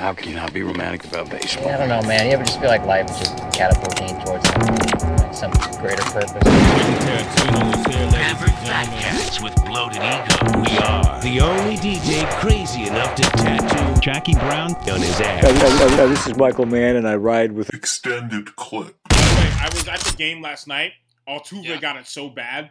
How 0.00 0.14
can 0.14 0.30
you 0.30 0.34
not 0.34 0.54
be 0.54 0.62
romantic 0.62 1.04
about 1.04 1.28
baseball? 1.28 1.68
I 1.68 1.76
don't 1.76 1.90
know, 1.90 2.00
man. 2.08 2.24
You 2.24 2.32
ever 2.32 2.42
just 2.42 2.58
feel 2.58 2.70
like 2.70 2.86
life 2.86 3.10
is 3.10 3.18
just 3.18 3.36
catapulting 3.52 4.18
towards 4.24 4.46
like, 4.48 5.34
some 5.34 5.50
greater 5.78 6.02
purpose? 6.04 6.42
Average 8.16 8.50
fat 8.64 8.86
cats 8.98 9.42
with 9.42 9.54
bloated 9.66 9.98
ego. 9.98 10.58
We 10.62 10.78
are 10.78 11.20
the 11.20 11.40
only 11.42 11.76
DJ 11.76 12.26
crazy 12.40 12.84
enough 12.84 13.14
to 13.16 13.24
tattoo 13.24 14.00
Jackie 14.00 14.32
Brown 14.36 14.74
on 14.74 15.02
his 15.02 15.20
ass. 15.20 15.42
this 16.08 16.28
is 16.28 16.36
Michael 16.38 16.64
Mann, 16.64 16.96
and 16.96 17.06
I 17.06 17.16
ride 17.16 17.52
with 17.52 17.68
Extended 17.74 18.56
clip. 18.56 18.96
Wait, 19.10 19.62
I 19.62 19.68
was 19.70 19.86
at 19.86 20.00
the 20.00 20.16
game 20.16 20.40
last 20.40 20.66
night. 20.66 20.92
Altuve 21.28 21.78
got 21.78 21.98
it 21.98 22.06
so 22.06 22.30
bad. 22.30 22.70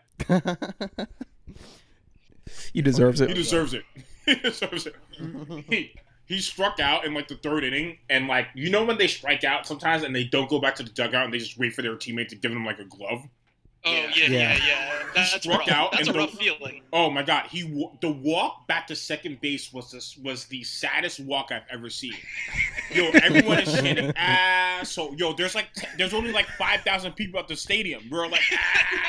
He 2.73 2.81
deserves 2.81 3.19
He 3.27 3.33
deserves 3.35 3.75
it. 3.75 3.83
he 4.25 4.33
deserves 4.33 4.87
it. 4.87 5.91
He, 6.29 6.35
he 6.35 6.41
struck 6.41 6.79
out 6.79 7.05
in 7.05 7.13
like 7.13 7.27
the 7.27 7.35
third 7.35 7.63
inning, 7.63 7.97
and 8.09 8.27
like 8.27 8.47
you 8.53 8.69
know 8.69 8.85
when 8.85 8.97
they 8.97 9.07
strike 9.07 9.43
out 9.43 9.67
sometimes 9.67 10.03
and 10.03 10.15
they 10.15 10.23
don't 10.23 10.49
go 10.49 10.59
back 10.59 10.75
to 10.75 10.83
the 10.83 10.89
dugout 10.91 11.25
and 11.25 11.33
they 11.33 11.39
just 11.39 11.57
wait 11.57 11.73
for 11.73 11.81
their 11.81 11.95
teammate 11.95 12.27
to 12.29 12.35
give 12.35 12.51
them 12.51 12.65
like 12.65 12.79
a 12.79 12.85
glove. 12.85 13.23
Oh 13.85 13.91
yeah, 13.93 14.11
yeah, 14.17 14.27
Yeah. 14.27 14.59
yeah. 14.67 15.03
That's 15.15 15.31
struck 15.35 15.59
rough. 15.61 15.69
out 15.71 15.91
That's 15.93 16.07
a 16.07 16.11
and 16.11 16.17
rough 16.19 16.31
the- 16.33 16.37
feeling. 16.37 16.81
Oh 16.91 17.09
my 17.09 17.23
god, 17.23 17.45
he 17.49 17.63
wa- 17.63 17.91
the 18.01 18.11
walk 18.11 18.67
back 18.67 18.87
to 18.87 18.95
second 18.95 19.39
base 19.39 19.71
was 19.71 19.89
this 19.91 20.17
was 20.17 20.45
the 20.47 20.63
saddest 20.63 21.21
walk 21.21 21.51
I've 21.53 21.63
ever 21.71 21.89
seen. 21.89 22.13
Yo, 22.91 23.09
everyone 23.23 23.59
is 23.59 23.73
chanting 23.73 24.11
asshole. 24.17 25.15
Yo, 25.15 25.31
there's 25.33 25.55
like 25.55 25.67
there's 25.97 26.13
only 26.13 26.31
like 26.33 26.47
five 26.57 26.81
thousand 26.81 27.13
people 27.13 27.39
at 27.39 27.47
the 27.47 27.55
stadium. 27.55 28.03
We're 28.11 28.27
like 28.27 28.41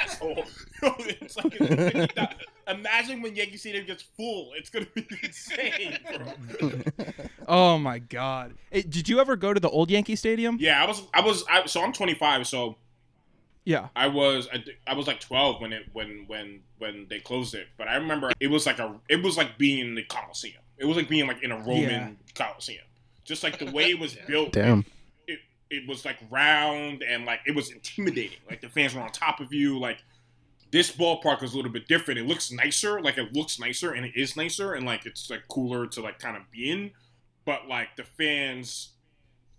asshole. 0.04 0.36
Yo, 0.82 0.94
it's 1.00 1.36
like 1.36 1.52
it's 1.58 1.92
50,000. 2.14 2.34
Imagine 2.72 3.22
when 3.22 3.34
Yankee 3.36 3.56
Stadium 3.56 3.86
gets 3.86 4.02
full. 4.16 4.52
It's 4.56 4.70
gonna 4.70 4.86
be 4.94 5.06
insane, 5.22 5.98
bro. 6.58 6.70
Oh 7.48 7.78
my 7.78 7.98
god. 7.98 8.54
Hey, 8.70 8.82
did 8.82 9.08
you 9.08 9.18
ever 9.20 9.34
go 9.36 9.52
to 9.52 9.58
the 9.58 9.68
old 9.68 9.90
Yankee 9.90 10.14
Stadium? 10.16 10.56
Yeah, 10.60 10.82
I 10.82 10.86
was 10.86 11.02
I 11.12 11.20
was 11.20 11.44
I, 11.50 11.66
so 11.66 11.82
I'm 11.82 11.92
25, 11.92 12.46
so 12.46 12.76
Yeah. 13.64 13.88
I 13.96 14.06
was 14.06 14.48
I, 14.52 14.62
I 14.86 14.94
was 14.94 15.06
like 15.08 15.20
12 15.20 15.60
when 15.60 15.72
it 15.72 15.84
when 15.92 16.24
when 16.28 16.60
when 16.78 17.06
they 17.10 17.18
closed 17.18 17.54
it, 17.54 17.66
but 17.76 17.88
I 17.88 17.96
remember 17.96 18.30
it 18.40 18.46
was 18.48 18.66
like 18.66 18.78
a 18.78 18.94
it 19.08 19.22
was 19.22 19.36
like 19.36 19.58
being 19.58 19.80
in 19.80 19.94
the 19.96 20.04
Coliseum. 20.04 20.62
It 20.78 20.84
was 20.84 20.96
like 20.96 21.08
being 21.08 21.26
like 21.26 21.42
in 21.42 21.50
a 21.50 21.58
Roman 21.58 21.88
Yeah. 21.88 22.10
Coliseum. 22.34 22.84
Just 23.24 23.42
like 23.42 23.58
the 23.58 23.70
way 23.70 23.90
it 23.90 23.98
was 23.98 24.16
built. 24.26 24.52
Damn. 24.52 24.84
It, 25.26 25.40
it 25.70 25.88
was 25.88 26.04
like 26.04 26.18
round 26.30 27.02
and 27.02 27.24
like 27.26 27.40
it 27.46 27.54
was 27.54 27.70
intimidating. 27.70 28.38
Like 28.48 28.60
the 28.60 28.68
fans 28.68 28.94
were 28.94 29.02
on 29.02 29.10
top 29.10 29.40
of 29.40 29.52
you. 29.52 29.78
Like 29.78 30.02
this 30.72 30.92
ballpark 30.92 31.42
is 31.42 31.52
a 31.52 31.56
little 31.56 31.72
bit 31.72 31.88
different. 31.88 32.20
It 32.20 32.26
looks 32.26 32.52
nicer. 32.52 33.00
Like 33.00 33.18
it 33.18 33.34
looks 33.34 33.58
nicer 33.58 33.92
and 33.92 34.04
it 34.04 34.12
is 34.14 34.36
nicer 34.36 34.74
and 34.74 34.86
like 34.86 35.06
it's 35.06 35.30
like 35.30 35.48
cooler 35.48 35.86
to 35.88 36.00
like 36.00 36.18
kind 36.18 36.36
of 36.36 36.50
be 36.50 36.70
in. 36.70 36.92
But 37.44 37.68
like 37.68 37.96
the 37.96 38.04
fans 38.04 38.90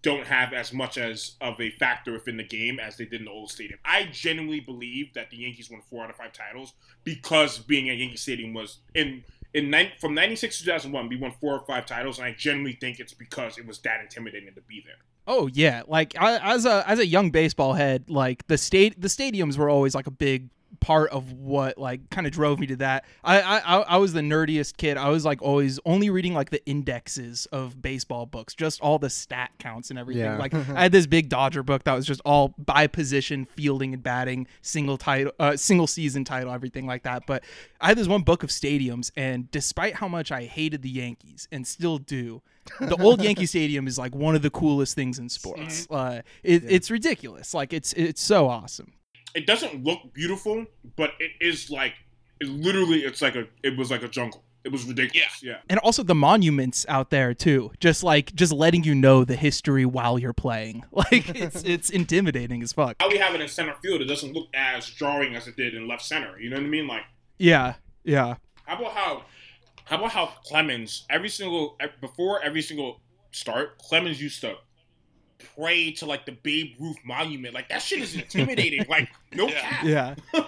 don't 0.02 0.26
have 0.26 0.54
as 0.54 0.74
much 0.74 0.98
as 0.98 1.36
of 1.42 1.60
a 1.62 1.72
factor 1.72 2.14
within 2.14 2.38
the 2.38 2.44
game 2.44 2.80
as 2.80 2.98
they 2.98 3.06
did 3.06 3.22
in 3.22 3.26
the 3.26 3.32
old 3.32 3.52
stadium. 3.52 3.80
I 3.86 4.10
genuinely 4.12 4.60
believe 4.60 5.14
that 5.14 5.30
the 5.30 5.38
Yankees 5.38 5.70
won 5.70 5.82
four 5.90 6.04
out 6.04 6.10
of 6.10 6.16
five 6.16 6.34
titles 6.34 6.74
because 7.04 7.60
being 7.60 7.90
at 7.90 7.98
Yankee 7.98 8.18
Stadium 8.18 8.54
was 8.54 8.80
in 8.96 9.24
in 9.54 9.70
nine, 9.70 9.92
from 10.00 10.14
ninety 10.14 10.36
six 10.36 10.58
to 10.58 10.64
two 10.64 10.72
thousand 10.72 10.92
one. 10.92 11.10
We 11.10 11.18
won 11.18 11.34
four 11.40 11.54
or 11.54 11.66
five 11.66 11.86
titles, 11.86 12.18
and 12.18 12.26
I 12.26 12.34
genuinely 12.38 12.78
think 12.80 13.00
it's 13.00 13.14
because 13.14 13.58
it 13.58 13.68
was 13.68 13.80
that 13.80 14.02
intimidating 14.02 14.54
to 14.56 14.62
be 14.62 14.82
there. 14.86 14.96
Oh 15.28 15.48
yeah. 15.54 15.84
Like 15.88 16.16
I, 16.18 16.38
as 16.54 16.66
a 16.66 16.88
as 16.90 17.00
a 17.00 17.06
young 17.06 17.30
baseball 17.30 17.74
head, 17.74 18.10
like 18.10 18.48
the 18.48 18.58
state 18.58 19.00
the 19.00 19.08
stadiums 19.08 19.58
were 19.58 19.70
always 19.70 19.94
like 19.94 20.08
a 20.08 20.12
big 20.12 20.50
part 20.80 21.12
of 21.12 21.32
what 21.34 21.78
like 21.78 22.10
kind 22.10 22.26
of 22.26 22.34
drove 22.34 22.60
me 22.60 22.66
to 22.68 22.76
that. 22.78 23.06
I, 23.24 23.42
I 23.42 23.82
I- 23.82 23.98
was 23.98 24.14
the 24.14 24.22
nerdiest 24.22 24.78
kid. 24.78 24.98
I 24.98 25.10
was 25.10 25.24
like 25.26 25.42
always 25.42 25.80
only 25.86 26.10
reading 26.10 26.34
like 26.34 26.50
the 26.50 26.66
indexes 26.66 27.46
of 27.52 27.82
baseball 27.82 28.26
books, 28.26 28.56
just 28.56 28.82
all 28.82 28.98
the 28.98 29.10
stat 29.10 29.52
counts 29.60 29.90
and 29.92 30.00
everything. 30.00 30.24
Yeah. 30.24 30.38
Like 30.38 30.54
I 30.70 30.84
had 30.84 30.92
this 30.92 31.06
big 31.08 31.30
Dodger 31.30 31.62
book 31.64 31.84
that 31.84 31.94
was 31.94 32.06
just 32.06 32.22
all 32.26 32.56
by 32.58 32.88
position, 32.88 33.46
fielding 33.46 33.94
and 33.94 34.02
batting, 34.02 34.48
single 34.62 34.98
title, 34.98 35.34
uh, 35.40 35.56
single 35.58 35.88
season 35.88 36.24
title, 36.24 36.52
everything 36.52 36.88
like 36.88 37.04
that. 37.04 37.24
But 37.28 37.44
I 37.80 37.90
had 37.90 37.98
this 37.98 38.08
one 38.08 38.22
book 38.24 38.42
of 38.44 38.50
stadiums, 38.50 39.12
and 39.16 39.52
despite 39.52 39.96
how 39.96 40.08
much 40.08 40.32
I 40.32 40.46
hated 40.46 40.82
the 40.82 40.90
Yankees 40.90 41.48
and 41.52 41.68
still 41.68 41.98
do, 41.98 42.42
the 42.80 42.96
old 43.02 43.22
Yankee 43.24 43.46
Stadium 43.46 43.88
is 43.88 43.98
like 43.98 44.16
one 44.16 44.36
of 44.36 44.42
the 44.42 44.50
coolest 44.52 44.96
things 44.96 45.20
in 45.20 45.30
sports. 45.30 45.88
Uh, 45.90 46.22
it, 46.44 46.64
It's 46.66 46.90
ridiculous. 46.92 47.54
Like 47.54 47.74
it's 47.74 47.94
it's 47.94 48.22
so 48.22 48.48
awesome. 48.50 48.94
It 49.34 49.46
doesn't 49.46 49.84
look 49.84 50.14
beautiful, 50.14 50.66
but 50.96 51.12
it 51.20 51.32
is 51.40 51.70
like 51.70 51.94
it 52.40 52.48
literally. 52.48 53.00
It's 53.00 53.22
like 53.22 53.36
a. 53.36 53.48
It 53.64 53.78
was 53.78 53.92
like 53.92 54.04
a 54.04 54.08
jungle. 54.08 54.44
It 54.64 54.72
was 54.72 54.86
ridiculous. 54.86 55.42
Yeah. 55.42 55.54
yeah. 55.54 55.58
And 55.70 55.80
also 55.80 56.04
the 56.04 56.14
monuments 56.14 56.86
out 56.88 57.10
there 57.10 57.34
too, 57.34 57.72
just 57.80 58.04
like 58.04 58.34
just 58.36 58.52
letting 58.52 58.84
you 58.84 58.94
know 58.94 59.24
the 59.24 59.36
history 59.36 59.86
while 59.86 60.20
you're 60.20 60.34
playing. 60.34 60.84
Like 60.92 61.30
it's 61.30 61.64
it's 61.66 61.90
intimidating 61.90 62.62
as 62.62 62.74
fuck. 62.74 62.98
How 63.00 63.10
we 63.10 63.18
have 63.18 63.34
it 63.34 63.42
in 63.42 63.48
center 63.48 63.76
field, 63.82 64.02
it 64.02 64.06
doesn't 64.06 64.34
look 64.34 64.48
as 64.54 64.88
jarring 64.88 65.36
as 65.36 65.48
it 65.48 65.56
did 65.56 65.74
in 65.74 65.88
left 65.88 66.04
center. 66.04 66.40
You 66.40 66.50
know 66.50 66.58
what 66.58 66.66
I 66.66 66.70
mean? 66.70 66.88
Like. 66.88 67.04
Yeah, 67.40 67.76
yeah. 68.04 68.36
How 68.66 68.78
about 68.78 68.94
how? 68.94 69.24
How 69.86 69.98
about 69.98 70.12
how 70.12 70.26
Clemens 70.46 71.06
every 71.10 71.30
single 71.30 71.78
before 72.00 72.42
every 72.44 72.62
single 72.62 73.02
start, 73.32 73.78
Clemens 73.80 74.22
used 74.22 74.42
to 74.42 74.56
pray 75.56 75.92
to 75.94 76.06
like 76.06 76.26
the 76.26 76.32
Babe 76.34 76.76
Ruth 76.80 76.98
monument. 77.06 77.54
Like 77.54 77.70
that 77.70 77.82
shit 77.82 78.00
is 78.02 78.16
intimidating. 78.16 78.86
like 78.90 79.10
no 79.34 79.48
cap. 79.48 79.84
Yeah. 79.84 80.16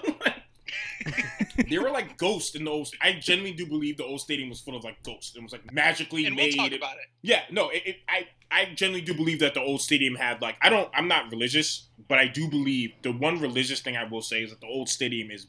They 1.70 1.78
were 1.78 1.90
like 1.92 2.18
ghosts 2.18 2.56
in 2.56 2.64
the 2.66 2.72
old. 2.72 2.90
I 3.02 3.14
genuinely 3.14 3.56
do 3.56 3.66
believe 3.68 3.98
the 3.98 4.06
old 4.06 4.22
stadium 4.22 4.50
was 4.50 4.60
full 4.60 4.76
of 4.76 4.84
like 4.84 5.02
ghosts. 5.04 5.36
It 5.36 5.44
was 5.44 5.52
like 5.52 5.72
magically 5.72 6.26
And 6.26 6.36
we'll 6.36 6.46
made. 6.46 6.56
talk 6.56 6.72
about 6.72 6.94
it. 6.96 7.06
Yeah, 7.22 7.42
no, 7.52 7.70
it, 7.70 7.84
it, 7.86 7.96
I 8.08 8.28
I 8.50 8.66
genuinely 8.74 9.06
do 9.06 9.14
believe 9.14 9.40
that 9.40 9.54
the 9.54 9.60
old 9.62 9.82
stadium 9.82 10.16
had 10.16 10.42
like 10.42 10.56
I 10.62 10.70
don't 10.70 10.90
I'm 10.94 11.08
not 11.08 11.30
religious, 11.30 11.90
but 12.08 12.18
I 12.20 12.28
do 12.28 12.48
believe 12.50 12.94
the 13.04 13.12
one 13.12 13.40
religious 13.40 13.82
thing 13.82 13.96
I 13.98 14.06
will 14.06 14.22
say 14.22 14.44
is 14.44 14.50
that 14.50 14.62
the 14.62 14.68
old 14.68 14.90
stadium 14.90 15.30
is 15.30 15.48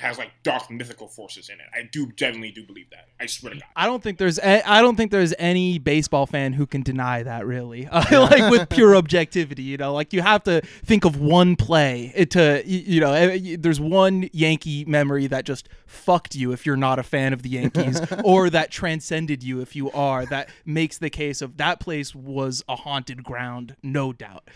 has 0.00 0.18
like 0.18 0.30
dark 0.42 0.70
mythical 0.70 1.08
forces 1.08 1.48
in 1.48 1.56
it. 1.56 1.66
I 1.74 1.88
do 1.90 2.10
genuinely 2.12 2.50
do 2.50 2.64
believe 2.64 2.90
that. 2.90 3.08
I 3.20 3.26
swear 3.26 3.54
to 3.54 3.60
God. 3.60 3.68
I 3.76 3.86
don't 3.86 4.02
think 4.02 4.18
there's 4.18 4.38
a, 4.38 4.68
I 4.68 4.80
don't 4.80 4.96
think 4.96 5.10
there's 5.10 5.34
any 5.38 5.78
baseball 5.78 6.26
fan 6.26 6.52
who 6.52 6.66
can 6.66 6.82
deny 6.82 7.22
that 7.22 7.46
really. 7.46 7.86
Uh, 7.86 8.04
like 8.30 8.50
with 8.50 8.68
pure 8.68 8.96
objectivity, 8.96 9.62
you 9.62 9.76
know, 9.76 9.92
like 9.92 10.12
you 10.12 10.22
have 10.22 10.42
to 10.44 10.60
think 10.84 11.04
of 11.04 11.20
one 11.20 11.56
play 11.56 12.12
it 12.14 12.30
to 12.32 12.62
you 12.66 13.00
know, 13.00 13.12
eh, 13.12 13.56
there's 13.58 13.80
one 13.80 14.28
Yankee 14.32 14.84
memory 14.84 15.26
that 15.26 15.44
just 15.44 15.68
fucked 15.86 16.34
you 16.34 16.52
if 16.52 16.66
you're 16.66 16.76
not 16.76 16.98
a 16.98 17.02
fan 17.02 17.32
of 17.32 17.42
the 17.42 17.50
Yankees 17.50 18.00
or 18.24 18.50
that 18.50 18.70
transcended 18.70 19.42
you 19.42 19.60
if 19.60 19.74
you 19.74 19.90
are 19.92 20.26
that 20.26 20.48
makes 20.64 20.98
the 20.98 21.10
case 21.10 21.42
of 21.42 21.56
that 21.56 21.80
place 21.80 22.14
was 22.14 22.62
a 22.68 22.76
haunted 22.76 23.24
ground, 23.24 23.76
no 23.82 24.12
doubt. 24.12 24.48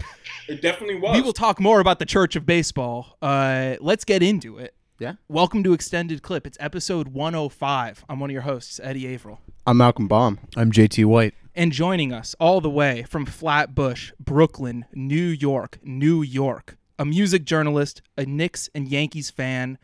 It 0.48 0.62
definitely 0.62 0.96
was. 0.96 1.16
We 1.16 1.22
will 1.22 1.32
talk 1.32 1.60
more 1.60 1.80
about 1.80 1.98
the 1.98 2.06
Church 2.06 2.36
of 2.36 2.46
Baseball. 2.46 3.16
Uh, 3.20 3.76
let's 3.80 4.04
get 4.04 4.22
into 4.22 4.58
it. 4.58 4.74
Yeah. 5.02 5.14
Welcome 5.26 5.64
to 5.64 5.72
Extended 5.72 6.22
Clip. 6.22 6.46
It's 6.46 6.56
episode 6.60 7.08
105. 7.08 8.04
I'm 8.08 8.20
one 8.20 8.30
of 8.30 8.32
your 8.32 8.42
hosts, 8.42 8.78
Eddie 8.80 9.12
Averill. 9.12 9.40
I'm 9.66 9.78
Malcolm 9.78 10.06
Baum. 10.06 10.38
I'm 10.56 10.70
JT 10.70 11.06
White. 11.06 11.34
And 11.56 11.72
joining 11.72 12.12
us 12.12 12.36
all 12.38 12.60
the 12.60 12.70
way 12.70 13.02
from 13.02 13.26
Flatbush, 13.26 14.12
Brooklyn, 14.20 14.84
New 14.94 15.26
York, 15.26 15.80
New 15.82 16.22
York, 16.22 16.76
a 17.00 17.04
music 17.04 17.44
journalist, 17.44 18.00
a 18.16 18.24
Knicks 18.24 18.70
and 18.76 18.86
Yankees 18.86 19.28
fan, 19.28 19.76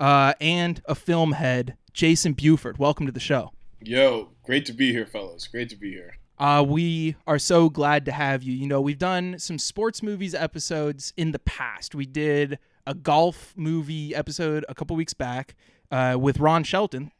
uh, 0.00 0.34
and 0.40 0.82
a 0.86 0.96
film 0.96 1.34
head, 1.34 1.76
Jayson 1.92 2.32
Buford. 2.32 2.76
Welcome 2.76 3.06
to 3.06 3.12
the 3.12 3.20
show. 3.20 3.52
Yo, 3.80 4.30
great 4.42 4.66
to 4.66 4.72
be 4.72 4.90
here, 4.90 5.06
fellas. 5.06 5.46
Great 5.46 5.68
to 5.68 5.76
be 5.76 5.92
here. 5.92 6.16
Uh, 6.36 6.64
we 6.66 7.14
are 7.28 7.38
so 7.38 7.70
glad 7.70 8.04
to 8.06 8.10
have 8.10 8.42
you. 8.42 8.52
You 8.52 8.66
know, 8.66 8.80
we've 8.80 8.98
done 8.98 9.38
some 9.38 9.60
sports 9.60 10.02
movies 10.02 10.34
episodes 10.34 11.12
in 11.16 11.30
the 11.30 11.38
past. 11.38 11.94
We 11.94 12.06
did 12.06 12.58
a 12.86 12.94
golf 12.94 13.54
movie 13.56 14.14
episode 14.14 14.64
a 14.68 14.74
couple 14.74 14.96
weeks 14.96 15.14
back 15.14 15.54
uh, 15.90 16.16
with 16.18 16.38
Ron 16.38 16.64
Shelton, 16.64 17.12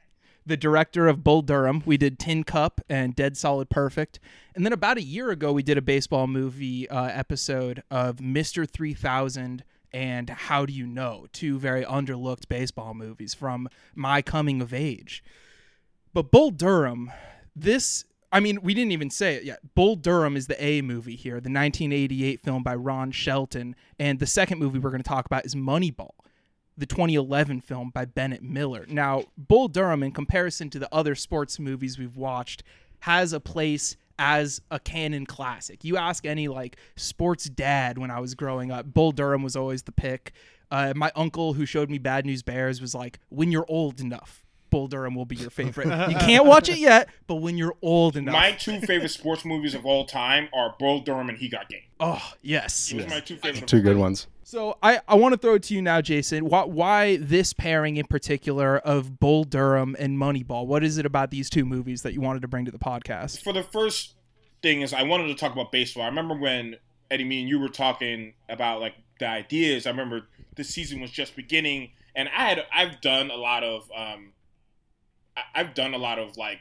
the 0.45 0.57
director 0.57 1.09
of 1.09 1.25
Bull 1.25 1.43
Durham. 1.43 1.83
We 1.87 1.97
did 1.97 2.19
Tin 2.19 2.45
Cup 2.45 2.81
and 2.89 3.15
Dead 3.15 3.37
Solid 3.37 3.71
Perfect. 3.71 4.21
And 4.55 4.65
then 4.65 4.73
about 4.73 4.99
a 4.99 5.03
year 5.03 5.31
ago, 5.31 5.53
we 5.53 5.63
did 5.63 5.79
a 5.79 5.83
baseball 5.83 6.27
movie 6.27 6.89
uh, 6.89 7.07
episode 7.07 7.83
of 7.91 8.17
Mr. 8.17 8.69
3000 8.69 9.65
and 9.93 10.29
How 10.29 10.67
Do 10.67 10.73
You 10.73 10.87
Know, 10.87 11.27
two 11.33 11.59
very 11.59 11.85
underlooked 11.85 12.49
baseball 12.49 12.95
movies 12.95 13.33
from 13.33 13.69
my 13.95 14.23
coming 14.23 14.61
of 14.61 14.75
age. 14.75 15.23
But 16.13 16.31
Bull 16.31 16.51
Durham, 16.51 17.13
this 17.55 18.05
I 18.35 18.41
mean, 18.41 18.59
we 18.63 18.75
didn't 18.75 18.91
even 18.91 19.11
say 19.11 19.37
it 19.37 19.45
yet. 19.45 19.61
Bull 19.77 19.95
Durham 19.95 20.37
is 20.37 20.49
the 20.49 20.63
A 20.63 20.83
movie 20.83 21.15
here, 21.15 21.35
the 21.35 21.51
1988 21.51 22.41
film 22.41 22.65
by 22.65 22.75
Ron 22.75 23.13
Shelton, 23.13 23.77
and 24.01 24.19
the 24.19 24.27
second 24.27 24.59
movie 24.59 24.81
we're 24.81 24.91
going 24.91 25.05
to 25.05 25.09
talk 25.09 25.25
about 25.25 25.47
is 25.47 25.55
Moneyball, 25.55 26.11
the 26.77 26.85
2011 26.85 27.61
film 27.61 27.91
by 27.95 28.05
Bennett 28.05 28.43
Miller. 28.43 28.87
Now, 28.89 29.23
Bull 29.39 29.69
Durham, 29.69 30.03
in 30.03 30.11
comparison 30.11 30.69
to 30.71 30.81
the 30.81 30.93
other 30.93 31.15
sports 31.15 31.61
movies 31.61 31.97
we've 31.97 32.17
watched, 32.17 32.65
has 33.01 33.33
a 33.33 33.39
place 33.39 33.97
as 34.19 34.61
a 34.69 34.81
canon 34.81 35.27
classic. 35.27 35.85
You 35.85 35.97
ask 35.97 36.27
any 36.27 36.49
like 36.49 36.77
sports 36.97 37.45
dad 37.45 37.99
when 37.99 38.11
I 38.11 38.19
was 38.19 38.35
growing 38.35 38.73
up, 38.73 38.93
Bull 38.93 39.13
Durham 39.13 39.45
was 39.45 39.55
always 39.55 39.85
the 39.85 39.93
pick. 39.93 40.33
Uh, 40.73 40.93
my 40.97 41.13
uncle 41.15 41.53
who 41.53 41.67
showed 41.67 41.89
me 41.89 41.99
Bad 41.99 42.27
News 42.27 42.43
Bears 42.43 42.81
was 42.81 42.97
like, 42.97 43.21
when 43.29 43.53
you're 43.53 43.67
old 43.69 44.01
enough, 44.01 44.44
Bull 44.75 44.89
Durham 44.89 45.15
will 45.15 45.25
be 45.25 45.37
your 45.37 45.51
favorite. 45.51 45.87
you 46.11 46.17
can't 46.17 46.45
watch 46.47 46.69
it 46.69 46.79
yet, 46.79 47.09
but 47.29 47.37
when 47.37 47.57
you're 47.57 47.77
old 47.81 48.17
enough. 48.17 48.33
My 48.33 48.51
two 48.51 48.81
favorite 48.81 49.11
sports 49.11 49.45
movies 49.45 49.73
of 49.73 49.87
all 49.87 50.05
time 50.05 50.49
are 50.53 50.75
Bull 50.81 50.99
Durham 50.99 51.29
and 51.29 51.39
He 51.39 51.49
Got 51.49 51.69
Game. 51.69 51.83
oh 52.01 52.33
yes. 52.43 52.89
Those 52.89 53.05
are 53.05 53.09
my 53.09 53.21
two 53.21 53.37
favorite. 53.37 53.69
Two 53.69 53.81
good 53.83 53.97
ones. 53.97 54.27
So 54.43 54.77
I, 54.83 55.01
I 55.07 55.15
want 55.15 55.33
to 55.33 55.39
throw 55.39 55.55
it 55.55 55.63
to 55.65 55.75
you 55.75 55.81
now, 55.81 56.01
Jayson. 56.01 56.43
Why, 56.43 56.65
why 56.65 57.19
this 57.19 57.53
pairing 57.53 57.99
in 57.99 58.07
particular 58.07 58.79
of 58.79 59.21
Bull 59.21 59.45
Durham 59.45 59.95
and 59.99 60.19
Moneyball? 60.19 60.67
What 60.67 60.83
is 60.83 60.99
it 60.99 61.07
about 61.07 61.31
these 61.31 61.49
two 61.49 61.65
movies 61.65 62.03
that 62.03 62.13
you 62.13 62.21
wanted 62.21 62.43
to 62.43 62.49
bring 62.49 62.65
to 62.65 62.73
the 62.73 62.79
podcast? 62.79 63.45
For 63.45 63.53
the 63.53 63.63
first 63.63 64.17
thing 64.61 64.83
is, 64.83 64.93
I 64.93 65.05
wanted 65.05 65.29
to 65.29 65.35
talk 65.37 65.53
about 65.53 65.71
baseball. 65.71 66.03
I 66.03 66.07
remember 66.07 66.35
when 66.35 66.77
Eddie, 67.13 67.23
me 67.23 67.41
and 67.41 67.49
you 67.49 67.61
were 67.61 67.69
talking 67.69 68.35
about 68.49 68.81
like 68.81 68.95
the 69.21 69.29
ideas. 69.29 69.87
I 69.87 69.91
remember 69.91 70.23
the 70.57 70.65
season 70.65 71.01
was 71.01 71.13
just 71.13 71.37
beginning, 71.37 71.93
and 72.17 72.29
I 72.37 72.49
had 72.49 72.67
I've 72.75 73.01
done 73.01 73.31
a 73.31 73.37
lot 73.37 73.63
of 73.63 73.83
um, 73.97 74.33
I- 74.37 74.44
I've 75.55 75.75
done 75.75 75.95
a 75.95 75.99
lot 75.99 76.19
of 76.19 76.37
like 76.37 76.61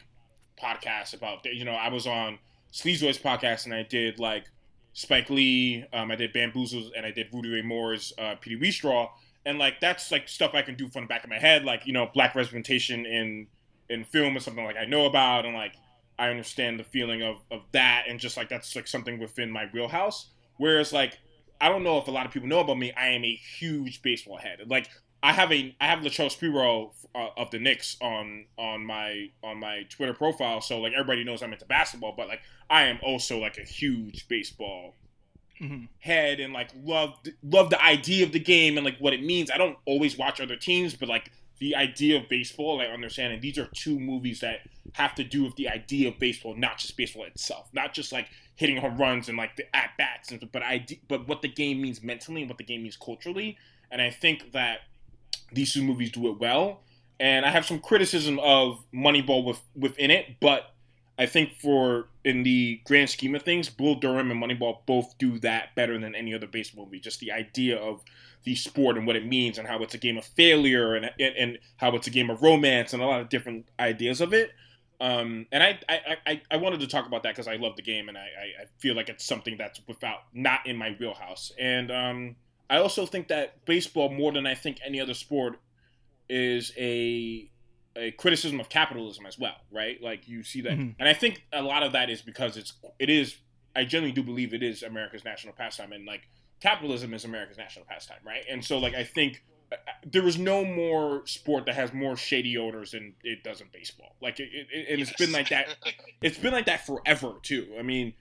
podcasts 0.61 1.13
about 1.13 1.45
you 1.45 1.65
know 1.65 1.73
I 1.73 1.89
was 1.89 2.07
on 2.07 2.39
Sleazoids 2.71 3.21
podcast 3.21 3.65
and 3.65 3.73
I 3.73 3.83
did 3.83 4.19
like 4.19 4.45
Spike 4.93 5.29
Lee, 5.29 5.85
um, 5.91 6.11
I 6.11 6.15
did 6.15 6.33
Bamboozled, 6.33 6.93
and 6.95 7.05
I 7.05 7.11
did 7.11 7.27
Rudy 7.33 7.49
Ray 7.49 7.61
Moore's 7.63 8.13
uh, 8.17 8.35
Petey 8.39 8.57
Wheatstraw, 8.57 9.09
and 9.45 9.57
like 9.57 9.79
that's 9.79 10.11
like 10.11 10.29
stuff 10.29 10.51
I 10.53 10.61
can 10.61 10.75
do 10.75 10.87
from 10.89 11.03
the 11.03 11.07
back 11.07 11.23
of 11.23 11.29
my 11.29 11.39
head, 11.39 11.65
like 11.65 11.85
you 11.85 11.93
know 11.93 12.09
black 12.13 12.35
representation 12.35 13.05
in 13.05 13.47
in 13.89 14.05
film 14.05 14.37
is 14.37 14.45
something 14.45 14.63
like 14.63 14.77
I 14.77 14.85
know 14.85 15.05
about, 15.05 15.45
and 15.45 15.55
like 15.55 15.73
I 16.19 16.29
understand 16.29 16.79
the 16.79 16.83
feeling 16.83 17.23
of 17.23 17.37
of 17.51 17.61
that, 17.71 18.05
and 18.07 18.19
just 18.19 18.37
like 18.37 18.49
that's 18.49 18.75
like 18.75 18.87
something 18.87 19.19
within 19.19 19.49
my 19.49 19.65
wheelhouse. 19.73 20.29
Whereas 20.57 20.93
like 20.93 21.17
I 21.59 21.69
don't 21.69 21.83
know 21.83 21.97
if 21.97 22.07
a 22.07 22.11
lot 22.11 22.25
of 22.25 22.31
people 22.31 22.47
know 22.47 22.59
about 22.59 22.77
me, 22.77 22.91
I 22.91 23.07
am 23.07 23.23
a 23.23 23.35
huge 23.35 24.01
baseball 24.03 24.37
head. 24.37 24.59
Like 24.67 24.89
I 25.23 25.31
have 25.31 25.51
a 25.53 25.73
I 25.79 25.87
have 25.87 25.99
Latrell 25.99 26.29
Sprewell 26.29 26.91
uh, 27.15 27.29
of 27.37 27.49
the 27.49 27.57
Knicks 27.59 27.95
on 28.01 28.45
on 28.57 28.85
my 28.85 29.29
on 29.43 29.59
my 29.59 29.83
Twitter 29.89 30.13
profile, 30.13 30.59
so 30.61 30.79
like 30.81 30.93
everybody 30.93 31.23
knows 31.23 31.41
I'm 31.41 31.53
into 31.53 31.65
basketball, 31.65 32.13
but 32.15 32.27
like 32.27 32.41
I 32.69 32.83
am 32.83 32.99
also 33.01 33.39
like 33.39 33.57
a 33.57 33.63
huge 33.63 34.27
baseball 34.27 34.95
Mhm. 35.61 35.87
head 35.99 36.39
and 36.39 36.51
like 36.51 36.71
love 36.83 37.13
love 37.41 37.69
the 37.69 37.81
idea 37.81 38.25
of 38.25 38.33
the 38.33 38.39
game 38.39 38.77
and 38.77 38.83
like 38.83 38.97
what 38.97 39.13
it 39.13 39.23
means. 39.23 39.49
I 39.49 39.57
don't 39.57 39.77
always 39.85 40.17
watch 40.17 40.41
other 40.41 40.57
teams, 40.57 40.93
but 40.93 41.07
like 41.07 41.31
the 41.59 41.75
idea 41.75 42.17
of 42.17 42.27
baseball, 42.27 42.81
I 42.81 42.87
understand. 42.87 43.31
And 43.31 43.41
these 43.41 43.57
are 43.57 43.67
two 43.67 43.97
movies 43.99 44.41
that 44.41 44.61
have 44.93 45.15
to 45.15 45.23
do 45.23 45.43
with 45.43 45.55
the 45.55 45.69
idea 45.69 46.09
of 46.09 46.19
baseball, 46.19 46.55
not 46.55 46.79
just 46.79 46.97
baseball 46.97 47.23
itself, 47.23 47.69
not 47.71 47.93
just 47.93 48.11
like 48.11 48.29
hitting 48.55 48.77
home 48.77 48.97
runs 48.97 49.29
and 49.29 49.37
like 49.37 49.55
the 49.55 49.73
at 49.73 49.91
bats, 49.97 50.33
but 50.51 50.63
I 50.63 50.85
but 51.07 51.27
what 51.29 51.41
the 51.41 51.47
game 51.47 51.81
means 51.81 52.03
mentally 52.03 52.41
and 52.41 52.49
what 52.49 52.57
the 52.57 52.65
game 52.65 52.81
means 52.81 52.97
culturally. 52.97 53.57
And 53.89 54.01
I 54.01 54.09
think 54.09 54.51
that 54.51 54.79
these 55.51 55.73
two 55.73 55.83
movies 55.83 56.11
do 56.11 56.27
it 56.29 56.39
well. 56.39 56.81
And 57.19 57.45
I 57.45 57.51
have 57.51 57.65
some 57.65 57.79
criticism 57.79 58.39
of 58.39 58.83
Moneyball 58.93 59.45
with 59.45 59.61
within 59.75 60.11
it, 60.11 60.39
but 60.39 60.73
I 61.17 61.25
think 61.27 61.53
for 61.61 62.07
in 62.25 62.43
the 62.43 62.81
grand 62.85 63.09
scheme 63.09 63.35
of 63.35 63.43
things, 63.43 63.69
Bull 63.69 63.95
Durham 63.95 64.31
and 64.31 64.41
Moneyball 64.41 64.79
both 64.85 65.17
do 65.17 65.37
that 65.39 65.75
better 65.75 65.99
than 65.99 66.15
any 66.15 66.33
other 66.33 66.47
baseball 66.47 66.85
movie. 66.85 66.99
Just 66.99 67.19
the 67.19 67.31
idea 67.31 67.77
of 67.77 68.01
the 68.43 68.55
sport 68.55 68.97
and 68.97 69.05
what 69.05 69.15
it 69.15 69.25
means, 69.25 69.57
and 69.57 69.67
how 69.67 69.81
it's 69.83 69.93
a 69.93 69.97
game 69.97 70.17
of 70.17 70.25
failure, 70.25 70.95
and 70.95 71.11
and, 71.19 71.35
and 71.35 71.59
how 71.77 71.95
it's 71.95 72.07
a 72.07 72.11
game 72.11 72.29
of 72.29 72.41
romance, 72.41 72.93
and 72.93 73.01
a 73.01 73.05
lot 73.05 73.21
of 73.21 73.29
different 73.29 73.67
ideas 73.79 74.21
of 74.21 74.33
it. 74.33 74.51
Um, 74.99 75.47
and 75.51 75.61
I, 75.61 75.79
I, 75.89 76.17
I, 76.25 76.41
I 76.51 76.57
wanted 76.57 76.79
to 76.79 76.87
talk 76.87 77.05
about 77.05 77.23
that 77.23 77.33
because 77.33 77.47
I 77.47 77.57
love 77.57 77.75
the 77.75 77.81
game, 77.81 78.09
and 78.09 78.17
I, 78.17 78.21
I, 78.21 78.63
I 78.63 78.65
feel 78.79 78.95
like 78.95 79.09
it's 79.09 79.25
something 79.25 79.57
that's 79.57 79.81
without 79.87 80.19
not 80.33 80.65
in 80.65 80.77
my 80.77 80.95
wheelhouse. 80.99 81.51
And 81.59 81.91
um, 81.91 82.35
I 82.69 82.77
also 82.77 83.05
think 83.05 83.27
that 83.27 83.65
baseball, 83.65 84.09
more 84.09 84.31
than 84.31 84.45
I 84.47 84.55
think 84.55 84.79
any 84.85 84.99
other 84.99 85.13
sport, 85.13 85.59
is 86.29 86.71
a 86.77 87.49
a 87.95 88.09
criticism 88.11 88.59
of 88.59 88.69
capitalism 88.69 89.25
as 89.27 89.37
well, 89.37 89.55
right? 89.71 90.01
Like 90.01 90.27
you 90.27 90.43
see 90.43 90.61
that, 90.61 90.73
Mhm. 90.73 90.95
and 90.99 91.07
I 91.07 91.13
think 91.13 91.45
a 91.53 91.61
lot 91.61 91.83
of 91.83 91.91
that 91.91 92.09
is 92.09 92.21
because 92.21 92.57
it's 92.57 92.73
it 92.99 93.09
is. 93.09 93.37
I 93.75 93.85
genuinely 93.85 94.13
do 94.15 94.23
believe 94.23 94.53
it 94.53 94.63
is 94.63 94.83
America's 94.83 95.23
national 95.23 95.53
pastime, 95.53 95.91
and 95.91 96.05
like 96.05 96.21
capitalism 96.59 97.13
is 97.13 97.25
America's 97.25 97.57
national 97.57 97.85
pastime, 97.85 98.19
right? 98.25 98.43
And 98.49 98.63
so, 98.63 98.77
like, 98.79 98.93
I 98.95 99.03
think 99.03 99.43
uh, 99.71 99.75
there 100.05 100.25
is 100.27 100.37
no 100.37 100.63
more 100.63 101.25
sport 101.27 101.65
that 101.65 101.75
has 101.75 101.91
more 101.93 102.15
shady 102.15 102.57
owners 102.57 102.91
than 102.91 103.15
it 103.23 103.43
does 103.43 103.59
in 103.61 103.67
baseball. 103.73 104.15
Like, 104.21 104.39
it, 104.39 104.49
it, 104.53 104.87
and 104.91 105.01
it's 105.01 105.13
been 105.13 105.31
like 105.31 105.49
that. 105.49 105.75
It's 106.21 106.37
been 106.37 106.53
like 106.53 106.67
that 106.67 106.85
forever 106.85 107.33
too. 107.41 107.75
I 107.77 107.81
mean, 107.81 108.13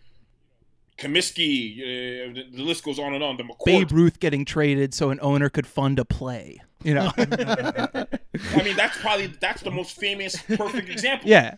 Comiskey, 1.03 1.79
uh, 1.81 2.35
the, 2.35 2.57
the 2.57 2.63
list 2.63 2.85
goes 2.85 2.99
on 2.99 3.15
and 3.15 3.23
on. 3.25 3.37
The 3.37 3.43
McCourt, 3.45 3.65
Babe 3.67 3.93
Ruth 3.93 4.21
getting 4.21 4.45
traded 4.45 4.95
so 4.95 5.11
an 5.11 5.19
owner 5.23 5.49
could 5.49 5.67
fund 5.67 5.99
a 5.99 6.05
play. 6.05 6.61
You 6.85 6.95
know? 6.95 7.13
I 7.17 8.63
mean, 8.65 8.77
that's 8.77 8.99
probably 8.99 9.27
that's 9.41 9.63
the 9.63 9.71
most 9.71 9.97
famous, 9.97 10.41
perfect 10.43 10.89
example. 10.89 11.29
yeah. 11.29 11.57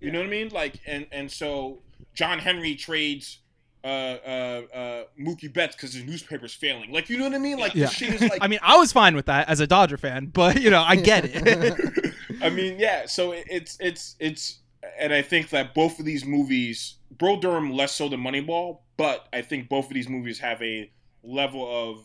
You 0.00 0.10
know 0.12 0.18
what 0.18 0.26
I 0.26 0.30
mean? 0.30 0.48
Like, 0.50 0.80
and 0.86 1.06
and 1.12 1.30
so 1.30 1.78
John 2.14 2.38
Henry 2.38 2.74
trades 2.74 3.38
uh, 3.82 3.86
uh, 3.86 4.62
uh, 4.74 5.02
Mookie 5.20 5.52
Betts 5.52 5.76
because 5.76 5.92
his 5.94 6.04
newspaper's 6.04 6.54
failing. 6.54 6.92
Like, 6.92 7.08
you 7.10 7.18
know 7.18 7.24
what 7.24 7.34
I 7.34 7.38
mean? 7.38 7.58
Like, 7.58 7.74
Yeah. 7.74 7.86
the 7.86 7.92
shit 7.92 8.14
is 8.14 8.20
like. 8.22 8.38
I 8.42 8.48
mean, 8.48 8.58
I 8.62 8.76
was 8.76 8.92
fine 8.92 9.14
with 9.16 9.26
that 9.26 9.48
as 9.48 9.60
a 9.60 9.66
Dodger 9.66 9.96
fan, 9.98 10.26
but 10.26 10.60
you 10.60 10.70
know, 10.70 10.82
I 10.82 10.96
get 10.96 11.24
it. 11.26 12.14
I 12.42 12.50
mean, 12.50 12.78
yeah. 12.78 13.06
So 13.06 13.32
it- 13.32 13.46
it's 13.50 13.76
it's 13.80 14.16
it's, 14.18 14.58
and 14.98 15.12
I 15.12 15.22
think 15.22 15.50
that 15.50 15.74
both 15.74 15.98
of 15.98 16.04
these 16.04 16.24
movies, 16.24 16.94
Bull 17.10 17.38
Durham 17.38 17.72
less 17.72 17.92
so 17.92 18.08
than 18.08 18.20
Moneyball, 18.20 18.78
but 18.96 19.28
I 19.32 19.42
think 19.42 19.68
both 19.68 19.86
of 19.86 19.94
these 19.94 20.08
movies 20.08 20.38
have 20.40 20.62
a 20.62 20.90
level 21.22 21.66
of 21.66 22.04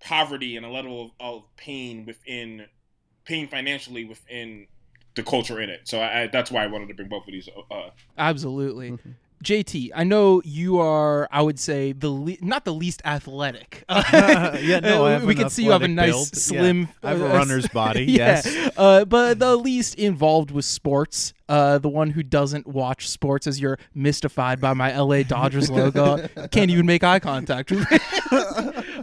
poverty 0.00 0.56
and 0.56 0.64
a 0.64 0.70
level 0.70 1.04
of, 1.04 1.10
of 1.20 1.56
pain 1.56 2.06
within 2.06 2.66
pain 3.24 3.46
financially 3.46 4.04
within 4.04 4.66
the 5.14 5.22
culture 5.22 5.60
in 5.60 5.68
it. 5.68 5.82
So 5.84 6.00
I, 6.00 6.22
I, 6.22 6.26
that's 6.28 6.50
why 6.50 6.64
I 6.64 6.66
wanted 6.66 6.88
to 6.88 6.94
bring 6.94 7.08
both 7.08 7.26
of 7.26 7.32
these. 7.32 7.48
Uh, 7.70 7.90
Absolutely. 8.16 8.98
JT, 9.42 9.90
I 9.94 10.04
know 10.04 10.42
you 10.44 10.78
are, 10.78 11.28
I 11.30 11.42
would 11.42 11.58
say, 11.58 11.92
the 11.92 12.08
le- 12.10 12.36
not 12.40 12.64
the 12.64 12.72
least 12.74 13.02
athletic. 13.04 13.84
yeah, 13.90 14.80
no, 14.82 15.20
we 15.24 15.34
can 15.34 15.48
see 15.50 15.64
you 15.64 15.70
have 15.70 15.82
a 15.82 15.88
nice, 15.88 16.10
build. 16.10 16.28
Yeah. 16.32 16.38
slim. 16.38 16.88
I 17.02 17.10
have 17.10 17.20
a 17.20 17.30
uh, 17.30 17.36
runner's 17.36 17.68
body. 17.72 18.04
yeah. 18.04 18.42
Yes. 18.44 18.72
Uh, 18.76 19.04
but 19.04 19.38
the 19.38 19.56
least 19.56 19.94
involved 19.94 20.50
with 20.50 20.64
sports, 20.64 21.34
uh, 21.48 21.78
the 21.78 21.88
one 21.88 22.10
who 22.10 22.22
doesn't 22.22 22.66
watch 22.66 23.08
sports, 23.08 23.46
as 23.46 23.60
you're 23.60 23.78
mystified 23.94 24.60
by 24.60 24.74
my 24.74 24.96
LA 24.98 25.22
Dodgers 25.22 25.70
logo, 25.70 26.26
can't 26.50 26.70
even 26.70 26.84
make 26.86 27.04
eye 27.04 27.20
contact 27.20 27.70
with 27.70 27.90
me. 27.90 27.98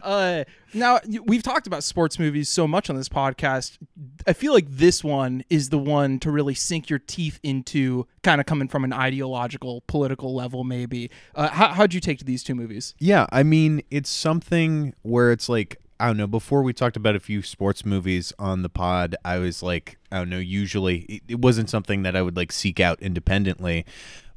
Uh, 0.04 0.44
now 0.74 1.00
we've 1.24 1.44
talked 1.44 1.68
about 1.68 1.84
sports 1.84 2.20
movies 2.20 2.50
so 2.50 2.68
much 2.68 2.90
on 2.90 2.96
this 2.96 3.10
podcast. 3.10 3.78
I 4.28 4.34
feel 4.34 4.54
like 4.54 4.68
this 4.70 5.04
one 5.04 5.44
is 5.50 5.70
the 5.70 5.78
one 5.78 6.20
to 6.20 6.32
really 6.32 6.54
sink 6.54 6.90
your 6.90 7.00
teeth 7.00 7.40
into, 7.44 8.08
kind 8.24 8.40
of 8.40 8.48
coming 8.48 8.68
from 8.68 8.84
an 8.84 8.94
ideological, 8.94 9.84
political 9.88 10.36
level, 10.36 10.64
maybe. 10.64 11.10
Uh, 11.34 11.48
how, 11.50 11.70
how'd 11.70 11.94
you 11.94 12.00
take 12.00 12.20
to 12.20 12.26
these 12.26 12.44
two 12.44 12.56
movies? 12.56 12.94
Yeah, 13.00 13.28
I 13.32 13.44
mean, 13.44 13.82
it's 13.90 14.10
something 14.10 14.94
where 15.02 15.32
it's 15.32 15.50
like 15.50 15.80
I 16.00 16.08
don't 16.08 16.18
know. 16.18 16.28
Before 16.28 16.62
we 16.62 16.74
talked 16.74 16.98
about 16.98 17.16
a 17.16 17.22
few 17.22 17.42
sports 17.42 17.86
movies 17.86 18.34
on 18.38 18.64
the 18.64 18.70
pod, 18.70 19.16
I 19.24 19.38
was 19.38 19.64
like, 19.64 19.98
I 20.12 20.18
don't 20.18 20.30
know. 20.30 20.40
Usually, 20.40 21.00
it, 21.04 21.24
it 21.30 21.40
wasn't 21.40 21.70
something 21.70 22.04
that 22.04 22.16
I 22.16 22.22
would 22.22 22.36
like 22.36 22.52
seek 22.52 22.80
out 22.80 23.02
independently, 23.02 23.86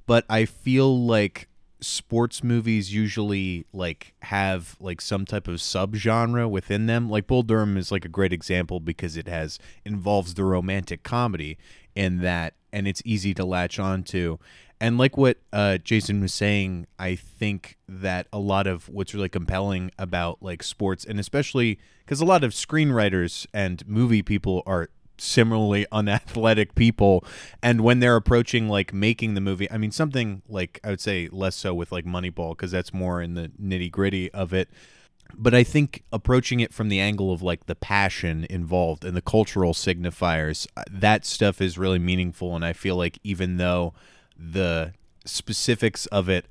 but 0.06 0.24
I 0.30 0.44
feel 0.44 1.04
like 1.04 1.48
sports 1.80 2.42
movies 2.42 2.92
usually 2.92 3.66
like 3.72 4.14
have 4.22 4.76
like 4.80 5.00
some 5.00 5.24
type 5.24 5.48
of 5.48 5.56
subgenre 5.56 6.48
within 6.48 6.86
them. 6.86 7.08
Like 7.08 7.26
Bull 7.26 7.42
Durham 7.42 7.76
is 7.76 7.92
like 7.92 8.04
a 8.04 8.08
great 8.08 8.32
example 8.32 8.80
because 8.80 9.16
it 9.16 9.28
has 9.28 9.58
involves 9.84 10.34
the 10.34 10.44
romantic 10.44 11.02
comedy 11.02 11.58
in 11.94 12.18
that, 12.18 12.54
and 12.72 12.86
it's 12.86 13.02
easy 13.04 13.34
to 13.34 13.44
latch 13.44 13.78
onto. 13.78 14.38
And 14.80 14.96
like 14.96 15.16
what 15.16 15.38
uh, 15.52 15.78
Jayson 15.82 16.20
was 16.20 16.32
saying, 16.32 16.86
I 16.98 17.16
think 17.16 17.76
that 17.88 18.28
a 18.32 18.38
lot 18.38 18.66
of 18.68 18.88
what's 18.88 19.12
really 19.12 19.28
compelling 19.28 19.90
about 19.98 20.38
like 20.40 20.62
sports, 20.62 21.04
and 21.04 21.18
especially 21.18 21.78
because 22.04 22.20
a 22.20 22.24
lot 22.24 22.44
of 22.44 22.52
screenwriters 22.52 23.46
and 23.52 23.86
movie 23.88 24.22
people 24.22 24.62
are 24.66 24.88
similarly 25.20 25.86
unathletic 25.92 26.74
people, 26.74 27.24
and 27.62 27.80
when 27.82 28.00
they're 28.00 28.16
approaching 28.16 28.68
like 28.68 28.92
making 28.92 29.34
the 29.34 29.40
movie, 29.40 29.70
I 29.70 29.78
mean 29.78 29.92
something 29.92 30.42
like 30.48 30.80
I 30.84 30.90
would 30.90 31.00
say 31.00 31.28
less 31.30 31.56
so 31.56 31.74
with 31.74 31.92
like 31.92 32.04
Moneyball 32.04 32.50
because 32.50 32.70
that's 32.70 32.92
more 32.92 33.20
in 33.20 33.34
the 33.34 33.50
nitty 33.60 33.90
gritty 33.90 34.30
of 34.32 34.52
it 34.52 34.68
but 35.34 35.54
I 35.54 35.62
think 35.62 36.04
approaching 36.12 36.60
it 36.60 36.72
from 36.72 36.88
the 36.88 37.00
angle 37.00 37.32
of 37.32 37.42
like 37.42 37.66
the 37.66 37.74
passion 37.74 38.46
involved 38.48 39.04
and 39.04 39.16
the 39.16 39.22
cultural 39.22 39.72
signifiers, 39.72 40.66
uh, 40.76 40.84
that 40.90 41.24
stuff 41.26 41.60
is 41.60 41.78
really 41.78 41.98
meaningful. 41.98 42.56
And 42.56 42.64
I 42.64 42.72
feel 42.72 42.96
like 42.96 43.18
even 43.22 43.56
though 43.56 43.94
the 44.36 44.94
specifics 45.24 46.06
of 46.06 46.28
it, 46.28 46.46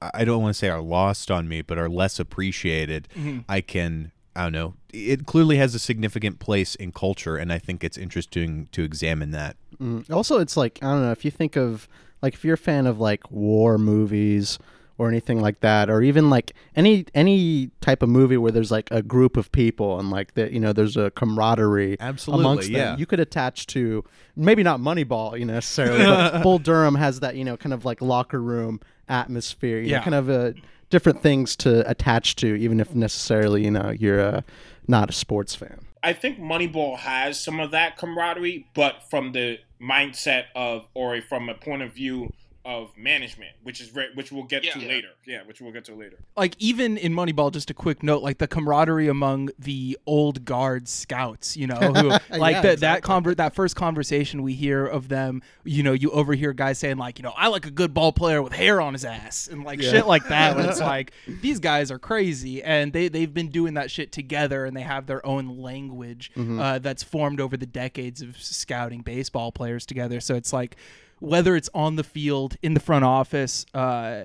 I 0.00 0.24
don't 0.24 0.42
want 0.42 0.54
to 0.54 0.58
say 0.58 0.68
are 0.68 0.80
lost 0.80 1.30
on 1.30 1.48
me, 1.48 1.60
but 1.60 1.78
are 1.78 1.88
less 1.88 2.18
appreciated, 2.18 3.08
I 3.48 3.60
can. 3.60 4.12
I 4.36 4.42
don't 4.44 4.52
know. 4.52 4.74
It 4.92 5.26
clearly 5.26 5.56
has 5.58 5.74
a 5.74 5.78
significant 5.78 6.38
place 6.40 6.74
in 6.74 6.92
culture, 6.92 7.36
and 7.36 7.52
I 7.52 7.58
think 7.58 7.84
it's 7.84 7.96
interesting 7.98 8.68
to 8.72 8.82
examine 8.82 9.30
that. 9.30 9.56
Mm. 9.80 10.10
Also, 10.10 10.38
it's 10.38 10.56
like 10.56 10.78
I 10.82 10.86
don't 10.92 11.02
know 11.02 11.12
if 11.12 11.24
you 11.24 11.30
think 11.30 11.56
of 11.56 11.88
like 12.22 12.34
if 12.34 12.44
you're 12.44 12.54
a 12.54 12.58
fan 12.58 12.86
of 12.86 12.98
like 13.00 13.30
war 13.30 13.78
movies 13.78 14.58
or 14.96 15.08
anything 15.08 15.40
like 15.40 15.58
that, 15.60 15.90
or 15.90 16.02
even 16.02 16.30
like 16.30 16.52
any 16.76 17.04
any 17.14 17.70
type 17.80 18.02
of 18.02 18.08
movie 18.08 18.36
where 18.36 18.52
there's 18.52 18.70
like 18.70 18.88
a 18.92 19.02
group 19.02 19.36
of 19.36 19.50
people 19.52 19.98
and 19.98 20.10
like 20.10 20.34
that, 20.34 20.52
you 20.52 20.60
know, 20.60 20.72
there's 20.72 20.96
a 20.96 21.10
camaraderie 21.12 21.96
Absolutely, 22.00 22.44
amongst 22.44 22.68
them. 22.68 22.76
yeah. 22.76 22.96
You 22.96 23.04
could 23.06 23.18
attach 23.20 23.66
to 23.68 24.04
maybe 24.36 24.62
not 24.62 24.78
Moneyball, 24.80 25.36
you 25.38 25.44
know, 25.44 25.54
necessarily, 25.54 26.04
but 26.04 26.42
Bull 26.44 26.58
Durham 26.60 26.94
has 26.94 27.20
that, 27.20 27.34
you 27.34 27.44
know, 27.44 27.56
kind 27.56 27.72
of 27.72 27.84
like 27.84 28.00
locker 28.00 28.40
room 28.40 28.80
atmosphere, 29.08 29.78
you 29.80 29.88
know, 29.88 29.96
Yeah. 29.96 30.02
kind 30.04 30.14
of 30.14 30.30
uh, 30.30 30.52
different 30.90 31.22
things 31.22 31.56
to 31.56 31.88
attach 31.88 32.36
to, 32.36 32.54
even 32.54 32.80
if 32.80 32.94
necessarily, 32.94 33.64
you 33.64 33.70
know, 33.70 33.90
you're 33.90 34.20
uh, 34.20 34.40
not 34.86 35.10
a 35.10 35.12
sports 35.12 35.54
fan. 35.54 35.80
I 36.02 36.12
think 36.12 36.38
Moneyball 36.38 36.98
has 36.98 37.42
some 37.42 37.60
of 37.60 37.70
that 37.70 37.96
camaraderie, 37.96 38.66
but 38.74 39.02
from 39.08 39.32
the 39.32 39.58
mindset 39.80 40.44
of, 40.54 40.86
or 40.94 41.20
from 41.22 41.48
a 41.48 41.54
point 41.54 41.82
of 41.82 41.94
view 41.94 42.32
of 42.64 42.96
management, 42.96 43.50
which 43.62 43.80
is 43.80 43.88
very, 43.88 44.08
which 44.14 44.32
we'll 44.32 44.42
get 44.44 44.62
to 44.62 44.78
Yeah. 44.80 44.88
later. 44.88 45.08
Yeah, 45.26 45.42
which 45.44 45.60
we'll 45.60 45.72
get 45.72 45.84
to 45.86 45.94
later. 45.94 46.16
like 46.36 46.54
even 46.58 46.96
in 46.96 47.12
Moneyball, 47.12 47.52
just 47.52 47.68
a 47.70 47.74
quick 47.74 48.02
note, 48.02 48.22
like 48.22 48.38
the 48.38 48.46
camaraderie 48.48 49.06
among 49.08 49.50
the 49.58 49.98
old 50.06 50.44
guard 50.46 50.88
scouts, 50.88 51.56
you 51.58 51.66
know, 51.66 51.74
who 51.76 52.08
like 52.38 52.54
Yeah, 52.54 52.60
the, 52.62 52.68
that 52.68 52.72
exactly. 52.72 53.14
conver- 53.14 53.36
that 53.36 53.54
first 53.54 53.76
conversation 53.76 54.42
we 54.42 54.54
hear 54.54 54.86
of 54.86 55.08
them, 55.08 55.42
you 55.64 55.82
know, 55.82 55.92
you 55.92 56.10
overhear 56.10 56.54
guys 56.54 56.78
saying 56.78 56.96
like, 56.96 57.18
you 57.18 57.22
know, 57.22 57.34
I 57.36 57.48
like 57.48 57.66
a 57.66 57.70
good 57.70 57.92
ball 57.92 58.12
player 58.12 58.40
with 58.42 58.54
hair 58.54 58.80
on 58.80 58.94
his 58.94 59.04
ass 59.04 59.46
and 59.46 59.62
like 59.62 59.82
shit 59.82 60.06
like 60.06 60.28
that. 60.28 60.58
It's 60.58 60.80
like 60.94 61.12
these 61.26 61.60
guys 61.60 61.90
are 61.90 61.98
crazy 61.98 62.62
and 62.62 62.92
they 62.94 63.08
they've 63.08 63.32
been 63.32 63.50
doing 63.50 63.74
that 63.74 63.90
shit 63.90 64.10
together 64.10 64.64
and 64.64 64.74
they 64.74 64.80
have 64.82 65.06
their 65.06 65.24
own 65.26 65.58
language 65.58 66.30
uh, 66.38 66.78
that's 66.78 67.02
formed 67.02 67.40
over 67.40 67.56
the 67.58 67.66
decades 67.66 68.22
of 68.22 68.38
scouting 68.40 69.02
baseball 69.02 69.52
players 69.52 69.84
together. 69.84 70.20
So 70.20 70.34
it's 70.34 70.52
like 70.52 70.76
whether 71.24 71.56
it's 71.56 71.70
on 71.74 71.96
the 71.96 72.04
field 72.04 72.56
in 72.62 72.74
the 72.74 72.80
front 72.80 73.04
office. 73.04 73.66
Uh, 73.74 74.24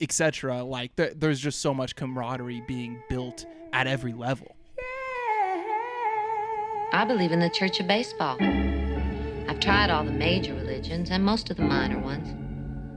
etc. 0.00 0.64
Like 0.64 0.96
th- 0.96 1.14
there's 1.16 1.38
just 1.38 1.60
so 1.60 1.74
much 1.74 1.94
camaraderie 1.94 2.62
being 2.66 3.02
built 3.10 3.44
at 3.72 3.86
every 3.86 4.12
level. 4.14 4.56
I 6.92 7.04
believe 7.06 7.30
in 7.30 7.40
the 7.40 7.50
Church 7.50 7.78
of 7.78 7.86
Baseball. 7.86 8.36
I've 8.40 9.60
tried 9.60 9.90
all 9.90 10.04
the 10.04 10.12
major 10.12 10.54
religions 10.54 11.10
and 11.10 11.24
most 11.24 11.50
of 11.50 11.56
the 11.56 11.62
minor 11.62 11.98
ones. 11.98 12.34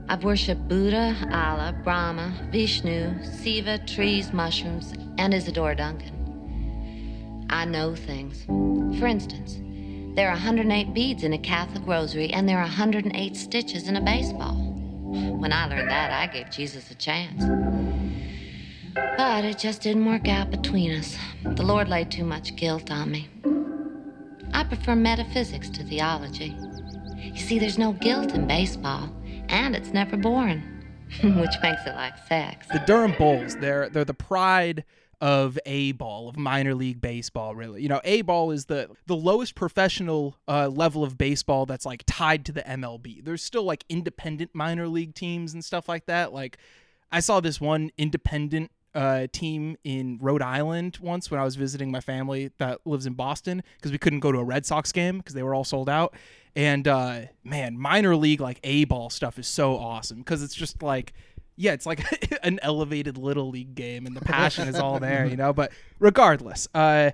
I've 0.08 0.24
worshipped 0.24 0.68
Buddha, 0.68 1.16
Allah, 1.30 1.74
Brahma, 1.84 2.48
Vishnu, 2.50 3.22
Siva, 3.22 3.78
trees, 3.86 4.32
mushrooms, 4.32 4.92
and 5.18 5.32
Isadora 5.32 5.76
Duncan. 5.76 7.46
I 7.50 7.64
know 7.64 7.94
things. 7.94 8.44
For 8.98 9.06
instance, 9.06 9.60
there 10.14 10.28
are 10.28 10.34
108 10.34 10.94
beads 10.94 11.24
in 11.24 11.32
a 11.32 11.38
Catholic 11.38 11.84
rosary, 11.86 12.32
and 12.32 12.48
there 12.48 12.58
are 12.58 12.62
108 12.62 13.36
stitches 13.36 13.88
in 13.88 13.96
a 13.96 14.00
baseball. 14.00 14.54
When 14.54 15.52
I 15.52 15.66
learned 15.66 15.90
that, 15.90 16.12
I 16.12 16.32
gave 16.32 16.50
Jesus 16.50 16.90
a 16.90 16.94
chance. 16.94 17.44
But 18.94 19.44
it 19.44 19.58
just 19.58 19.82
didn't 19.82 20.06
work 20.06 20.28
out 20.28 20.50
between 20.50 20.92
us. 20.92 21.16
The 21.42 21.64
Lord 21.64 21.88
laid 21.88 22.12
too 22.12 22.24
much 22.24 22.54
guilt 22.54 22.92
on 22.92 23.10
me. 23.10 23.28
I 24.52 24.62
prefer 24.62 24.94
metaphysics 24.94 25.68
to 25.70 25.82
theology. 25.82 26.56
You 27.18 27.40
see, 27.40 27.58
there's 27.58 27.78
no 27.78 27.92
guilt 27.92 28.34
in 28.34 28.46
baseball, 28.46 29.12
and 29.48 29.74
it's 29.74 29.92
never 29.92 30.16
boring, 30.16 30.62
which 31.22 31.54
makes 31.60 31.84
it 31.86 31.94
like 31.96 32.16
sex. 32.28 32.68
The 32.68 32.82
Durham 32.86 33.14
Bulls, 33.18 33.56
they're 33.56 33.88
they're 33.88 34.04
the 34.04 34.14
pride 34.14 34.84
of 35.24 35.58
A 35.64 35.92
ball 35.92 36.28
of 36.28 36.36
minor 36.36 36.74
league 36.74 37.00
baseball. 37.00 37.54
Really, 37.54 37.80
you 37.80 37.88
know, 37.88 38.02
A 38.04 38.20
ball 38.20 38.50
is 38.50 38.66
the 38.66 38.90
the 39.06 39.16
lowest 39.16 39.54
professional 39.54 40.36
uh, 40.46 40.68
level 40.68 41.02
of 41.02 41.16
baseball 41.16 41.64
that's 41.64 41.86
like 41.86 42.04
tied 42.06 42.44
to 42.44 42.52
the 42.52 42.60
MLB. 42.60 43.24
There's 43.24 43.42
still 43.42 43.62
like 43.62 43.86
independent 43.88 44.50
minor 44.54 44.86
league 44.86 45.14
teams 45.14 45.54
and 45.54 45.64
stuff 45.64 45.88
like 45.88 46.04
that. 46.06 46.34
Like 46.34 46.58
I 47.10 47.20
saw 47.20 47.40
this 47.40 47.58
one 47.58 47.90
independent 47.96 48.70
uh, 48.94 49.26
team 49.32 49.78
in 49.82 50.18
Rhode 50.20 50.42
Island 50.42 50.98
once 51.00 51.30
when 51.30 51.40
I 51.40 51.44
was 51.44 51.56
visiting 51.56 51.90
my 51.90 52.00
family 52.00 52.50
that 52.58 52.86
lives 52.86 53.06
in 53.06 53.14
Boston 53.14 53.62
because 53.78 53.92
we 53.92 53.98
couldn't 53.98 54.20
go 54.20 54.30
to 54.30 54.38
a 54.38 54.44
Red 54.44 54.66
Sox 54.66 54.92
game 54.92 55.16
because 55.18 55.32
they 55.32 55.42
were 55.42 55.54
all 55.54 55.64
sold 55.64 55.88
out. 55.88 56.14
And 56.54 56.86
uh, 56.86 57.20
man, 57.42 57.78
minor 57.78 58.14
league 58.14 58.42
like 58.42 58.60
A 58.62 58.84
ball 58.84 59.08
stuff 59.08 59.38
is 59.38 59.48
so 59.48 59.78
awesome 59.78 60.18
because 60.18 60.42
it's 60.42 60.54
just 60.54 60.82
like, 60.82 61.14
yeah, 61.56 61.72
it's 61.72 61.86
like 61.86 62.04
an 62.44 62.58
elevated 62.62 63.16
little 63.18 63.50
league 63.50 63.74
game 63.74 64.06
and 64.06 64.16
the 64.16 64.20
passion 64.20 64.68
is 64.68 64.76
all 64.76 64.98
there, 64.98 65.26
you 65.26 65.36
know. 65.38 65.52
But 65.52 65.72
regardless, 65.98 66.68
uh, 66.74 67.10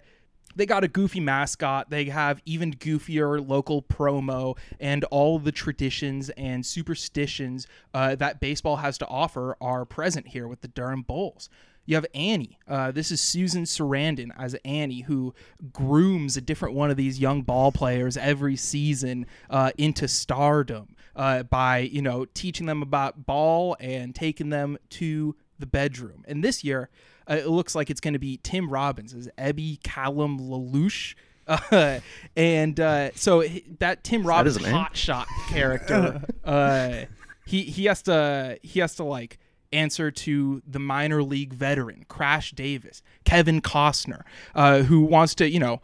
they 0.56 0.66
got 0.66 0.82
a 0.82 0.88
goofy 0.88 1.20
mascot. 1.20 1.90
They 1.90 2.06
have 2.06 2.40
even 2.44 2.74
goofier 2.74 3.46
local 3.46 3.82
promo, 3.82 4.58
and 4.80 5.04
all 5.04 5.38
the 5.38 5.52
traditions 5.52 6.28
and 6.30 6.66
superstitions 6.66 7.66
uh, 7.94 8.16
that 8.16 8.40
baseball 8.40 8.76
has 8.76 8.98
to 8.98 9.06
offer 9.06 9.56
are 9.60 9.84
present 9.84 10.28
here 10.28 10.48
with 10.48 10.60
the 10.60 10.68
Durham 10.68 11.02
Bulls. 11.02 11.48
You 11.86 11.96
have 11.96 12.06
Annie. 12.14 12.58
Uh, 12.68 12.90
this 12.92 13.10
is 13.10 13.20
Susan 13.20 13.64
Sarandon 13.64 14.30
as 14.38 14.54
Annie, 14.64 15.00
who 15.00 15.34
grooms 15.72 16.36
a 16.36 16.40
different 16.40 16.74
one 16.74 16.90
of 16.90 16.96
these 16.96 17.18
young 17.18 17.42
ball 17.42 17.72
players 17.72 18.16
every 18.16 18.56
season 18.56 19.26
uh, 19.48 19.72
into 19.76 20.06
stardom 20.06 20.94
uh, 21.16 21.42
by 21.44 21.78
you 21.78 22.02
know 22.02 22.24
teaching 22.26 22.66
them 22.66 22.82
about 22.82 23.26
ball 23.26 23.76
and 23.80 24.14
taking 24.14 24.50
them 24.50 24.78
to 24.90 25.34
the 25.58 25.66
bedroom. 25.66 26.24
And 26.26 26.42
this 26.44 26.64
year, 26.64 26.90
uh, 27.28 27.34
it 27.34 27.48
looks 27.48 27.74
like 27.74 27.90
it's 27.90 28.00
going 28.00 28.14
to 28.14 28.18
be 28.18 28.38
Tim 28.42 28.70
Robbins 28.70 29.14
as 29.14 29.28
Ebby 29.38 29.82
Calvin 29.82 30.38
LaLoosh. 30.38 31.14
Uh, 31.46 32.00
and 32.36 32.78
uh, 32.78 33.10
so 33.14 33.42
that 33.78 34.04
Tim 34.04 34.26
Robbins 34.26 34.56
his 34.56 34.64
name? 34.64 34.74
hot 34.74 34.96
shot 34.96 35.26
character, 35.48 36.22
uh, 36.44 37.04
he 37.46 37.62
he 37.62 37.86
has 37.86 38.02
to 38.02 38.58
he 38.62 38.80
has 38.80 38.94
to 38.96 39.04
like 39.04 39.38
answer 39.72 40.10
to 40.10 40.62
the 40.66 40.78
minor 40.78 41.22
league 41.22 41.52
veteran 41.52 42.04
Crash 42.08 42.52
Davis, 42.52 43.02
Kevin 43.24 43.60
Costner, 43.60 44.22
uh, 44.54 44.82
who 44.82 45.02
wants 45.02 45.34
to 45.36 45.48
you 45.48 45.60
know 45.60 45.80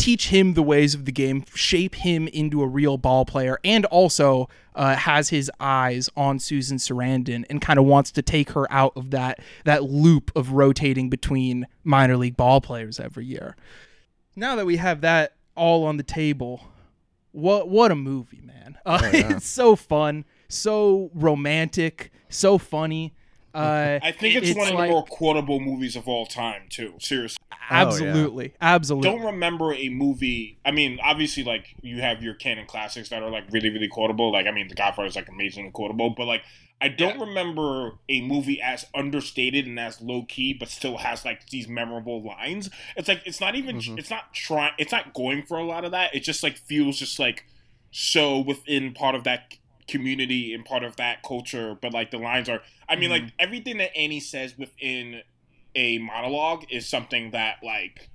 teach 0.00 0.28
him 0.28 0.54
the 0.54 0.62
ways 0.62 0.94
of 0.94 1.04
the 1.04 1.12
game, 1.12 1.44
shape 1.54 1.94
him 1.94 2.26
into 2.28 2.62
a 2.62 2.66
real 2.66 2.96
ball 2.96 3.26
player, 3.26 3.58
and 3.62 3.84
also 3.86 4.48
uh, 4.74 4.96
has 4.96 5.28
his 5.28 5.50
eyes 5.60 6.08
on 6.16 6.38
Susan 6.38 6.78
Sarandon 6.78 7.44
and 7.50 7.60
kind 7.60 7.78
of 7.78 7.84
wants 7.84 8.10
to 8.12 8.22
take 8.22 8.50
her 8.50 8.70
out 8.72 8.94
of 8.96 9.10
that 9.10 9.40
that 9.64 9.84
loop 9.84 10.30
of 10.34 10.52
rotating 10.52 11.10
between 11.10 11.66
minor 11.84 12.16
league 12.16 12.36
ball 12.36 12.60
players 12.60 12.98
every 12.98 13.26
year. 13.26 13.56
Now 14.34 14.56
that 14.56 14.64
we 14.64 14.78
have 14.78 15.02
that 15.02 15.34
all 15.54 15.84
on 15.84 15.98
the 15.98 16.02
table, 16.02 16.62
what 17.32 17.68
what 17.68 17.90
a 17.90 17.96
movie, 17.96 18.40
man! 18.42 18.56
Uh, 18.86 18.98
it's 19.12 19.46
so 19.46 19.76
fun, 19.76 20.24
so 20.50 21.10
romantic, 21.14 22.10
so 22.28 22.58
funny. 22.58 23.14
Uh, 23.52 23.98
I 24.02 24.12
think 24.12 24.36
it's, 24.36 24.56
one 24.56 24.68
of 24.68 24.74
like- 24.74 24.88
the 24.88 24.92
more 24.92 25.04
quotable 25.06 25.58
movies 25.58 25.96
of 25.96 26.06
all 26.06 26.26
time, 26.26 26.62
too. 26.68 26.94
Seriously. 27.00 27.38
absolutely, 27.68 28.54
absolutely. 28.60 29.10
don't 29.10 29.24
remember 29.24 29.72
a 29.74 29.88
movie. 29.88 30.58
I 30.64 30.70
mean, 30.70 30.98
obviously, 31.02 31.42
like 31.44 31.74
you 31.82 32.00
have 32.00 32.22
your 32.22 32.34
canon 32.34 32.66
classics 32.66 33.08
that 33.08 33.22
are 33.22 33.30
like 33.30 33.44
really, 33.50 33.70
really 33.70 33.88
quotable. 33.88 34.30
Like, 34.32 34.46
I 34.46 34.50
mean, 34.52 34.68
The 34.68 34.74
Godfather 34.76 35.08
is 35.08 35.16
like 35.16 35.28
amazingly 35.28 35.70
quotable, 35.72 36.10
but 36.10 36.26
like, 36.26 36.42
I 36.80 36.88
don't 36.88 37.20
remember 37.20 37.92
a 38.08 38.20
movie 38.22 38.60
as 38.62 38.86
understated 38.94 39.66
and 39.66 39.78
as 39.78 40.00
low 40.00 40.22
key, 40.24 40.54
but 40.54 40.68
still 40.68 40.96
has 40.98 41.24
like 41.26 41.48
these 41.50 41.68
memorable 41.68 42.22
lines. 42.22 42.70
It's 42.96 43.06
like 43.08 43.22
it's 43.26 43.40
not 43.40 43.54
even 43.56 43.76
Mm-hmm. 43.76 43.98
it's 43.98 44.10
not 44.10 44.32
trying 44.32 44.72
it's 44.78 44.90
not 44.92 45.12
going 45.12 45.42
for 45.42 45.58
a 45.58 45.64
lot 45.64 45.84
of 45.84 45.90
that. 45.90 46.14
It 46.14 46.20
just 46.20 46.42
like 46.42 46.56
feels 46.56 46.98
just 46.98 47.18
like 47.18 47.44
so 47.90 48.38
within 48.38 48.94
part 48.94 49.14
of 49.14 49.24
that 49.24 49.56
community 49.90 50.54
and 50.54 50.64
part 50.64 50.84
of 50.84 50.96
that 50.96 51.22
culture. 51.22 51.76
But 51.80 51.92
like 51.92 52.10
the 52.10 52.18
lines 52.18 52.48
are, 52.48 52.62
I 52.88 52.96
mean, 52.96 53.10
like 53.10 53.22
mm-hmm. 53.22 53.36
everything 53.38 53.78
that 53.78 53.96
Annie 53.96 54.20
says 54.20 54.56
within 54.56 55.22
a 55.74 55.98
monologue 55.98 56.64
is 56.70 56.88
something 56.88 57.30
that 57.32 57.56
like 57.62 58.08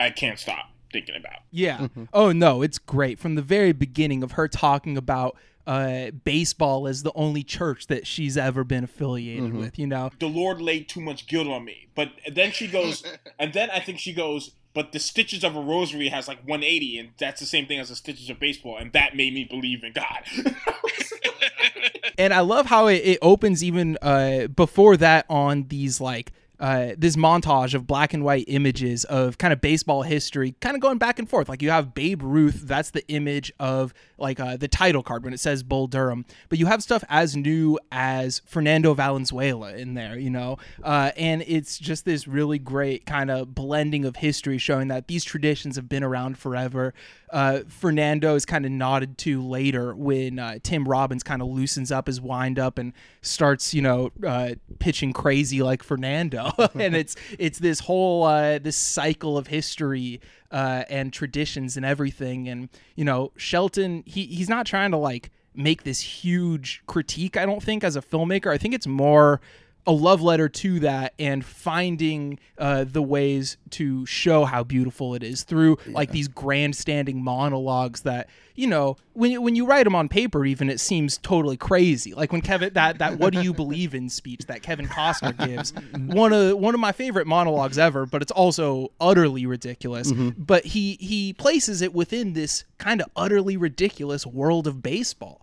I 0.00 0.10
can't 0.10 0.38
stop 0.38 0.70
thinking 0.92 1.16
about. 1.16 1.40
Yeah. 1.50 1.78
Mm-hmm. 1.78 2.04
Oh 2.12 2.32
no, 2.32 2.62
it's 2.62 2.78
great 2.78 3.18
from 3.18 3.34
the 3.34 3.42
very 3.42 3.72
beginning 3.72 4.22
of 4.22 4.32
her 4.32 4.48
talking 4.48 4.96
about 4.96 5.36
uh, 5.66 6.10
baseball 6.24 6.86
as 6.86 7.02
the 7.02 7.12
only 7.14 7.42
church 7.42 7.88
that 7.88 8.06
she's 8.06 8.36
ever 8.36 8.64
been 8.64 8.84
affiliated 8.84 9.50
mm-hmm. 9.50 9.58
with. 9.58 9.78
You 9.78 9.86
know, 9.86 10.10
The 10.18 10.28
Lord 10.28 10.60
laid 10.60 10.88
too 10.88 11.00
much 11.00 11.26
guilt 11.26 11.48
on 11.48 11.64
me. 11.64 11.88
But 11.94 12.10
then 12.32 12.52
she 12.52 12.66
goes, 12.66 13.04
and 13.38 13.52
then 13.52 13.70
I 13.70 13.80
think 13.80 13.98
she 13.98 14.12
goes, 14.12 14.52
but 14.76 14.92
the 14.92 14.98
stitches 14.98 15.42
of 15.42 15.56
a 15.56 15.60
rosary 15.60 16.10
has 16.10 16.28
like 16.28 16.36
180, 16.46 16.98
and 16.98 17.08
that's 17.16 17.40
the 17.40 17.46
same 17.46 17.64
thing 17.64 17.80
as 17.80 17.88
the 17.88 17.96
stitches 17.96 18.28
of 18.28 18.38
baseball, 18.38 18.76
and 18.76 18.92
that 18.92 19.16
made 19.16 19.32
me 19.32 19.42
believe 19.42 19.82
in 19.82 19.94
God. 19.94 20.22
and 22.18 22.34
I 22.34 22.40
love 22.40 22.66
how 22.66 22.86
it, 22.88 22.96
it 22.96 23.18
opens 23.22 23.64
even 23.64 23.96
uh, 24.02 24.48
before 24.48 24.98
that 24.98 25.24
on 25.30 25.68
these 25.68 25.98
like. 25.98 26.30
Uh, 26.58 26.92
this 26.96 27.16
montage 27.16 27.74
of 27.74 27.86
black 27.86 28.14
and 28.14 28.24
white 28.24 28.46
images 28.48 29.04
of 29.04 29.36
kind 29.36 29.52
of 29.52 29.60
baseball 29.60 30.02
history, 30.02 30.54
kind 30.60 30.74
of 30.74 30.80
going 30.80 30.96
back 30.96 31.18
and 31.18 31.28
forth. 31.28 31.50
Like 31.50 31.60
you 31.60 31.70
have 31.70 31.92
Babe 31.92 32.22
Ruth, 32.22 32.62
that's 32.64 32.90
the 32.90 33.06
image 33.08 33.52
of 33.58 33.92
like 34.18 34.40
uh, 34.40 34.56
the 34.56 34.68
title 34.68 35.02
card 35.02 35.24
when 35.24 35.32
it 35.32 35.40
says 35.40 35.62
Bull 35.62 35.86
Durham, 35.86 36.24
but 36.48 36.58
you 36.58 36.66
have 36.66 36.82
stuff 36.82 37.04
as 37.08 37.36
new 37.36 37.78
as 37.92 38.40
Fernando 38.46 38.94
Valenzuela 38.94 39.74
in 39.74 39.94
there, 39.94 40.18
you 40.18 40.30
know, 40.30 40.58
uh, 40.82 41.10
and 41.16 41.42
it's 41.46 41.78
just 41.78 42.04
this 42.04 42.26
really 42.26 42.58
great 42.58 43.06
kind 43.06 43.30
of 43.30 43.54
blending 43.54 44.04
of 44.04 44.16
history, 44.16 44.58
showing 44.58 44.88
that 44.88 45.08
these 45.08 45.24
traditions 45.24 45.76
have 45.76 45.88
been 45.88 46.02
around 46.02 46.38
forever. 46.38 46.94
Uh, 47.30 47.60
Fernando 47.68 48.34
is 48.36 48.46
kind 48.46 48.64
of 48.64 48.70
nodded 48.70 49.18
to 49.18 49.42
later 49.42 49.94
when 49.94 50.38
uh, 50.38 50.58
Tim 50.62 50.86
Robbins 50.86 51.22
kind 51.22 51.42
of 51.42 51.48
loosens 51.48 51.90
up 51.90 52.06
his 52.06 52.20
wind 52.20 52.58
up 52.58 52.78
and 52.78 52.92
starts, 53.20 53.74
you 53.74 53.82
know, 53.82 54.12
uh, 54.24 54.54
pitching 54.78 55.12
crazy 55.12 55.62
like 55.62 55.82
Fernando, 55.82 56.52
and 56.74 56.94
it's 56.94 57.16
it's 57.38 57.58
this 57.58 57.80
whole 57.80 58.22
uh, 58.22 58.58
this 58.58 58.76
cycle 58.76 59.36
of 59.36 59.48
history 59.48 60.20
uh, 60.50 60.84
and 60.88 61.12
traditions 61.12 61.76
and 61.76 61.84
everything. 61.84 62.48
And 62.48 62.68
you 62.94 63.04
know, 63.04 63.32
Shelton, 63.36 64.02
he 64.06 64.26
he's 64.26 64.48
not 64.48 64.66
trying 64.66 64.90
to 64.90 64.96
like 64.96 65.30
make 65.54 65.84
this 65.84 66.00
huge 66.00 66.82
critique. 66.86 67.36
I 67.36 67.46
don't 67.46 67.62
think 67.62 67.82
as 67.82 67.96
a 67.96 68.02
filmmaker. 68.02 68.50
I 68.50 68.58
think 68.58 68.74
it's 68.74 68.86
more 68.86 69.40
a 69.86 69.92
love 69.92 70.20
letter 70.20 70.48
to 70.48 70.80
that 70.80 71.14
and 71.18 71.44
finding 71.44 72.38
uh, 72.58 72.84
the 72.84 73.02
ways 73.02 73.56
to 73.70 74.04
show 74.06 74.44
how 74.44 74.64
beautiful 74.64 75.14
it 75.14 75.22
is 75.22 75.44
through 75.44 75.78
like 75.86 76.10
these 76.10 76.28
grandstanding 76.28 77.22
monologues 77.22 78.02
that 78.02 78.28
you 78.54 78.66
know 78.66 78.96
when 79.12 79.30
you, 79.30 79.40
when 79.40 79.54
you 79.54 79.66
write 79.66 79.84
them 79.84 79.94
on 79.94 80.08
paper 80.08 80.44
even 80.44 80.68
it 80.68 80.80
seems 80.80 81.18
totally 81.18 81.56
crazy. 81.56 82.14
Like 82.14 82.32
when 82.32 82.40
Kevin 82.40 82.72
that 82.74 82.98
that 82.98 83.18
what 83.18 83.32
do 83.32 83.42
you 83.42 83.52
believe 83.52 83.94
in 83.94 84.08
speech 84.08 84.46
that 84.46 84.62
Kevin 84.62 84.86
Costner 84.86 85.36
gives 85.46 85.72
one 86.14 86.32
of 86.32 86.58
one 86.58 86.74
of 86.74 86.80
my 86.80 86.92
favorite 86.92 87.26
monologues 87.26 87.78
ever 87.78 88.06
but 88.06 88.22
it's 88.22 88.32
also 88.32 88.90
utterly 89.00 89.46
ridiculous. 89.46 90.12
But 90.12 90.64
he 90.64 90.96
he 91.00 91.32
places 91.32 91.82
it 91.82 91.94
within 91.94 92.32
this 92.32 92.64
kind 92.78 93.00
of 93.00 93.08
utterly 93.14 93.56
ridiculous 93.56 94.26
world 94.26 94.66
of 94.66 94.82
baseball 94.82 95.42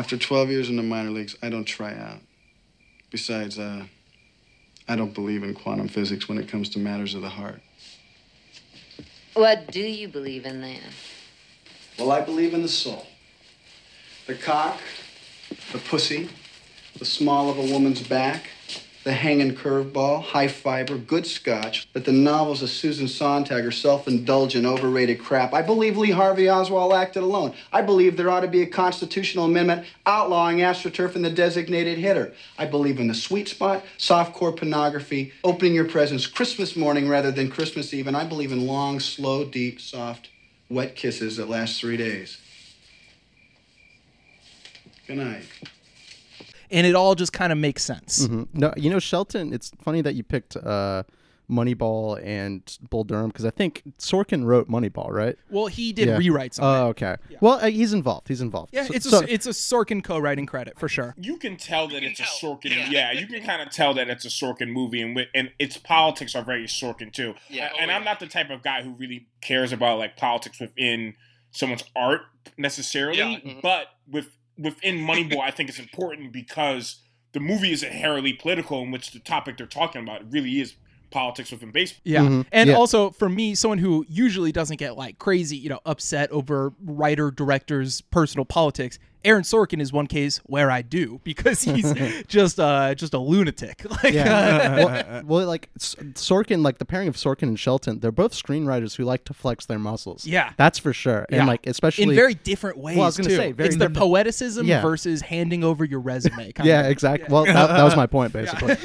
After 0.00 0.16
12 0.16 0.48
years 0.48 0.70
in 0.70 0.76
the 0.76 0.82
minor 0.82 1.10
leagues, 1.10 1.36
I 1.42 1.50
don't 1.50 1.66
try 1.66 1.92
out. 1.92 2.20
Besides, 3.10 3.58
uh, 3.58 3.84
I 4.88 4.96
don't 4.96 5.12
believe 5.12 5.42
in 5.42 5.52
quantum 5.52 5.88
physics 5.88 6.26
when 6.26 6.38
it 6.38 6.48
comes 6.48 6.70
to 6.70 6.78
matters 6.78 7.12
of 7.12 7.20
the 7.20 7.28
heart. 7.28 7.60
What 9.34 9.70
do 9.70 9.82
you 9.82 10.08
believe 10.08 10.46
in 10.46 10.62
then? 10.62 10.80
Well, 11.98 12.12
I 12.12 12.22
believe 12.22 12.54
in 12.54 12.62
the 12.62 12.68
soul. 12.68 13.08
The 14.26 14.36
cock, 14.36 14.80
the 15.70 15.78
pussy, 15.78 16.30
the 16.98 17.04
small 17.04 17.50
of 17.50 17.58
a 17.58 17.70
woman's 17.70 18.00
back, 18.02 18.44
the 19.02 19.12
hanging 19.12 19.54
curveball, 19.54 20.22
high 20.22 20.48
fiber, 20.48 20.98
good 20.98 21.26
scotch, 21.26 21.90
that 21.94 22.04
the 22.04 22.12
novels 22.12 22.62
of 22.62 22.68
Susan 22.68 23.08
Sontag 23.08 23.64
are 23.64 23.70
self-indulgent, 23.70 24.66
overrated 24.66 25.18
crap. 25.18 25.54
I 25.54 25.62
believe 25.62 25.96
Lee 25.96 26.10
Harvey 26.10 26.50
Oswald 26.50 26.92
acted 26.92 27.22
alone. 27.22 27.54
I 27.72 27.80
believe 27.80 28.16
there 28.16 28.30
ought 28.30 28.40
to 28.40 28.48
be 28.48 28.60
a 28.62 28.66
constitutional 28.66 29.46
amendment 29.46 29.86
outlawing 30.04 30.58
astroturf 30.58 31.16
and 31.16 31.24
the 31.24 31.30
designated 31.30 31.96
hitter. 31.96 32.34
I 32.58 32.66
believe 32.66 33.00
in 33.00 33.08
the 33.08 33.14
sweet 33.14 33.48
spot, 33.48 33.84
softcore 33.96 34.54
pornography, 34.54 35.32
opening 35.42 35.74
your 35.74 35.88
presents 35.88 36.26
Christmas 36.26 36.76
morning 36.76 37.08
rather 37.08 37.30
than 37.30 37.50
Christmas 37.50 37.94
Eve, 37.94 38.06
and 38.06 38.16
I 38.16 38.24
believe 38.24 38.52
in 38.52 38.66
long, 38.66 39.00
slow, 39.00 39.44
deep, 39.44 39.80
soft, 39.80 40.28
wet 40.68 40.94
kisses 40.94 41.38
that 41.38 41.48
last 41.48 41.80
three 41.80 41.96
days. 41.96 42.38
Good 45.06 45.16
night. 45.16 45.44
And 46.70 46.86
it 46.86 46.94
all 46.94 47.14
just 47.14 47.32
kind 47.32 47.52
of 47.52 47.58
makes 47.58 47.82
sense 47.84 48.26
Mhm. 48.26 48.48
No, 48.54 48.72
you 48.76 48.90
know 48.90 48.98
Shelton. 48.98 49.52
It's 49.52 49.70
funny 49.82 50.00
that 50.02 50.14
you 50.14 50.22
picked 50.22 50.56
uh, 50.56 51.02
Moneyball 51.50 52.24
and 52.24 52.78
Bull 52.90 53.02
Durham 53.02 53.28
because 53.28 53.44
I 53.44 53.50
think 53.50 53.82
Sorkin 53.98 54.44
wrote 54.44 54.68
Moneyball, 54.68 55.10
right? 55.10 55.36
well 55.50 55.66
he 55.66 55.92
did 55.92 56.06
Yeah. 56.08 56.16
rewrites 56.16 56.62
on 56.62 56.64
it. 56.64 56.80
Oh, 56.82 56.86
okay. 56.90 57.16
Well, 57.40 57.54
uh, 57.54 57.70
he's 57.70 57.92
involved. 57.92 58.28
He's 58.28 58.40
involved. 58.40 58.70
Yeah, 58.72 58.84
So- 58.86 58.94
it's 58.94 59.06
a 59.06 59.10
so- 59.10 59.24
it's 59.28 59.46
a 59.46 59.50
Sorkin 59.50 60.04
co-writing 60.04 60.46
credit 60.46 60.78
for 60.78 60.88
sure. 60.88 61.14
you 61.18 61.38
can 61.38 61.56
tell 61.56 61.88
that 61.88 62.04
it's 62.04 62.20
a 62.20 62.24
Sorkin. 62.24 62.88
Yeah, 62.90 63.10
you 63.12 63.26
can 63.26 63.42
kind 63.42 63.60
of 63.62 63.70
tell 63.70 63.94
that 63.94 64.08
it's 64.08 64.24
a 64.24 64.28
Sorkin 64.28 64.68
movie, 64.68 65.02
and 65.02 65.18
and 65.34 65.50
its 65.58 65.76
politics 65.76 66.34
are 66.36 66.44
very 66.44 66.64
Sorkin 66.66 67.12
too. 67.12 67.34
Yeah. 67.48 67.72
and 67.80 67.90
I'm 67.90 68.04
not 68.04 68.20
the 68.20 68.26
type 68.28 68.50
of 68.50 68.62
guy 68.62 68.82
who 68.82 68.90
really 68.92 69.26
cares 69.40 69.72
about 69.72 69.98
like 69.98 70.16
politics 70.16 70.60
within 70.60 71.14
someone's 71.50 71.82
art 71.96 72.20
necessarily, 72.56 73.18
Yeah. 73.44 73.54
but 73.60 73.88
with 74.08 74.28
within 74.58 74.98
Moneyball, 74.98 75.40
I 75.40 75.50
think 75.50 75.68
it's 75.68 75.78
important 75.78 76.32
because 76.32 77.00
the 77.32 77.40
movie 77.40 77.72
is 77.72 77.82
inherently 77.82 78.32
political, 78.32 78.82
in 78.82 78.90
which 78.90 79.12
the 79.12 79.20
topic 79.20 79.56
they're 79.56 79.66
talking 79.66 80.02
about 80.02 80.30
really 80.32 80.60
is 80.60 80.74
politics 81.10 81.50
within 81.50 81.70
baseball. 81.72 82.00
Yeah. 82.04 82.22
Mhm. 82.22 82.46
And 82.52 82.70
Yeah. 82.70 82.76
also 82.76 83.10
for 83.10 83.28
me, 83.28 83.54
someone 83.54 83.78
who 83.78 84.04
usually 84.08 84.52
doesn't 84.52 84.76
get 84.76 84.96
like 84.96 85.18
crazy, 85.18 85.56
you 85.56 85.68
know, 85.68 85.80
upset 85.84 86.30
over 86.30 86.72
writer 86.84 87.30
director's 87.30 88.00
personal 88.00 88.44
politics, 88.44 88.98
Aaron 89.24 89.42
Sorkin 89.42 89.80
is 89.80 89.92
one 89.92 90.06
case 90.06 90.38
where 90.44 90.70
I 90.70 90.82
do 90.82 91.20
because 91.24 91.62
he's 91.62 91.92
just 92.26 92.58
uh 92.58 92.94
just 92.94 93.14
a 93.14 93.18
lunatic. 93.18 93.82
Like 94.02 94.14
Yeah. 94.14 94.24
uh, 94.80 94.86
well, 94.86 95.22
well, 95.40 95.46
like 95.46 95.68
Sorkin, 95.78 96.62
like 96.64 96.78
the 96.78 96.84
pairing 96.84 97.08
of 97.08 97.16
Sorkin 97.16 97.42
and 97.44 97.58
Shelton, 97.60 98.00
they're 98.00 98.12
both 98.12 98.32
screenwriters 98.32 98.96
who 98.96 99.04
like 99.04 99.24
to 99.24 99.34
flex 99.34 99.66
their 99.66 99.78
muscles. 99.78 100.26
Yeah. 100.26 100.52
that's 100.56 100.78
for 100.78 100.92
sure. 100.92 101.26
Yeah. 101.28 101.38
And 101.40 101.46
like 101.48 101.66
especially 101.66 102.04
in 102.04 102.14
very 102.14 102.34
different 102.34 102.78
ways. 102.78 102.96
Well, 102.96 103.04
I 103.04 103.08
was 103.08 103.16
gonna 103.18 103.28
too. 103.30 103.36
say, 103.36 103.54
it's 103.58 103.76
the 103.76 103.88
poeticism 103.88 104.66
Yeah. 104.66 104.80
versus 104.80 105.20
handing 105.22 105.64
over 105.64 105.84
your 105.84 106.00
resume. 106.00 106.52
Kind 106.52 106.66
yeah, 106.68 106.80
of. 106.84 106.90
exactly. 106.90 107.26
Well, 107.32 107.44
that, 107.44 107.54
that 107.68 107.82
was 107.82 107.96
my 107.96 108.06
point 108.06 108.32
basically. 108.32 108.76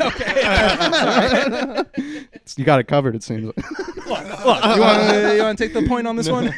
you 2.57 2.65
got 2.65 2.79
it 2.79 2.87
covered. 2.87 3.15
It 3.15 3.23
seems. 3.23 3.45
Look, 3.45 3.55
you 3.57 4.13
want 4.45 5.09
to 5.09 5.33
you 5.35 5.43
want 5.43 5.57
to 5.57 5.63
take 5.63 5.73
the 5.73 5.87
point 5.87 6.07
on 6.07 6.15
this 6.15 6.29
one? 6.29 6.53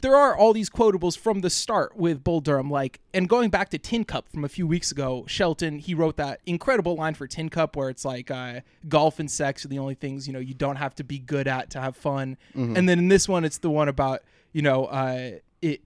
there 0.00 0.16
are 0.16 0.36
all 0.36 0.52
these 0.52 0.70
quotables 0.70 1.16
from 1.18 1.40
the 1.40 1.50
start 1.50 1.96
with 1.96 2.22
Bull 2.24 2.40
Durham, 2.40 2.70
like, 2.74 3.00
and 3.14 3.28
going 3.28 3.48
back 3.48 3.70
to 3.70 3.78
Tin 3.78 4.04
Cup 4.04 4.28
from 4.28 4.44
a 4.44 4.48
few 4.48 4.66
weeks 4.66 4.92
ago, 4.92 5.24
Shelton 5.26 5.78
he 5.78 5.94
wrote 5.94 6.16
that 6.18 6.40
incredible 6.44 6.96
line 6.96 7.14
for 7.14 7.26
Tin 7.26 7.48
Cup 7.48 7.76
where 7.76 7.88
it's 7.88 8.04
like, 8.04 8.30
uh, 8.30 8.60
golf 8.88 9.18
and 9.18 9.30
sex 9.30 9.64
are 9.64 9.68
the 9.68 9.78
only 9.78 9.94
things 9.94 10.26
you 10.26 10.32
know 10.34 10.38
you 10.40 10.52
don't 10.54 10.76
have 10.76 10.94
to 10.96 11.04
be 11.04 11.18
good 11.18 11.48
at 11.48 11.70
to 11.70 11.80
have 11.80 11.96
fun, 11.96 12.36
and 12.54 12.86
then 12.88 12.98
in 12.98 13.08
this 13.08 13.26
one 13.28 13.44
it's 13.44 13.58
the 13.58 13.70
one 13.70 13.88
about 13.88 14.20
you 14.52 14.60
know 14.62 14.84
uh, 14.86 15.30
it 15.62 15.80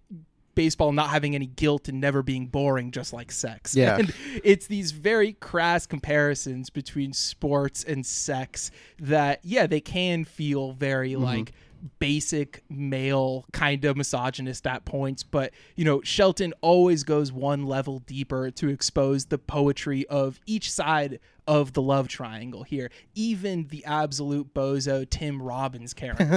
baseball 0.54 0.90
not 0.90 1.10
having 1.10 1.36
any 1.36 1.46
guilt 1.46 1.88
and 1.88 2.00
never 2.00 2.20
being 2.20 2.46
boring 2.46 2.90
just 2.90 3.12
like 3.12 3.30
sex. 3.30 3.76
Yeah. 3.76 3.96
and 3.98 4.12
it's 4.42 4.66
these 4.66 4.90
very 4.90 5.34
crass 5.34 5.86
comparisons 5.86 6.68
between 6.68 7.12
sports 7.12 7.84
and 7.84 8.04
sex 8.04 8.72
that 8.98 9.38
yeah 9.44 9.68
they 9.68 9.80
can 9.80 10.24
feel 10.24 10.72
very 10.72 11.14
like 11.14 11.52
basic 11.98 12.62
male 12.68 13.44
kind 13.52 13.84
of 13.84 13.96
misogynist 13.96 14.66
at 14.66 14.84
points 14.84 15.22
but 15.22 15.52
you 15.76 15.84
know 15.84 16.00
shelton 16.02 16.52
always 16.60 17.04
goes 17.04 17.32
one 17.32 17.64
level 17.64 18.00
deeper 18.00 18.50
to 18.50 18.68
expose 18.68 19.26
the 19.26 19.38
poetry 19.38 20.06
of 20.08 20.40
each 20.46 20.70
side 20.70 21.20
of 21.46 21.72
the 21.72 21.82
love 21.82 22.08
triangle 22.08 22.62
here 22.62 22.90
even 23.14 23.66
the 23.68 23.84
absolute 23.84 24.52
bozo 24.54 25.08
tim 25.08 25.40
robbins 25.40 25.94
character. 25.94 26.24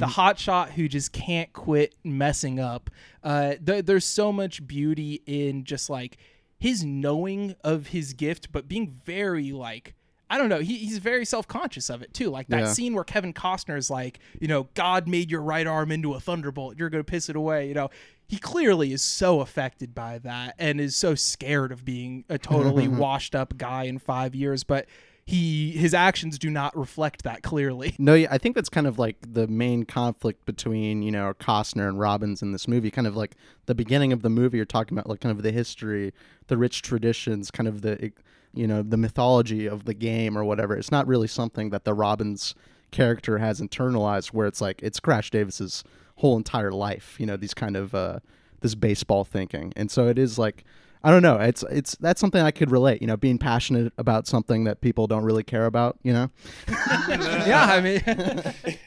The 0.00 0.06
hotshot 0.06 0.70
who 0.70 0.88
just 0.88 1.12
can't 1.12 1.52
quit 1.52 1.94
messing 2.04 2.60
up. 2.60 2.90
Uh 3.22 3.54
th- 3.64 3.84
there's 3.86 4.04
so 4.04 4.32
much 4.32 4.66
beauty 4.66 5.22
in 5.26 5.64
just 5.64 5.88
like 5.90 6.18
his 6.58 6.84
knowing 6.84 7.54
of 7.64 7.88
his 7.88 8.12
gift, 8.12 8.52
but 8.52 8.68
being 8.68 9.00
very 9.04 9.50
like 9.52 9.94
I 10.30 10.38
don't 10.38 10.48
know. 10.48 10.60
He, 10.60 10.76
he's 10.78 10.98
very 10.98 11.24
self 11.24 11.46
conscious 11.48 11.90
of 11.90 12.00
it 12.02 12.14
too. 12.14 12.30
Like 12.30 12.46
that 12.48 12.60
Yeah. 12.60 12.72
scene 12.72 12.94
where 12.94 13.04
Kevin 13.04 13.34
Costner 13.34 13.76
is 13.76 13.90
like, 13.90 14.20
you 14.40 14.46
know, 14.48 14.68
God 14.74 15.08
made 15.08 15.30
your 15.30 15.42
right 15.42 15.66
arm 15.66 15.90
into 15.90 16.14
a 16.14 16.20
thunderbolt. 16.20 16.78
You're 16.78 16.88
gonna 16.90 17.04
piss 17.04 17.28
it 17.28 17.36
away. 17.36 17.66
You 17.68 17.74
know, 17.74 17.90
he 18.28 18.38
clearly 18.38 18.92
is 18.92 19.02
so 19.02 19.40
affected 19.40 19.92
by 19.94 20.18
that 20.20 20.54
and 20.58 20.80
is 20.80 20.94
so 20.96 21.16
scared 21.16 21.72
of 21.72 21.84
being 21.84 22.24
a 22.28 22.38
totally 22.38 22.86
washed 23.04 23.34
up 23.34 23.56
guy 23.58 23.84
in 23.84 23.98
five 23.98 24.34
years. 24.36 24.62
But 24.62 24.86
he 25.26 25.72
his 25.72 25.94
actions 25.94 26.38
do 26.38 26.50
not 26.50 26.76
reflect 26.76 27.22
that 27.24 27.42
clearly. 27.42 27.94
No, 27.98 28.14
I 28.14 28.38
think 28.38 28.54
that's 28.56 28.68
kind 28.70 28.86
of 28.86 28.98
like 28.98 29.16
the 29.20 29.46
main 29.46 29.84
conflict 29.84 30.44
between 30.46 31.02
you 31.02 31.10
know 31.10 31.34
Costner 31.38 31.88
and 31.88 31.98
Robbins 32.00 32.40
in 32.42 32.52
this 32.52 32.66
movie. 32.66 32.90
Kind 32.90 33.06
of 33.06 33.16
like 33.16 33.34
the 33.66 33.74
beginning 33.74 34.12
of 34.12 34.22
the 34.22 34.30
movie, 34.30 34.56
you're 34.56 34.64
talking 34.64 34.96
about 34.96 35.08
like 35.08 35.20
kind 35.20 35.36
of 35.36 35.42
the 35.42 35.52
history, 35.52 36.12
the 36.46 36.56
rich 36.56 36.82
traditions, 36.82 37.50
kind 37.50 37.68
of 37.68 37.82
the 37.82 38.12
you 38.54 38.66
know 38.66 38.82
the 38.82 38.96
mythology 38.96 39.66
of 39.66 39.84
the 39.84 39.94
game 39.94 40.36
or 40.36 40.44
whatever. 40.44 40.76
It's 40.76 40.90
not 40.90 41.06
really 41.06 41.28
something 41.28 41.70
that 41.70 41.84
the 41.84 41.94
Robbins 41.94 42.54
character 42.90 43.38
has 43.38 43.60
internalized, 43.60 44.28
where 44.28 44.46
it's 44.46 44.60
like 44.60 44.82
it's 44.82 45.00
Crash 45.00 45.30
Davis's 45.30 45.84
whole 46.16 46.36
entire 46.36 46.72
life. 46.72 47.16
You 47.18 47.26
know 47.26 47.36
these 47.36 47.54
kind 47.54 47.76
of 47.76 47.94
uh, 47.94 48.20
this 48.60 48.74
baseball 48.74 49.24
thinking, 49.24 49.72
and 49.76 49.90
so 49.90 50.08
it 50.08 50.18
is 50.18 50.38
like. 50.38 50.64
I 51.02 51.10
don't 51.10 51.22
know. 51.22 51.36
It's 51.36 51.64
it's 51.70 51.96
that's 51.96 52.20
something 52.20 52.42
I 52.42 52.50
could 52.50 52.70
relate. 52.70 53.00
You 53.00 53.06
know, 53.06 53.16
being 53.16 53.38
passionate 53.38 53.90
about 53.96 54.26
something 54.26 54.64
that 54.64 54.82
people 54.82 55.06
don't 55.06 55.24
really 55.24 55.42
care 55.42 55.64
about. 55.64 55.98
You 56.02 56.12
know. 56.12 56.30
yeah, 57.08 57.68
I 57.70 57.80
mean, 57.80 58.02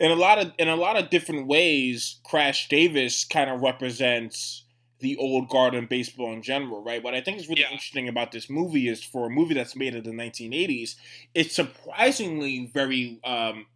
in 0.00 0.10
a 0.10 0.16
lot 0.16 0.38
of 0.38 0.52
in 0.58 0.68
a 0.68 0.76
lot 0.76 0.96
of 0.96 1.10
different 1.10 1.46
ways, 1.46 2.18
Crash 2.24 2.68
Davis 2.68 3.24
kind 3.24 3.48
of 3.48 3.60
represents 3.60 4.64
the 5.06 5.16
old 5.18 5.48
guard 5.48 5.72
in 5.72 5.86
baseball 5.86 6.32
in 6.32 6.42
general, 6.42 6.82
right? 6.82 7.02
What 7.02 7.14
I 7.14 7.20
think 7.20 7.38
is 7.38 7.48
really 7.48 7.62
interesting 7.62 8.08
about 8.08 8.32
this 8.32 8.50
movie 8.50 8.88
is 8.88 9.04
for 9.04 9.26
a 9.26 9.30
movie 9.30 9.54
that's 9.54 9.76
made 9.76 9.94
in 9.94 10.02
the 10.02 10.10
1980s, 10.10 10.96
it's 11.32 11.54
surprisingly 11.54 12.68
very 12.74 13.20
um, 13.22 13.66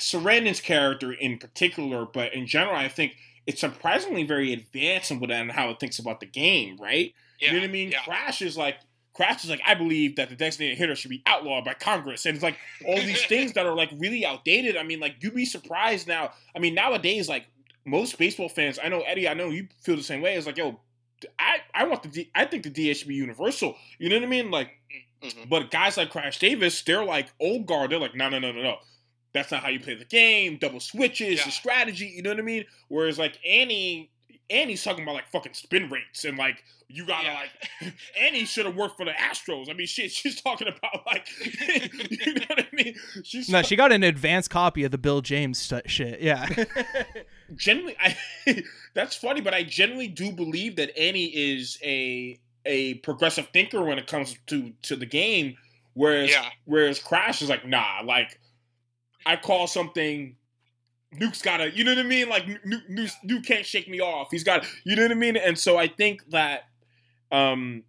Sarandon's 0.00 0.62
character 0.62 1.12
in 1.12 1.38
particular, 1.38 2.06
but 2.06 2.32
in 2.32 2.46
general, 2.46 2.76
I 2.76 2.88
think 2.88 3.16
it's 3.46 3.60
surprisingly 3.60 4.24
very 4.24 4.54
advanced 4.54 5.10
in 5.10 5.20
what 5.20 5.30
and 5.30 5.52
how 5.52 5.68
it 5.68 5.78
thinks 5.78 5.98
about 5.98 6.20
the 6.20 6.26
game, 6.26 6.78
right? 6.80 7.12
you 7.38 7.52
know 7.52 7.58
what 7.58 7.68
I 7.68 7.72
mean? 7.72 7.92
Crash 8.04 8.40
is 8.40 8.56
like 8.56 8.76
Crash 9.14 9.44
is 9.44 9.50
like, 9.50 9.60
I 9.66 9.74
believe 9.74 10.16
that 10.16 10.30
the 10.30 10.36
designated 10.36 10.78
hitter 10.78 10.96
should 10.96 11.10
be 11.10 11.22
outlawed 11.26 11.66
by 11.66 11.74
Congress, 11.74 12.24
and 12.24 12.34
it's 12.34 12.42
like 12.42 12.56
all 12.86 12.96
these 12.96 13.22
things 13.26 13.52
that 13.52 13.66
are 13.66 13.74
like 13.74 13.90
really 13.98 14.24
outdated. 14.24 14.76
I 14.78 14.84
mean, 14.84 15.00
like 15.00 15.16
you'd 15.20 15.34
be 15.34 15.44
surprised 15.44 16.08
now. 16.08 16.32
I 16.56 16.60
mean, 16.60 16.74
nowadays, 16.74 17.28
like 17.28 17.46
most 17.84 18.18
baseball 18.18 18.48
fans, 18.48 18.78
I 18.82 18.88
know 18.88 19.00
Eddie, 19.00 19.28
I 19.28 19.34
know 19.34 19.50
you 19.50 19.68
feel 19.80 19.96
the 19.96 20.02
same 20.02 20.22
way. 20.22 20.34
It's 20.34 20.46
like, 20.46 20.56
yo, 20.56 20.80
I 21.38 21.58
I 21.74 21.84
want 21.84 22.02
the 22.02 22.08
D, 22.08 22.30
I 22.34 22.44
think 22.44 22.62
the 22.64 22.70
DH 22.70 22.98
should 22.98 23.08
be 23.08 23.14
universal. 23.14 23.76
You 23.98 24.08
know 24.08 24.16
what 24.16 24.24
I 24.24 24.28
mean? 24.28 24.50
Like, 24.50 24.70
mm-hmm. 25.22 25.48
but 25.48 25.70
guys 25.70 25.96
like 25.96 26.10
Crash 26.10 26.38
Davis, 26.38 26.82
they're 26.82 27.04
like 27.04 27.28
old 27.40 27.66
guard. 27.66 27.90
They're 27.90 28.00
like, 28.00 28.14
no, 28.14 28.28
no, 28.28 28.38
no, 28.38 28.52
no, 28.52 28.62
no. 28.62 28.76
That's 29.32 29.50
not 29.50 29.62
how 29.62 29.68
you 29.70 29.80
play 29.80 29.94
the 29.94 30.04
game. 30.04 30.58
Double 30.60 30.80
switches, 30.80 31.42
the 31.44 31.50
strategy. 31.50 32.06
You 32.06 32.22
know 32.22 32.30
what 32.30 32.38
I 32.38 32.42
mean? 32.42 32.64
Whereas 32.88 33.18
like 33.18 33.38
Annie, 33.48 34.10
Annie's 34.50 34.84
talking 34.84 35.02
about 35.02 35.14
like 35.14 35.30
fucking 35.32 35.54
spin 35.54 35.88
rates 35.88 36.24
and 36.24 36.36
like 36.36 36.62
you 36.88 37.06
gotta 37.06 37.28
like 37.32 37.94
Annie 38.20 38.44
should 38.44 38.66
have 38.66 38.76
worked 38.76 38.98
for 38.98 39.06
the 39.06 39.12
Astros. 39.12 39.70
I 39.70 39.72
mean, 39.72 39.86
shit, 39.86 40.10
she's 40.12 40.40
talking 40.40 40.68
about 40.68 41.06
like 41.06 41.28
you 42.10 42.34
know 42.34 42.46
what 42.48 42.60
I 42.60 42.68
mean? 42.72 42.94
She's 43.24 43.48
No, 43.48 43.62
she 43.62 43.76
got 43.76 43.92
an 43.92 44.02
advanced 44.02 44.50
copy 44.50 44.84
of 44.84 44.90
the 44.90 44.98
Bill 44.98 45.22
James 45.22 45.58
st- 45.58 45.88
shit. 45.90 46.20
Yeah. 46.20 46.46
Generally 47.56 47.96
I 48.00 48.16
that's 48.94 49.16
funny, 49.16 49.40
but 49.40 49.54
I 49.54 49.62
generally 49.62 50.08
do 50.08 50.32
believe 50.32 50.76
that 50.76 50.96
Annie 50.98 51.26
is 51.26 51.78
a 51.82 52.38
a 52.64 52.94
progressive 52.94 53.48
thinker 53.52 53.82
when 53.82 53.98
it 53.98 54.06
comes 54.06 54.36
to 54.48 54.72
to 54.82 54.96
the 54.96 55.06
game, 55.06 55.56
whereas 55.94 56.30
whereas 56.64 56.98
Crash 56.98 57.42
is 57.42 57.48
like, 57.48 57.66
nah, 57.66 58.00
like 58.04 58.38
I 59.26 59.36
call 59.36 59.66
something. 59.66 60.36
Nuke's 61.14 61.42
gotta, 61.42 61.70
you 61.70 61.84
know 61.84 61.94
what 61.94 61.98
I 61.98 62.08
mean? 62.08 62.30
Like 62.30 62.46
Nuke, 62.46 62.88
Nuke, 62.90 63.12
Nuke 63.26 63.46
can't 63.46 63.66
shake 63.66 63.86
me 63.86 64.00
off. 64.00 64.28
He's 64.30 64.44
got, 64.44 64.64
you 64.84 64.96
know 64.96 65.02
what 65.02 65.10
I 65.10 65.14
mean? 65.14 65.36
And 65.36 65.58
so 65.58 65.76
I 65.76 65.86
think 65.86 66.22
that, 66.30 66.62
um, 67.30 67.84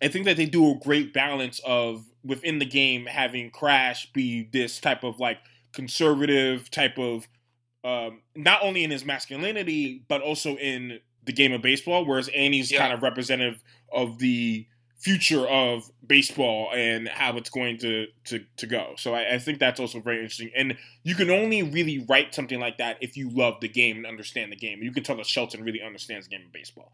I 0.00 0.08
think 0.08 0.24
that 0.24 0.38
they 0.38 0.46
do 0.46 0.70
a 0.70 0.74
great 0.76 1.12
balance 1.12 1.60
of 1.66 2.06
within 2.24 2.60
the 2.60 2.64
game 2.64 3.04
having 3.04 3.50
Crash 3.50 4.10
be 4.14 4.48
this 4.54 4.80
type 4.80 5.04
of 5.04 5.20
like 5.20 5.38
conservative 5.74 6.70
type 6.70 6.98
of, 6.98 7.28
um, 7.84 8.20
not 8.34 8.62
only 8.62 8.84
in 8.84 8.90
his 8.90 9.04
masculinity 9.04 10.04
but 10.08 10.22
also 10.22 10.56
in 10.56 11.00
the 11.24 11.32
game 11.32 11.52
of 11.52 11.62
baseball. 11.62 12.04
Whereas 12.04 12.28
Annie's 12.28 12.72
kind 12.72 12.92
of 12.92 13.02
representative 13.02 13.62
of 13.92 14.18
the 14.18 14.66
future 14.98 15.46
of 15.48 15.90
baseball 16.06 16.70
and 16.72 17.08
how 17.08 17.36
it's 17.36 17.50
going 17.50 17.76
to 17.78 18.06
to, 18.24 18.44
to 18.56 18.66
go. 18.66 18.94
So 18.96 19.14
I, 19.14 19.34
I 19.34 19.38
think 19.38 19.58
that's 19.58 19.80
also 19.80 20.00
very 20.00 20.18
interesting. 20.18 20.50
And 20.54 20.76
you 21.02 21.14
can 21.14 21.30
only 21.30 21.62
really 21.62 22.04
write 22.08 22.34
something 22.34 22.60
like 22.60 22.78
that 22.78 22.98
if 23.00 23.16
you 23.16 23.28
love 23.30 23.60
the 23.60 23.68
game 23.68 23.96
and 23.96 24.06
understand 24.06 24.52
the 24.52 24.56
game. 24.56 24.82
You 24.82 24.92
can 24.92 25.02
tell 25.02 25.16
that 25.16 25.26
Shelton 25.26 25.64
really 25.64 25.82
understands 25.82 26.28
the 26.28 26.36
game 26.36 26.46
of 26.46 26.52
baseball. 26.52 26.92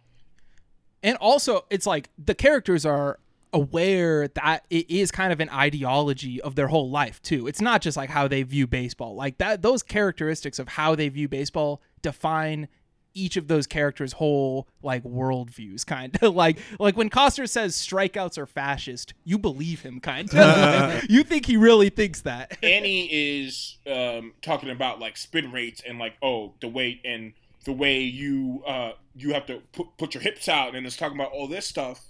And 1.02 1.16
also, 1.18 1.64
it's 1.70 1.86
like 1.86 2.10
the 2.18 2.34
characters 2.34 2.84
are 2.84 3.20
aware 3.52 4.28
that 4.28 4.64
it 4.70 4.90
is 4.90 5.10
kind 5.10 5.32
of 5.32 5.40
an 5.40 5.50
ideology 5.50 6.40
of 6.40 6.54
their 6.54 6.68
whole 6.68 6.90
life 6.90 7.20
too. 7.22 7.46
It's 7.46 7.60
not 7.60 7.82
just 7.82 7.96
like 7.96 8.10
how 8.10 8.28
they 8.28 8.42
view 8.42 8.66
baseball. 8.66 9.14
Like 9.14 9.38
that 9.38 9.62
those 9.62 9.82
characteristics 9.82 10.58
of 10.58 10.68
how 10.68 10.94
they 10.94 11.08
view 11.08 11.28
baseball 11.28 11.80
define 12.02 12.68
each 13.14 13.36
of 13.36 13.48
those 13.48 13.66
characters' 13.66 14.12
whole 14.12 14.68
like 14.82 15.02
worldviews, 15.02 15.84
kind 15.84 16.16
of 16.22 16.34
like 16.34 16.58
like 16.78 16.96
when 16.96 17.10
Costner 17.10 17.48
says 17.48 17.76
strikeouts 17.76 18.38
are 18.38 18.46
fascist, 18.46 19.14
you 19.24 19.38
believe 19.38 19.82
him, 19.82 20.00
kind 20.00 20.32
of. 20.34 21.04
you 21.10 21.22
think 21.24 21.46
he 21.46 21.56
really 21.56 21.90
thinks 21.90 22.22
that. 22.22 22.56
Annie 22.62 23.08
is 23.10 23.78
um, 23.86 24.34
talking 24.42 24.70
about 24.70 25.00
like 25.00 25.16
spin 25.16 25.52
rates 25.52 25.82
and 25.86 25.98
like 25.98 26.14
oh 26.22 26.54
the 26.60 26.68
weight 26.68 27.00
and 27.04 27.32
the 27.64 27.72
way 27.72 28.00
you 28.00 28.62
uh, 28.66 28.92
you 29.14 29.34
have 29.34 29.46
to 29.46 29.62
put, 29.72 29.96
put 29.98 30.14
your 30.14 30.22
hips 30.22 30.48
out 30.48 30.74
and 30.74 30.86
it's 30.86 30.96
talking 30.96 31.18
about 31.18 31.32
all 31.32 31.48
this 31.48 31.66
stuff 31.66 32.04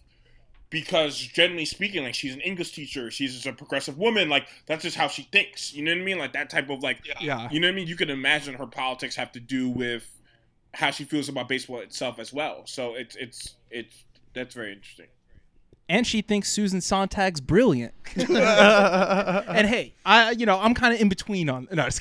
because 0.70 1.18
generally 1.18 1.64
speaking 1.64 2.02
like 2.04 2.14
she's 2.14 2.35
an 2.35 2.40
english 2.40 2.72
teacher. 2.72 3.11
She's 3.11 3.35
just 3.35 3.46
a 3.46 3.52
progressive 3.52 3.96
woman. 3.98 4.28
Like 4.28 4.46
that's 4.66 4.83
just 4.83 4.96
how 4.96 5.09
she 5.09 5.22
thinks. 5.33 5.72
You 5.74 5.85
know 5.85 5.92
what 5.92 6.00
i 6.00 6.04
mean? 6.04 6.18
Like 6.18 6.33
that 6.35 6.50
type 6.50 6.68
of 6.70 6.83
like 6.83 7.00
Yeah. 7.20 7.48
you 7.50 7.61
know 7.61 7.68
what 7.68 7.72
i 7.72 7.76
mean? 7.76 7.87
You 7.88 7.96
can 7.96 8.11
imagine 8.11 8.54
her 8.54 8.66
politics 8.66 9.16
have 9.16 9.33
to 9.33 9.40
do 9.40 9.68
with 9.68 10.11
how 10.74 10.90
she 10.90 11.04
feels 11.04 11.28
about 11.28 11.48
baseball 11.48 11.81
itself 11.81 12.18
as 12.18 12.33
well. 12.33 12.62
So 12.66 12.94
it's 12.94 13.16
it's 13.16 13.54
it's 13.70 14.04
that's 14.35 14.54
very 14.54 14.72
interesting 14.72 15.07
and 15.88 16.07
she 16.07 16.20
thinks 16.22 16.51
Susan 16.51 16.81
Sontag's 16.81 17.40
brilliant. 17.40 17.94
and 18.16 19.66
hey, 19.66 19.94
I 20.05 20.31
you 20.33 20.46
know 20.46 20.59
I'm 20.59 20.74
kind 20.74 20.94
of 20.94 21.01
in 21.01 21.09
between 21.09 21.48
on. 21.51 21.68
No, 21.72 21.87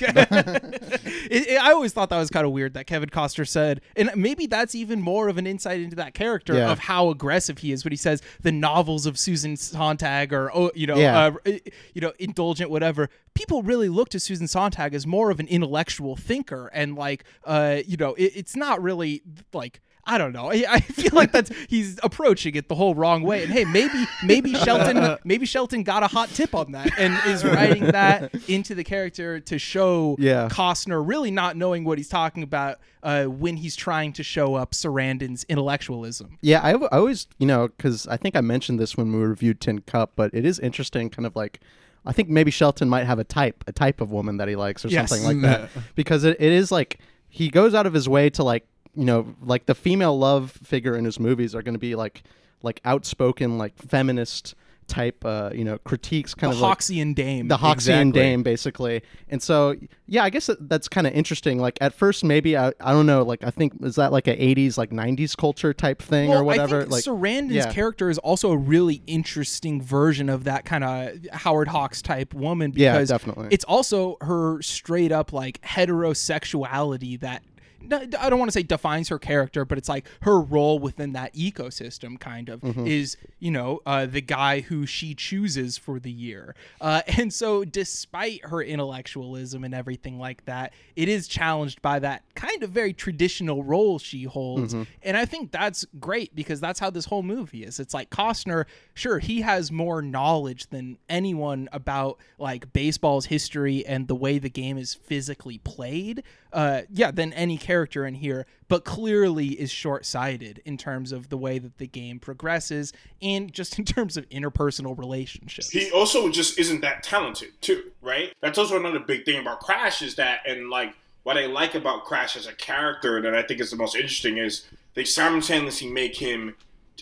it, 1.30 1.60
I 1.62 1.72
always 1.72 1.92
thought 1.92 2.10
that 2.10 2.18
was 2.18 2.30
kind 2.30 2.46
of 2.46 2.52
weird 2.52 2.74
that 2.74 2.86
Kevin 2.86 3.08
Costner 3.10 3.46
said, 3.46 3.80
and 3.96 4.10
maybe 4.16 4.46
that's 4.46 4.74
even 4.74 5.00
more 5.00 5.28
of 5.28 5.38
an 5.38 5.46
insight 5.46 5.80
into 5.80 5.96
that 5.96 6.14
character 6.14 6.54
Yeah. 6.54 6.70
of 6.72 6.78
how 6.78 7.10
aggressive 7.10 7.58
he 7.58 7.72
is 7.72 7.84
when 7.84 7.92
he 7.92 7.96
says 7.96 8.22
the 8.42 8.52
novels 8.52 9.06
of 9.06 9.18
Susan 9.18 9.56
Sontag 9.56 10.32
or 10.32 10.50
oh 10.54 10.70
you 10.74 10.86
know 10.86 10.96
Yeah. 10.96 11.30
uh, 11.46 11.50
you 11.94 12.00
know 12.00 12.12
indulgent 12.18 12.70
whatever. 12.70 13.08
People 13.34 13.62
really 13.62 13.88
look 13.88 14.08
to 14.10 14.20
Susan 14.20 14.48
Sontag 14.48 14.94
as 14.94 15.06
more 15.06 15.30
of 15.30 15.38
an 15.40 15.46
intellectual 15.48 16.16
thinker, 16.16 16.68
and 16.72 16.94
like 16.96 17.24
uh 17.44 17.78
you 17.86 17.96
know 17.96 18.14
it, 18.14 18.32
it's 18.34 18.56
not 18.56 18.82
really 18.82 19.22
like. 19.52 19.80
I 20.08 20.18
don't 20.18 20.32
know. 20.32 20.50
I, 20.50 20.64
I 20.68 20.80
feel 20.80 21.10
like 21.12 21.30
that's 21.32 21.50
he's 21.68 21.98
approaching 22.02 22.54
it 22.54 22.68
the 22.68 22.74
whole 22.74 22.94
wrong 22.94 23.22
way. 23.22 23.44
And 23.44 23.52
hey, 23.52 23.64
maybe 23.64 24.04
maybe 24.24 24.54
Shelton 24.54 25.18
maybe 25.24 25.44
Shelton 25.46 25.82
got 25.82 26.02
a 26.02 26.06
hot 26.06 26.28
tip 26.30 26.54
on 26.54 26.72
that 26.72 26.98
and 26.98 27.16
is 27.26 27.44
writing 27.44 27.84
that 27.86 28.34
into 28.48 28.74
the 28.74 28.84
character 28.84 29.38
to 29.40 29.58
show 29.58 30.16
Yeah. 30.18 30.48
Costner 30.50 31.06
really 31.06 31.30
not 31.30 31.56
knowing 31.56 31.84
what 31.84 31.98
he's 31.98 32.08
talking 32.08 32.42
about 32.42 32.78
uh, 33.02 33.26
when 33.26 33.56
he's 33.58 33.76
trying 33.76 34.12
to 34.14 34.22
show 34.22 34.54
up 34.54 34.72
Sarandon's 34.72 35.44
intellectualism. 35.48 36.38
Yeah, 36.40 36.60
I, 36.62 36.72
I 36.72 36.98
always, 36.98 37.26
you 37.38 37.46
know, 37.46 37.68
because 37.68 38.06
I 38.08 38.16
think 38.16 38.34
I 38.36 38.40
mentioned 38.40 38.80
this 38.80 38.96
when 38.96 39.12
we 39.12 39.18
reviewed 39.18 39.60
Tin 39.60 39.80
Cup, 39.82 40.12
but 40.16 40.32
it 40.34 40.44
is 40.44 40.58
interesting, 40.58 41.10
kind 41.10 41.26
of 41.26 41.36
like, 41.36 41.60
I 42.06 42.12
think 42.12 42.28
maybe 42.28 42.50
Shelton 42.50 42.88
might 42.88 43.04
have 43.04 43.18
a 43.18 43.24
type, 43.24 43.62
a 43.66 43.72
type 43.72 44.00
of 44.00 44.10
woman 44.10 44.38
that 44.38 44.48
he 44.48 44.56
likes 44.56 44.84
or 44.84 44.88
Yes. 44.88 45.10
something 45.10 45.26
like 45.26 45.40
that, 45.42 45.70
because 45.94 46.24
it, 46.24 46.36
it 46.40 46.52
is 46.52 46.72
like 46.72 46.98
he 47.28 47.50
goes 47.50 47.74
out 47.74 47.86
of 47.86 47.92
his 47.92 48.08
way 48.08 48.30
to 48.30 48.42
like, 48.42 48.66
you 48.98 49.04
know, 49.04 49.34
like 49.42 49.66
the 49.66 49.74
female 49.74 50.18
love 50.18 50.50
figure 50.50 50.96
in 50.96 51.04
his 51.04 51.20
movies 51.20 51.54
are 51.54 51.62
going 51.62 51.74
to 51.74 51.78
be 51.78 51.94
like, 51.94 52.22
like 52.62 52.80
outspoken, 52.84 53.56
like 53.56 53.76
feminist 53.78 54.54
type, 54.88 55.22
uh, 55.22 55.50
you 55.54 55.64
know, 55.64 55.76
critiques, 55.84 56.34
kind 56.34 56.50
The 56.50 56.56
of 56.56 56.62
like- 56.62 56.78
dame. 57.14 57.46
the 57.48 57.58
Hawksian 57.58 57.72
Exactly. 57.74 58.12
dame, 58.12 58.42
basically. 58.42 59.02
And 59.28 59.42
so, 59.42 59.76
yeah, 60.06 60.24
I 60.24 60.30
guess 60.30 60.46
that, 60.46 60.66
that's 60.66 60.88
kind 60.88 61.06
of 61.06 61.12
interesting. 61.12 61.58
Like 61.58 61.76
at 61.82 61.92
first, 61.92 62.24
maybe 62.24 62.56
I, 62.56 62.72
I 62.80 62.92
don't 62.92 63.04
know. 63.04 63.22
Like 63.22 63.44
I 63.44 63.50
think 63.50 63.74
is 63.82 63.96
that 63.96 64.12
like 64.12 64.26
a 64.26 64.34
'80s 64.34 64.78
like 64.78 64.88
'90s 64.88 65.36
culture 65.36 65.74
type 65.74 66.00
thing 66.00 66.30
well, 66.30 66.40
or 66.40 66.44
whatever. 66.44 66.78
I 66.78 66.80
think 66.80 66.92
like 66.92 67.04
Sarandon's 67.04 67.52
yeah. 67.52 67.70
character 67.70 68.08
is 68.08 68.16
also 68.16 68.50
a 68.50 68.56
really 68.56 69.02
interesting 69.06 69.82
version 69.82 70.30
of 70.30 70.44
that 70.44 70.64
kind 70.64 70.82
of 70.82 71.18
Howard 71.32 71.68
Hawks 71.68 72.00
type 72.00 72.32
woman 72.32 72.72
Yeah, 72.74 72.94
because 72.94 73.10
definitely. 73.10 73.48
it's 73.50 73.64
also 73.66 74.16
her 74.22 74.62
straight 74.62 75.12
up 75.12 75.34
like 75.34 75.60
heterosexuality 75.60 77.20
that 77.20 77.42
I 77.90 78.06
don't 78.28 78.38
want 78.38 78.48
to 78.50 78.52
say 78.52 78.62
defines 78.62 79.08
her 79.08 79.18
character, 79.18 79.64
but 79.64 79.78
it's 79.78 79.88
like 79.88 80.06
her 80.22 80.40
role 80.40 80.78
within 80.78 81.12
that 81.12 81.34
ecosystem, 81.34 82.18
kind 82.18 82.48
of, 82.48 82.60
Mhm. 82.60 82.86
is, 82.86 83.16
you 83.38 83.50
know, 83.50 83.80
uh, 83.86 84.04
the 84.06 84.20
guy 84.20 84.60
who 84.60 84.84
she 84.84 85.14
chooses 85.14 85.78
for 85.78 86.00
the 86.00 86.10
year. 86.10 86.54
Uh, 86.80 87.02
and 87.18 87.32
so, 87.32 87.64
despite 87.64 88.44
her 88.46 88.60
intellectualism 88.62 89.64
and 89.64 89.74
everything 89.74 90.18
like 90.18 90.44
that, 90.46 90.72
it 90.96 91.08
is 91.08 91.28
challenged 91.28 91.80
by 91.80 91.98
that 92.00 92.22
kind 92.34 92.62
of 92.62 92.70
very 92.70 92.92
traditional 92.92 93.62
role 93.62 93.98
she 93.98 94.24
holds. 94.24 94.74
Mhm. 94.74 94.86
And 95.02 95.16
I 95.16 95.24
think 95.24 95.50
that's 95.52 95.86
great 96.00 96.34
because 96.34 96.60
that's 96.60 96.80
how 96.80 96.90
this 96.90 97.04
whole 97.06 97.22
movie 97.22 97.62
is. 97.64 97.78
It's 97.80 97.94
like 97.94 98.10
Costner, 98.10 98.64
sure, 98.94 99.18
he 99.18 99.40
has 99.42 99.70
more 99.70 100.02
knowledge 100.02 100.66
than 100.70 100.98
anyone 101.08 101.68
about 101.72 102.18
like 102.38 102.72
baseball's 102.72 103.26
history 103.26 103.86
and 103.86 104.08
the 104.08 104.14
way 104.14 104.38
the 104.38 104.50
game 104.50 104.76
is 104.78 104.94
physically 104.94 105.58
played. 105.58 106.22
Uh, 106.52 106.82
yeah, 106.90 107.10
than 107.10 107.32
any 107.34 107.58
character 107.58 108.06
in 108.06 108.14
here, 108.14 108.46
but 108.68 108.84
clearly 108.84 109.48
is 109.48 109.70
short 109.70 110.06
sighted 110.06 110.62
in 110.64 110.78
terms 110.78 111.12
of 111.12 111.28
the 111.28 111.36
way 111.36 111.58
that 111.58 111.76
the 111.76 111.86
game 111.86 112.18
progresses 112.18 112.92
and 113.20 113.52
just 113.52 113.78
in 113.78 113.84
terms 113.84 114.16
of 114.16 114.28
interpersonal 114.30 114.96
relationships. 114.96 115.70
He 115.70 115.90
also 115.90 116.30
just 116.30 116.58
isn't 116.58 116.80
that 116.80 117.02
talented 117.02 117.50
too, 117.60 117.90
right? 118.00 118.32
That's 118.40 118.58
also 118.58 118.78
another 118.78 119.00
big 119.00 119.24
thing 119.24 119.40
about 119.40 119.60
Crash 119.60 120.00
is 120.00 120.14
that, 120.16 120.40
and 120.46 120.70
like 120.70 120.94
what 121.22 121.36
I 121.36 121.46
like 121.46 121.74
about 121.74 122.04
Crash 122.04 122.36
as 122.36 122.46
a 122.46 122.54
character 122.54 123.20
that 123.20 123.34
I 123.34 123.42
think 123.42 123.60
is 123.60 123.70
the 123.70 123.76
most 123.76 123.94
interesting 123.94 124.38
is 124.38 124.64
they 124.94 125.04
simultaneously 125.04 125.90
make 125.90 126.16
him 126.16 126.56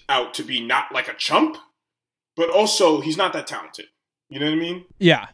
out 0.09 0.35
to 0.35 0.43
be 0.43 0.61
not 0.61 0.93
like 0.93 1.09
a 1.09 1.15
chump, 1.15 1.57
but 2.37 2.51
also 2.51 3.01
he's 3.01 3.17
not 3.17 3.33
that 3.33 3.47
talented. 3.47 3.87
You 4.29 4.41
know 4.41 4.47
what 4.47 4.55
I 4.55 4.57
mean? 4.57 4.85
Yeah. 4.99 5.29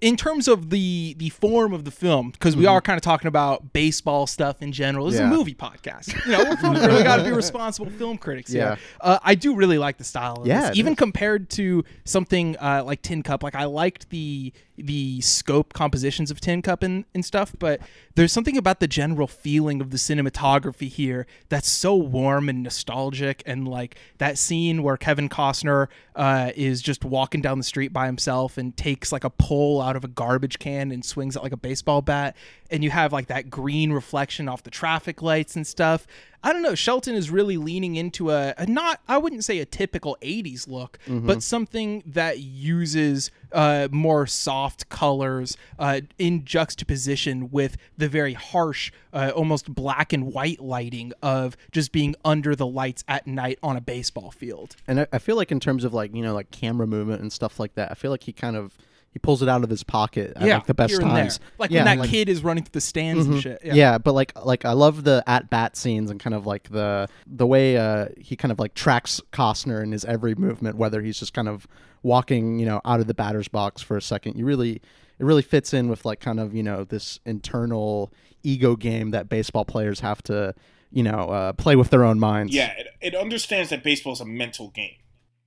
In 0.00 0.16
terms 0.16 0.46
of 0.46 0.70
the 0.70 1.14
the 1.18 1.28
form 1.30 1.72
of 1.72 1.84
the 1.84 1.90
film, 1.90 2.30
because 2.30 2.56
we 2.56 2.66
are 2.66 2.80
kind 2.80 2.96
of 2.96 3.02
talking 3.02 3.26
about 3.26 3.72
baseball 3.72 4.26
stuff 4.28 4.62
in 4.62 4.70
general. 4.72 5.06
This 5.06 5.16
is 5.16 5.20
Mm-hmm. 5.22 5.32
A 5.32 5.36
movie 5.36 5.54
podcast. 5.54 6.14
You 6.24 6.32
know, 6.32 6.44
we're 6.62 6.96
we 6.98 7.02
got 7.02 7.16
to 7.16 7.24
be 7.24 7.30
responsible 7.44 7.90
film 7.90 8.16
critics 8.18 8.52
Yeah. 8.52 8.76
here. 8.76 8.84
Uh, 9.00 9.18
I 9.22 9.34
do 9.34 9.56
really 9.56 9.76
like 9.78 9.96
the 9.98 10.04
style 10.04 10.36
of 10.42 10.46
Yeah, 10.46 10.68
this, 10.68 10.78
even 10.78 10.92
is. 10.92 10.98
compared 10.98 11.50
to 11.50 11.84
something 12.04 12.56
uh, 12.58 12.82
like 12.84 13.02
Tin 13.02 13.22
Cup. 13.24 13.42
Like 13.42 13.56
I 13.56 13.64
liked 13.64 14.08
the 14.10 14.52
the 14.78 15.20
scope 15.20 15.72
compositions 15.72 16.30
of 16.30 16.40
Tin 16.40 16.62
Cup 16.62 16.82
and, 16.82 17.04
and 17.14 17.24
stuff, 17.24 17.54
but 17.58 17.80
there's 18.14 18.32
something 18.32 18.56
about 18.56 18.80
the 18.80 18.88
general 18.88 19.26
feeling 19.26 19.80
of 19.80 19.90
the 19.90 19.96
cinematography 19.96 20.88
here 20.88 21.26
that's 21.48 21.68
so 21.68 21.94
warm 21.94 22.48
and 22.48 22.62
nostalgic. 22.62 23.42
And 23.46 23.66
like 23.68 23.96
that 24.18 24.38
scene 24.38 24.82
where 24.82 24.96
Kevin 24.96 25.28
Costner 25.28 25.88
uh, 26.16 26.50
is 26.56 26.82
just 26.82 27.04
walking 27.04 27.40
down 27.40 27.58
the 27.58 27.64
street 27.64 27.92
by 27.92 28.06
himself 28.06 28.58
and 28.58 28.76
takes 28.76 29.12
like 29.12 29.24
a 29.24 29.30
pole 29.30 29.80
out 29.80 29.96
of 29.96 30.04
a 30.04 30.08
garbage 30.08 30.58
can 30.58 30.90
and 30.90 31.04
swings 31.04 31.36
it 31.36 31.42
like 31.42 31.52
a 31.52 31.56
baseball 31.56 32.02
bat. 32.02 32.36
And 32.70 32.82
you 32.82 32.90
have 32.90 33.12
like 33.12 33.28
that 33.28 33.50
green 33.50 33.92
reflection 33.92 34.48
off 34.48 34.62
the 34.62 34.70
traffic 34.70 35.22
lights 35.22 35.56
and 35.56 35.66
stuff. 35.66 36.06
I 36.42 36.52
don't 36.52 36.62
know. 36.62 36.74
Shelton 36.74 37.14
is 37.14 37.30
really 37.30 37.56
leaning 37.56 37.96
into 37.96 38.30
a, 38.30 38.54
a 38.56 38.66
not, 38.66 39.00
I 39.08 39.18
wouldn't 39.18 39.44
say 39.44 39.58
a 39.58 39.64
typical 39.66 40.16
80s 40.22 40.68
look, 40.68 40.98
but 41.26 41.42
something 41.42 42.02
that 42.06 42.38
uses 42.38 43.30
uh, 43.52 43.88
more 43.90 44.26
soft 44.26 44.88
colors 44.88 45.56
uh, 45.78 46.00
in 46.18 46.44
juxtaposition 46.44 47.50
with 47.50 47.76
the 47.96 48.08
very 48.08 48.34
harsh, 48.34 48.92
uh, 49.12 49.32
almost 49.34 49.74
black 49.74 50.12
and 50.12 50.32
white 50.32 50.60
lighting 50.60 51.12
of 51.22 51.56
just 51.72 51.90
being 51.92 52.14
under 52.24 52.54
the 52.54 52.66
lights 52.66 53.02
at 53.08 53.26
night 53.26 53.58
on 53.62 53.76
a 53.76 53.80
baseball 53.80 54.30
field. 54.30 54.76
And 54.86 55.00
I, 55.00 55.06
I 55.12 55.18
feel 55.18 55.36
like 55.36 55.50
in 55.50 55.60
terms 55.60 55.82
of 55.84 55.92
like 55.92 56.14
you 56.14 56.22
know 56.22 56.34
like 56.34 56.50
camera 56.50 56.86
movement 56.86 57.20
and 57.20 57.32
stuff 57.32 57.58
like 57.58 57.74
that, 57.74 57.90
I 57.90 57.94
feel 57.94 58.10
like 58.10 58.22
he 58.22 58.32
kind 58.32 58.54
of 58.56 58.76
he 59.10 59.18
pulls 59.18 59.42
it 59.42 59.48
out 59.48 59.64
of 59.64 59.70
his 59.70 59.82
pocket 59.82 60.32
at 60.36 60.46
like 60.46 60.66
the 60.66 60.74
best 60.74 60.92
here 60.92 61.00
and 61.00 61.10
there. 61.10 61.24
times. 61.24 61.40
Like 61.58 61.70
yeah, 61.70 61.84
when 61.84 61.98
that 61.98 62.08
kid 62.08 62.28
is 62.28 62.44
running 62.44 62.64
through 62.64 62.72
the 62.72 62.80
stands 62.80 63.26
and 63.26 63.40
shit. 63.40 63.60
Yeah. 63.64 63.74
Yeah. 63.74 63.98
but 63.98 64.12
like 64.12 64.32
like 64.44 64.64
I 64.64 64.72
love 64.72 65.04
the 65.04 65.22
at 65.26 65.50
bat 65.50 65.76
scenes 65.76 66.10
and 66.10 66.20
kind 66.20 66.34
of 66.34 66.46
like 66.46 66.70
the 66.70 67.08
the 67.26 67.46
way 67.46 67.76
uh 67.76 68.08
he 68.18 68.36
kind 68.36 68.52
of 68.52 68.58
like 68.58 68.74
tracks 68.74 69.20
Costner 69.32 69.82
in 69.82 69.92
his 69.92 70.04
every 70.04 70.34
movement, 70.34 70.76
whether 70.76 71.00
he's 71.02 71.18
just 71.18 71.32
kind 71.32 71.48
of 71.48 71.66
walking, 72.02 72.58
you 72.58 72.66
know, 72.66 72.80
out 72.84 73.00
of 73.00 73.06
the 73.06 73.14
batter's 73.14 73.48
box 73.48 73.82
for 73.82 73.96
a 73.96 74.02
second. 74.02 74.36
You 74.36 74.44
really 74.44 74.82
it 75.18 75.24
really 75.24 75.42
fits 75.42 75.74
in 75.74 75.88
with 75.88 76.04
like 76.04 76.20
kind 76.20 76.38
of, 76.38 76.54
you 76.54 76.62
know, 76.62 76.84
this 76.84 77.18
internal 77.24 78.12
ego 78.42 78.76
game 78.76 79.10
that 79.10 79.28
baseball 79.28 79.64
players 79.64 80.00
have 80.00 80.22
to, 80.24 80.54
you 80.92 81.02
know, 81.02 81.28
uh, 81.30 81.52
play 81.54 81.76
with 81.76 81.90
their 81.90 82.04
own 82.04 82.20
minds. 82.20 82.54
Yeah, 82.54 82.72
it, 82.78 82.86
it 83.00 83.14
understands 83.14 83.70
that 83.70 83.82
baseball 83.82 84.12
is 84.12 84.20
a 84.20 84.24
mental 84.24 84.68
game. 84.68 84.96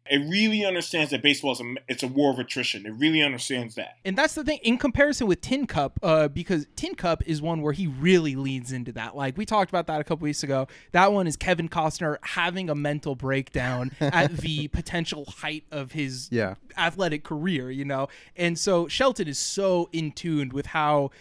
It 0.10 0.18
really 0.30 0.66
understands 0.66 1.12
that 1.12 1.22
baseball 1.22 1.52
is 1.52 1.62
a 1.62 1.76
it's 1.88 2.02
a 2.04 2.08
war 2.08 2.32
of 2.32 2.40
attrition. 2.40 2.86
It 2.86 2.90
really 2.92 3.22
understands 3.22 3.76
that. 3.76 3.98
And 4.04 4.18
that's 4.18 4.34
the 4.34 4.44
thing 4.44 4.60
in 4.64 4.78
comparison 4.78 5.28
with 5.28 5.42
Tin 5.42 5.68
Cup, 5.68 6.00
uh, 6.02 6.28
because 6.28 6.66
Tin 6.76 6.96
Cup 6.96 7.22
is 7.28 7.42
one 7.42 7.62
where 7.62 7.72
he 7.72 7.86
really 7.88 8.36
leans 8.36 8.72
into 8.72 8.92
that. 8.94 9.16
Like 9.16 9.38
we 9.38 9.46
talked 9.46 9.70
about 9.70 9.88
that 9.88 10.02
a 10.02 10.04
couple 10.04 10.24
weeks 10.24 10.42
ago. 10.44 10.68
That 10.92 11.14
one 11.14 11.28
is 11.28 11.38
Kevin 11.38 11.70
Costner 11.70 12.18
having 12.24 12.70
a 12.70 12.76
mental 12.76 13.16
breakdown 13.16 13.92
at 14.02 14.36
the 14.38 14.68
potential 14.70 15.26
height 15.26 15.66
of 15.72 15.92
his 15.92 16.30
Yeah. 16.32 16.56
athletic 16.78 17.24
career, 17.24 17.70
you 17.70 17.86
know? 17.86 18.08
And 18.36 18.58
so 18.58 18.88
Shelton 18.88 19.28
is 19.28 19.38
so 19.38 19.88
in 19.94 20.12
tune 20.14 20.50
with 20.50 20.66
how 20.68 21.12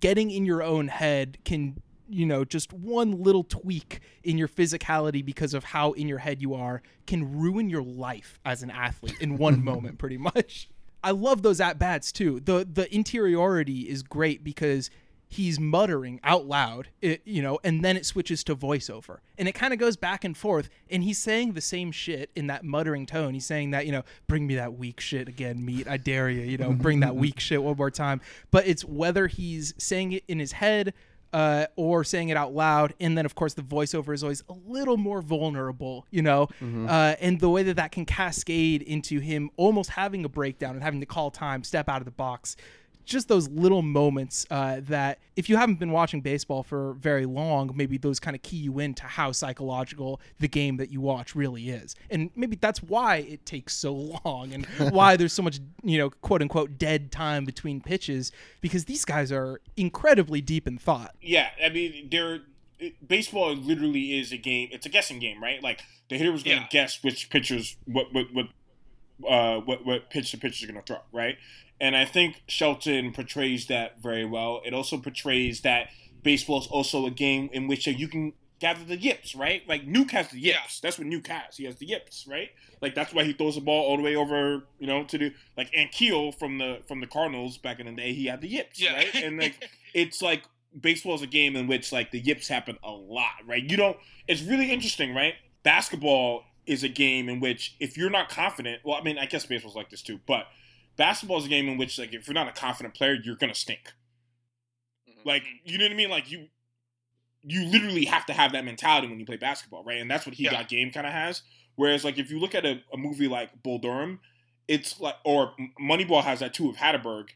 getting 0.00 0.30
in 0.30 0.44
your 0.44 0.62
own 0.62 0.88
head 0.88 1.38
can 1.44 1.80
you 2.12 2.26
know 2.26 2.44
just 2.44 2.72
one 2.72 3.22
little 3.22 3.44
tweak 3.44 4.00
in 4.22 4.38
your 4.38 4.48
physicality 4.48 5.24
because 5.24 5.54
of 5.54 5.64
how 5.64 5.92
in 5.92 6.08
your 6.08 6.18
head 6.18 6.42
you 6.42 6.54
are 6.54 6.82
can 7.06 7.38
ruin 7.38 7.70
your 7.70 7.82
life 7.82 8.38
as 8.44 8.62
an 8.62 8.70
athlete 8.70 9.16
in 9.20 9.38
one 9.38 9.64
moment 9.72 9.98
pretty 9.98 10.18
much. 10.18 10.68
I 11.04 11.10
love 11.10 11.42
those 11.42 11.60
at 11.60 11.78
bats 11.78 12.12
too. 12.12 12.40
The 12.40 12.66
the 12.70 12.92
interiority 12.94 13.88
is 13.88 14.02
great 14.02 14.44
because 14.44 14.90
he's 15.28 15.58
muttering 15.58 16.20
out 16.22 16.44
loud 16.44 16.88
it, 17.00 17.22
you 17.24 17.40
know 17.40 17.58
and 17.64 17.82
then 17.82 17.96
it 17.96 18.04
switches 18.04 18.44
to 18.44 18.54
voiceover. 18.54 19.18
And 19.38 19.48
it 19.48 19.52
kind 19.52 19.72
of 19.72 19.78
goes 19.78 19.96
back 19.96 20.24
and 20.24 20.36
forth 20.36 20.68
and 20.90 21.02
he's 21.02 21.18
saying 21.18 21.54
the 21.54 21.60
same 21.60 21.90
shit 21.90 22.30
in 22.36 22.48
that 22.48 22.64
muttering 22.64 23.06
tone. 23.06 23.34
He's 23.34 23.46
saying 23.46 23.70
that 23.70 23.86
you 23.86 23.92
know 23.92 24.02
bring 24.28 24.46
me 24.46 24.56
that 24.56 24.74
weak 24.74 25.00
shit 25.00 25.28
again 25.28 25.64
meat. 25.64 25.88
I 25.88 25.96
dare 25.96 26.28
you 26.28 26.42
you 26.42 26.58
know 26.58 26.72
bring 26.72 27.00
that 27.00 27.16
weak 27.22 27.40
shit 27.40 27.62
one 27.62 27.76
more 27.76 27.90
time. 27.90 28.20
But 28.50 28.66
it's 28.66 28.84
whether 28.84 29.26
he's 29.26 29.74
saying 29.78 30.12
it 30.12 30.24
in 30.28 30.38
his 30.38 30.52
head 30.52 30.92
uh, 31.32 31.66
or 31.76 32.04
saying 32.04 32.28
it 32.28 32.36
out 32.36 32.54
loud. 32.54 32.94
And 33.00 33.16
then, 33.16 33.24
of 33.24 33.34
course, 33.34 33.54
the 33.54 33.62
voiceover 33.62 34.14
is 34.14 34.22
always 34.22 34.42
a 34.48 34.54
little 34.66 34.96
more 34.96 35.22
vulnerable, 35.22 36.06
you 36.10 36.22
know? 36.22 36.48
Uh, 36.88 37.16
and 37.20 37.40
the 37.40 37.48
way 37.50 37.62
that 37.62 37.76
that 37.76 37.92
can 37.92 38.04
cascade 38.04 38.82
into 38.82 39.20
him 39.20 39.50
almost 39.56 39.90
having 39.90 40.24
a 40.24 40.28
breakdown 40.28 40.74
and 40.74 40.82
having 40.82 41.00
to 41.00 41.06
call 41.06 41.30
time, 41.30 41.64
step 41.64 41.88
out 41.88 42.00
of 42.00 42.04
the 42.04 42.10
box. 42.10 42.56
Just 43.04 43.28
those 43.28 43.48
little 43.48 43.82
moments 43.82 44.46
uh, 44.50 44.80
that, 44.84 45.18
if 45.36 45.48
you 45.48 45.56
haven't 45.56 45.78
been 45.78 45.90
watching 45.92 46.20
baseball 46.20 46.62
for 46.62 46.94
very 46.94 47.26
long, 47.26 47.72
maybe 47.74 47.98
those 47.98 48.20
kind 48.20 48.36
of 48.36 48.42
key 48.42 48.56
you 48.58 48.78
into 48.78 49.04
how 49.04 49.32
psychological 49.32 50.20
the 50.38 50.48
game 50.48 50.76
that 50.76 50.90
you 50.90 51.00
watch 51.00 51.34
really 51.34 51.68
is. 51.70 51.94
And 52.10 52.30
maybe 52.36 52.56
that's 52.56 52.82
why 52.82 53.16
it 53.16 53.44
takes 53.46 53.74
so 53.74 53.92
long 54.24 54.52
and 54.52 54.66
why 54.92 55.16
there's 55.16 55.32
so 55.32 55.42
much, 55.42 55.60
you 55.82 55.98
know, 55.98 56.10
quote 56.10 56.42
unquote, 56.42 56.78
dead 56.78 57.10
time 57.10 57.44
between 57.44 57.80
pitches 57.80 58.32
because 58.60 58.84
these 58.84 59.04
guys 59.04 59.32
are 59.32 59.60
incredibly 59.76 60.40
deep 60.40 60.66
in 60.66 60.78
thought. 60.78 61.14
Yeah, 61.20 61.48
I 61.64 61.68
mean, 61.68 62.08
there. 62.10 62.40
Baseball 63.06 63.54
literally 63.54 64.18
is 64.18 64.32
a 64.32 64.36
game. 64.36 64.68
It's 64.72 64.86
a 64.86 64.88
guessing 64.88 65.20
game, 65.20 65.40
right? 65.40 65.62
Like 65.62 65.82
the 66.08 66.18
hitter 66.18 66.32
was 66.32 66.42
going 66.42 66.56
to 66.56 66.62
Yeah. 66.64 66.68
guess 66.70 66.98
which 67.02 67.30
pitchers, 67.30 67.76
what 67.86 68.12
what 68.12 68.26
what, 68.32 68.46
uh, 69.28 69.60
what 69.60 69.86
what 69.86 70.10
pitch 70.10 70.32
the 70.32 70.38
pitcher's 70.38 70.68
going 70.68 70.80
to 70.80 70.86
throw, 70.86 70.98
right? 71.12 71.36
And 71.82 71.96
I 71.96 72.04
think 72.06 72.42
Shelton 72.46 73.12
portrays 73.12 73.66
that 73.66 74.00
very 74.00 74.24
well. 74.24 74.62
It 74.64 74.72
also 74.72 74.96
portrays 74.98 75.60
that 75.62 75.88
baseball 76.22 76.60
is 76.60 76.68
also 76.68 77.04
a 77.06 77.10
game 77.10 77.50
in 77.52 77.66
which 77.66 77.86
you 77.88 78.06
can 78.06 78.32
gather 78.60 78.84
the 78.84 78.96
yips, 78.96 79.34
right? 79.34 79.62
Like 79.68 79.84
Nuke 79.84 80.12
has 80.12 80.28
the 80.28 80.38
yips. 80.38 80.78
That's 80.78 80.96
what 80.96 81.08
Nuke 81.08 81.26
has. 81.26 81.56
He 81.56 81.64
has 81.64 81.74
the 81.76 81.86
yips, 81.86 82.24
right? 82.28 82.50
Like 82.80 82.94
that's 82.94 83.12
why 83.12 83.24
he 83.24 83.32
throws 83.32 83.56
the 83.56 83.60
ball 83.60 83.84
all 83.84 83.96
the 83.96 84.02
way 84.04 84.14
over, 84.14 84.62
you 84.78 84.86
know, 84.86 85.02
to 85.02 85.18
the 85.18 85.34
like 85.56 85.72
Ankiel 85.72 86.32
from 86.38 86.58
the 86.58 86.78
from 86.86 87.00
the 87.00 87.08
Cardinals 87.08 87.58
back 87.58 87.80
in 87.80 87.86
the 87.86 87.92
day. 87.92 88.12
He 88.12 88.26
had 88.26 88.40
the 88.40 88.48
yips, 88.48 88.80
Yeah. 88.80 88.94
right? 88.94 89.14
And 89.16 89.36
like 89.38 89.68
it's 89.94 90.22
like 90.22 90.44
baseball 90.80 91.16
is 91.16 91.22
a 91.22 91.26
game 91.26 91.56
in 91.56 91.66
which 91.66 91.90
like 91.90 92.12
the 92.12 92.20
yips 92.20 92.46
happen 92.46 92.78
a 92.84 92.92
lot, 92.92 93.32
right? 93.44 93.62
You 93.68 93.76
don't. 93.76 93.96
It's 94.28 94.42
really 94.42 94.70
interesting, 94.70 95.12
right? 95.16 95.34
Basketball 95.64 96.44
is 96.64 96.84
a 96.84 96.88
game 96.88 97.28
in 97.28 97.40
which 97.40 97.74
if 97.80 97.96
you're 97.96 98.08
not 98.10 98.28
confident, 98.28 98.82
well, 98.84 98.96
I 98.96 99.02
mean, 99.02 99.18
I 99.18 99.26
guess 99.26 99.44
baseball's 99.44 99.74
like 99.74 99.90
this 99.90 100.02
too, 100.02 100.20
but 100.28 100.46
basketball 101.02 101.38
is 101.38 101.46
a 101.46 101.48
game 101.48 101.68
in 101.68 101.76
which 101.78 101.98
like 101.98 102.14
if 102.14 102.28
you're 102.28 102.34
not 102.34 102.46
a 102.46 102.52
confident 102.52 102.94
player, 102.94 103.14
you're 103.24 103.34
gonna 103.34 103.54
stink. 103.56 103.92
Mm-hmm. 105.08 105.28
Like 105.28 105.42
you 105.64 105.76
know 105.78 105.84
what 105.84 105.92
I 105.92 105.96
mean? 105.96 106.10
Like 106.10 106.30
you, 106.30 106.46
you 107.42 107.64
literally 107.66 108.04
have 108.04 108.24
to 108.26 108.32
have 108.32 108.52
that 108.52 108.64
mentality 108.64 109.08
when 109.08 109.18
you 109.18 109.26
play 109.26 109.36
basketball, 109.36 109.82
right? 109.82 110.00
And 110.00 110.08
that's 110.08 110.24
what 110.26 110.36
he 110.36 110.44
Yeah. 110.44 110.52
got 110.52 110.68
game 110.68 110.92
kind 110.92 111.06
of 111.06 111.12
has. 111.12 111.42
Whereas 111.74 112.04
like 112.04 112.18
if 112.18 112.30
you 112.30 112.38
look 112.38 112.54
at 112.54 112.64
a, 112.64 112.80
a 112.92 112.96
movie 112.96 113.26
like 113.26 113.62
Bull 113.64 113.78
Durham, 113.78 114.20
it's 114.68 115.00
like 115.00 115.16
or 115.24 115.54
Moneyball 115.80 116.22
has 116.22 116.38
that 116.40 116.54
too 116.54 116.70
of 116.70 116.76
Hatteberg, 116.76 117.30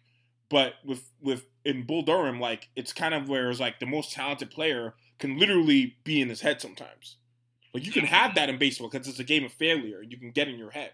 but 0.48 0.74
with 0.84 1.02
with 1.20 1.44
in 1.64 1.84
Bull 1.86 2.02
Durham, 2.02 2.38
like 2.38 2.68
it's 2.76 2.92
kind 2.92 3.14
of 3.14 3.28
where 3.28 3.50
it's 3.50 3.58
like 3.58 3.80
the 3.80 3.86
most 3.86 4.12
talented 4.12 4.50
player 4.50 4.94
can 5.18 5.38
literally 5.38 5.96
be 6.04 6.20
in 6.20 6.28
his 6.28 6.42
head 6.42 6.60
sometimes. 6.60 7.16
Like 7.74 7.84
you 7.84 7.90
can 7.90 8.04
have 8.04 8.36
that 8.36 8.48
in 8.48 8.58
baseball 8.58 8.88
because 8.88 9.08
it's 9.08 9.18
a 9.18 9.24
game 9.24 9.44
of 9.44 9.52
failure. 9.52 10.00
And 10.00 10.12
you 10.12 10.18
can 10.18 10.30
get 10.30 10.46
in 10.48 10.56
your 10.58 10.70
head. 10.70 10.92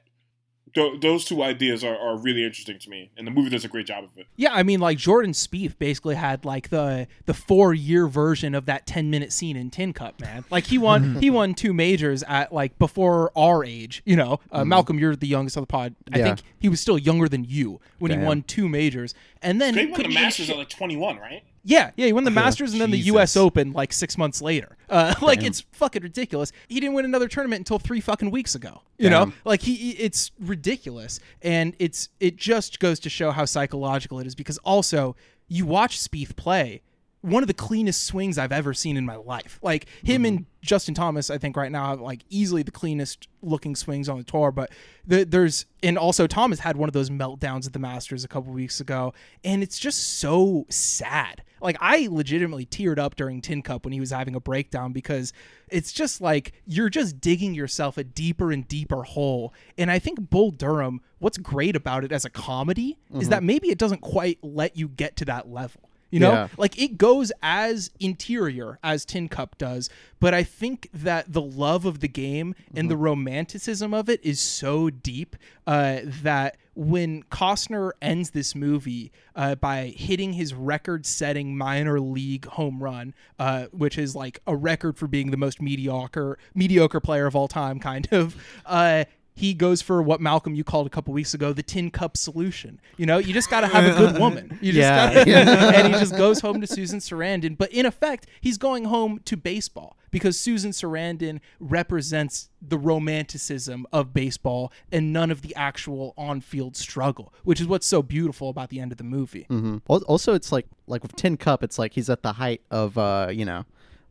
Th- 0.75 1.01
those 1.03 1.27
two 1.27 1.43
ideas 1.43 1.85
are, 1.85 1.97
are 1.99 2.17
really 2.17 2.45
interesting 2.45 2.79
to 2.79 2.89
me, 2.89 3.11
and 3.19 3.27
the 3.27 3.31
movie 3.31 3.51
does 3.51 3.65
a 3.65 3.69
great 3.69 3.87
job 3.87 4.05
of 4.05 4.17
it. 4.17 4.27
Yeah, 4.37 4.55
I 4.55 4.63
mean, 4.63 4.81
like 4.81 4.97
Jordan 4.97 5.33
Spieth 5.33 5.79
basically 5.79 6.15
had 6.15 6.45
like 6.47 6.71
the 6.71 7.07
the 7.27 7.35
four 7.35 7.75
year 7.75 8.07
version 8.07 8.55
of 8.55 8.65
that 8.67 8.87
ten 8.87 9.11
minute 9.11 9.33
scene 9.33 9.57
in 9.57 9.69
Tin 9.71 9.93
Cup, 9.93 10.19
man. 10.21 10.45
Like 10.51 10.65
he 10.65 10.79
won 10.79 11.17
he 11.17 11.29
won 11.29 11.53
two 11.55 11.75
majors 11.75 12.23
at 12.23 12.53
like 12.55 12.79
before 12.79 13.31
our 13.37 13.65
age. 13.65 14.03
You 14.07 14.17
know, 14.17 14.41
uh, 14.51 14.65
Malcolm, 14.65 14.99
you're 14.99 15.15
the 15.15 15.27
youngest 15.27 15.57
on 15.59 15.63
the 15.65 15.67
pod. 15.67 15.95
I 16.13 16.19
Yeah. 16.19 16.25
think 16.25 16.41
he 16.59 16.69
was 16.71 16.81
still 16.81 16.97
younger 16.99 17.29
than 17.29 17.45
you 17.45 17.81
when 17.99 18.11
he 18.11 18.17
won 18.19 18.43
two 18.43 18.69
majors, 18.69 19.15
and 19.43 19.61
then 19.61 19.75
They 19.75 19.87
won 19.87 20.03
the 20.03 20.09
Masters 20.09 20.47
shit. 20.47 20.55
at 20.55 20.59
like 20.59 20.71
21, 20.71 21.19
right? 21.19 21.43
Yeah, 21.65 21.93
yeah, 21.97 22.07
he 22.07 22.13
won 22.13 22.25
the 22.25 22.31
Masters 22.33 22.73
and 22.73 22.81
then 22.81 22.91
the 22.91 22.99
U.S. 22.99 23.37
Open 23.37 23.73
like 23.73 23.93
six 23.93 24.19
months 24.19 24.43
later. 24.43 24.77
Uh, 24.91 25.15
like 25.23 25.43
it's 25.47 25.61
fucking 25.73 26.03
ridiculous. 26.03 26.51
He 26.69 26.81
didn't 26.81 26.95
win 26.95 27.05
another 27.05 27.29
tournament 27.29 27.61
until 27.61 27.79
three 27.79 28.01
fucking 28.01 28.31
weeks 28.33 28.55
ago. 28.55 28.83
You 28.99 29.11
know, 29.11 29.33
like 29.45 29.63
he, 29.63 29.75
he- 29.77 29.91
it's 29.93 30.31
ridiculous, 30.41 31.21
and 31.41 31.75
it's 31.79 32.09
it 32.21 32.37
just 32.37 32.81
goes 32.81 32.99
to 33.01 33.09
show 33.11 33.31
how 33.31 33.45
psychological 33.45 34.19
it 34.19 34.27
is. 34.27 34.35
Because 34.35 34.59
also, 34.59 35.15
you 35.49 35.65
watch 35.67 35.99
Spieth 36.01 36.35
play, 36.37 36.83
one 37.23 37.43
of 37.43 37.47
the 37.47 37.55
cleanest 37.55 38.05
swings 38.05 38.37
I've 38.37 38.53
ever 38.53 38.75
seen 38.75 38.97
in 38.97 39.07
my 39.07 39.15
life. 39.15 39.59
Like 39.63 39.87
him 40.03 40.25
and 40.25 40.41
mm-hmm. 40.41 40.47
Justin 40.61 40.95
Thomas, 40.95 41.31
I 41.31 41.39
think 41.39 41.57
right 41.57 41.71
now 41.71 41.91
have 41.91 42.01
like 42.01 42.25
easily 42.29 42.63
the 42.63 42.73
cleanest 42.73 43.29
looking 43.43 43.77
swings 43.77 44.09
on 44.09 44.19
the 44.19 44.25
tour. 44.25 44.51
But 44.51 44.71
the, 45.07 45.25
there's 45.25 45.67
and 45.85 45.97
also 45.97 46.27
Thomas 46.27 46.59
had 46.59 46.77
one 46.77 46.89
of 46.89 46.93
those 46.93 47.11
meltdowns 47.11 47.67
at 47.67 47.73
the 47.73 47.79
Masters 47.79 48.25
a 48.25 48.29
couple 48.29 48.53
weeks 48.53 48.81
ago, 48.81 49.15
and 49.45 49.63
it's 49.63 49.79
just 49.79 50.19
so 50.19 50.67
sad. 50.69 51.45
Like 51.61 51.77
I 51.81 52.09
legitimately 52.11 52.67
teared 52.67 52.99
up 52.99 53.15
during 53.15 53.41
Tin 53.41 53.63
Cup 53.63 53.85
when 53.85 53.93
he 53.93 54.01
was 54.01 54.11
having 54.11 54.35
a 54.35 54.41
breakdown 54.41 54.93
because 54.93 55.33
it's 55.69 55.93
just 55.93 56.21
like 56.21 56.53
you're 56.67 56.91
just 56.91 57.21
digging 57.21 57.55
yourself 57.55 57.97
a 57.97 58.05
deeper 58.05 58.51
and 58.51 58.67
deeper 58.67 59.05
hole. 59.05 59.55
And 59.79 59.93
I 59.93 60.01
think 60.01 60.29
Bull 60.29 60.51
Durham, 60.51 61.01
what's 61.21 61.39
great 61.39 61.77
about 61.77 62.03
it 62.03 62.11
as 62.11 62.25
a 62.25 62.31
comedy 62.31 62.99
is 63.11 63.21
mm-hmm. 63.21 63.31
that 63.31 63.45
maybe 63.45 63.71
it 63.71 63.79
doesn't 63.79 64.01
quite 64.01 64.41
let 64.43 64.77
you 64.77 64.89
get 64.89 65.15
to 65.19 65.25
that 65.27 65.49
level. 65.49 65.89
You 66.13 66.21
know, 66.21 66.31
Yeah. 66.33 66.49
like 66.59 66.79
it 66.81 66.99
goes 66.99 67.33
as 67.43 67.91
interior 67.99 68.79
as 68.85 69.05
Tin 69.05 69.29
Cup 69.29 69.57
does, 69.59 69.89
but 70.21 70.35
I 70.35 70.45
think 70.45 70.89
that 70.93 71.33
the 71.33 71.41
love 71.41 71.85
of 71.87 71.99
the 72.01 72.07
game 72.09 72.55
and 72.77 72.89
the 72.91 72.97
romanticism 72.99 73.93
of 73.95 74.09
it 74.09 74.21
is 74.23 74.39
so 74.39 74.91
deep 74.91 75.35
uh, 75.67 76.01
that 76.05 76.59
when 76.75 77.23
Costner 77.25 77.93
ends 78.01 78.31
this 78.31 78.55
movie 78.55 79.11
uh, 79.35 79.55
by 79.55 79.93
hitting 79.97 80.35
his 80.35 80.53
record-setting 80.55 81.57
minor 81.57 81.99
league 82.01 82.45
home 82.47 82.83
run, 82.83 83.15
uh, 83.39 83.67
which 83.73 83.97
is 83.99 84.15
like 84.15 84.41
a 84.47 84.55
record 84.55 84.97
for 84.99 85.07
being 85.07 85.31
the 85.31 85.37
most 85.37 85.61
mediocre 85.63 86.39
mediocre 86.55 87.01
player 87.01 87.27
of 87.27 87.35
all 87.35 87.49
time, 87.49 87.79
kind 87.79 88.07
of. 88.13 88.37
Uh, 88.67 89.05
he 89.35 89.55
goes 89.55 89.81
for 89.81 90.03
what 90.03 90.21
Malcolm 90.21 90.55
you 90.55 90.63
called 90.65 90.87
a 90.87 90.91
couple 90.91 91.15
weeks 91.15 91.33
ago 91.33 91.53
the 91.53 91.63
tin 91.63 91.91
cup 91.91 92.17
solution. 92.17 92.79
You 92.99 93.07
know, 93.07 93.19
you 93.19 93.33
just 93.33 93.49
got 93.51 93.63
to 93.63 93.67
have 93.67 93.85
a 93.85 93.97
good 93.99 94.19
woman. 94.21 94.59
You 94.61 94.73
just 94.73 94.83
Yeah. 94.83 95.15
gotta, 95.15 95.31
Yeah. 95.31 95.73
and 95.85 95.95
he 95.95 95.99
just 96.01 96.17
goes 96.17 96.41
home 96.41 96.61
to 96.61 96.67
Susan 96.67 96.99
Sarandon. 96.99 97.57
But 97.57 97.73
in 97.73 97.87
effect, 97.87 98.27
he's 98.41 98.59
going 98.59 98.85
home 98.85 99.21
to 99.25 99.37
baseball 99.37 99.97
because 100.11 100.39
Susan 100.39 100.73
Sarandon 100.73 101.41
represents 101.61 102.51
the 102.61 102.77
romanticism 102.77 103.87
of 103.93 104.13
baseball 104.13 104.73
and 104.91 105.13
none 105.13 105.31
of 105.31 105.43
the 105.43 105.55
actual 105.57 106.13
on-field 106.19 106.77
struggle, 106.77 107.33
which 107.45 107.61
is 107.61 107.67
what's 107.67 107.87
so 107.87 108.03
beautiful 108.03 108.49
about 108.51 108.69
the 108.69 108.81
end 108.81 108.93
of 108.93 108.99
the 108.99 109.05
movie. 109.05 109.47
hmm 109.49 109.79
Also, 109.87 110.35
it's 110.35 110.53
like 110.53 110.67
like 110.87 111.03
with 111.03 111.17
Tin 111.17 111.37
Cup, 111.39 111.63
it's 111.63 111.79
like 111.79 111.95
he's 111.95 112.11
at 112.11 112.23
the 112.23 112.35
height 112.35 112.61
of 112.71 112.99
uh, 112.99 113.29
you 113.33 113.45
know, 113.47 113.65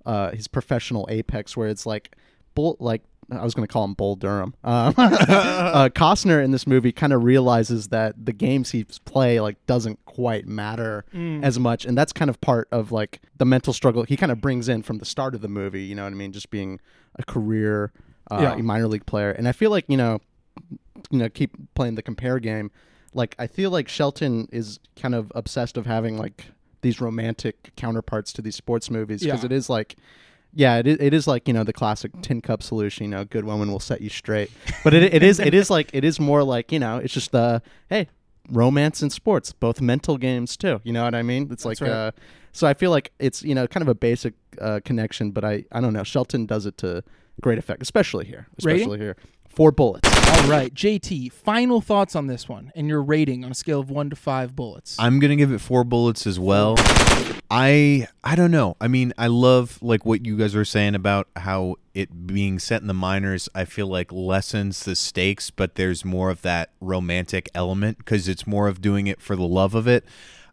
uh, 0.05 0.31
his 0.31 0.47
professional 0.47 1.07
apex, 1.11 1.55
where 1.55 1.67
it's 1.67 1.85
like, 1.85 2.15
bull 2.55 2.75
like 2.79 3.03
I 3.31 3.43
was 3.43 3.53
going 3.53 3.65
to 3.67 3.71
call 3.71 3.85
him 3.85 3.93
Bull 3.93 4.15
Durham. 4.15 4.53
Um, 4.63 4.93
uh, 4.97 5.89
Costner 5.89 6.43
in 6.43 6.51
this 6.51 6.67
movie 6.67 6.91
kind 6.91 7.13
of 7.13 7.23
realizes 7.23 7.87
that 7.89 8.25
the 8.25 8.33
games 8.33 8.71
he 8.71 8.83
play 9.05 9.39
like 9.39 9.63
doesn't 9.67 10.03
quite 10.05 10.47
matter 10.47 11.05
Mm. 11.13 11.43
as 11.43 11.57
much, 11.59 11.85
and 11.85 11.97
that's 11.97 12.11
kind 12.13 12.29
of 12.29 12.39
part 12.41 12.67
of 12.71 12.91
like 12.91 13.21
the 13.37 13.45
mental 13.45 13.73
struggle 13.73 14.03
he 14.03 14.17
kind 14.17 14.31
of 14.31 14.41
brings 14.41 14.67
in 14.69 14.81
from 14.83 14.97
the 14.97 15.05
start 15.05 15.33
of 15.35 15.41
the 15.41 15.47
movie. 15.47 15.83
You 15.83 15.95
know 15.95 16.03
what 16.03 16.13
I 16.13 16.15
mean? 16.15 16.31
Just 16.31 16.49
being 16.51 16.79
a 17.15 17.23
career 17.23 17.91
uh, 18.29 18.39
Yeah. 18.41 18.55
minor 18.61 18.87
league 18.87 19.05
player, 19.05 19.31
and 19.31 19.47
I 19.47 19.51
feel 19.51 19.71
like 19.71 19.85
you 19.87 19.97
know 19.97 20.19
you 21.09 21.17
know 21.19 21.29
keep 21.29 21.51
playing 21.75 21.95
the 21.95 22.01
compare 22.01 22.37
game 22.39 22.69
like 23.13 23.35
i 23.39 23.47
feel 23.47 23.71
like 23.71 23.87
shelton 23.89 24.47
is 24.51 24.79
kind 24.95 25.15
of 25.15 25.31
obsessed 25.35 25.75
of 25.77 25.85
having 25.85 26.17
like 26.17 26.45
these 26.81 27.01
romantic 27.01 27.71
counterparts 27.75 28.31
to 28.31 28.41
these 28.41 28.55
sports 28.55 28.89
movies 28.89 29.21
because 29.23 29.41
Yeah. 29.41 29.45
it 29.47 29.51
is 29.51 29.69
like 29.69 29.95
yeah 30.53 30.77
it 30.77 30.87
is, 30.87 30.97
it 30.99 31.13
is 31.13 31.27
like 31.27 31.47
you 31.47 31.53
know 31.53 31.63
the 31.63 31.73
classic 31.73 32.11
tin 32.21 32.41
cup 32.41 32.61
solution 32.61 33.05
you 33.05 33.09
know 33.09 33.23
good 33.25 33.45
woman 33.45 33.71
will 33.71 33.79
set 33.79 34.01
you 34.01 34.09
straight 34.09 34.51
but 34.83 34.93
it, 34.93 35.13
it 35.13 35.23
is 35.23 35.39
it 35.39 35.53
is 35.53 35.69
like 35.69 35.89
it 35.93 36.03
is 36.03 36.19
more 36.19 36.43
like 36.43 36.71
you 36.71 36.79
know 36.79 36.97
it's 36.97 37.13
just 37.13 37.31
the 37.31 37.61
hey 37.89 38.07
romance 38.49 39.01
and 39.01 39.11
sports 39.11 39.53
both 39.53 39.79
mental 39.81 40.17
games 40.17 40.57
too 40.57 40.81
you 40.83 40.91
know 40.91 41.03
what 41.03 41.15
i 41.15 41.21
mean 41.21 41.47
it's 41.51 41.63
like 41.63 41.79
right. 41.79 41.91
uh 41.91 42.11
so 42.51 42.67
i 42.67 42.73
feel 42.73 42.91
like 42.91 43.11
it's 43.19 43.43
you 43.43 43.55
know 43.55 43.67
kind 43.67 43.81
of 43.81 43.87
a 43.87 43.95
basic 43.95 44.33
uh, 44.59 44.79
connection 44.83 45.31
but 45.31 45.45
i 45.45 45.63
i 45.71 45.79
don't 45.79 45.93
know 45.93 46.03
shelton 46.03 46.45
does 46.45 46.65
it 46.65 46.77
to 46.77 47.03
great 47.39 47.57
effect 47.57 47.81
especially 47.81 48.25
here 48.25 48.47
Rating? 48.63 48.81
especially 48.81 48.99
here 48.99 49.15
four 49.53 49.71
bullets 49.71 50.07
All 50.27 50.49
right, 50.49 50.73
JT, 50.73 51.31
final 51.31 51.81
thoughts 51.81 52.15
on 52.15 52.27
this 52.27 52.47
one 52.47 52.71
and 52.75 52.87
your 52.87 53.03
rating 53.03 53.43
on 53.43 53.51
a 53.51 53.55
scale 53.55 53.79
of 53.79 53.89
1 53.89 54.09
to 54.11 54.15
5 54.15 54.55
bullets. 54.55 54.95
I'm 54.99 55.19
gonna 55.19 55.35
give 55.35 55.51
it 55.51 55.59
four 55.59 55.83
bullets 55.83 56.25
as 56.25 56.39
well. 56.39 56.75
I 57.49 58.07
I 58.23 58.35
don't 58.35 58.51
know. 58.51 58.77
I 58.79 58.87
mean, 58.87 59.13
I 59.17 59.27
love 59.27 59.77
like 59.81 60.05
what 60.05 60.25
you 60.25 60.37
guys 60.37 60.55
are 60.55 60.63
saying 60.63 60.95
about 60.95 61.27
how 61.35 61.75
it 61.93 62.25
being 62.25 62.59
set 62.59 62.81
in 62.81 62.87
the 62.87 62.93
minors. 62.93 63.49
I 63.53 63.65
feel 63.65 63.87
like 63.87 64.11
lessens 64.11 64.85
the 64.85 64.95
stakes, 64.95 65.49
but 65.49 65.75
there's 65.75 66.05
more 66.05 66.29
of 66.29 66.41
that 66.43 66.71
romantic 66.79 67.49
element 67.53 67.97
because 67.97 68.29
it's 68.29 68.47
more 68.47 68.69
of 68.69 68.81
doing 68.81 69.07
it 69.07 69.21
for 69.21 69.35
the 69.35 69.43
love 69.43 69.75
of 69.75 69.85
it. 69.87 70.05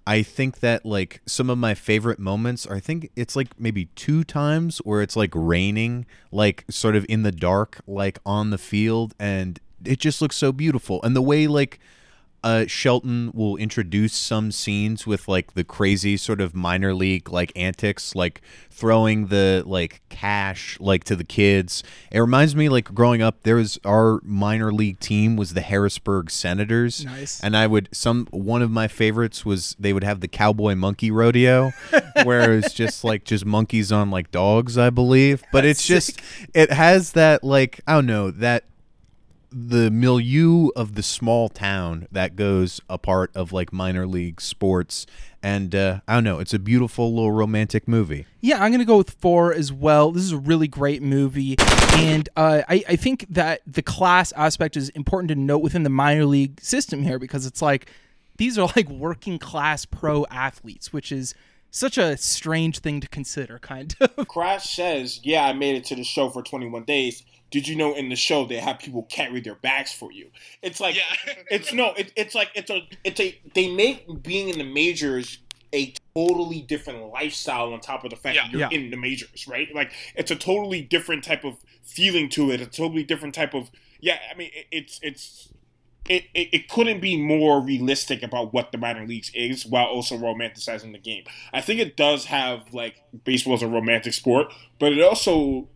I 0.08 0.22
think 0.22 0.60
that 0.60 0.86
like 0.86 1.20
some 1.26 1.50
of 1.50 1.58
my 1.58 1.74
favorite 1.74 2.18
moments 2.18 2.64
are 2.64 2.76
I 2.76 2.80
think 2.80 3.10
it's 3.14 3.36
like 3.36 3.48
maybe 3.60 3.90
two 3.94 4.24
times 4.24 4.78
where 4.78 5.02
it's 5.02 5.16
like 5.16 5.32
raining, 5.34 6.06
like 6.32 6.64
sort 6.70 6.96
of 6.96 7.04
in 7.10 7.24
the 7.24 7.30
dark, 7.30 7.82
like 7.86 8.18
on 8.24 8.48
the 8.48 8.56
field, 8.56 9.14
and 9.18 9.60
it 9.84 9.98
just 9.98 10.22
looks 10.22 10.36
so 10.36 10.50
beautiful. 10.50 11.02
And 11.02 11.14
the 11.14 11.20
way 11.20 11.46
like 11.46 11.78
uh, 12.44 12.66
Shelton 12.66 13.30
will 13.34 13.56
introduce 13.56 14.14
some 14.14 14.52
scenes 14.52 15.06
with 15.06 15.26
like 15.28 15.54
the 15.54 15.64
crazy 15.64 16.16
sort 16.16 16.40
of 16.40 16.54
minor 16.54 16.94
league 16.94 17.30
like 17.30 17.52
antics, 17.56 18.14
like 18.14 18.40
throwing 18.70 19.26
the 19.26 19.64
like 19.66 20.00
cash 20.08 20.78
like 20.78 21.02
to 21.04 21.16
the 21.16 21.24
kids. 21.24 21.82
It 22.12 22.20
reminds 22.20 22.54
me 22.54 22.68
like 22.68 22.94
growing 22.94 23.22
up, 23.22 23.42
there 23.42 23.56
was 23.56 23.78
our 23.84 24.20
minor 24.22 24.72
league 24.72 25.00
team 25.00 25.34
was 25.36 25.54
the 25.54 25.60
Harrisburg 25.60 26.30
Senators, 26.30 27.04
Nice. 27.04 27.40
and 27.42 27.56
I 27.56 27.66
would 27.66 27.88
some 27.92 28.26
one 28.30 28.62
of 28.62 28.70
my 28.70 28.86
favorites 28.86 29.44
was 29.44 29.74
they 29.78 29.92
would 29.92 30.04
have 30.04 30.20
the 30.20 30.28
cowboy 30.28 30.76
monkey 30.76 31.10
rodeo, 31.10 31.72
where 32.22 32.54
it's 32.56 32.72
just 32.72 33.02
like 33.02 33.24
just 33.24 33.44
monkeys 33.44 33.90
on 33.90 34.10
like 34.10 34.30
dogs, 34.30 34.78
I 34.78 34.90
believe. 34.90 35.42
But 35.52 35.64
it's 35.64 35.84
just 35.86 36.20
it 36.54 36.70
has 36.70 37.12
that 37.12 37.42
like 37.42 37.80
I 37.86 37.94
don't 37.94 38.06
know 38.06 38.30
that 38.30 38.64
the 39.50 39.90
milieu 39.90 40.68
of 40.76 40.94
the 40.94 41.02
small 41.02 41.48
town 41.48 42.06
that 42.12 42.36
goes 42.36 42.80
a 42.88 42.98
part 42.98 43.34
of 43.34 43.52
like 43.52 43.72
minor 43.72 44.06
league 44.06 44.40
sports 44.40 45.06
and 45.42 45.74
uh, 45.74 46.00
i 46.06 46.14
don't 46.14 46.24
know 46.24 46.38
it's 46.38 46.52
a 46.52 46.58
beautiful 46.58 47.14
little 47.14 47.32
romantic 47.32 47.88
movie 47.88 48.26
Yeah, 48.40 48.62
I'm 48.62 48.70
gonna 48.70 48.84
go 48.84 48.98
with 48.98 49.10
four 49.10 49.52
as 49.52 49.72
well. 49.72 50.12
This 50.12 50.22
is 50.22 50.32
a 50.32 50.38
really 50.38 50.68
great 50.68 51.02
movie, 51.02 51.56
and 51.94 52.28
uh, 52.36 52.62
I 52.68 52.84
I 52.88 52.96
think 52.96 53.26
that 53.30 53.62
the 53.66 53.82
class 53.82 54.30
aspect 54.32 54.76
is 54.76 54.90
important 54.90 55.28
to 55.30 55.34
note 55.34 55.58
within 55.58 55.82
the 55.82 55.90
minor 55.90 56.24
league 56.24 56.60
system 56.60 57.02
here 57.02 57.18
because 57.18 57.46
it's 57.46 57.60
like 57.60 57.90
these 58.36 58.56
are 58.58 58.70
like 58.76 58.88
working 58.88 59.38
class 59.40 59.84
pro 59.84 60.24
athletes, 60.30 60.92
which 60.92 61.10
is 61.10 61.34
such 61.70 61.98
a 61.98 62.16
strange 62.16 62.78
thing 62.78 63.00
to 63.00 63.08
consider, 63.08 63.58
kind 63.58 63.94
of. 64.00 64.28
Crash 64.28 64.76
says, 64.76 65.20
"Yeah, 65.24 65.44
I 65.44 65.52
made 65.52 65.74
it 65.74 65.84
to 65.86 65.96
the 65.96 66.04
show 66.04 66.30
for 66.30 66.42
21 66.42 66.84
days. 66.84 67.24
Did 67.50 67.66
you 67.66 67.76
know 67.76 67.94
in 67.94 68.08
the 68.08 68.16
show 68.16 68.44
they 68.46 68.56
have 68.56 68.78
people 68.78 69.04
carry 69.04 69.40
their 69.40 69.54
bags 69.54 69.92
for 69.92 70.12
you? 70.12 70.30
It's 70.62 70.80
like 70.80 70.96
it's 71.50 71.72
no, 71.72 71.92
it, 71.94 72.12
it's 72.16 72.34
like 72.34 72.50
it's 72.54 72.70
a 72.70 72.80
it's 73.04 73.20
a 73.20 73.38
they 73.54 73.72
make 73.74 74.22
being 74.22 74.48
in 74.48 74.58
the 74.58 74.64
majors 74.64 75.38
a 75.74 75.92
totally 76.14 76.62
different 76.62 77.06
lifestyle 77.12 77.72
on 77.74 77.80
top 77.80 78.02
of 78.04 78.10
the 78.10 78.16
fact 78.16 78.36
that 78.36 78.50
you're 78.50 78.60
Yeah. 78.62 78.70
in 78.70 78.90
the 78.90 78.96
majors, 78.96 79.46
right? 79.46 79.68
Like 79.74 79.92
it's 80.14 80.30
a 80.30 80.36
totally 80.36 80.80
different 80.80 81.24
type 81.24 81.44
of 81.44 81.56
feeling 81.82 82.28
to 82.30 82.50
it. 82.50 82.60
A 82.60 82.66
totally 82.66 83.04
different 83.04 83.34
type 83.34 83.54
of 83.54 83.70
yeah. 84.00 84.18
I 84.32 84.36
mean, 84.36 84.50
it, 84.54 84.66
it's 84.70 84.98
it's 85.02 85.52
it, 86.08 86.24
it, 86.32 86.48
it 86.52 86.68
couldn't 86.70 87.00
be 87.00 87.18
more 87.22 87.60
realistic 87.60 88.22
about 88.22 88.54
what 88.54 88.72
the 88.72 88.78
minor 88.78 89.06
leagues 89.06 89.30
is 89.34 89.66
while 89.66 89.84
also 89.84 90.16
romanticizing 90.16 90.92
the 90.92 90.98
game. 90.98 91.24
I 91.52 91.60
think 91.60 91.80
it 91.80 91.98
does 91.98 92.24
have 92.26 92.72
like 92.72 93.02
baseball 93.24 93.54
is 93.54 93.62
a 93.62 93.68
romantic 93.68 94.14
sport, 94.14 94.50
but 94.78 94.92
it 94.92 95.02
also 95.02 95.68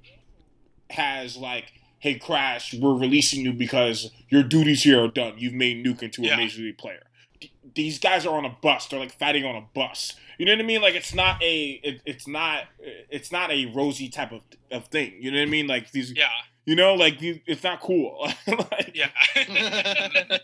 has 0.92 1.37
like, 1.37 1.72
hey 1.98 2.14
Crash, 2.18 2.74
we're 2.74 2.94
releasing 2.94 3.40
you 3.44 3.52
because 3.52 4.11
your 4.28 4.42
duties 4.42 4.83
here 4.83 5.02
are 5.02 5.09
done. 5.09 5.35
You've 5.38 5.55
made 5.55 5.85
Nuke 5.85 6.02
into 6.02 6.22
a 6.22 6.37
major 6.37 6.62
league 6.62 6.78
player. 6.78 7.02
D- 7.40 7.52
These 7.74 7.98
guys 7.98 8.26
are 8.26 8.37
on 8.37 8.44
a 8.44 8.57
bus. 8.62 8.87
They're 8.87 8.98
like 9.00 9.18
fighting 9.18 9.44
on 9.44 9.57
a 9.57 9.66
bus. 9.74 10.14
You 10.38 10.46
know 10.46 10.52
what 10.52 10.61
I 10.61 10.64
mean? 10.64 10.81
Like 10.83 10.94
it's 10.94 11.14
not 11.14 11.42
a 11.42 11.81
it, 11.83 12.00
it's 12.07 12.26
not 12.26 12.64
it's 13.11 13.31
not 13.31 13.50
a 13.52 13.66
rosy 13.66 14.09
type 14.09 14.33
of 14.33 14.40
of 14.70 14.87
thing. 14.87 15.14
You 15.20 15.31
know 15.31 15.38
what 15.38 15.46
I 15.48 15.50
mean? 15.50 15.66
Like 15.66 15.90
these 15.92 16.12
Yeah. 16.16 16.28
you 16.64 16.74
know, 16.74 16.94
like 16.94 17.20
you, 17.20 17.40
it's 17.46 17.62
not 17.62 17.81
cool. 17.81 18.26
like, 18.46 18.92
Yeah. 18.94 19.11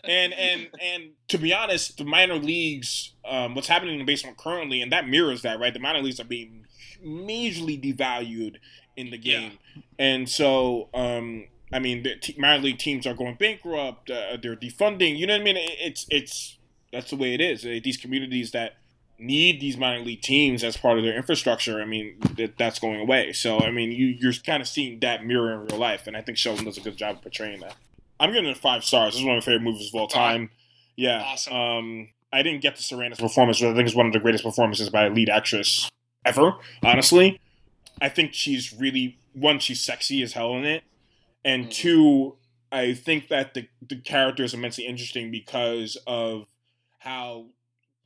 and 0.03 0.33
and 0.33 0.67
and 0.81 1.03
to 1.29 1.37
be 1.37 1.53
honest, 1.53 1.97
the 1.97 2.05
minor 2.05 2.35
leagues, 2.35 3.13
um, 3.25 3.55
what's 3.55 3.67
happening 3.67 3.93
in 3.95 3.99
the 3.99 4.05
baseball 4.05 4.33
currently, 4.37 4.81
and 4.81 4.91
that 4.91 5.07
mirrors 5.07 5.41
that, 5.41 5.59
right? 5.59 5.73
The 5.73 5.79
minor 5.79 6.01
leagues 6.01 6.19
are 6.19 6.23
being 6.25 6.65
majorly 7.05 7.81
devalued 7.81 8.55
in 8.99 9.09
the 9.11 9.17
game, 9.17 9.53
and 9.97 10.27
so, 10.29 10.89
um, 10.93 11.47
I 11.73 11.79
mean, 11.79 12.03
the 12.03 12.15
t- 12.17 12.35
minor 12.37 12.61
league 12.63 12.79
teams 12.79 13.05
are 13.07 13.13
going 13.13 13.35
bankrupt. 13.35 14.09
Uh, 14.11 14.37
they're 14.41 14.55
defunding. 14.55 15.17
You 15.17 15.27
know 15.27 15.33
what 15.33 15.41
I 15.41 15.43
mean? 15.43 15.57
It- 15.57 15.77
It's 15.79 16.05
it's 16.09 16.57
that's 16.91 17.09
the 17.11 17.15
way 17.15 17.33
it 17.33 17.41
is. 17.41 17.61
These 17.63 17.97
communities 17.97 18.51
that 18.51 18.77
need 19.19 19.59
these 19.59 19.77
minor 19.77 20.03
league 20.03 20.21
teams 20.21 20.63
as 20.63 20.77
part 20.77 20.97
of 20.97 21.03
their 21.03 21.15
infrastructure. 21.15 21.81
I 21.81 21.85
mean, 21.85 22.15
that, 22.37 22.57
that's 22.57 22.79
going 22.79 22.99
away. 23.01 23.33
So, 23.33 23.59
I 23.59 23.69
mean, 23.69 23.91
you, 23.91 24.07
you're 24.07 24.33
kind 24.45 24.61
of 24.61 24.67
seeing 24.67 24.99
that 25.01 25.25
mirror 25.25 25.51
in 25.53 25.65
real 25.67 25.77
life, 25.77 26.07
and 26.07 26.15
I 26.17 26.21
think 26.21 26.37
Shelton 26.37 26.65
does 26.65 26.77
a 26.77 26.81
good 26.81 26.95
job 26.97 27.17
of 27.17 27.21
portraying 27.21 27.59
that. 27.59 27.75
I'm 28.19 28.31
giving 28.33 28.49
it 28.49 28.57
five 28.57 28.83
stars. 28.83 29.13
This 29.13 29.19
is 29.21 29.25
one 29.25 29.35
of 29.37 29.43
my 29.43 29.45
favorite 29.45 29.63
movies 29.63 29.89
of 29.93 29.99
all 29.99 30.07
time. 30.07 30.49
Yeah. 30.95 31.21
Awesome. 31.21 31.53
Um, 31.53 32.09
I 32.33 32.41
didn't 32.43 32.61
get 32.61 32.75
to 32.77 32.81
Sarandon's 32.81 33.19
performance, 33.19 33.59
but 33.59 33.69
I 33.71 33.73
think 33.75 33.87
it's 33.87 33.95
one 33.95 34.07
of 34.07 34.13
the 34.13 34.19
greatest 34.19 34.43
performances 34.43 34.89
by 34.89 35.05
a 35.05 35.09
lead 35.09 35.29
actress 35.29 35.89
ever. 36.25 36.53
Honestly, 36.83 37.39
I 38.01 38.09
think 38.09 38.33
she's 38.33 38.73
really 38.73 39.17
one. 39.33 39.59
She's 39.59 39.81
sexy 39.81 40.21
as 40.23 40.33
hell 40.33 40.55
in 40.55 40.65
it, 40.65 40.83
and 41.43 41.65
mm. 41.65 41.71
two, 41.71 42.35
I 42.71 42.93
think 42.93 43.27
that 43.29 43.53
the 43.53 43.67
the 43.87 43.97
character 43.97 44.43
is 44.43 44.53
immensely 44.53 44.85
interesting 44.85 45.31
because 45.31 45.97
of 46.07 46.47
how 46.99 47.47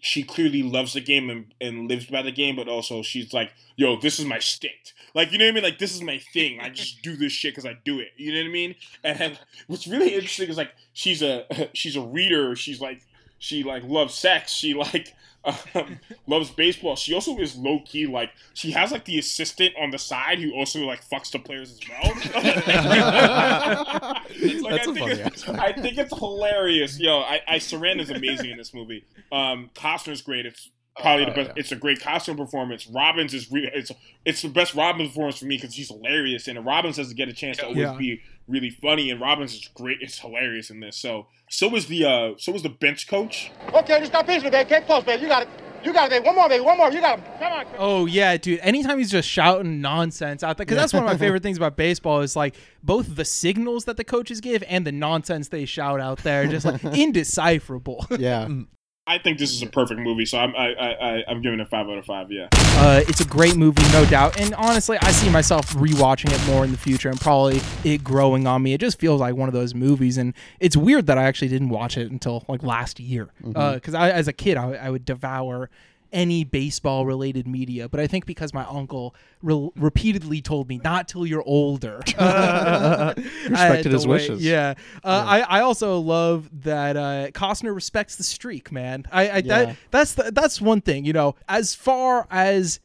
she 0.04 0.22
clearly 0.22 0.62
loves 0.62 0.94
the 0.94 1.00
game 1.00 1.30
and, 1.30 1.54
and 1.62 1.88
lives 1.88 2.08
by 2.08 2.22
the 2.22 2.32
game, 2.32 2.58
but 2.58 2.68
also 2.68 3.02
she's 3.02 3.32
like, 3.32 3.54
yo, 3.78 3.98
this 3.98 4.20
is 4.20 4.26
my 4.26 4.38
stick. 4.38 4.92
Like, 5.16 5.32
you 5.32 5.38
know 5.38 5.46
what 5.46 5.52
I 5.52 5.54
mean? 5.54 5.64
Like, 5.64 5.80
this 5.80 5.96
is 5.96 6.02
my 6.02 6.18
thing. 6.34 6.60
I 6.60 6.68
just 6.68 7.02
do 7.02 7.16
this 7.16 7.32
shit 7.32 7.54
because 7.54 7.66
I 7.66 7.78
do 7.86 8.00
it. 8.00 8.10
You 8.18 8.34
know 8.34 8.40
what 8.40 8.48
I 8.48 8.52
mean? 8.52 8.76
And 9.06 9.40
what's 9.68 9.88
really 9.88 10.14
interesting 10.14 10.50
is 10.50 10.58
like 10.58 10.72
she's 10.92 11.22
a 11.22 11.46
she's 11.74 11.96
a 11.96 12.02
reader. 12.02 12.54
She's 12.56 12.82
like 12.82 13.02
She 13.44 13.62
like 13.64 13.84
loves 13.84 14.14
sex. 14.14 14.54
She 14.54 14.74
like 14.74 15.14
um, 15.76 16.00
loves 16.28 16.50
baseball. 16.52 16.96
She 16.96 17.14
also 17.14 17.38
is 17.40 17.58
low 17.58 17.82
key 17.86 18.08
like 18.08 18.32
she 18.54 18.72
has 18.72 18.94
like 18.94 19.04
the 19.04 19.20
assistant 19.20 19.74
on 19.78 19.92
the 19.92 20.00
side 20.00 20.40
who 20.40 20.54
also 20.54 20.80
like 20.86 21.04
fucks 21.10 21.30
the 21.30 21.40
players 21.40 21.70
as 21.72 21.80
well. 21.90 22.14
Like, 22.44 22.66
That's 24.34 24.66
I 24.66 24.76
a 24.76 24.84
think 24.94 25.00
funny 25.00 25.12
it's, 25.22 25.50
I 25.50 25.74
think 25.74 25.98
it's 25.98 26.18
hilarious. 26.18 27.00
Yo, 27.00 27.20
I, 27.20 27.42
I 27.48 27.56
Saran 27.58 28.00
is 28.00 28.10
amazing 28.10 28.52
in 28.52 28.58
this 28.58 28.74
movie. 28.74 29.06
Um, 29.32 29.70
Costner's 29.76 30.22
great. 30.22 30.46
It's 30.46 30.70
probably 31.00 31.26
the 31.26 31.32
Oh, 31.32 31.36
best. 31.36 31.48
yeah. 31.50 31.54
It's 31.58 31.72
a 31.72 31.76
great 31.76 32.00
Costner 32.00 32.38
performance. 32.38 32.88
Robbins 32.88 33.34
is 33.34 33.52
re- 33.52 33.70
it's 33.74 33.92
it's 34.26 34.42
the 34.42 34.50
best 34.50 34.74
Robbins 34.74 35.10
performance 35.10 35.40
for 35.40 35.46
me 35.46 35.58
because 35.58 35.76
he's 35.76 35.90
hilarious, 35.90 36.48
and 36.48 36.64
Robbins 36.66 36.98
doesn't 36.98 37.18
get 37.18 37.30
a 37.30 37.34
chance 37.34 37.58
to 37.58 37.64
always 37.66 37.80
Yeah. 37.80 37.96
be 37.98 38.22
really 38.48 38.70
funny, 38.70 39.10
and 39.10 39.20
Robbins 39.22 39.54
is 39.54 39.70
great. 39.74 40.00
It's 40.02 40.20
hilarious 40.20 40.70
in 40.70 40.80
this. 40.80 40.98
So 40.98 41.28
so 41.50 41.76
is 41.76 41.88
the 41.88 42.06
uh 42.06 42.34
so 42.38 42.52
was 42.52 42.64
the 42.64 42.70
bench 42.70 43.08
coach. 43.08 43.52
Okay, 43.74 44.00
just 44.00 44.12
stop 44.12 44.30
easily, 44.30 44.50
baby. 44.50 44.70
Get 44.70 44.86
close, 44.86 45.04
baby. 45.04 45.24
You 45.24 45.28
got 45.28 45.44
it. 45.44 45.50
You 45.84 45.92
got 45.92 46.06
it, 46.06 46.12
baby. 46.12 46.26
One 46.26 46.36
more, 46.36 46.50
baby. 46.50 46.64
One 46.64 46.78
more. 46.78 46.92
You 46.92 47.02
got 47.02 47.20
him. 47.20 47.26
Come 47.40 47.54
on. 47.54 47.66
Oh 47.78 48.06
yeah, 48.06 48.38
dude. 48.38 48.60
Anytime 48.62 48.98
he's 48.98 49.12
just 49.12 49.28
shouting 49.28 49.82
nonsense 49.82 50.44
out 50.44 50.58
there, 50.58 50.66
because 50.66 50.78
that's 50.78 50.94
one 50.94 51.04
of 51.04 51.10
my 51.10 51.18
favorite 51.26 51.44
things 51.44 51.58
about 51.58 51.76
baseball 51.76 52.22
is 52.22 52.36
like 52.36 52.56
both 52.82 53.16
the 53.16 53.26
signals 53.26 53.86
that 53.86 53.98
the 53.98 54.04
coaches 54.04 54.42
give 54.42 54.64
and 54.68 54.88
the 54.88 54.92
nonsense 54.92 55.50
they 55.50 55.66
shout 55.66 56.00
out 56.00 56.20
there, 56.20 56.48
just 56.48 56.66
like 56.66 56.84
indecipherable. 56.84 58.06
Yeah. 58.18 58.48
I 59.06 59.18
think 59.18 59.38
this 59.38 59.52
is 59.52 59.62
a 59.62 59.68
perfect 59.68 60.00
movie, 60.00 60.26
so 60.26 60.38
I'm 60.38 60.56
I, 60.56 60.74
I, 60.74 60.90
I 60.92 61.24
I'm 61.28 61.42
giving 61.42 61.60
it 61.60 61.68
five 61.68 61.90
out 61.90 61.98
of 61.98 62.06
five. 62.06 62.32
Yeah. 62.32 62.48
Uh, 62.54 63.02
it's 63.06 63.20
a 63.20 63.26
great 63.26 63.58
movie, 63.58 63.84
no 63.92 64.06
doubt. 64.06 64.40
And 64.40 64.54
honestly, 64.56 64.98
I 65.02 65.12
see 65.12 65.30
myself 65.30 65.74
rewatching 65.74 66.34
it 66.34 66.48
more 66.50 66.64
in 66.64 66.72
the 66.72 66.78
future 66.78 67.10
and 67.10 67.20
probably 67.20 67.60
it 67.84 68.02
growing 68.02 68.48
on 68.48 68.64
me. 68.64 68.74
It 68.74 68.80
just 68.80 68.98
feels 69.00 69.20
like 69.20 69.36
one 69.36 69.50
of 69.50 69.54
those 69.54 69.76
movies, 69.76 70.18
and 70.18 70.34
it's 70.62 70.78
weird 70.78 71.08
that 71.08 71.18
I 71.18 71.24
actually 71.24 71.50
didn't 71.50 71.70
watch 71.70 71.98
it 71.98 72.12
until 72.12 72.46
like 72.48 72.64
last 72.64 72.98
year. 72.98 73.28
Because 73.44 73.94
I, 73.94 74.10
as 74.10 74.30
a 74.30 74.34
kid, 74.34 74.56
I, 74.56 74.72
I 74.72 74.90
would 74.90 75.04
devour 75.04 75.70
any 76.14 76.44
baseball 76.46 77.06
related 77.06 77.48
media, 77.48 77.90
but 77.90 78.00
I 78.00 78.08
think 78.08 78.26
because 78.26 78.54
my 78.54 78.64
uncle 78.66 79.16
re- 79.42 79.70
repeatedly 79.76 80.42
told 80.42 80.70
me 80.70 80.80
not 80.84 81.08
till 81.10 81.26
you're 81.26 81.44
older. 81.46 82.00
I 82.18 83.14
Respected 83.50 83.84
to 83.84 83.90
his 83.90 84.08
wait. 84.08 84.30
wishes. 84.30 84.46
Yeah. 84.46 84.76
Uh, 85.04 85.26
I, 85.28 85.40
I 85.42 85.62
also 85.62 86.00
love 86.00 86.50
that 86.64 86.96
uh, 86.96 87.28
Costner 87.32 87.74
respects 87.76 88.16
the 88.16 88.24
streak, 88.24 88.72
man. 88.72 89.06
I, 89.12 89.22
I 89.22 89.38
Yeah. 89.38 89.42
that, 89.42 89.76
that's 89.92 90.14
the, 90.14 90.32
that's 90.32 90.62
one 90.62 90.82
thing. 90.82 91.04
You 91.04 91.14
know, 91.14 91.36
as 91.50 91.76
far 91.76 92.28
as 92.32 92.80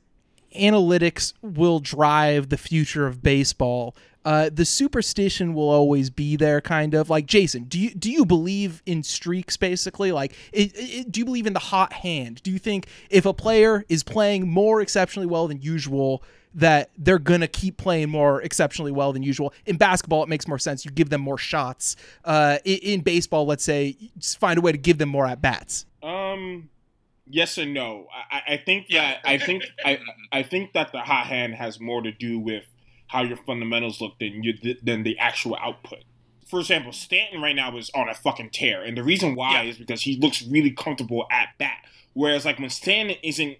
analytics 0.57 1.35
will 1.43 1.79
drive 1.79 2.49
the 2.49 2.57
future 2.57 3.07
of 3.07 3.23
baseball. 3.23 3.95
Uh, 4.29 4.51
the 4.53 4.65
superstition 4.67 5.55
will 5.55 5.71
always 5.71 6.11
be 6.11 6.37
there, 6.37 6.61
kind 6.61 6.93
of 6.93 7.09
like 7.09 7.25
Jayson. 7.25 7.67
Do 7.67 7.79
you 7.79 7.95
do 7.95 8.11
you 8.11 8.27
believe 8.27 8.83
in 8.85 9.03
streaks? 9.03 9.57
Basically, 9.57 10.13
like, 10.13 10.35
it, 10.53 10.73
it, 10.75 11.11
do 11.11 11.21
you 11.21 11.25
believe 11.25 11.47
in 11.47 11.55
the 11.55 11.59
hot 11.61 11.95
hand? 11.95 12.43
Do 12.43 12.51
you 12.51 12.59
think 12.59 12.89
if 13.09 13.25
a 13.25 13.33
player 13.33 13.87
is 13.89 14.03
playing 14.03 14.47
more 14.47 14.83
exceptionally 14.83 15.27
well 15.27 15.49
than 15.49 15.63
usual, 15.63 16.23
that 16.55 16.91
they're 16.99 17.19
gonna 17.19 17.49
keep 17.49 17.79
playing 17.79 18.11
more 18.11 18.43
exceptionally 18.43 18.93
well 18.93 19.15
than 19.15 19.23
usual? 19.23 19.55
In 19.65 19.79
basketball, 19.79 20.23
it 20.25 20.29
makes 20.29 20.47
more 20.47 20.59
sense. 20.59 20.85
You 20.85 20.91
give 20.91 21.09
them 21.09 21.23
more 21.23 21.39
shots. 21.39 21.97
Uh, 22.23 22.59
in, 22.67 22.79
in 22.81 23.01
baseball, 23.01 23.47
let's 23.47 23.65
say, 23.65 23.97
find 24.39 24.59
a 24.59 24.61
way 24.61 24.73
to 24.73 24.79
give 24.79 24.99
them 24.99 25.09
more 25.09 25.27
at 25.27 25.41
bats. 25.41 25.87
Um, 26.03 26.69
yes 27.27 27.57
and 27.57 27.73
no. 27.73 28.09
I, 28.31 28.43
I- 28.47 28.57
think 28.59 28.89
that 28.91 29.21
I 29.25 29.39
think 29.39 29.65
I 29.83 30.01
I 30.33 30.43
think 30.43 30.75
that 30.75 30.93
the 30.93 31.01
hot 31.01 31.29
hand 31.29 31.55
has 31.55 31.81
more 31.81 32.03
to 32.03 32.13
do 32.13 32.39
with 32.39 32.65
how 33.09 33.23
your 33.23 33.37
fundamentals 33.39 34.01
look 34.01 34.19
than 34.19 34.43
you 34.43 34.55
than 34.83 35.03
the 35.03 35.19
actual 35.19 35.57
output. 35.61 36.05
For 36.47 36.61
example, 36.61 36.93
Stanton 36.93 37.43
right 37.43 37.57
now 37.57 37.77
is 37.77 37.91
on 37.95 38.09
a 38.09 38.15
fucking 38.15 38.51
tear, 38.51 38.83
and 38.83 38.97
the 38.97 39.03
reason 39.03 39.35
why 39.35 39.65
is 39.65 39.77
because 39.77 40.03
he 40.03 40.17
looks 40.17 40.43
really 40.43 40.71
comfortable 40.71 41.27
at 41.31 41.49
bat. 41.59 41.85
Whereas 42.15 42.45
like 42.45 42.59
when 42.59 42.71
Stanton 42.71 43.17
isn't 43.23 43.59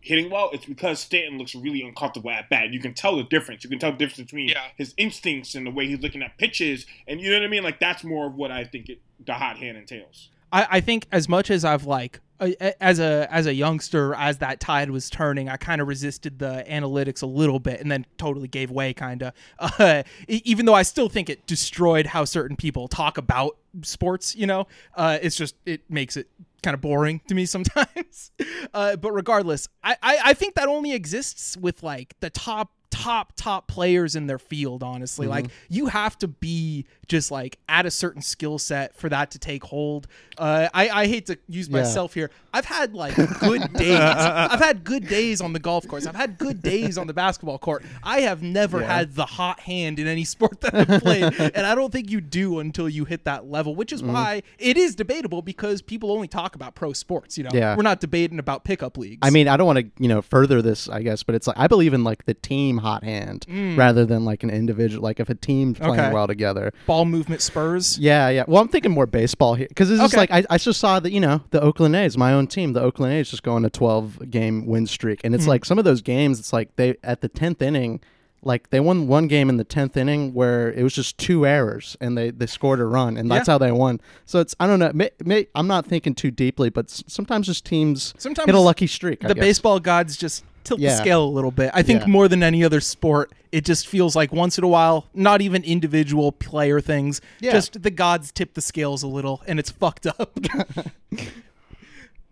hitting 0.00 0.30
well, 0.30 0.50
it's 0.52 0.66
because 0.66 1.00
Stanton 1.00 1.38
looks 1.38 1.54
really 1.54 1.82
uncomfortable 1.82 2.30
at 2.30 2.50
bat. 2.50 2.72
You 2.72 2.80
can 2.80 2.94
tell 2.94 3.16
the 3.16 3.24
difference. 3.24 3.64
You 3.64 3.70
can 3.70 3.78
tell 3.78 3.92
the 3.92 3.98
difference 3.98 4.30
between 4.30 4.52
his 4.76 4.92
instincts 4.96 5.54
and 5.54 5.66
the 5.66 5.70
way 5.70 5.86
he's 5.86 6.00
looking 6.00 6.22
at 6.22 6.36
pitches, 6.36 6.84
and 7.06 7.20
you 7.20 7.30
know 7.30 7.38
what 7.38 7.44
I 7.44 7.48
mean. 7.48 7.62
Like 7.62 7.80
that's 7.80 8.04
more 8.04 8.26
of 8.26 8.34
what 8.34 8.50
I 8.50 8.64
think 8.64 8.88
it, 8.88 9.00
the 9.24 9.34
hot 9.34 9.58
hand 9.58 9.76
entails. 9.76 10.30
I, 10.52 10.66
I 10.70 10.80
think 10.80 11.06
as 11.10 11.28
much 11.28 11.50
as 11.50 11.64
I've 11.64 11.86
like 11.86 12.20
as 12.40 12.98
a 12.98 13.32
as 13.32 13.46
a 13.46 13.54
youngster 13.54 14.14
as 14.14 14.38
that 14.38 14.60
tide 14.60 14.90
was 14.90 15.08
turning 15.08 15.48
I 15.48 15.56
kind 15.56 15.80
of 15.80 15.88
resisted 15.88 16.38
the 16.38 16.64
analytics 16.68 17.22
a 17.22 17.26
little 17.26 17.60
bit 17.60 17.80
and 17.80 17.90
then 17.90 18.06
totally 18.18 18.48
gave 18.48 18.70
way 18.70 18.92
kind 18.92 19.22
of 19.22 19.32
uh, 19.80 20.02
even 20.28 20.66
though 20.66 20.74
I 20.74 20.82
still 20.82 21.08
think 21.08 21.30
it 21.30 21.46
destroyed 21.46 22.06
how 22.06 22.24
certain 22.24 22.56
people 22.56 22.88
talk 22.88 23.18
about 23.18 23.56
sports 23.82 24.34
you 24.34 24.46
know? 24.46 24.66
Uh, 24.94 25.18
it's 25.22 25.36
just 25.36 25.54
it 25.64 25.82
makes 25.88 26.16
it 26.16 26.28
kind 26.62 26.74
of 26.74 26.80
boring 26.80 27.20
to 27.28 27.34
me 27.34 27.44
sometimes. 27.46 28.32
Uh, 28.72 28.96
but 28.96 29.12
regardless 29.12 29.68
I, 29.82 29.96
I 30.02 30.18
I 30.24 30.34
think 30.34 30.54
that 30.54 30.68
only 30.68 30.92
exists 30.92 31.56
with 31.56 31.82
like 31.82 32.14
the 32.20 32.30
top 32.30 32.70
top 32.94 33.32
top 33.36 33.66
players 33.66 34.14
in 34.14 34.26
their 34.28 34.38
field 34.38 34.82
honestly. 34.82 35.26
Like 35.26 35.46
you 35.68 35.86
have 35.86 36.16
to 36.18 36.28
be 36.28 36.86
just 37.08 37.30
like 37.30 37.58
at 37.68 37.84
a 37.86 37.90
certain 37.90 38.22
skill 38.22 38.58
set 38.58 38.94
for 38.96 39.08
that 39.08 39.32
to 39.32 39.38
take 39.38 39.64
hold. 39.64 40.06
Uh, 40.38 40.68
I, 40.72 40.88
I 40.88 41.06
hate 41.06 41.26
to 41.26 41.38
use 41.48 41.68
Yeah. 41.68 41.78
myself 41.80 42.14
here. 42.14 42.30
I've 42.52 42.64
had 42.64 42.94
like 42.94 43.14
good 43.40 43.72
days. 43.74 43.98
I've 43.98 44.60
had 44.60 44.84
good 44.84 45.08
days 45.08 45.40
on 45.40 45.52
the 45.52 45.58
golf 45.58 45.86
course. 45.88 46.06
I've 46.06 46.14
had 46.14 46.38
good 46.38 46.62
days 46.62 46.96
on 46.96 47.06
the 47.08 47.12
basketball 47.14 47.58
court. 47.58 47.84
I 48.02 48.20
have 48.20 48.42
never 48.42 48.80
Yeah. 48.80 48.96
had 48.98 49.14
the 49.16 49.26
hot 49.26 49.60
hand 49.60 49.98
in 49.98 50.06
any 50.06 50.24
sport 50.24 50.60
that 50.62 50.74
i've 50.74 51.02
played. 51.02 51.24
And 51.54 51.66
i 51.66 51.74
don't 51.74 51.92
think 51.92 52.10
you 52.10 52.20
do 52.20 52.58
until 52.60 52.88
you 52.88 53.04
hit 53.04 53.24
that 53.24 53.50
level 53.50 53.74
which 53.74 53.92
is 53.92 54.02
Mm-hmm. 54.02 54.12
why 54.12 54.42
it 54.58 54.76
is 54.76 54.94
debatable 54.94 55.40
because 55.42 55.80
people 55.82 56.12
only 56.12 56.28
talk 56.28 56.54
about 56.54 56.74
pro 56.74 56.92
sports 56.92 57.36
you 57.38 57.44
know? 57.44 57.50
Yeah. 57.52 57.74
we're 57.76 57.82
not 57.82 58.00
debating 58.00 58.38
about 58.38 58.64
pickup 58.64 58.96
leagues. 58.98 59.20
I 59.22 59.30
mean, 59.30 59.48
I 59.48 59.56
don't 59.56 59.66
want 59.66 59.78
to, 59.80 59.86
you 59.98 60.08
know, 60.08 60.20
further 60.22 60.60
this, 60.62 60.88
I 60.88 61.02
guess, 61.02 61.22
but 61.22 61.34
it's 61.34 61.46
like 61.46 61.58
I 61.58 61.66
believe 61.66 61.92
in 61.94 62.04
like 62.04 62.24
the 62.26 62.34
team 62.34 62.78
hot 62.84 63.02
hand 63.02 63.46
rather 63.76 64.04
than 64.06 64.24
like 64.24 64.42
an 64.44 64.50
individual. 64.50 65.02
Like 65.02 65.18
if 65.18 65.28
a 65.28 65.34
team's 65.34 65.78
playing 65.78 65.94
Mm. 65.94 65.98
Okay. 66.06 66.12
well 66.14 66.26
together. 66.28 66.72
ball 66.86 67.04
movement 67.04 67.42
spurs 67.42 67.98
Yeah, 67.98 68.28
yeah. 68.28 68.44
Well, 68.46 68.62
I'm 68.62 68.68
thinking 68.68 68.92
more 68.92 69.06
baseball 69.06 69.54
here 69.54 69.66
because 69.68 69.90
it's 69.90 70.00
just 70.00 70.16
like 70.16 70.30
I, 70.30 70.44
I 70.50 70.58
just 70.58 70.78
saw 70.78 71.00
that 71.00 71.10
you 71.10 71.20
know 71.20 71.42
the 71.50 71.60
Oakland 71.60 71.96
A's, 71.96 72.16
my 72.16 72.32
own 72.32 72.46
team, 72.46 72.72
the 72.74 72.80
Oakland 72.82 73.12
A's, 73.14 73.30
just 73.30 73.42
go 73.42 73.52
on 73.54 73.64
a 73.64 73.70
12 73.70 74.30
game 74.30 74.66
win 74.66 74.86
streak, 74.86 75.20
and 75.24 75.34
it's 75.34 75.44
Mhm. 75.44 75.48
like 75.48 75.64
some 75.64 75.78
of 75.78 75.84
those 75.84 76.02
games, 76.02 76.38
it's 76.38 76.52
like 76.52 76.76
they 76.76 76.96
at 77.02 77.20
the 77.22 77.28
10th 77.28 77.60
inning, 77.62 78.00
like 78.46 78.68
they 78.70 78.80
won 78.80 79.06
one 79.08 79.26
game 79.26 79.48
in 79.48 79.56
the 79.56 79.64
10th 79.64 79.96
inning 79.96 80.34
where 80.34 80.70
it 80.72 80.82
was 80.82 80.92
just 80.94 81.16
two 81.16 81.46
errors 81.46 81.96
and 82.00 82.16
they 82.18 82.30
they 82.30 82.46
scored 82.46 82.78
a 82.80 82.84
run, 82.84 83.16
and 83.16 83.30
that's 83.30 83.48
Yeah. 83.48 83.54
how 83.54 83.58
they 83.58 83.72
won. 83.72 84.00
So 84.26 84.40
it's 84.40 84.54
I 84.60 84.66
don't 84.66 84.78
know, 84.78 84.90
may, 84.92 85.10
may, 85.24 85.46
I'm 85.54 85.66
not 85.66 85.86
thinking 85.86 86.14
too 86.14 86.30
deeply, 86.30 86.68
but 86.68 86.90
sometimes 86.90 87.46
just 87.46 87.64
teams 87.64 88.12
Sometimes 88.18 88.46
hit 88.46 88.54
a 88.54 88.60
lucky 88.60 88.86
streak. 88.86 89.20
The 89.20 89.34
baseball 89.34 89.80
gods 89.80 90.16
just 90.16 90.44
tilt 90.64 90.80
the 90.80 90.90
scale 90.90 91.24
a 91.24 91.28
little 91.28 91.50
bit. 91.50 91.70
I 91.74 91.82
think 91.82 92.00
Yeah. 92.02 92.06
more 92.08 92.26
than 92.28 92.42
any 92.42 92.64
other 92.64 92.80
sport, 92.80 93.30
it 93.52 93.64
just 93.64 93.86
feels 93.86 94.16
like 94.16 94.32
once 94.32 94.58
in 94.58 94.64
a 94.64 94.68
while, 94.68 95.06
not 95.14 95.40
even 95.42 95.62
individual 95.62 96.32
player 96.32 96.80
things, 96.80 97.20
Yeah. 97.40 97.52
just 97.52 97.82
the 97.82 97.90
gods 97.90 98.32
tip 98.32 98.54
the 98.54 98.60
scales 98.60 99.02
a 99.02 99.06
little, 99.06 99.42
and 99.46 99.58
it's 99.60 99.70
fucked 99.70 100.06
up. 100.06 100.38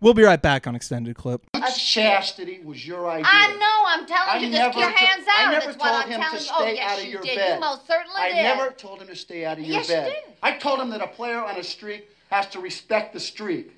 we'll 0.01 0.13
be 0.13 0.23
right 0.23 0.41
back 0.41 0.67
on 0.67 0.75
extended 0.75 1.15
clip. 1.15 1.41
Chastity 1.77 2.59
was 2.63 2.85
your 2.85 3.09
idea. 3.09 3.25
I 3.27 3.55
know. 3.55 3.83
I'm 3.87 4.05
telling 4.05 4.29
I 4.29 4.37
you, 4.37 4.51
just 4.51 4.71
keep 4.73 4.81
your 4.81 4.91
to- 4.91 4.97
hands 4.97 5.25
I 5.29 5.43
out. 5.45 5.51
never 5.51 5.65
That's 5.67 5.77
what 5.77 5.87
told 5.89 6.03
I'm 6.03 6.09
him 6.11 6.21
telling 6.21 6.37
to 6.39 6.43
you. 6.43 6.49
Oh, 6.57 6.65
yes, 6.67 6.91
out 6.91 6.99
of 6.99 7.05
you 7.05 7.11
your 7.11 7.21
did. 7.21 7.37
bed. 7.37 7.53
You 7.55 7.59
most 7.61 7.87
certainly 7.87 8.19
I 8.21 8.27
did. 8.29 8.43
never 8.43 8.69
told 8.71 9.01
him 9.01 9.07
to 9.07 9.15
stay 9.15 9.45
out 9.45 9.57
of 9.59 9.63
your 9.63 9.75
Yes, 9.77 9.89
you 9.89 9.95
bed. 9.95 10.05
did. 10.25 10.33
I 10.43 10.51
told 10.57 10.79
him 10.79 10.89
that 10.89 11.01
a 11.01 11.07
player 11.07 11.39
on 11.43 11.55
a 11.57 11.63
streak 11.63 12.09
has 12.29 12.47
to 12.47 12.59
respect 12.59 13.13
the 13.13 13.19
streak. 13.19 13.71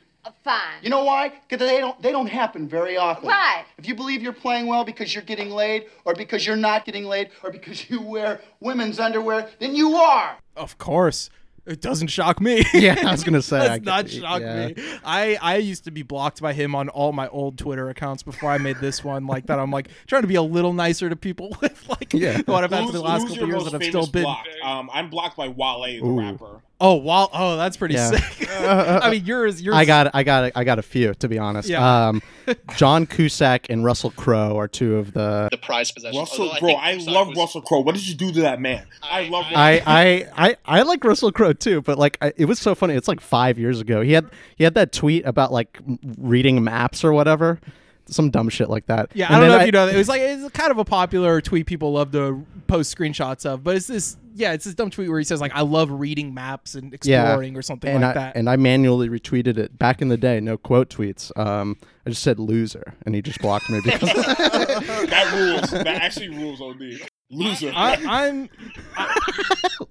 Fine. 0.43 0.83
You 0.83 0.89
know 0.89 1.03
why? 1.03 1.33
Because 1.47 1.67
they 1.67 1.79
don't 1.79 1.99
they 2.01 2.11
don't 2.11 2.27
happen 2.27 2.67
very 2.67 2.97
often. 2.97 3.27
Right. 3.27 3.65
If 3.77 3.87
you 3.87 3.95
believe 3.95 4.21
you're 4.21 4.33
playing 4.33 4.67
well 4.67 4.83
because 4.83 5.13
you're 5.13 5.23
getting 5.23 5.49
laid, 5.51 5.85
or 6.05 6.13
because 6.15 6.45
you're 6.45 6.55
not 6.55 6.85
getting 6.85 7.05
laid, 7.05 7.29
or 7.43 7.51
because 7.51 7.89
you 7.89 8.01
wear 8.01 8.41
women's 8.59 8.99
underwear, 8.99 9.49
then 9.59 9.75
you 9.75 9.95
are. 9.95 10.37
Of 10.55 10.77
course. 10.77 11.29
It 11.67 11.81
doesn't 11.81 12.09
shock 12.09 12.39
me. 12.39 12.63
Yeah, 12.75 12.95
I 13.07 13.11
was 13.11 13.23
gonna 13.23 13.41
say, 13.41 13.57
I 13.67 13.79
Does 13.79 13.85
not 13.85 14.09
shock 14.09 14.41
yeah. 14.41 14.67
me. 14.67 14.75
I 15.03 15.37
I 15.41 15.55
used 15.57 15.85
to 15.85 15.91
be 15.91 16.03
blocked 16.03 16.39
by 16.41 16.53
him 16.53 16.75
on 16.75 16.89
all 16.89 17.11
my 17.11 17.27
old 17.29 17.57
Twitter 17.57 17.89
accounts 17.89 18.21
before 18.21 18.51
I 18.51 18.59
made 18.59 18.77
this 18.77 19.03
one. 19.03 19.25
Like 19.25 19.47
that, 19.47 19.57
I'm 19.57 19.71
like 19.71 19.87
trying 20.07 20.21
to 20.21 20.27
be 20.27 20.35
a 20.35 20.43
little 20.43 20.73
nicer 20.73 21.09
to 21.09 21.15
people 21.15 21.57
with 21.61 21.87
like 21.89 22.13
Yeah. 22.13 22.41
what 22.45 22.63
I've 22.63 22.71
had 22.71 22.85
for 22.85 22.91
the 22.91 23.01
last 23.01 23.27
couple 23.27 23.47
years 23.47 23.63
that 23.65 23.73
I've 23.73 23.83
still 23.83 24.05
been. 24.05 24.27
Um, 24.63 24.89
I'm 24.93 25.09
blocked 25.09 25.37
by 25.37 25.47
Wale, 25.47 25.81
the 25.81 25.99
Ooh. 26.05 26.19
rapper. 26.19 26.61
Oh 26.81 26.95
wow! 26.95 27.29
Oh, 27.31 27.55
that's 27.55 27.77
pretty 27.77 27.93
Yeah. 27.95 28.11
sick. 28.11 28.49
I 28.59 29.09
mean, 29.09 29.25
yours, 29.25 29.61
yours. 29.61 29.75
I 29.77 29.85
got 29.85 30.11
I 30.13 30.23
got 30.23 30.51
I 30.55 30.63
got 30.65 30.77
a 30.77 30.81
few 30.81 31.13
to 31.15 31.27
be 31.29 31.37
honest. 31.39 31.69
Yeah. 31.69 32.07
Um, 32.09 32.21
John 32.75 33.05
Cusack 33.05 33.67
and 33.69 33.85
Russell 33.85 34.11
Crowe 34.11 34.57
are 34.57 34.67
two 34.67 34.97
of 34.97 35.13
the. 35.13 35.47
the 35.51 35.57
prize 35.57 35.91
possession. 35.91 36.19
Russell, 36.19 36.49
Although 36.49 36.59
bro, 36.59 36.69
think 36.69 36.79
I 36.81 36.93
love 37.11 37.29
was- 37.29 37.37
Russell 37.37 37.61
Crowe. 37.61 37.79
What 37.79 37.95
did 37.95 38.05
you 38.07 38.15
do 38.15 38.31
to 38.33 38.41
that 38.41 38.59
man? 38.59 38.85
I 39.01 39.21
love. 39.29 39.45
Russell 39.45 39.57
I, 39.57 39.81
I 39.85 40.27
I 40.49 40.55
I 40.65 40.81
like 40.81 41.03
Russell 41.05 41.31
Crowe 41.31 41.53
too, 41.53 41.81
but 41.81 41.97
like 41.97 42.17
I, 42.21 42.33
it 42.35 42.45
was 42.45 42.59
so 42.59 42.75
funny. 42.75 42.93
It's 42.95 43.07
like 43.07 43.21
five 43.21 43.57
years 43.57 43.79
ago. 43.79 44.01
He 44.01 44.11
had 44.11 44.29
he 44.57 44.63
had 44.65 44.73
that 44.73 44.91
tweet 44.91 45.25
about 45.25 45.53
like 45.53 45.79
reading 46.17 46.61
maps 46.63 47.03
or 47.05 47.13
whatever. 47.13 47.59
Some 48.07 48.29
dumb 48.29 48.49
shit 48.49 48.69
like 48.69 48.85
that. 48.87 49.09
Yeah, 49.13 49.27
And 49.27 49.35
I 49.35 49.39
don't 49.39 49.49
then 49.49 49.57
know 49.57 49.61
if 49.61 49.65
you 49.67 49.71
know 49.71 49.85
that. 49.87 49.95
It 49.95 49.97
was 49.97 50.09
like 50.09 50.21
it's 50.21 50.49
kind 50.51 50.71
of 50.71 50.77
a 50.77 50.85
popular 50.85 51.41
tweet 51.41 51.65
people 51.65 51.93
love 51.93 52.11
to 52.11 52.45
post 52.67 52.95
screenshots 52.95 53.45
of, 53.45 53.63
but 53.63 53.75
it's 53.75 53.87
this 53.87 54.17
yeah, 54.37 54.51
it's 54.51 54.65
this 54.65 54.73
dumb 54.73 54.89
tweet 54.89 55.07
where 55.09 55.17
he 55.17 55.23
says 55.23 55.39
like 55.39 55.53
I 55.55 55.61
love 55.61 55.89
reading 55.89 56.33
maps 56.33 56.75
and 56.75 56.93
exploring 56.93 57.55
or 57.55 57.61
something 57.61 57.89
and 57.89 58.01
like 58.01 58.11
I, 58.17 58.19
that. 58.19 58.35
And 58.35 58.49
I 58.49 58.57
manually 58.57 59.07
retweeted 59.07 59.57
it 59.57 59.77
back 59.79 60.01
in 60.01 60.09
the 60.09 60.17
day. 60.17 60.39
No 60.41 60.57
quote 60.57 60.89
tweets. 60.89 61.31
Um, 61.39 61.77
I 62.05 62.09
just 62.09 62.21
said 62.21 62.37
loser, 62.39 62.93
and 63.05 63.15
he 63.15 63.21
just 63.21 63.39
blocked 63.39 63.69
me 63.69 63.79
because 63.83 63.99
that 64.13 65.31
rules. 65.33 65.71
That 65.71 65.87
actually 65.87 66.29
rules 66.29 66.61
OD. 66.61 67.07
Loser. 67.31 67.71
I, 67.73 67.95
I'm 68.07 68.49
I, 68.95 69.19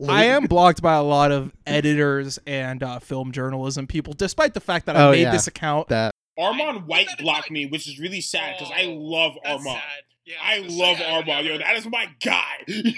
I 0.08 0.24
am 0.26 0.44
blocked 0.46 0.82
by 0.82 0.94
a 0.94 1.02
lot 1.02 1.32
of 1.32 1.52
editors 1.66 2.38
and 2.46 2.82
uh, 2.82 2.98
film 3.00 3.32
journalism 3.32 3.86
people, 3.86 4.12
despite 4.12 4.54
the 4.54 4.60
fact 4.60 4.86
that 4.86 4.96
I 4.96 5.06
Oh, 5.06 5.10
made 5.10 5.22
yeah. 5.22 5.32
this 5.32 5.46
account. 5.46 5.88
That 6.36 6.42
Armond 6.42 6.86
White 6.86 7.08
blocked 7.18 7.50
me, 7.50 7.66
which 7.66 7.88
is 7.88 7.98
really 7.98 8.20
sad 8.20 8.56
because 8.58 8.72
I 8.76 8.84
love 8.86 9.32
Armond. 9.46 9.80
Yeah, 10.26 10.36
I 10.42 10.58
love 10.58 10.96
Armond. 10.96 11.44
Yo, 11.44 11.58
that 11.58 11.76
is 11.76 11.86
my 11.86 12.06
guy. 12.24 12.64
Yeah, 12.66 12.94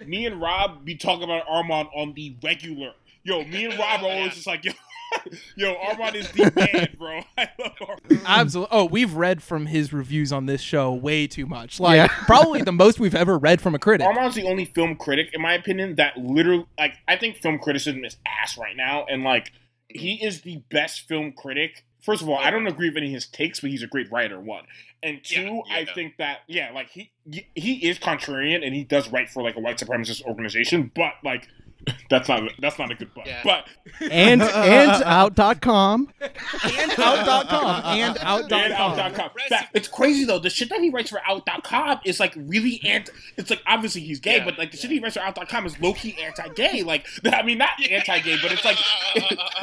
me 0.06 0.26
and 0.26 0.40
Rob 0.40 0.84
be 0.84 0.94
talking 0.96 1.24
about 1.24 1.46
Armond 1.46 1.88
on 1.96 2.12
the 2.14 2.36
regular. 2.42 2.92
Yo, 3.24 3.44
me 3.44 3.64
and 3.64 3.78
Rob 3.78 4.02
are 4.02 4.10
always 4.10 4.34
just 4.34 4.46
like, 4.46 4.64
yo, 4.64 4.72
yo, 5.56 5.74
Armond 5.74 6.14
is 6.16 6.30
the 6.32 6.52
man, 6.54 6.88
bro. 6.98 7.20
I 7.38 7.48
love 7.58 7.72
Armond. 7.80 8.22
Absolutely. 8.26 8.76
Oh, 8.76 8.84
we've 8.84 9.14
read 9.14 9.42
from 9.42 9.66
his 9.66 9.92
reviews 9.92 10.32
on 10.32 10.46
this 10.46 10.60
show 10.60 10.92
way 10.92 11.26
too 11.26 11.46
much. 11.46 11.80
Like 11.80 11.96
Yeah. 11.96 12.08
probably 12.26 12.60
the 12.62 12.72
most 12.72 13.00
we've 13.00 13.14
ever 13.14 13.38
read 13.38 13.60
from 13.62 13.74
a 13.74 13.78
critic. 13.78 14.06
Armond's 14.06 14.34
the 14.34 14.44
only 14.44 14.66
film 14.66 14.96
critic, 14.96 15.30
in 15.32 15.40
my 15.40 15.54
opinion, 15.54 15.96
that 15.96 16.16
literally, 16.18 16.66
like, 16.78 16.94
I 17.08 17.16
think 17.16 17.36
film 17.36 17.58
criticism 17.58 18.04
is 18.04 18.16
ass 18.26 18.58
right 18.58 18.76
now, 18.76 19.06
and 19.08 19.24
like, 19.24 19.50
he 19.88 20.22
is 20.24 20.42
the 20.42 20.62
best 20.70 21.08
film 21.08 21.32
critic. 21.32 21.84
First 22.02 22.20
of 22.20 22.28
all, 22.28 22.36
I 22.36 22.50
don't 22.50 22.66
agree 22.66 22.88
with 22.88 22.96
any 22.96 23.06
of 23.06 23.12
his 23.14 23.26
takes, 23.26 23.60
but 23.60 23.70
he's 23.70 23.82
a 23.82 23.86
great 23.86 24.10
writer. 24.10 24.38
One 24.40 24.64
and 25.02 25.22
two, 25.22 25.62
I 25.70 25.84
think 25.84 26.16
that 26.18 26.40
yeah, 26.48 26.72
like 26.72 26.90
he 26.90 27.12
he 27.54 27.88
is 27.88 27.98
contrarian 27.98 28.64
and 28.64 28.74
he 28.74 28.82
does 28.82 29.08
write 29.10 29.30
for 29.30 29.42
like 29.42 29.56
a 29.56 29.60
white 29.60 29.78
supremacist 29.78 30.24
organization, 30.24 30.90
but 30.94 31.14
like 31.24 31.48
that's 32.10 32.28
not 32.28 32.42
that's 32.60 32.78
not 32.78 32.90
a 32.90 32.94
good 32.94 33.12
book. 33.14 33.26
But 33.44 33.66
and 34.00 34.42
and 34.42 34.90
out.com. 35.04 36.08
and 36.20 36.92
out.com 36.98 37.98
and 37.98 38.18
out.com. 38.18 38.52
and 38.52 38.72
out.com. 38.72 39.30
Fact, 39.48 39.70
it's 39.74 39.88
crazy 39.88 40.24
though. 40.24 40.38
The 40.38 40.50
shit 40.50 40.68
that 40.68 40.80
he 40.80 40.90
writes 40.90 41.10
for 41.10 41.20
out.com 41.26 42.00
is 42.04 42.20
like 42.20 42.34
really 42.36 42.80
anti. 42.84 43.12
It's 43.36 43.50
like 43.50 43.62
obviously 43.66 44.02
he's 44.02 44.20
gay, 44.20 44.40
but 44.44 44.58
like 44.58 44.70
the 44.70 44.76
shit 44.76 44.90
he 44.90 45.00
writes 45.00 45.16
for 45.16 45.22
out.com 45.22 45.66
is 45.66 45.78
low 45.80 45.92
key 45.94 46.16
anti-gay. 46.22 46.82
Like 46.82 47.06
I 47.24 47.42
mean, 47.42 47.58
not 47.58 47.70
anti-gay, 47.90 48.38
but 48.42 48.52
it's 48.52 48.64
like 48.64 48.78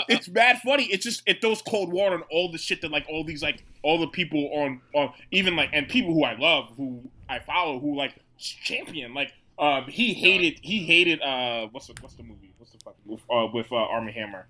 it's 0.10 0.28
bad 0.28 0.60
funny. 0.60 0.86
It's 0.86 1.04
just 1.04 1.24
it 1.26 1.42
throws 1.42 1.62
cold 1.62 1.92
water 1.92 2.16
on 2.16 2.24
all 2.32 2.52
the 2.52 2.58
shit 2.58 2.82
that 2.82 2.92
like 2.92 3.06
all 3.10 3.24
these 3.24 3.42
like 3.44 3.64
all 3.84 3.98
the 4.00 4.08
people 4.08 4.50
on 4.54 4.82
on 4.94 5.14
even 5.32 5.56
like 5.56 5.70
and 5.74 5.88
people 5.88 6.14
who 6.14 6.24
I 6.24 6.38
love 6.38 6.70
who 6.76 7.02
I 7.30 7.40
follow 7.40 7.80
who 7.80 7.96
like 7.96 8.16
champion 8.38 9.14
like. 9.14 9.32
Um, 9.60 9.86
he 9.86 10.14
hated. 10.14 10.60
He 10.62 10.86
hated. 10.86 11.22
Uh, 11.22 11.68
what's 11.72 11.88
the 11.88 11.94
what's 12.02 12.16
the 12.16 12.24
movie? 12.24 12.54
What's 12.58 12.72
the 12.72 12.80
fucking 12.84 13.02
movie? 13.06 13.22
Uh, 13.30 13.48
with 13.54 13.72
uh, 13.72 13.76
Armie 13.76 14.14
Hammer. 14.14 14.48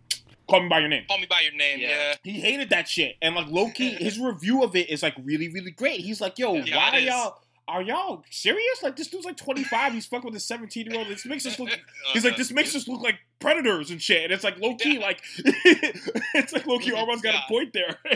Call 0.50 0.62
me 0.62 0.70
by 0.70 0.80
your 0.80 0.90
name. 0.90 1.04
Call 1.08 1.20
me 1.20 1.28
by 1.30 1.42
your 1.42 1.54
name. 1.54 1.80
Yeah. 1.80 2.16
He 2.24 2.40
hated 2.40 2.70
that 2.72 2.88
shit, 2.88 3.16
and 3.22 3.36
like 3.36 3.48
Loki, 3.48 3.90
his 3.90 4.20
review 4.20 4.64
of 4.64 4.76
it 4.76 4.90
is 4.90 5.04
like 5.04 5.16
really, 5.24 5.50
really 5.50 5.72
great. 5.72 6.00
He's 6.00 6.22
like, 6.22 6.40
"Yo, 6.40 6.56
Yeah, 6.56 6.76
why 6.76 6.90
are 6.98 7.00
y'all? 7.00 7.42
Are 7.70 7.82
y'all 7.84 8.24
serious? 8.32 8.82
Like 8.82 8.96
this 8.96 9.08
dude's 9.08 9.26
like 9.26 9.38
25. 9.38 9.94
He's 9.94 10.06
fucking 10.08 10.26
with 10.26 10.36
a 10.36 10.40
17 10.40 10.88
year 10.88 10.98
old. 10.98 11.08
This 11.08 11.26
makes 11.26 11.46
us 11.46 11.60
look. 11.60 11.70
He's 12.14 12.26
like, 12.26 12.36
this 12.36 12.52
makes 12.52 12.76
us 12.76 12.88
look 12.88 13.02
like 13.02 13.20
predators 13.40 13.92
and 13.92 14.02
shit. 14.02 14.24
And 14.24 14.34
it's 14.34 14.44
like 14.44 14.60
low 14.60 14.76
key, 14.76 14.98
like 14.98 15.22
it's 15.38 16.52
like 16.52 16.66
low 16.66 16.80
key. 16.80 16.94
Armond's 16.94 17.22
got 17.22 17.36
a 17.36 17.42
point 17.48 17.74
there. 17.74 17.98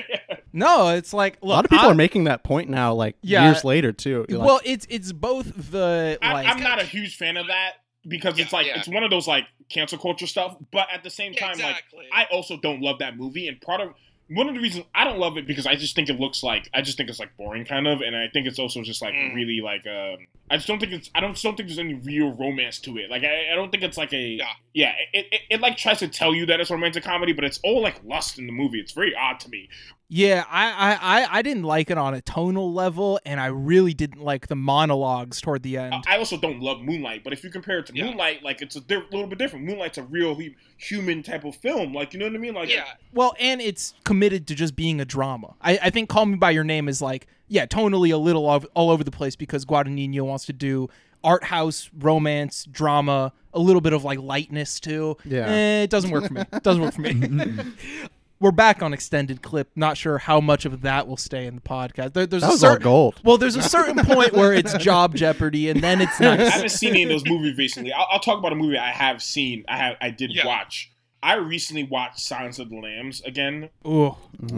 No, 0.55 0.89
it's 0.89 1.13
like 1.13 1.33
look, 1.41 1.43
a 1.43 1.47
lot 1.47 1.65
of 1.65 1.71
people 1.71 1.87
I- 1.87 1.91
are 1.91 1.95
making 1.95 2.25
that 2.25 2.43
point 2.43 2.69
now, 2.69 2.93
like 2.93 3.15
Yeah. 3.23 3.45
years 3.45 3.63
later 3.63 3.91
too. 3.91 4.23
You're 4.29 4.37
like, 4.37 4.47
well, 4.47 4.61
it's 4.63 4.85
it's 4.87 5.11
both 5.11 5.71
the 5.71 6.19
I, 6.21 6.33
like 6.33 6.47
I'm 6.47 6.61
not 6.61 6.79
a 6.79 6.85
huge 6.85 7.17
fan 7.17 7.37
of 7.37 7.47
that 7.47 7.71
because 8.07 8.37
it's 8.37 8.53
like 8.53 8.67
yeah. 8.67 8.77
it's 8.77 8.87
one 8.87 9.03
of 9.03 9.09
those 9.09 9.27
like 9.27 9.45
cancel 9.69 9.97
culture 9.97 10.27
stuff. 10.27 10.55
But 10.71 10.89
at 10.93 11.03
the 11.03 11.09
same 11.09 11.33
time, 11.33 11.53
exactly. 11.53 12.01
like 12.01 12.07
I 12.13 12.31
also 12.31 12.57
don't 12.57 12.81
love 12.81 12.99
that 12.99 13.17
movie, 13.17 13.47
and 13.47 13.59
part 13.61 13.81
of 13.81 13.93
one 14.35 14.47
of 14.49 14.55
the 14.55 14.61
reasons 14.61 14.85
I 14.95 15.03
don't 15.03 15.19
love 15.19 15.37
it 15.37 15.45
because 15.47 15.65
I 15.67 15.75
just 15.75 15.95
think 15.95 16.09
it 16.09 16.19
looks 16.19 16.43
like 16.43 16.69
I 16.73 16.81
just 16.81 16.97
think 16.97 17.09
it's 17.09 17.19
like 17.19 17.35
boring 17.37 17.65
kind 17.65 17.87
of, 17.87 18.01
and 18.01 18.15
I 18.15 18.27
think 18.31 18.47
it's 18.47 18.59
also 18.59 18.81
just 18.81 19.01
like 19.01 19.13
Mm. 19.13 19.35
really 19.35 19.61
like 19.61 19.85
um, 19.87 20.27
I 20.49 20.55
just 20.57 20.67
don't 20.67 20.79
think 20.79 20.91
it's 20.93 21.09
I 21.15 21.19
don't 21.19 21.31
just 21.33 21.43
don't 21.43 21.55
think 21.55 21.67
there's 21.69 21.79
any 21.79 21.93
real 21.95 22.31
romance 22.31 22.79
to 22.81 22.97
it. 22.97 23.09
Like 23.09 23.23
I, 23.23 23.51
I 23.51 23.55
don't 23.55 23.71
think 23.71 23.83
it's 23.83 23.97
like 23.97 24.13
a 24.13 24.17
Yeah. 24.21 24.45
yeah 24.73 24.93
it, 25.13 25.25
it, 25.31 25.41
it 25.49 25.61
like 25.61 25.77
tries 25.77 25.99
to 25.99 26.07
tell 26.07 26.33
you 26.35 26.45
that 26.47 26.59
it's 26.59 26.71
romantic 26.71 27.03
comedy, 27.03 27.33
but 27.33 27.43
it's 27.43 27.59
all 27.63 27.81
like 27.81 28.03
lust 28.03 28.37
in 28.39 28.45
the 28.47 28.53
movie. 28.53 28.79
It's 28.79 28.91
very 28.93 29.13
odd 29.15 29.39
to 29.41 29.49
me. 29.49 29.69
Yeah, 30.15 30.45
I, 30.47 30.67
I, 30.71 30.91
I, 31.01 31.37
I 31.39 31.41
didn't 31.41 31.63
like 31.63 31.89
it 31.89 31.97
on 31.97 32.13
a 32.13 32.21
tonal 32.21 32.71
level, 32.71 33.19
and 33.25 33.39
I 33.39 33.47
really 33.47 33.95
didn't 33.95 34.21
like 34.23 34.45
the 34.45 34.55
monologues 34.55 35.41
toward 35.41 35.63
the 35.63 35.77
end. 35.77 36.03
I 36.07 36.19
also 36.19 36.37
don't 36.37 36.59
love 36.59 36.81
Moonlight, 36.81 37.23
but 37.23 37.33
if 37.33 37.43
you 37.43 37.49
compare 37.49 37.79
it 37.79 37.87
to 37.87 37.93
Moonlight, 37.95 38.43
like 38.43 38.61
it's 38.61 38.75
a 38.75 38.81
di- 38.81 39.01
little 39.11 39.25
bit 39.25 39.39
different. 39.39 39.65
Moonlight's 39.65 39.97
a 39.97 40.03
real 40.03 40.35
hu- 40.35 40.51
human 40.77 41.23
type 41.23 41.45
of 41.45 41.55
film, 41.55 41.95
like 41.95 42.13
you 42.13 42.19
know 42.19 42.27
what 42.27 42.35
I 42.35 42.37
mean? 42.37 42.53
Like 42.53 42.69
Yeah. 42.71 42.85
Well, 43.11 43.33
and 43.39 43.59
it's 43.59 43.95
committed 44.03 44.45
to 44.49 44.53
just 44.53 44.75
being 44.75 45.01
a 45.01 45.05
drama. 45.05 45.55
I, 45.59 45.79
I 45.81 45.89
think 45.89 46.09
Call 46.09 46.27
Me 46.27 46.35
By 46.35 46.51
Your 46.51 46.63
Name 46.63 46.87
is 46.87 47.01
like, 47.01 47.25
yeah, 47.47 47.65
tonally 47.65 48.13
a 48.13 48.17
little 48.17 48.45
all, 48.45 48.63
all 48.75 48.91
over 48.91 49.03
the 49.03 49.09
place 49.09 49.35
because 49.35 49.65
Guadagnino 49.65 50.21
wants 50.21 50.45
to 50.45 50.53
do 50.53 50.89
art 51.23 51.45
house, 51.45 51.89
romance, 51.97 52.65
drama, 52.65 53.33
a 53.51 53.59
little 53.59 53.81
bit 53.81 53.93
of 53.93 54.03
like 54.03 54.19
lightness 54.19 54.79
too. 54.79 55.17
Yeah. 55.25 55.47
Eh, 55.47 55.83
it 55.85 55.89
doesn't 55.89 56.11
work 56.11 56.27
for 56.27 56.33
me. 56.33 56.41
It 56.53 56.61
doesn't 56.61 56.83
work 56.83 56.93
for 56.93 57.01
me. 57.01 57.57
We're 58.43 58.51
back 58.51 58.83
on 58.83 58.91
extended 58.93 59.41
clip. 59.41 59.69
Not 59.73 59.95
sure 59.95 60.17
how 60.17 60.41
much 60.41 60.65
of 60.65 60.81
that 60.81 61.07
will 61.07 61.15
stay 61.15 61.45
in 61.45 61.55
the 61.55 61.61
podcast. 61.61 62.11
There, 62.11 62.25
there's 62.25 62.41
That 62.41 62.49
a 62.49 62.51
was 62.51 62.63
all 62.65 62.71
certain 62.71 62.83
gold. 62.83 63.21
Well, 63.23 63.37
there's 63.37 63.55
a 63.55 63.61
certain 63.61 64.03
point 64.05 64.33
where 64.33 64.51
it's 64.51 64.73
job 64.79 65.15
jeopardy, 65.15 65.69
and 65.69 65.79
then 65.81 66.01
it's 66.01 66.19
not. 66.19 66.41
I 66.41 66.49
haven't 66.49 66.67
seen 66.67 66.89
any 66.89 67.03
of 67.03 67.09
those 67.09 67.25
movies 67.25 67.57
recently. 67.57 67.93
I'll, 67.93 68.05
I'll 68.11 68.19
talk 68.19 68.37
about 68.39 68.51
a 68.51 68.55
movie 68.55 68.77
I 68.77 68.91
have 68.91 69.23
seen. 69.23 69.63
I 69.69 69.77
have 69.77 69.95
I 70.01 70.09
did 70.09 70.31
Yeah. 70.35 70.45
watch. 70.45 70.91
I 71.23 71.35
recently 71.35 71.83
watched 71.85 72.19
Silence 72.19 72.59
of 72.59 72.69
the 72.69 72.75
Lambs 72.75 73.21
again, 73.21 73.69
Ooh. 73.87 74.17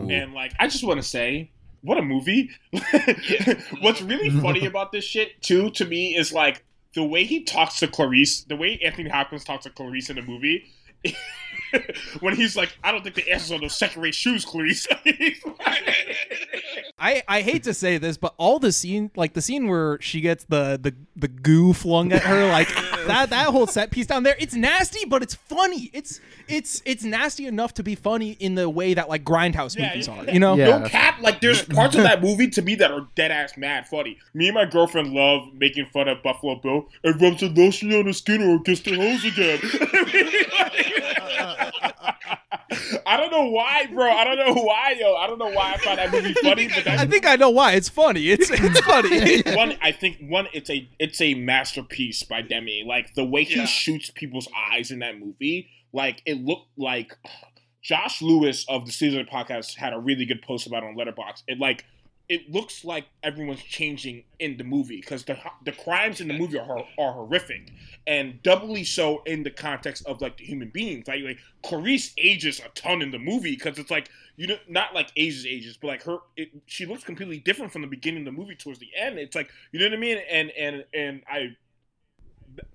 and 0.09 0.33
like 0.33 0.53
I 0.59 0.67
just 0.67 0.83
want 0.83 0.99
to 0.99 1.07
say, 1.07 1.51
what 1.83 1.99
a 1.99 2.01
movie! 2.01 2.49
What's 3.81 4.01
really 4.01 4.31
funny 4.31 4.65
about 4.65 4.91
this 4.91 5.03
shit 5.03 5.39
too 5.43 5.69
to 5.69 5.85
me 5.85 6.15
is 6.15 6.33
like 6.33 6.65
the 6.95 7.03
way 7.03 7.23
he 7.23 7.43
talks 7.43 7.77
to 7.81 7.87
Clarice, 7.87 8.45
the 8.45 8.55
way 8.55 8.79
Anthony 8.83 9.09
Hopkins 9.11 9.43
talks 9.43 9.65
to 9.65 9.69
Clarice 9.69 10.09
in 10.09 10.15
the 10.15 10.23
movie. 10.23 10.63
when 12.19 12.35
he's 12.35 12.55
like, 12.55 12.77
I 12.83 12.91
don't 12.91 13.03
think 13.03 13.15
the 13.15 13.29
answer's 13.29 13.51
on 13.51 13.61
those 13.61 13.75
second 13.75 14.01
rate 14.01 14.15
shoes, 14.15 14.45
Clarice. 14.45 14.87
I, 16.97 17.23
I 17.27 17.41
hate 17.41 17.63
to 17.63 17.73
say 17.73 17.97
this, 17.97 18.17
but 18.17 18.33
all 18.37 18.59
the 18.59 18.71
scene, 18.71 19.11
like 19.15 19.33
the 19.33 19.41
scene 19.41 19.67
where 19.67 19.99
she 20.01 20.21
gets 20.21 20.45
the 20.45 20.79
the, 20.81 20.95
the 21.15 21.27
goo 21.27 21.73
flung 21.73 22.11
at 22.13 22.23
her, 22.23 22.47
like 22.47 22.67
that 23.07 23.29
that 23.29 23.47
whole 23.47 23.67
set 23.67 23.91
piece 23.91 24.07
down 24.07 24.23
there, 24.23 24.35
it's 24.39 24.55
nasty, 24.55 25.05
but 25.05 25.21
it's 25.21 25.35
funny. 25.35 25.89
It's 25.93 26.19
it's 26.47 26.81
it's 26.85 27.03
nasty 27.03 27.47
enough 27.47 27.73
to 27.75 27.83
be 27.83 27.95
funny 27.95 28.31
in 28.39 28.55
the 28.55 28.69
way 28.69 28.93
that 28.93 29.09
like 29.09 29.23
grindhouse 29.23 29.77
movies 29.77 30.07
are. 30.07 30.23
You 30.25 30.39
know? 30.39 30.55
Yeah. 30.55 30.79
No 30.79 30.87
cap. 30.87 31.21
Like, 31.21 31.41
there's 31.41 31.63
parts 31.63 31.95
of 31.95 32.03
that 32.03 32.21
movie 32.21 32.49
to 32.51 32.61
me 32.61 32.75
that 32.75 32.91
are 32.91 33.07
dead 33.15 33.31
ass 33.31 33.57
mad 33.57 33.87
funny. 33.87 34.19
Me 34.33 34.47
and 34.47 34.55
my 34.55 34.65
girlfriend 34.65 35.13
love 35.13 35.41
making 35.53 35.87
fun 35.87 36.07
of 36.07 36.21
Buffalo 36.23 36.55
Bill. 36.55 36.87
It 37.03 37.19
rubs 37.21 37.39
the 37.41 37.49
lotion 37.49 37.93
on 37.93 38.05
his 38.05 38.17
skin 38.17 38.41
or 38.41 38.59
gets 38.59 38.81
the 38.81 38.95
hose 38.95 39.25
again. 39.25 39.59
I 43.05 43.17
don't 43.17 43.31
know 43.31 43.45
why, 43.49 43.87
bro. 43.87 44.09
I 44.11 44.23
don't 44.23 44.37
know 44.37 44.61
why, 44.61 44.95
yo. 44.99 45.15
I 45.15 45.27
don't 45.27 45.39
know 45.39 45.49
why 45.51 45.73
I 45.73 45.77
find 45.77 45.99
that 45.99 46.11
movie 46.11 46.33
funny, 46.41 46.67
but 46.67 46.83
that's 46.83 47.01
I 47.01 47.05
think 47.05 47.25
I 47.25 47.35
know 47.35 47.49
why. 47.49 47.73
It's 47.73 47.89
funny. 47.89 48.29
It's 48.29 48.49
it's 48.51 48.79
funny. 48.81 49.41
one 49.55 49.77
I 49.81 49.91
think 49.91 50.17
one 50.21 50.47
it's 50.53 50.69
a 50.69 50.87
it's 50.99 51.21
a 51.21 51.33
masterpiece 51.35 52.23
by 52.23 52.41
Demme. 52.41 52.85
Like 52.87 53.13
the 53.13 53.23
way 53.25 53.43
he 53.43 53.57
Yeah. 53.57 53.65
shoots 53.65 54.09
people's 54.13 54.47
eyes 54.71 54.91
in 54.91 54.99
that 54.99 55.19
movie, 55.19 55.69
like 55.93 56.21
it 56.25 56.43
looked 56.43 56.69
like 56.77 57.17
Josh 57.81 58.21
Lewis 58.21 58.65
of 58.67 58.85
the 58.85 58.91
Caesar 58.91 59.23
podcast 59.23 59.75
had 59.77 59.93
a 59.93 59.99
really 59.99 60.25
good 60.25 60.41
post 60.41 60.65
about 60.67 60.83
it 60.83 60.87
on 60.87 60.95
Letterboxd. 60.95 61.43
It 61.47 61.59
like 61.59 61.85
it 62.27 62.51
looks 62.51 62.83
like 62.83 63.05
everyone's 63.21 63.61
changing 63.61 64.23
in 64.39 64.57
the 64.57 64.63
movie 64.63 64.99
because 64.99 65.23
the 65.25 65.37
the 65.63 65.71
crimes 65.71 66.21
in 66.21 66.27
the 66.27 66.33
movie 66.33 66.57
are 66.57 66.83
are 66.97 67.13
horrific 67.13 67.71
and 68.07 68.41
doubly 68.41 68.83
so 68.83 69.21
in 69.25 69.43
the 69.43 69.51
context 69.51 70.05
of 70.05 70.21
like 70.21 70.37
the 70.37 70.43
human 70.43 70.69
beings. 70.69 71.07
Like 71.07 71.21
like 71.23 71.37
Clarice 71.63 72.13
ages 72.17 72.59
a 72.59 72.69
ton 72.69 73.01
in 73.01 73.11
the 73.11 73.19
movie 73.19 73.55
because 73.55 73.77
it's 73.77 73.91
like 73.91 74.09
you 74.37 74.47
know 74.47 74.57
not 74.67 74.93
like 74.95 75.11
ages 75.15 75.45
ages, 75.45 75.77
but 75.79 75.87
like 75.87 76.03
her 76.03 76.17
it, 76.35 76.49
she 76.65 76.85
looks 76.85 77.03
completely 77.03 77.39
different 77.39 77.71
from 77.71 77.81
the 77.81 77.87
beginning 77.87 78.27
of 78.27 78.33
the 78.33 78.39
movie 78.39 78.55
towards 78.55 78.79
the 78.79 78.89
end. 78.97 79.19
It's 79.19 79.35
like 79.35 79.49
you 79.71 79.79
know 79.79 79.85
what 79.85 79.93
I 79.93 79.97
mean. 79.97 80.17
And 80.29 80.51
and 80.51 80.85
and 80.93 81.21
I 81.29 81.55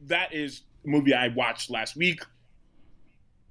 that 0.03 0.33
is 0.33 0.63
movie 0.85 1.15
I 1.15 1.29
watched 1.29 1.71
last 1.71 1.97
week. 1.97 2.23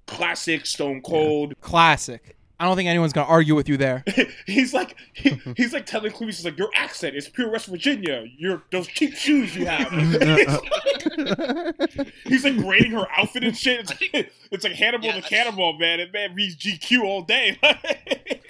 Classic 0.08 0.66
Stone 0.66 1.02
Cold. 1.02 1.54
Classic. 1.62 2.36
I 2.60 2.66
don't 2.66 2.76
think 2.76 2.89
anyone's 2.89 3.14
gonna 3.14 3.28
argue 3.28 3.55
with 3.55 3.70
you 3.70 3.78
there. 3.78 4.03
he's 4.45 4.74
like 4.74 4.95
he, 5.14 5.39
he's 5.55 5.74
like 5.74 5.86
telling 5.86 6.12
Clarice, 6.12 6.38
he's 6.38 6.45
like 6.45 6.57
your 6.57 6.70
accent 6.76 7.16
is 7.16 7.30
pure 7.30 7.49
West 7.49 7.68
Virginia. 7.68 8.26
Your 8.38 8.64
those 8.72 8.88
cheap 8.88 9.16
shoes 9.16 9.55
you 9.55 9.66
have. 9.66 9.89
he's 12.26 12.43
like 12.43 12.57
grading 12.57 12.91
her 12.91 13.07
outfit 13.18 13.43
and 13.43 13.57
shit. 13.57 13.91
It's, 14.14 14.34
it's 14.51 14.64
like 14.64 14.74
Hannibal 14.74 15.05
Yeah, 15.07 15.16
the 15.16 15.22
Cannibal 15.22 15.74
man. 15.74 15.99
And 16.01 16.12
man 16.12 16.36
reads 16.36 16.57
GQ 16.57 17.03
all 17.03 17.22
day. 17.22 17.57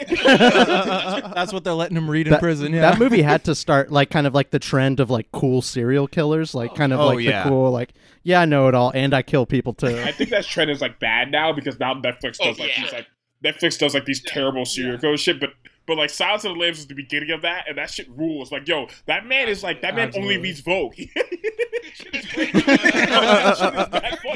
That's 0.09 1.53
what 1.53 1.63
they're 1.63 1.73
letting 1.73 1.97
him 1.97 2.09
read 2.09 2.27
in 2.27 2.31
that, 2.31 2.39
prison. 2.41 2.73
Yeah. 2.73 2.81
that 2.81 2.99
movie 2.99 3.21
had 3.21 3.43
to 3.45 3.55
start 3.55 3.91
like 3.91 4.09
kind 4.09 4.27
of 4.27 4.33
like 4.33 4.51
the 4.51 4.59
trend 4.59 4.99
of 4.99 5.09
like 5.09 5.31
cool 5.31 5.61
serial 5.61 6.07
killers, 6.07 6.53
like 6.55 6.75
kind 6.75 6.93
of 6.93 6.99
Oh, 6.99 7.07
like 7.07 7.19
yeah. 7.21 7.43
the 7.43 7.49
cool 7.49 7.71
like 7.71 7.93
yeah 8.23 8.41
I 8.41 8.45
know 8.45 8.67
it 8.67 8.75
all 8.75 8.91
and 8.93 9.13
I 9.13 9.21
kill 9.21 9.45
people 9.45 9.73
too. 9.73 9.97
I 9.99 10.11
think 10.11 10.29
that 10.31 10.45
trend 10.45 10.71
is 10.71 10.81
like 10.81 10.99
bad 10.99 11.31
now 11.31 11.53
because 11.53 11.79
now 11.79 11.93
Netflix 11.93 12.37
does 12.37 12.59
Oh, 12.59 12.63
like 12.63 12.71
yeah. 12.75 12.83
these 12.83 12.93
like 12.93 13.07
Netflix 13.43 13.77
does 13.77 13.93
like 13.93 14.05
these 14.05 14.21
terrible 14.21 14.65
serial 14.65 14.97
killer 14.97 15.17
shit, 15.17 15.39
but 15.39 15.53
but 15.89 15.97
like 15.97 16.11
Silence 16.11 16.45
of 16.45 16.53
the 16.53 16.59
Lambs 16.59 16.79
is 16.79 16.87
the 16.87 16.93
beginning 16.93 17.31
of 17.31 17.41
that, 17.41 17.65
and 17.67 17.77
that 17.77 17.89
shit 17.89 18.07
rules. 18.11 18.51
Like, 18.51 18.67
yo, 18.67 18.87
that 19.07 19.25
man 19.25 19.47
is 19.47 19.63
like 19.63 19.81
that 19.81 19.95
man 19.95 20.11
only 20.15 20.37
reads 20.37 20.59
Vogue. 20.59 20.93
he, 20.93 21.07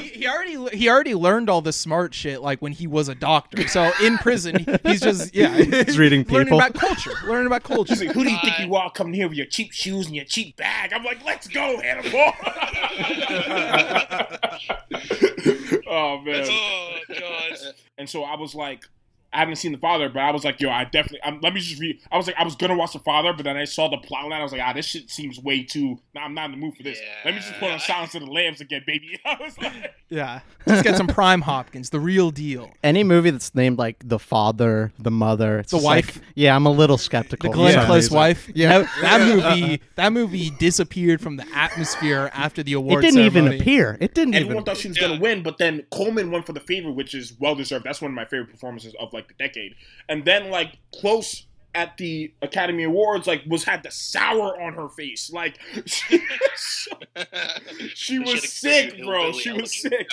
he 0.02 0.28
already 0.28 0.76
he 0.76 0.90
already 0.90 1.14
learned 1.14 1.52
all 1.52 1.62
the 1.62 1.72
smart 1.72 2.16
shit 2.16 2.42
like 2.42 2.60
when 2.62 2.72
he 2.72 2.88
was 2.88 3.08
a 3.08 3.14
doctor. 3.14 3.68
So 3.68 3.92
in 4.02 4.18
prison, 4.18 4.66
he's 4.84 5.02
just 5.02 5.36
yeah, 5.44 5.56
He's 5.56 6.00
reading 6.00 6.24
people, 6.24 6.38
learning 6.38 6.56
about 6.56 6.74
culture, 6.74 7.14
learning 7.28 7.48
about 7.48 7.64
culture. 7.64 7.94
He's 7.94 8.04
like, 8.04 8.16
who 8.16 8.24
do 8.24 8.32
you 8.32 8.40
think 8.42 8.60
uh, 8.60 8.64
you 8.64 8.76
are 8.76 8.92
coming 8.92 9.14
here 9.14 9.28
with 9.28 9.38
your 9.38 9.46
cheap 9.46 9.74
shoes 9.74 10.08
and 10.08 10.16
your 10.16 10.26
cheap 10.26 10.58
bag? 10.58 10.92
I'm 10.92 11.04
like, 11.04 11.24
let's 11.24 11.48
go, 11.48 11.80
Hannibal. 11.80 12.32
Oh 15.88 16.22
man. 16.22 16.46
Oh 16.50 17.00
god. 17.10 17.58
And 17.98 18.10
so 18.10 18.24
I 18.24 18.36
was 18.36 18.56
like, 18.56 18.84
I 19.34 19.40
haven't 19.40 19.56
seen 19.56 19.72
the 19.72 19.78
father, 19.78 20.10
but 20.10 20.20
I 20.20 20.32
was 20.32 20.44
like, 20.44 20.62
yo, 20.62 20.70
I 20.70 20.86
definitely. 20.86 21.22
Um, 21.22 21.40
let 21.42 21.54
me 21.54 21.60
just 21.60 21.80
read. 21.82 22.00
I 22.12 22.18
was 22.18 22.28
like, 22.28 22.36
I 22.38 22.44
was 22.44 22.56
gonna 22.56 22.76
watch 22.76 22.94
the 22.94 23.00
father, 23.00 23.34
but 23.34 23.44
then 23.44 23.58
I 23.58 23.66
saw 23.66 23.88
the 23.90 23.98
plot 23.98 24.24
line. 24.30 24.40
I 24.40 24.44
was 24.44 24.52
like, 24.52 24.62
ah, 24.64 24.74
this 24.74 24.86
shit 24.86 25.10
seems 25.10 25.40
way 25.40 25.64
too. 25.64 25.98
Nah, 26.14 26.22
I'm 26.22 26.34
not 26.34 26.46
in 26.46 26.52
the 26.52 26.58
mood 26.58 26.76
for 26.78 26.84
this. 26.84 27.00
Let 27.26 27.34
me 27.34 27.40
just 27.40 27.54
put 27.56 27.72
on 27.72 27.80
Silence 27.80 28.14
of 28.16 28.22
the 28.22 28.32
Lambs 28.32 28.62
again, 28.62 28.84
baby. 28.86 29.20
I 29.26 29.38
was 29.42 29.58
like, 29.58 29.94
Yeah, 30.10 30.42
just 30.68 30.84
get 30.84 30.96
some 30.98 31.08
prime 31.08 31.42
Hopkins, 31.54 31.90
the 31.90 32.00
real 32.00 32.32
deal. 32.32 32.70
Any 32.84 33.04
movie 33.04 33.32
that's 33.32 33.54
named 33.56 33.78
like 33.80 33.98
the 34.08 34.20
father, 34.20 34.92
the 35.00 35.12
mother, 35.12 35.60
it's 35.60 35.72
The 35.72 35.78
just 35.78 35.86
like- 35.86 36.06
wife. 36.06 36.22
yeah, 36.36 36.56
I'm 36.56 36.66
a 36.66 36.72
little 36.72 36.98
skeptical. 36.98 37.50
The 37.52 37.56
Glenn 37.58 37.80
for 37.80 37.86
Close 37.86 38.04
reason. 38.06 38.16
wife. 38.16 38.50
Yeah, 38.54 38.80
that, 38.80 38.90
that 39.02 39.22
movie. 39.58 39.82
That 39.96 40.14
movie 40.14 40.50
disappeared 40.52 41.22
from 41.22 41.38
the 41.38 41.46
atmosphere 41.56 42.30
after 42.34 42.62
the 42.64 42.74
awards. 42.74 43.06
It 43.06 43.10
didn't 43.12 43.26
even 43.26 43.48
appear. 43.48 43.98
It 44.00 44.14
didn't 44.14 44.36
everyone 44.36 44.56
even. 44.58 44.66
thought 44.66 44.78
she 44.78 44.88
was 44.90 44.98
gonna 44.98 45.20
win, 45.20 45.44
but 45.44 45.58
then 45.58 45.84
Colman 45.92 46.30
won 46.32 46.44
for 46.44 46.54
the 46.54 46.60
favor, 46.60 46.92
which 46.92 47.14
is 47.16 47.34
well 47.40 47.56
deserved. 47.56 47.86
That's 47.86 48.02
one 48.02 48.12
of 48.12 48.16
my 48.16 48.26
favorite 48.26 48.50
performances 48.52 48.94
of 49.00 49.12
like 49.14 49.23
the 49.28 49.34
decade. 49.36 49.76
And 50.10 50.26
then 50.26 50.50
like 50.50 50.78
close 50.94 51.46
at 51.76 51.98
the 51.98 52.34
Academy 52.42 52.84
Awards, 52.84 53.28
like 53.28 53.44
was 53.48 53.64
had 53.64 53.84
the 53.84 53.92
sour 53.92 54.62
on 54.62 54.74
her 54.74 54.90
face, 54.90 55.32
like 55.32 55.60
she, 55.86 56.20
she 57.96 58.20
was 58.20 58.50
sick, 58.50 59.02
bro. 59.04 59.32
Hillbilly 59.32 59.40
She 59.40 59.52
was 59.52 59.82
sick. 59.82 60.10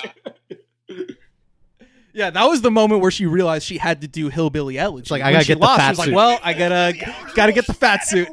Yeah, 2.12 2.30
that 2.30 2.44
was 2.44 2.60
the 2.60 2.72
moment 2.72 3.02
where 3.02 3.12
she 3.12 3.26
realized 3.26 3.64
she 3.64 3.78
had 3.78 4.00
to 4.00 4.08
do 4.08 4.30
hillbilly 4.30 4.76
elegy. 4.76 5.14
like, 5.14 5.22
I 5.22 5.30
gotta 5.30 5.44
she 5.44 5.52
get 5.52 5.60
the 5.60 5.64
lost, 5.64 5.78
fat 5.78 5.86
she 5.86 5.90
was 5.90 5.98
like, 6.08 6.16
"Well, 6.16 6.40
I 6.42 6.54
gotta, 6.54 7.14
gotta 7.36 7.52
get 7.52 7.68
the 7.68 7.72
fat 7.72 8.04
suit." 8.04 8.26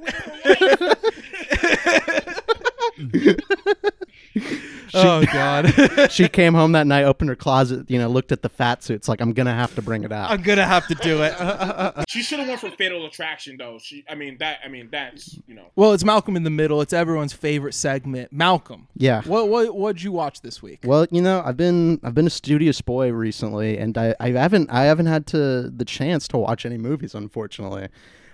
Oh 4.94 5.26
God, 5.26 6.12
she 6.12 6.28
came 6.28 6.54
home 6.54 6.74
that 6.74 6.88
night, 6.88 7.04
opened 7.04 7.30
her 7.30 7.36
closet, 7.36 7.90
you 7.90 8.00
know, 8.00 8.08
looked 8.08 8.32
at 8.32 8.42
the 8.42 8.50
fat 8.50 8.84
suits, 8.84 9.08
like 9.08 9.22
I'm 9.22 9.34
gonna 9.34 9.54
have 9.54 9.74
to 9.76 9.82
bring 9.82 10.04
it 10.04 10.12
out. 10.12 10.32
I'm 10.32 10.42
gonna 10.42 10.66
have 10.66 10.88
to 10.88 10.96
do 10.96 11.24
it. 11.24 11.34
She 12.08 12.22
should 12.24 12.40
have 12.40 12.48
won 12.48 12.58
for 12.58 12.70
Fatal 12.72 13.06
Attraction, 13.06 13.58
though. 13.58 13.80
She, 13.80 14.04
I 14.10 14.16
mean 14.16 14.38
that, 14.40 14.60
I 14.64 14.70
mean 14.70 14.90
that's 14.92 15.38
you 15.46 15.56
know. 15.56 15.66
well, 15.76 15.94
it's 15.94 16.04
Malcolm 16.04 16.36
in 16.36 16.44
the 16.44 16.50
Middle. 16.50 16.82
It's 16.82 16.94
everyone's 16.94 17.34
favorite 17.34 17.74
segment. 17.74 18.32
Malcolm. 18.32 18.88
Yeah. 18.96 19.22
What 19.24 19.50
what 19.50 19.76
what'd 19.76 20.02
you 20.02 20.12
watch 20.12 20.42
this 20.42 20.62
week? 20.64 20.80
Well, 20.84 21.06
you 21.12 21.22
know, 21.22 21.42
I've 21.46 21.58
been 21.58 22.00
I've 22.04 22.16
been 22.16 22.28
a 22.28 22.32
studious 22.32 22.82
boy 22.82 23.12
recently, 23.12 23.78
and 23.78 23.98
I, 23.98 24.16
I 24.20 24.32
haven't 24.32 24.70
I 24.72 24.84
haven't 24.84 25.08
had 25.08 25.28
to 25.28 25.70
the 25.70 25.86
chance 25.86 26.28
to 26.30 26.38
watch 26.38 26.66
any 26.66 26.78
movies, 26.78 27.14
unfortunately. 27.14 27.90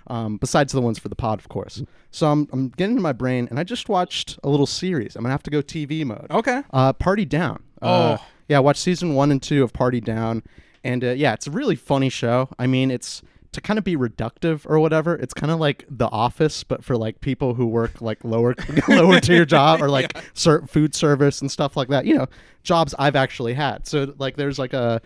Um, 0.06 0.36
besides 0.36 0.72
the 0.72 0.80
ones 0.82 0.98
for 0.98 1.08
the 1.08 1.14
pod, 1.14 1.38
of 1.38 1.48
course. 1.48 1.82
So 2.10 2.30
I'm 2.30 2.48
I'm 2.52 2.68
getting 2.70 2.92
into 2.92 3.02
my 3.02 3.12
brain, 3.12 3.46
and 3.50 3.58
I 3.58 3.64
just 3.64 3.88
watched 3.88 4.38
a 4.44 4.48
little 4.48 4.66
series. 4.66 5.16
I'm 5.16 5.22
gonna 5.22 5.32
have 5.32 5.42
to 5.44 5.50
go 5.50 5.62
TV 5.62 6.04
mode. 6.04 6.26
Okay. 6.30 6.62
Uh, 6.72 6.92
Party 6.92 7.24
Down. 7.24 7.62
Uh, 7.82 8.18
Oh. 8.20 8.24
yeah, 8.48 8.58
watch 8.58 8.78
season 8.78 9.14
one 9.14 9.30
and 9.30 9.42
two 9.42 9.62
of 9.62 9.72
Party 9.72 10.00
Down, 10.00 10.42
and 10.82 11.02
uh, 11.04 11.10
yeah, 11.10 11.32
it's 11.32 11.46
a 11.46 11.50
really 11.50 11.76
funny 11.76 12.08
show. 12.10 12.48
I 12.58 12.66
mean, 12.66 12.90
it's 12.90 13.22
to 13.54 13.60
kind 13.60 13.78
of 13.78 13.84
be 13.84 13.96
reductive 13.96 14.62
or 14.66 14.78
whatever. 14.78 15.14
It's 15.16 15.34
kind 15.34 15.50
of 15.50 15.58
like 15.58 15.84
The 15.88 16.08
Office, 16.08 16.62
but 16.64 16.84
for 16.84 16.96
like 16.96 17.20
people 17.20 17.54
who 17.54 17.66
work 17.66 18.00
like 18.00 18.22
lower 18.24 18.54
lower 18.88 19.20
tier 19.20 19.44
job 19.44 19.82
or 19.82 19.88
like 19.88 20.16
ser- 20.34 20.66
food 20.66 20.94
service 20.94 21.40
and 21.40 21.50
stuff 21.50 21.76
like 21.76 21.88
that. 21.88 22.04
You 22.06 22.16
know, 22.16 22.26
jobs 22.62 22.94
I've 22.98 23.16
actually 23.16 23.54
had. 23.54 23.86
So 23.86 24.14
like, 24.18 24.36
there's 24.36 24.58
like 24.58 24.72
a 24.72 25.00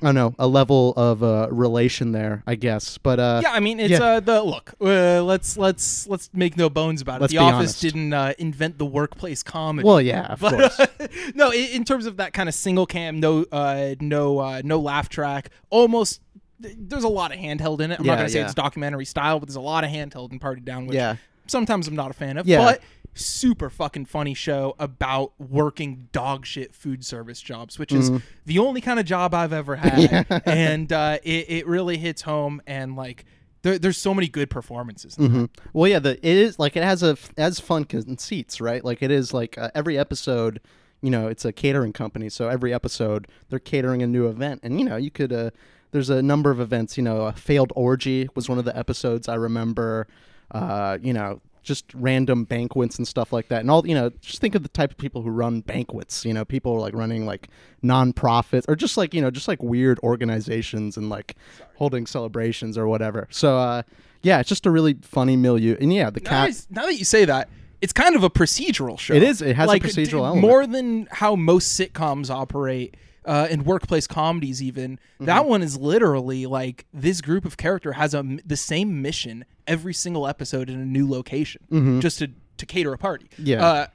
I 0.00 0.06
don't 0.06 0.14
know 0.14 0.34
a 0.38 0.46
level 0.46 0.94
of 0.96 1.22
uh, 1.22 1.48
relation 1.50 2.12
there, 2.12 2.42
I 2.46 2.54
guess. 2.54 2.96
But 2.96 3.20
uh, 3.20 3.40
Yeah, 3.44 3.52
I 3.52 3.60
mean 3.60 3.78
it's 3.78 3.90
yeah. 3.90 4.02
uh 4.02 4.20
the 4.20 4.42
look. 4.42 4.72
Uh, 4.80 5.22
let's 5.22 5.58
let's 5.58 6.06
let's 6.08 6.30
make 6.32 6.56
no 6.56 6.70
bones 6.70 7.02
about 7.02 7.16
it. 7.16 7.20
Let's 7.22 7.32
the 7.32 7.38
Office 7.38 7.56
honest. 7.58 7.80
didn't 7.82 8.12
uh, 8.14 8.32
invent 8.38 8.78
the 8.78 8.86
workplace 8.86 9.42
comedy. 9.42 9.86
Well, 9.86 10.00
yeah, 10.00 10.32
of 10.32 10.40
But, 10.40 10.72
course. 10.76 11.08
no, 11.34 11.50
in, 11.50 11.64
in 11.72 11.84
terms 11.84 12.06
of 12.06 12.16
that 12.16 12.32
kind 12.32 12.48
of 12.48 12.54
single 12.54 12.86
cam, 12.86 13.20
no 13.20 13.44
uh 13.52 13.94
no 14.00 14.38
uh 14.38 14.62
no 14.64 14.80
laugh 14.80 15.08
track, 15.10 15.50
almost. 15.68 16.20
Th- 16.62 16.76
There's 16.78 17.04
a 17.04 17.08
lot 17.08 17.32
of 17.32 17.38
handheld 17.38 17.80
in 17.80 17.90
it. 17.90 17.98
I'm 18.00 18.04
Yeah, 18.06 18.12
not 18.12 18.16
gonna 18.18 18.28
say 18.28 18.38
yeah. 18.40 18.44
it's 18.46 18.54
documentary 18.54 19.04
style, 19.04 19.38
but 19.40 19.48
there's 19.48 19.56
a 19.56 19.60
lot 19.60 19.84
of 19.84 19.90
handheld 19.90 20.32
in 20.32 20.38
Party 20.38 20.60
Down, 20.60 20.86
which 20.86 20.96
Yeah. 20.96 21.16
sometimes 21.46 21.88
I'm 21.88 21.96
not 21.96 22.10
a 22.10 22.14
fan 22.14 22.36
of. 22.38 22.46
Yeah. 22.46 22.58
But 22.58 22.82
super 23.14 23.68
fucking 23.68 24.06
funny 24.06 24.32
show 24.32 24.74
about 24.78 25.32
working 25.38 26.08
dog 26.12 26.46
shit 26.46 26.74
food 26.74 27.04
service 27.04 27.40
jobs, 27.42 27.78
which 27.78 27.92
is 27.92 28.10
Mhm. 28.10 28.22
the 28.46 28.58
only 28.58 28.80
kind 28.80 28.98
of 28.98 29.04
job 29.04 29.34
I've 29.34 29.52
ever 29.52 29.76
had, 29.76 30.24
and 30.46 30.90
uh, 30.92 31.18
it 31.22 31.46
it 31.50 31.66
really 31.66 31.98
hits 31.98 32.22
home. 32.22 32.62
And 32.66 32.96
like, 32.96 33.26
there, 33.62 33.78
there's 33.78 33.98
so 33.98 34.14
many 34.14 34.28
good 34.28 34.48
performances. 34.48 35.18
in 35.18 35.26
hmm 35.30 35.44
Well, 35.74 35.90
yeah, 35.90 35.98
the 35.98 36.12
it 36.26 36.36
is 36.38 36.58
like 36.58 36.74
it 36.74 36.82
has 36.84 37.02
a 37.02 37.18
has 37.36 37.60
fun 37.60 37.84
conceits, 37.84 38.60
right? 38.62 38.82
Like 38.82 39.02
it 39.02 39.10
is 39.10 39.34
like 39.34 39.58
uh, 39.58 39.70
every 39.74 39.98
episode, 39.98 40.58
you 41.02 41.10
know, 41.10 41.28
it's 41.28 41.44
a 41.44 41.52
catering 41.52 41.92
company, 41.92 42.30
so 42.30 42.48
every 42.48 42.72
episode 42.72 43.28
they're 43.50 43.58
catering 43.58 44.02
a 44.02 44.06
new 44.06 44.26
event, 44.26 44.60
and 44.62 44.80
you 44.80 44.86
know, 44.88 44.96
you 44.96 45.10
could 45.10 45.34
uh, 45.34 45.50
there's 45.92 46.10
a 46.10 46.20
number 46.22 46.50
of 46.50 46.58
events. 46.60 46.96
You 46.96 47.04
know, 47.04 47.22
a 47.26 47.32
failed 47.32 47.72
orgy 47.76 48.28
was 48.34 48.48
one 48.48 48.58
of 48.58 48.64
the 48.64 48.76
episodes 48.76 49.28
I 49.28 49.36
remember. 49.36 50.08
Uh, 50.50 50.98
you 51.00 51.12
know. 51.12 51.40
Just 51.64 51.84
random 51.94 52.42
banquets 52.42 52.98
and 52.98 53.06
stuff 53.06 53.32
like 53.32 53.46
that, 53.46 53.60
and 53.60 53.70
all 53.70 53.86
you 53.86 53.94
know. 53.94 54.10
Just 54.20 54.40
think 54.40 54.56
of 54.56 54.64
the 54.64 54.68
type 54.68 54.90
of 54.90 54.96
people 54.98 55.22
who 55.22 55.30
run 55.30 55.60
banquets. 55.60 56.24
You 56.24 56.34
know, 56.34 56.44
people 56.44 56.76
like 56.80 56.92
running 56.92 57.24
like 57.24 57.46
nonprofits 57.84 58.64
or 58.68 58.74
just 58.74 58.96
like 58.96 59.14
you 59.14 59.20
know, 59.20 59.30
just 59.30 59.46
like 59.46 59.62
weird 59.62 59.98
organizations 60.00 60.96
and 60.96 61.08
like 61.08 61.36
holding 61.76 62.06
celebrations 62.06 62.76
or 62.78 62.86
whatever. 62.88 63.28
So, 63.30 63.58
uh, 63.58 63.82
yeah, 64.22 64.40
it's 64.40 64.48
just 64.48 64.66
a 64.66 64.70
really 64.72 64.96
funny 65.02 65.36
milieu. 65.36 65.76
And 65.80 65.92
yeah, 65.92 66.10
the 66.10 66.20
Now, 66.20 66.30
cat. 66.30 66.50
that- 66.52 66.66
now 66.70 66.86
that 66.86 66.96
you 66.96 67.04
say 67.04 67.24
that, 67.26 67.48
it's 67.80 67.92
kind 67.92 68.16
of 68.16 68.24
a 68.24 68.30
procedural 68.30 68.98
show. 68.98 69.14
It 69.14 69.22
is. 69.22 69.42
It 69.42 69.54
has 69.56 69.70
a 69.70 69.78
procedural 69.78 70.06
d- 70.06 70.14
element. 70.14 70.40
more 70.42 70.66
than 70.66 71.06
how 71.10 71.36
most 71.36 71.78
sitcoms 71.80 72.30
operate. 72.30 72.96
Uh, 73.24 73.46
and 73.50 73.64
workplace 73.64 74.08
comedies, 74.08 74.60
even 74.60 74.96
Mm-hmm. 74.96 75.26
that 75.26 75.46
one 75.46 75.62
is 75.62 75.76
literally 75.78 76.44
like 76.46 76.86
this 76.92 77.20
group 77.20 77.44
of 77.44 77.56
character 77.56 77.92
has 77.92 78.14
a 78.14 78.22
the 78.44 78.56
same 78.56 79.00
mission 79.00 79.44
every 79.68 79.94
single 79.94 80.26
episode 80.26 80.68
in 80.68 80.80
a 80.80 80.84
new 80.84 81.08
location, 81.08 81.62
Mhm. 81.70 82.00
just 82.02 82.18
to 82.18 82.30
to 82.56 82.66
cater 82.66 82.92
a 82.92 82.98
party. 82.98 83.28
Yeah. 83.38 83.64
uh, 83.64 83.86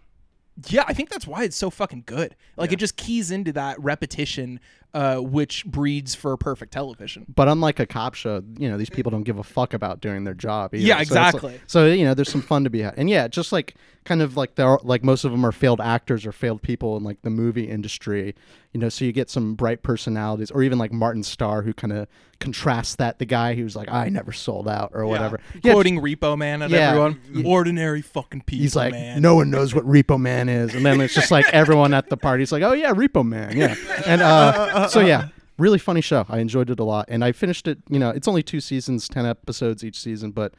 yeah. 0.70 0.84
I 0.88 0.94
think 0.94 1.10
that's 1.10 1.28
why 1.28 1.44
it's 1.44 1.58
so 1.58 1.70
fucking 1.70 2.04
good. 2.06 2.36
Like 2.56 2.72
it 2.72 2.80
just 2.80 2.96
keys 2.96 3.30
into 3.30 3.52
that 3.54 3.80
repetition, 3.84 4.60
uh, 4.94 5.18
which 5.18 5.66
breeds 5.66 6.16
for 6.16 6.36
perfect 6.38 6.72
television. 6.74 7.26
But 7.34 7.48
unlike 7.48 7.80
a 7.80 7.86
cop 7.86 8.14
show, 8.16 8.42
you 8.58 8.70
know, 8.70 8.78
these 8.78 8.90
people 8.90 9.12
don't 9.12 9.24
give 9.24 9.38
a 9.38 9.44
fuck 9.44 9.74
about 9.74 10.02
doing 10.02 10.24
their 10.24 10.34
job. 10.34 10.74
Either. 10.74 10.84
Yeah, 10.84 10.94
So 10.96 10.98
like- 10.98 11.02
exactly. 11.34 11.62
So, 11.68 11.86
you 11.88 12.06
know, 12.06 12.14
there's 12.14 12.32
some 12.32 12.42
fun 12.42 12.64
to 12.64 12.70
be 12.70 12.82
had, 12.82 12.96
and 12.98 13.10
yeah, 13.10 13.28
just 13.28 13.52
like 13.52 13.76
kind 14.06 14.22
of 14.22 14.38
like 14.38 14.56
they're 14.56 14.78
like 14.84 15.04
most 15.04 15.26
of 15.26 15.32
them 15.32 15.46
are 15.46 15.52
failed 15.52 15.82
actors 15.82 16.26
or 16.26 16.32
failed 16.32 16.62
people 16.62 16.96
in 16.98 17.04
like 17.04 17.22
the 17.24 17.30
movie 17.30 17.70
industry. 17.70 18.34
You 18.74 18.82
know, 18.82 18.90
so 18.90 19.06
you 19.06 19.12
get 19.12 19.30
some 19.30 19.56
bright 19.56 19.82
personalities, 19.82 20.52
or 20.52 20.62
even 20.62 20.78
like 20.78 20.92
Martin 20.92 21.24
Starr, 21.24 21.64
who 21.64 21.74
kind 21.74 21.92
of 21.94 22.08
contrasts 22.40 22.96
that 22.98 23.18
the 23.18 23.26
guy 23.26 23.56
who's 23.56 23.76
like, 23.76 23.90
I 23.92 24.10
never 24.10 24.32
sold 24.32 24.68
out 24.68 24.92
or 24.94 25.06
whatever. 25.08 25.40
Yeah, 25.64 25.72
Quoting 25.72 26.00
Repo 26.00 26.38
Man 26.38 26.62
at 26.62 26.70
Yeah. 26.70 26.90
everyone. 26.92 27.20
Ordinary 27.46 28.04
fucking 28.04 28.42
people, 28.42 28.62
He's 28.62 28.76
like, 28.76 28.92
man. 28.92 29.22
no 29.24 29.34
one 29.34 29.50
knows 29.50 29.74
what 29.74 29.84
Repo 29.88 30.20
Man 30.20 30.48
is, 30.48 30.76
and 30.76 30.86
then 30.86 31.02
it's 31.02 31.16
just 31.16 31.32
like 31.32 31.46
everyone 31.52 31.94
at 31.96 32.10
the 32.10 32.18
party's 32.18 32.52
like, 32.52 32.62
oh 32.62 32.74
yeah, 32.74 32.94
Repo 32.94 33.26
Man, 33.26 33.58
yeah, 33.58 33.76
and 34.06 34.22
uh, 34.22 34.70
so 34.90 35.00
yeah, 35.00 35.30
really 35.58 35.80
funny 35.80 36.02
show. 36.02 36.26
I 36.30 36.40
enjoyed 36.40 36.70
it 36.70 36.80
a 36.80 36.84
lot, 36.84 37.06
and 37.10 37.24
I 37.24 37.32
finished 37.32 37.68
it. 37.68 37.80
You 37.90 38.00
know, 38.00 38.10
it's 38.10 38.28
only 38.28 38.44
two 38.44 38.60
seasons, 38.60 39.08
ten 39.08 39.26
episodes 39.26 39.84
each 39.84 40.00
season, 40.00 40.32
but 40.32 40.54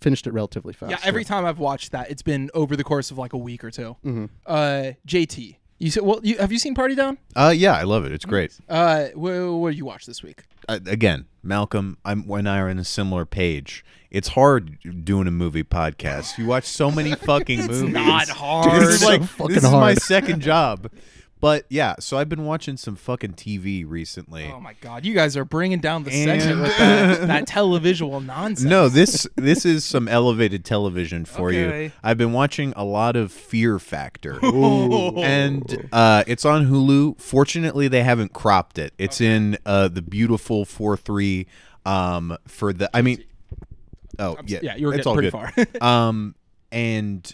finished 0.00 0.26
it 0.26 0.32
relatively 0.32 0.72
fast. 0.72 0.90
Yeah, 0.92 0.98
every 1.02 1.24
time 1.24 1.44
I've 1.44 1.58
watched 1.58 1.92
that, 1.92 2.10
it's 2.10 2.22
been 2.22 2.50
over 2.54 2.76
the 2.76 2.84
course 2.84 3.10
of 3.10 3.18
like 3.18 3.32
a 3.32 3.36
week 3.38 3.64
or 3.64 3.70
2 3.70 3.96
Mhm. 4.04 4.28
Uh, 4.46 4.92
JT, 5.06 5.56
you 5.78 5.90
said, 5.90 6.04
well, 6.04 6.20
you, 6.22 6.38
have 6.38 6.52
you 6.52 6.58
seen 6.60 6.74
Party 6.74 6.94
Down? 6.94 7.18
Uh, 7.34 7.52
yeah, 7.54 7.74
I 7.76 7.82
love 7.82 8.04
it. 8.06 8.12
It's 8.12 8.24
great. 8.24 8.56
Uh, 8.68 9.06
what, 9.14 9.32
what 9.34 9.70
did 9.70 9.78
you 9.78 9.84
watch 9.84 10.06
this 10.06 10.22
week? 10.22 10.44
Uh, 10.68 10.78
again, 10.86 11.26
Malcolm, 11.42 11.98
I'm 12.04 12.26
when 12.26 12.46
I 12.46 12.58
are 12.60 12.68
in 12.68 12.78
a 12.78 12.84
similar 12.84 13.26
page. 13.26 13.84
It's 14.10 14.28
hard 14.28 14.78
doing 15.04 15.26
a 15.26 15.32
movie 15.32 15.64
podcast. 15.64 16.38
You 16.38 16.46
watch 16.46 16.64
so 16.64 16.90
many 16.90 17.14
fucking 17.26 17.66
movies. 17.66 17.82
not 17.82 18.28
hard. 18.28 18.80
This 18.80 18.88
is 18.90 19.00
So 19.00 19.06
like 19.08 19.24
fucking 19.24 19.54
this 19.56 19.64
is 19.64 19.70
my 19.70 19.94
second 19.94 20.40
job. 20.40 20.90
But 21.44 21.66
yeah, 21.68 21.96
so 22.00 22.16
I've 22.16 22.30
been 22.30 22.46
watching 22.46 22.78
some 22.78 22.96
fucking 22.96 23.34
TV 23.34 23.84
recently. 23.86 24.50
Oh 24.50 24.60
my 24.60 24.72
god, 24.80 25.04
you 25.04 25.12
guys 25.12 25.36
are 25.36 25.44
bringing 25.44 25.78
down 25.78 26.02
the 26.04 26.10
And- 26.10 26.40
segment 26.40 26.62
with 26.62 26.78
that, 26.78 27.26
that 27.26 27.46
televisual 27.46 28.24
nonsense. 28.24 28.64
No, 28.66 28.88
this 28.88 29.26
this 29.36 29.66
is 29.66 29.84
some 29.84 30.08
elevated 30.08 30.64
television 30.64 31.26
for 31.26 31.48
Okay. 31.50 31.84
you. 31.84 31.92
I've 32.02 32.16
been 32.16 32.32
watching 32.32 32.72
a 32.76 32.84
lot 32.84 33.14
of 33.14 33.30
Fear 33.30 33.78
Factor, 33.78 34.38
Ooh. 34.42 35.18
and 35.18 35.86
uh, 35.92 36.24
it's 36.26 36.46
on 36.46 36.64
Hulu. 36.68 37.20
Fortunately, 37.20 37.88
they 37.88 38.02
haven't 38.04 38.32
cropped 38.32 38.78
it. 38.78 38.94
It's 38.96 39.20
in 39.20 39.58
uh, 39.66 39.88
the 39.88 40.00
beautiful 40.00 40.64
four 40.64 40.96
three. 40.96 41.46
Um, 41.84 42.38
for 42.48 42.72
the, 42.72 42.88
I 42.96 43.02
mean, 43.02 43.22
oh 44.18 44.38
yeah, 44.46 44.60
yeah, 44.62 44.76
you 44.76 44.86
were 44.86 44.94
it's 44.94 45.06
all 45.06 45.12
pretty 45.14 45.30
good. 45.30 45.82
um, 45.82 46.36
and 46.72 47.30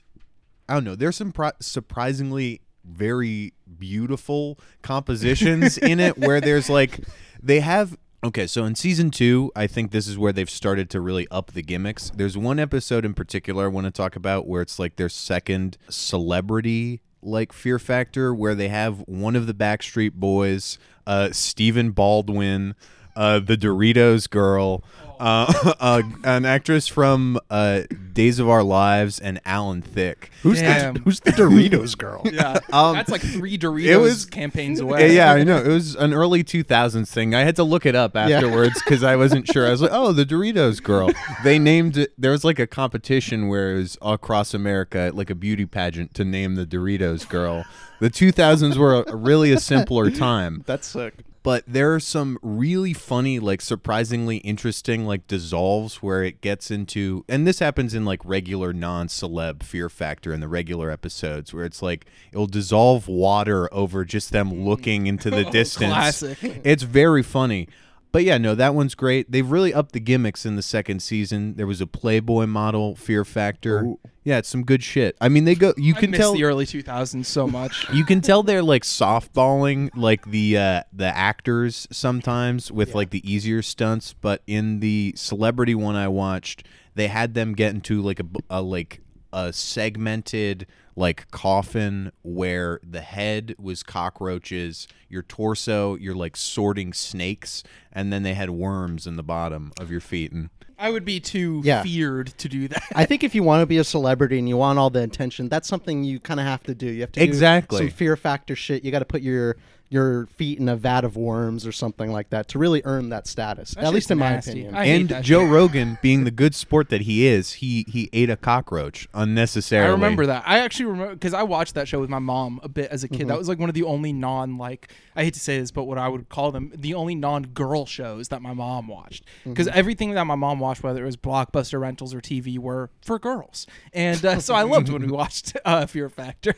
I 0.69 0.75
don't 0.75 0.83
know. 0.83 0.97
There's 0.97 1.15
some 1.15 1.31
pri- 1.31 1.53
surprisingly 1.61 2.61
very 2.85 3.53
beautiful 3.79 4.59
compositions 4.83 5.79
in 5.79 6.01
it 6.01 6.19
where 6.19 6.41
there's 6.41 6.69
like 6.69 7.01
they 7.43 7.61
have 7.61 7.97
okay 8.23 8.47
so 8.47 8.65
in 8.65 8.75
season 8.75 9.11
two 9.11 9.51
i 9.57 9.67
think 9.67 9.91
this 9.91 10.07
is 10.07 10.19
where 10.19 10.33
they've 10.33 10.51
started 10.51 10.91
to 10.91 11.01
really 11.01 11.27
up 11.31 11.53
the 11.53 11.63
gimmicks. 11.63 12.11
There's 12.11 12.37
one 12.37 12.59
episode 12.59 13.05
in 13.05 13.15
particular 13.15 13.65
i 13.65 13.69
want 13.69 13.87
to 13.87 13.91
talk 13.91 14.17
about 14.17 14.47
where 14.47 14.63
it's 14.63 14.79
like 14.79 14.97
their 14.97 15.09
second 15.09 15.79
celebrity 15.89 17.01
like 17.23 17.53
fear 17.53 17.79
factor 17.79 18.35
where 18.35 18.55
they 18.55 18.69
have 18.69 19.01
one 19.07 19.37
of 19.37 19.47
the 19.47 19.55
backstreet 19.55 20.13
boys 20.15 20.79
uh 21.07 21.31
stephen 21.33 21.91
baldwin 21.91 22.75
uh 23.15 23.39
the 23.39 23.57
doritos 23.57 24.29
girl 24.29 24.83
uh, 25.21 25.75
uh, 25.81 26.03
an 26.25 26.45
actress 26.45 26.89
from 26.89 27.39
uh, 27.51 27.83
Days 28.13 28.39
of 28.39 28.49
Our 28.49 28.63
Lives 28.63 29.21
and 29.21 29.41
Alan 29.45 29.83
Thicke. 29.83 30.31
Who's 30.43 30.61
Damn. 30.61 30.95
the 30.95 31.01
Who's 31.01 31.21
the 31.21 31.31
Doritos 31.33 31.97
girl? 31.97 32.23
Yeah, 32.33 32.59
Um, 32.73 32.95
that's 32.97 33.11
like 33.11 33.21
three 33.21 33.59
Doritos 33.59 33.85
it 33.87 33.97
was- 33.99 34.25
campaigns 34.25 34.81
away. 34.81 35.15
Yeah, 35.15 35.33
I 35.33 35.45
know. 35.45 35.59
It 35.59 35.69
was 35.69 35.95
an 35.95 36.13
early 36.15 36.43
2000s 36.43 37.09
thing. 37.09 37.35
I 37.35 37.41
had 37.41 37.57
to 37.57 37.65
look 37.65 37.85
it 37.87 37.95
up 37.95 38.17
afterwards 38.17 38.81
because 38.83 39.03
I 39.05 39.17
wasn't 39.17 39.47
sure. 39.47 39.67
I 39.67 39.71
was 39.71 39.83
like, 39.83 39.93
oh, 39.93 40.13
the 40.13 40.25
Doritos 40.27 40.83
girl. 40.83 41.11
They 41.45 41.59
named 41.59 41.97
it. 41.97 42.13
There 42.19 42.31
was 42.31 42.43
like 42.45 42.59
a 42.59 42.67
competition 42.67 43.49
where 43.49 43.75
it 43.75 43.79
was 43.79 43.99
across 44.03 44.55
America, 44.55 45.11
like 45.15 45.29
a 45.31 45.35
beauty 45.35 45.67
pageant 45.67 46.15
to 46.15 46.25
name 46.25 46.55
the 46.55 46.67
Doritos 46.67 47.29
girl. 47.29 47.65
The 48.01 48.09
2000s 48.11 48.77
were 48.79 49.03
a, 49.03 49.15
really 49.15 49.53
a 49.53 49.61
simpler 49.61 50.11
time. 50.11 50.63
That's 50.67 50.87
sick. 50.87 51.15
But 51.43 51.65
there 51.67 51.95
are 51.95 52.01
some 52.01 52.39
really 52.43 52.93
funny, 52.93 53.39
like 53.39 53.63
surprisingly 53.63 54.39
interesting, 54.39 55.07
like 55.07 55.27
dissolves 55.27 55.97
where 56.03 56.23
it 56.23 56.43
gets 56.43 56.71
into, 56.71 57.25
and 57.29 57.47
this 57.47 57.61
happens 57.61 57.95
in 57.95 58.05
like 58.05 58.21
regular 58.25 58.75
non 58.75 59.09
celeb 59.09 59.63
Fear 59.63 59.89
Factor 59.89 60.35
in 60.35 60.41
the 60.41 60.49
regular 60.49 60.91
episodes 60.91 61.55
where 61.55 61.65
it's 61.65 61.81
like 61.81 62.05
it'll 62.31 62.47
dissolve 62.47 63.09
water 63.09 63.73
over 63.73 64.05
just 64.05 64.33
them 64.33 64.51
mm. 64.51 64.67
looking 64.67 65.07
into 65.07 65.31
the 65.31 65.45
distance. 65.51 65.93
Classic. 65.93 66.39
It's 66.63 66.83
very 66.83 67.23
funny. 67.23 67.69
But 68.13 68.25
yeah, 68.25 68.39
no, 68.39 68.55
that 68.55 68.75
one's 68.75 68.95
great. 68.95 69.31
They've 69.31 69.49
really 69.49 69.73
upped 69.73 69.93
the 69.93 70.01
gimmicks 70.01 70.45
in 70.45 70.57
the 70.57 70.63
second 70.63 71.01
season. 71.01 71.55
There 71.55 71.67
was 71.67 71.81
a 71.81 71.87
Playboy 71.87 72.47
model 72.47 72.97
Fear 72.97 73.25
Factor. 73.25 73.95
Yeah, 74.25 74.39
it's 74.39 74.49
some 74.49 74.65
good 74.65 74.83
shit. 74.83 75.17
I 75.21 75.29
mean, 75.29 75.45
they 75.45 75.55
go. 75.55 75.73
You 75.77 75.95
I 75.97 76.01
can 76.01 76.11
miss 76.11 76.21
tell 76.21 76.33
the 76.33 76.45
early 76.45 76.67
2000s 76.67 77.25
so 77.25 77.47
much. 77.47 77.87
you 77.93 78.05
can 78.05 78.21
tell 78.21 78.43
they're 78.43 78.63
like 78.63 78.83
softballing 78.83 79.91
like 79.95 80.27
the 80.27 80.59
uh 80.59 80.83
the 80.93 81.17
actors 81.17 81.87
sometimes 81.91 82.71
with 82.71 82.95
like 82.95 83.11
the 83.11 83.31
easier 83.31 83.63
stunts 83.63 84.13
but 84.13 84.43
in 84.47 84.81
the 84.81 85.13
celebrity 85.17 85.75
one 85.75 85.97
i 85.97 86.09
watched 86.09 86.67
they 86.95 87.09
had 87.09 87.35
them 87.35 87.55
get 87.55 87.75
into 87.75 88.03
like 88.03 88.21
a 88.51 88.63
like 88.63 89.01
a 89.33 89.53
segmented 89.53 90.67
like 90.97 91.31
coffin 91.31 92.13
where 92.23 92.81
the 92.83 93.01
head 93.01 93.55
was 93.59 93.83
cockroaches 93.83 94.87
your 95.09 95.23
torso 95.23 95.95
you're 95.97 96.15
like 96.15 96.37
sorting 96.37 96.93
snakes 96.93 97.63
and 97.93 98.13
then 98.13 98.23
they 98.23 98.35
had 98.35 98.51
worms 98.51 99.07
in 99.07 99.17
the 99.17 99.23
bottom 99.23 99.73
of 99.81 99.91
your 99.91 100.01
feet 100.01 100.33
and 100.33 100.51
I 100.79 100.91
would 100.91 101.05
be 101.05 101.21
too 101.21 101.61
Yeah. 101.63 101.83
feared 101.83 102.29
to 102.39 102.49
do 102.49 102.67
that. 102.69 102.83
I 102.95 103.05
think 103.05 103.23
if 103.23 103.35
you 103.35 103.43
want 103.43 103.61
to 103.61 103.67
be 103.67 103.77
a 103.77 103.85
celebrity 103.85 104.39
and 104.39 104.49
you 104.49 104.57
want 104.57 104.79
all 104.79 104.89
the 104.89 105.03
attention, 105.03 105.51
that's 105.51 105.69
something 105.69 106.05
you 106.05 106.19
kind 106.19 106.41
of 106.41 106.47
have 106.47 106.63
to 106.63 106.75
do. 106.75 106.87
You 106.87 107.03
have 107.03 107.13
to 107.13 107.21
do 107.21 107.25
Exactly. 107.25 107.79
some 107.81 107.89
fear 107.91 108.17
factor 108.17 108.57
shit. 108.57 108.83
You 108.83 108.91
got 108.91 109.01
to 109.01 109.05
put 109.05 109.21
your 109.21 109.59
your 109.91 110.27
feet 110.27 110.59
in 110.61 110.69
a 110.69 110.77
vat 110.77 111.05
of 111.05 111.17
worms 111.17 111.67
or 111.67 111.73
something 111.73 112.11
like 112.13 112.31
that 112.31 112.47
to 112.49 112.59
really 112.59 112.81
earn 112.85 113.09
that 113.11 113.27
status. 113.27 113.73
That 113.73 113.85
At 113.85 113.93
least 113.93 114.05
shit's 114.05 114.11
in 114.13 114.19
my 114.19 114.33
opinion. 114.35 114.75
I 114.75 114.87
hate 114.87 115.01
and 115.01 115.09
that 115.11 115.25
Joe 115.25 115.41
shit. 115.45 115.53
Rogan, 115.53 115.99
being 116.01 116.23
the 116.25 116.31
good 116.31 116.55
sport 116.55 116.89
that 116.91 117.03
he 117.03 117.27
is, 117.27 117.55
he 117.55 117.85
he 117.89 118.09
ate 118.13 118.31
a 118.31 118.37
cockroach 118.37 119.09
unnecessarily. 119.13 119.89
I 119.89 119.93
remember 119.93 120.27
that. 120.27 120.45
I 120.47 120.61
actually 120.61 120.87
remember 120.87 121.15
because 121.15 121.35
I 121.35 121.43
watched 121.43 121.75
that 121.75 121.89
show 121.89 122.01
with 122.01 122.09
my 122.09 122.21
mom 122.21 122.61
a 122.63 122.69
bit 122.69 122.91
as 122.91 123.03
a 123.05 123.09
kid. 123.09 123.19
Mm-hmm. 123.21 123.29
That 123.29 123.39
was 123.39 123.49
like 123.49 123.59
one 123.59 123.69
of 123.69 123.75
the 123.75 123.83
only 123.83 124.13
non 124.13 124.57
like 124.59 124.93
I 125.17 125.25
hate 125.25 125.35
to 125.35 125.41
say 125.41 125.59
this, 125.59 125.71
but 125.73 125.85
what 125.85 125.99
I 125.99 126.09
would 126.09 126.29
call 126.29 126.53
them 126.53 126.73
the 126.75 126.95
only 126.95 127.17
non 127.17 127.43
girl 127.43 127.85
shows 127.85 128.29
that 128.29 128.41
my 128.43 128.55
mom 128.55 128.87
watched. 128.87 129.25
Because 129.45 129.67
Mm-hmm. 129.67 129.79
everything 129.79 130.11
that 130.13 130.25
my 130.25 130.37
mom 130.37 130.59
watched, 130.61 130.83
whether 130.83 131.03
it 131.03 131.07
was 131.07 131.17
blockbuster 131.17 131.81
rentals 131.81 132.15
or 132.15 132.21
TV, 132.21 132.59
were 132.59 132.91
for 133.03 133.19
girls, 133.19 133.67
and 133.93 134.25
uh, 134.25 134.39
so 134.41 134.55
I 134.55 134.63
loved 134.63 134.89
when 134.89 135.03
we 135.03 135.09
watched 135.13 135.57
uh, 135.65 135.87
Fear 135.87 136.09
Factor. 136.11 136.55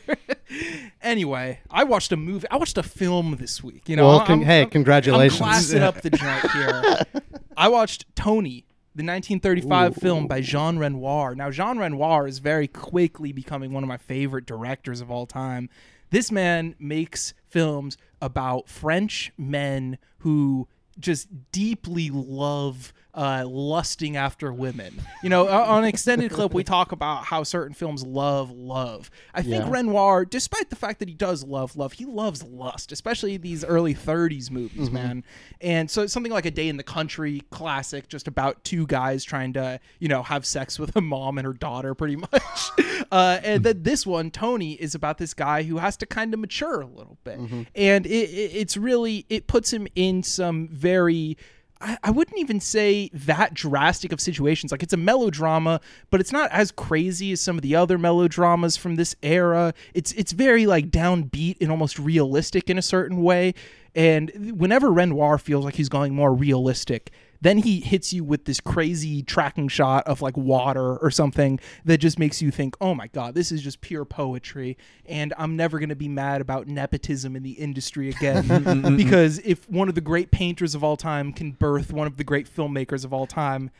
anyway, 1.01 1.59
I 1.69 1.83
watched 1.83 2.11
a 2.11 2.17
movie. 2.17 2.47
I 2.49 2.57
watched 2.57 2.77
a 2.77 2.83
film 2.83 3.22
this 3.31 3.63
week. 3.63 3.87
You 3.89 3.95
know, 3.95 4.07
Well, 4.07 4.19
I'm- 4.27 4.41
hey, 4.41 4.59
I'm- 4.61 4.69
congratulations. 4.69 5.41
I'm 5.41 5.47
classing 5.47 5.81
up 5.83 6.01
the 6.01 6.09
joint 6.09 6.51
here. 6.51 7.01
I 7.57 7.67
watched 7.69 8.05
Toni, 8.15 8.65
the 8.95 9.03
1935 9.03 9.95
film 9.95 10.27
by 10.27 10.41
Jean 10.41 10.77
Renoir. 10.77 11.35
Now, 11.35 11.49
Jean 11.51 11.77
Renoir 11.77 12.27
is 12.27 12.39
very 12.39 12.67
quickly 12.67 13.31
becoming 13.31 13.71
one 13.73 13.83
of 13.83 13.87
my 13.87 13.97
favorite 13.97 14.45
directors 14.45 15.01
of 15.01 15.09
all 15.11 15.25
time. 15.25 15.69
This 16.09 16.31
man 16.31 16.75
makes 16.79 17.33
films 17.49 17.97
about 18.21 18.67
French 18.69 19.31
men 19.37 19.97
who 20.19 20.67
just 20.99 21.27
deeply 21.51 22.09
love 22.11 22.93
uh, 23.15 23.43
lusting 23.47 24.17
after 24.17 24.51
women. 24.51 24.99
You 25.21 25.29
know, 25.29 25.47
on 25.47 25.83
extended 25.85 26.31
clip, 26.31 26.53
we 26.53 26.63
talk 26.63 26.91
about 26.91 27.25
how 27.25 27.43
certain 27.43 27.73
films 27.75 28.03
love 28.05 28.49
love. 28.51 29.11
I 29.35 29.41
think 29.43 29.65
Yeah. 29.65 29.69
Renoir, 29.71 30.25
despite 30.25 30.69
the 30.71 30.75
fact 30.75 30.97
that 30.99 31.07
he 31.07 31.13
does 31.13 31.43
love 31.43 31.75
love, 31.75 31.93
he 31.93 32.05
loves 32.05 32.41
lust, 32.43 32.91
especially 32.91 33.37
these 33.37 33.63
early 33.63 33.93
30s 33.93 34.49
movies, 34.49 34.87
Mm-hmm. 34.87 34.93
man. 34.95 35.23
And 35.61 35.91
so 35.91 36.07
something 36.07 36.31
like 36.31 36.45
A 36.47 36.51
Day 36.51 36.69
in 36.69 36.77
the 36.77 36.83
Country, 36.83 37.43
classic, 37.51 38.07
just 38.07 38.27
about 38.27 38.63
two 38.63 38.87
guys 38.87 39.23
trying 39.23 39.53
to, 39.53 39.79
you 39.99 40.07
know, 40.07 40.23
have 40.23 40.45
sex 40.45 40.79
with 40.79 40.95
a 40.95 41.01
mom 41.01 41.37
and 41.37 41.45
her 41.45 41.53
daughter, 41.53 41.93
pretty 41.93 42.15
much. 42.33 42.71
uh, 43.11 43.39
and 43.43 43.63
then 43.63 43.83
this 43.83 44.05
one, 44.07 44.31
Toni, 44.31 44.73
is 44.73 44.95
about 44.95 45.19
this 45.19 45.33
guy 45.35 45.63
who 45.63 45.77
has 45.77 45.95
to 45.97 46.05
kind 46.07 46.33
of 46.33 46.39
mature 46.39 46.81
a 46.81 46.87
little 46.87 47.17
bit. 47.23 47.37
And 47.75 48.05
it, 48.07 48.09
it, 48.09 48.51
it's 48.55 48.75
really, 48.75 49.25
it 49.29 49.45
puts 49.47 49.71
him 49.71 49.87
in 49.95 50.23
some 50.23 50.67
very. 50.69 51.37
I 51.83 51.97
I 52.03 52.11
wouldn't 52.11 52.39
even 52.39 52.59
say 52.59 53.09
that 53.13 53.53
drastic 53.53 54.11
of 54.11 54.19
situations. 54.19 54.71
Like 54.71 54.81
it's 54.81 54.93
a 54.93 54.97
melodrama, 54.97 55.81
but 56.09 56.19
it's 56.21 56.31
not 56.31 56.49
as 56.51 56.71
crazy 56.71 57.31
as 57.33 57.41
some 57.41 57.57
of 57.57 57.61
the 57.61 57.75
other 57.75 57.97
melodramas 57.97 58.77
from 58.77 58.95
this 58.95 59.15
era. 59.21 59.73
It's 59.93 60.11
it's 60.13 60.31
very 60.31 60.65
like 60.65 60.89
downbeat 60.89 61.57
and 61.61 61.69
almost 61.69 61.99
realistic 61.99 62.69
in 62.69 62.77
a 62.77 62.81
certain 62.81 63.21
way. 63.21 63.53
And 63.95 64.31
whenever 64.57 64.91
Renoir 64.91 65.37
feels 65.37 65.65
like 65.65 65.75
he's 65.75 65.89
going 65.89 66.15
more 66.15 66.33
realistic, 66.33 67.11
then 67.43 67.57
he 67.57 67.79
hits 67.79 68.13
you 68.13 68.23
with 68.23 68.45
this 68.45 68.59
crazy 68.59 69.21
tracking 69.21 69.67
shot 69.67 70.07
of 70.07 70.21
like 70.21 70.37
water 70.37 70.97
or 70.97 71.11
something 71.11 71.59
that 71.85 71.97
just 71.97 72.17
makes 72.17 72.41
you 72.41 72.51
think, 72.51 72.75
oh 72.79 72.95
my 72.95 73.07
God, 73.07 73.35
this 73.35 73.51
is 73.51 73.61
just 73.61 73.81
pure 73.81 74.05
poetry. 74.05 74.77
And 75.05 75.33
I'm 75.37 75.55
never 75.55 75.77
going 75.79 75.89
to 75.89 75.95
be 75.95 76.07
mad 76.07 76.41
about 76.41 76.67
nepotism 76.67 77.35
in 77.35 77.43
the 77.43 77.51
industry 77.51 78.09
again. 78.09 78.95
because 78.97 79.39
if 79.39 79.69
one 79.69 79.89
of 79.89 79.95
the 79.95 80.01
great 80.01 80.31
painters 80.31 80.73
of 80.73 80.83
all 80.83 80.97
time 80.97 81.33
can 81.33 81.51
birth 81.51 81.91
one 81.91 82.07
of 82.07 82.17
the 82.17 82.23
great 82.23 82.47
filmmakers 82.53 83.03
of 83.03 83.13
all 83.13 83.27
time, 83.27 83.71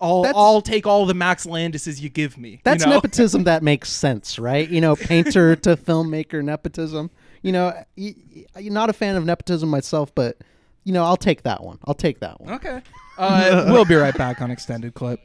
I'll, 0.00 0.26
I'll 0.34 0.62
take 0.62 0.84
all 0.84 1.06
the 1.06 1.14
Max 1.14 1.46
Landises 1.46 2.00
you 2.00 2.08
give 2.08 2.36
me. 2.36 2.50
you 2.50 2.58
That's 2.64 2.84
know? 2.84 2.92
nepotism 2.92 3.44
that 3.44 3.62
makes 3.62 3.88
sense, 3.88 4.36
right? 4.38 4.68
You 4.68 4.80
know, 4.80 4.96
painter 4.96 5.54
to 5.62 5.76
filmmaker 5.76 6.42
nepotism. 6.42 7.10
You 7.42 7.52
know, 7.52 7.66
y- 7.96 8.14
y- 8.34 8.46
I'm 8.56 8.72
not 8.72 8.90
a 8.90 8.92
fan 8.92 9.14
of 9.16 9.24
nepotism 9.24 9.68
myself, 9.68 10.12
but 10.14 10.38
you 10.84 10.92
know, 10.92 11.04
I'll 11.04 11.16
take 11.16 11.42
that 11.42 11.62
one. 11.62 11.78
I'll 11.84 11.94
take 11.94 12.20
that 12.20 12.40
one. 12.40 12.54
Okay. 12.54 12.82
Uh, 13.18 13.64
we'll 13.72 13.84
be 13.84 13.94
right 13.94 14.16
back 14.16 14.40
on 14.40 14.50
extended 14.50 14.94
clip. 14.94 15.20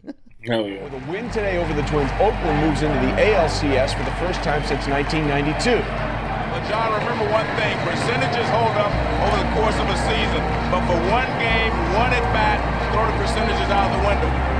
Hell 0.46 0.68
yeah. 0.68 0.84
With 0.84 0.94
a 0.94 1.12
win 1.12 1.30
today 1.32 1.58
over 1.58 1.74
the 1.74 1.82
Twins, 1.90 2.12
Oakland 2.22 2.62
moves 2.62 2.82
into 2.82 2.96
the 3.00 3.12
ALCS 3.20 3.98
for 3.98 4.04
the 4.06 4.16
first 4.22 4.44
time 4.44 4.64
since 4.64 4.88
1992. 4.88 5.82
But 5.82 6.64
John, 6.70 6.94
remember 6.94 7.26
one 7.34 7.48
thing: 7.60 7.76
percentages 7.84 8.48
hold 8.54 8.76
up 8.80 8.94
over 9.28 9.38
the 9.38 9.50
course 9.58 9.76
of 9.76 9.88
a 9.90 9.98
season, 10.08 10.42
but 10.72 10.82
for 10.88 10.98
one 11.12 11.30
game, 11.42 11.74
one 11.98 12.14
at 12.14 12.24
bat, 12.32 12.62
throw 12.94 13.06
the 13.06 13.18
percentages 13.20 13.70
out 13.74 13.92
the 13.92 14.02
window. 14.08 14.57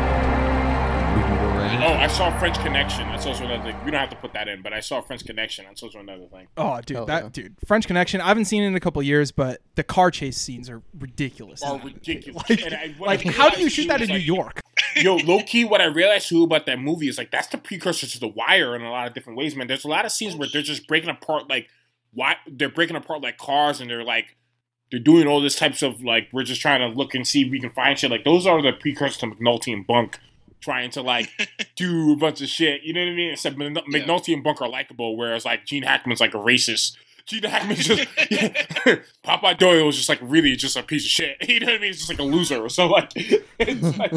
Oh, 1.60 1.94
I 1.94 2.08
saw 2.08 2.38
French 2.40 2.58
Connection. 2.60 3.08
That's 3.10 3.26
also 3.26 3.46
another 3.46 3.64
thing. 3.72 3.76
We 3.86 3.92
don't 3.92 4.00
have 4.00 4.10
to 4.10 4.16
put 4.16 4.34
that 4.34 4.48
in, 4.48 4.62
but 4.62 4.74
I 4.74 4.80
saw 4.80 5.02
French 5.02 5.26
Connection. 5.26 5.66
That's 5.66 5.82
also 5.84 6.00
another 6.00 6.26
thing. 6.28 6.48
Oh, 6.58 6.80
dude, 6.86 6.98
Hell 6.98 7.06
that 7.08 7.24
yeah. 7.24 7.30
dude, 7.32 7.56
French 7.66 7.88
Connection. 7.88 8.22
I 8.22 8.28
haven't 8.28 8.46
seen 8.46 8.64
it 8.64 8.68
in 8.68 8.76
a 8.76 8.80
couple 8.80 9.02
years, 9.04 9.32
but 9.32 9.62
the 9.76 9.84
car 9.84 10.12
chase 10.12 10.38
scenes 10.38 10.70
are 10.70 10.82
ridiculous. 10.98 11.64
Are 11.64 11.80
ridiculous. 11.80 12.50
Like, 12.50 12.62
And 12.62 12.74
I- 12.74 12.96
like 13.00 13.26
I 13.26 13.32
how 13.32 13.50
do 13.50 13.62
you 13.62 13.70
shoot 13.70 13.88
that 13.88 14.00
that 14.00 14.02
is, 14.04 14.10
in 14.10 14.16
New 14.16 14.22
York? 14.22 14.62
Yo, 14.96 15.16
low 15.18 15.42
key, 15.44 15.64
what 15.66 15.82
I 15.82 15.86
realized 15.86 16.30
too 16.30 16.44
about 16.44 16.66
that 16.68 16.80
movie 16.80 17.08
is 17.08 17.18
like 17.18 17.32
that's 17.32 17.48
the 17.48 17.58
precursor 17.58 18.08
to 18.08 18.20
The 18.20 18.28
Wire 18.28 18.76
in 18.76 18.82
a 18.82 18.90
lot 18.92 19.08
of 19.08 19.14
different 19.14 19.38
ways, 19.38 19.56
man. 19.56 19.68
There's 19.68 19.86
a 19.86 19.90
lot 19.90 20.06
of 20.06 20.12
scenes 20.12 20.36
where 20.36 20.48
they're 20.52 20.62
just 20.62 20.88
breaking 20.88 21.10
apart 21.10 21.50
like 21.50 21.68
why 22.14 22.36
they're 22.48 22.70
breaking 22.70 22.96
apart 22.96 23.22
like 23.22 23.38
cars 23.38 23.80
and 23.82 23.90
they're 23.90 24.04
like 24.04 24.36
they're 24.90 25.00
doing 25.00 25.28
all 25.28 25.42
this 25.42 25.56
types 25.56 25.82
of 25.84 26.02
like 26.02 26.30
we're 26.32 26.44
just 26.44 26.62
trying 26.62 26.80
to 26.80 26.88
look 26.88 27.14
and 27.14 27.28
see 27.28 27.42
if 27.44 27.52
we 27.52 27.60
can 27.60 27.70
find 27.72 28.00
shit. 28.00 28.10
Like 28.10 28.24
those 28.24 28.48
are 28.48 28.62
the 28.62 28.72
precursors 28.74 29.18
to 29.18 29.28
McNulty 29.28 29.74
and 29.74 29.86
Bunk 29.86 30.18
trying 30.62 30.92
to 30.92 31.02
like 31.02 31.30
do 31.76 32.14
a 32.14 32.16
bunch 32.16 32.42
of 32.42 32.50
shit. 32.50 32.84
You 32.84 32.94
know 32.94 33.02
what 33.02 33.12
I 33.12 33.16
mean? 33.16 33.32
Except 33.34 33.58
Mc- 33.58 33.86
McNulty 33.86 34.34
and 34.34 34.44
Bunk 34.44 34.62
are 34.62 34.70
likable, 34.70 35.18
whereas 35.18 35.46
like 35.46 35.66
Gene 35.66 35.84
Hackman's 35.84 36.22
like 36.22 36.34
a 36.34 36.38
racist. 36.40 36.98
Gene 37.26 37.44
Hackman's 37.44 37.84
just 37.84 38.08
yeah. 38.32 38.48
Popeye 39.26 39.58
Doyle 39.58 39.86
was 39.86 39.98
just 39.98 40.08
like 40.08 40.20
really 40.22 40.56
just 40.56 40.78
a 40.78 40.84
piece 40.84 41.04
of 41.04 41.10
shit. 41.10 41.38
You 41.48 41.60
know 41.60 41.66
what 41.66 41.76
I 41.76 41.80
mean? 41.80 41.88
He's 41.88 41.98
just 41.98 42.10
like 42.10 42.20
a 42.20 42.24
loser. 42.24 42.70
So 42.70 42.88
like, 42.88 43.12
like 43.60 44.12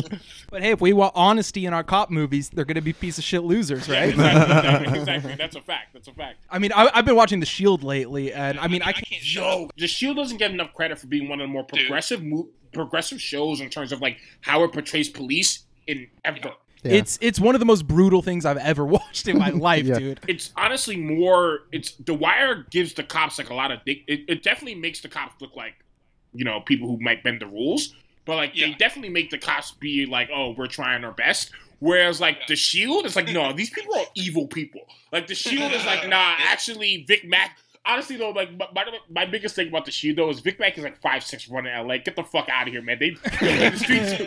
But 0.48 0.62
hey, 0.62 0.70
if 0.70 0.80
we 0.80 0.92
want 0.92 1.12
honesty 1.16 1.66
in 1.66 1.74
our 1.74 1.82
cop 1.82 2.10
movies, 2.10 2.50
they're 2.50 2.64
gonna 2.64 2.80
be 2.80 2.92
piece 2.92 3.18
of 3.18 3.24
shit 3.24 3.42
losers, 3.42 3.88
yeah, 3.88 4.00
right? 4.00 4.08
exactly, 4.10 4.54
exactly, 4.54 4.98
exactly. 5.00 5.34
That's 5.34 5.56
a 5.56 5.60
fact. 5.60 5.92
That's 5.92 6.06
a 6.06 6.12
fact. 6.12 6.38
I 6.50 6.60
mean, 6.60 6.72
I, 6.72 6.88
I've 6.94 7.04
been 7.04 7.16
watching 7.16 7.40
The 7.40 7.46
Shield 7.46 7.82
lately, 7.82 8.32
and 8.32 8.60
I 8.60 8.68
mean, 8.68 8.82
I 8.82 8.92
can't. 8.92 9.34
Yo, 9.34 9.68
The 9.76 9.88
Shield 9.88 10.16
doesn't 10.16 10.36
get 10.38 10.52
enough 10.52 10.72
credit 10.72 10.98
for 10.98 11.08
being 11.08 11.28
one 11.28 11.40
of 11.40 11.48
the 11.48 11.52
more 11.52 11.64
progressive 11.64 12.22
mo- 12.22 12.48
progressive 12.72 13.20
shows 13.20 13.60
in 13.60 13.68
terms 13.70 13.90
of 13.90 14.00
like 14.00 14.18
how 14.42 14.62
it 14.62 14.72
portrays 14.72 15.08
police 15.08 15.64
in 15.86 16.06
ever. 16.24 16.38
It's 16.82 17.18
it's 17.20 17.38
one 17.38 17.54
of 17.54 17.58
the 17.58 17.66
most 17.66 17.86
brutal 17.86 18.22
things 18.22 18.46
I've 18.46 18.56
ever 18.56 18.84
watched 18.86 19.28
in 19.28 19.38
my 19.38 19.50
life, 19.50 19.86
dude. 19.86 20.20
It's 20.26 20.52
honestly 20.56 20.96
more. 20.96 21.60
It's 21.72 21.92
The 21.92 22.14
Wire 22.14 22.66
gives 22.70 22.94
the 22.94 23.02
cops 23.02 23.38
like 23.38 23.50
a 23.50 23.54
lot 23.54 23.70
of. 23.70 23.80
It, 23.86 24.00
it 24.06 24.42
definitely 24.42 24.76
makes 24.76 25.00
the 25.00 25.08
cops 25.08 25.40
look 25.40 25.54
like, 25.56 25.74
you 26.32 26.44
know, 26.44 26.60
people 26.60 26.88
who 26.88 26.98
might 27.00 27.22
bend 27.22 27.40
the 27.40 27.46
rules. 27.46 27.94
But 28.24 28.36
like 28.36 28.54
they 28.54 28.72
definitely 28.74 29.10
make 29.10 29.30
the 29.30 29.38
cops 29.38 29.72
be 29.72 30.06
like, 30.06 30.30
oh, 30.32 30.54
we're 30.56 30.66
trying 30.66 31.04
our 31.04 31.12
best. 31.12 31.50
Whereas 31.80 32.20
like 32.20 32.46
the 32.46 32.56
Shield 32.56 33.06
is 33.06 33.16
like, 33.16 33.28
no, 33.28 33.52
these 33.52 33.70
people 33.70 33.94
are 33.96 34.04
evil 34.14 34.46
people. 34.46 34.82
Like 35.12 35.26
the 35.26 35.34
Shield 35.34 35.72
is 35.72 35.84
like, 35.86 36.08
nah, 36.08 36.36
actually, 36.38 37.04
Vic 37.08 37.24
Mac. 37.24 37.58
Honestly 37.86 38.16
though, 38.16 38.30
like 38.30 38.52
my, 38.58 38.68
my, 38.74 38.84
my 39.08 39.24
biggest 39.24 39.56
thing 39.56 39.68
about 39.68 39.86
the 39.86 39.90
Shield 39.90 40.18
though 40.18 40.28
is 40.28 40.40
Vic 40.40 40.60
Mac 40.60 40.76
is 40.76 40.84
like 40.84 41.00
five 41.00 41.24
six 41.24 41.48
running 41.48 41.74
LA. 41.74 41.96
Get 41.96 42.14
the 42.14 42.22
fuck 42.22 42.48
out 42.50 42.68
of 42.68 42.72
here, 42.72 42.82
man. 42.82 42.98
They 43.00 43.08
in 43.08 43.72
the 43.72 43.76
streets, 43.78 44.22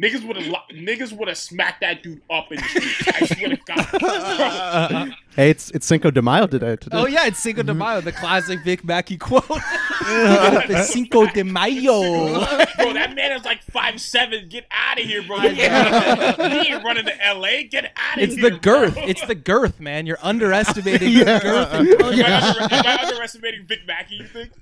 niggas 0.00 0.26
would 0.26 0.36
have 0.36 0.52
niggas 0.72 1.12
would 1.12 1.28
have 1.28 1.38
smacked 1.38 1.80
that 1.80 2.02
dude 2.02 2.20
up 2.30 2.50
in 2.50 2.58
the 2.58 2.64
streets. 2.64 3.08
I 3.08 3.26
swear 3.26 3.48
to 3.50 3.58
God. 3.66 5.14
Hey, 5.36 5.50
it's 5.50 5.70
it's 5.72 5.84
Cinco 5.84 6.10
de 6.10 6.22
Mayo 6.22 6.46
today. 6.46 6.76
today. 6.76 6.96
Oh 6.96 7.06
yeah, 7.06 7.26
it's 7.26 7.38
Cinco 7.38 7.62
de 7.62 7.72
mm-hmm. 7.72 7.78
Mayo, 7.78 8.00
the 8.00 8.10
classic 8.10 8.64
Vic 8.64 8.82
Mackey 8.82 9.18
quote. 9.18 9.46
the 10.00 10.82
Cinco 10.88 11.26
de 11.26 11.44
Mayo. 11.44 12.40
bro, 12.78 12.94
that 12.94 13.12
man 13.14 13.32
is 13.32 13.44
like 13.44 13.62
five 13.64 14.00
seven. 14.00 14.48
Get 14.48 14.64
out 14.70 14.98
of 14.98 15.04
here, 15.04 15.22
bro. 15.22 15.40
He 15.40 15.60
ain't, 15.60 16.82
running 16.82 17.04
to 17.04 17.26
L.A. 17.26 17.64
Get 17.64 17.92
out 17.98 18.16
of 18.16 18.22
It's 18.22 18.34
here. 18.34 18.46
It's 18.46 18.54
the 18.54 18.60
girth. 18.60 18.94
Bro. 18.94 19.02
It's 19.04 19.26
the 19.26 19.34
girth, 19.34 19.78
man. 19.78 20.06
You're 20.06 20.16
underestimating 20.22 21.12
Yeah. 21.12 21.38
the 21.38 21.44
girth. 21.44 21.72
And 21.74 21.88
Am, 21.88 22.24
I 22.24 22.48
under, 22.48 22.74
am 22.74 22.86
I 22.86 22.98
underestimating 23.02 23.66
Vic 23.66 23.80
Mackey? 23.86 24.14
You 24.14 24.28
think? 24.28 24.52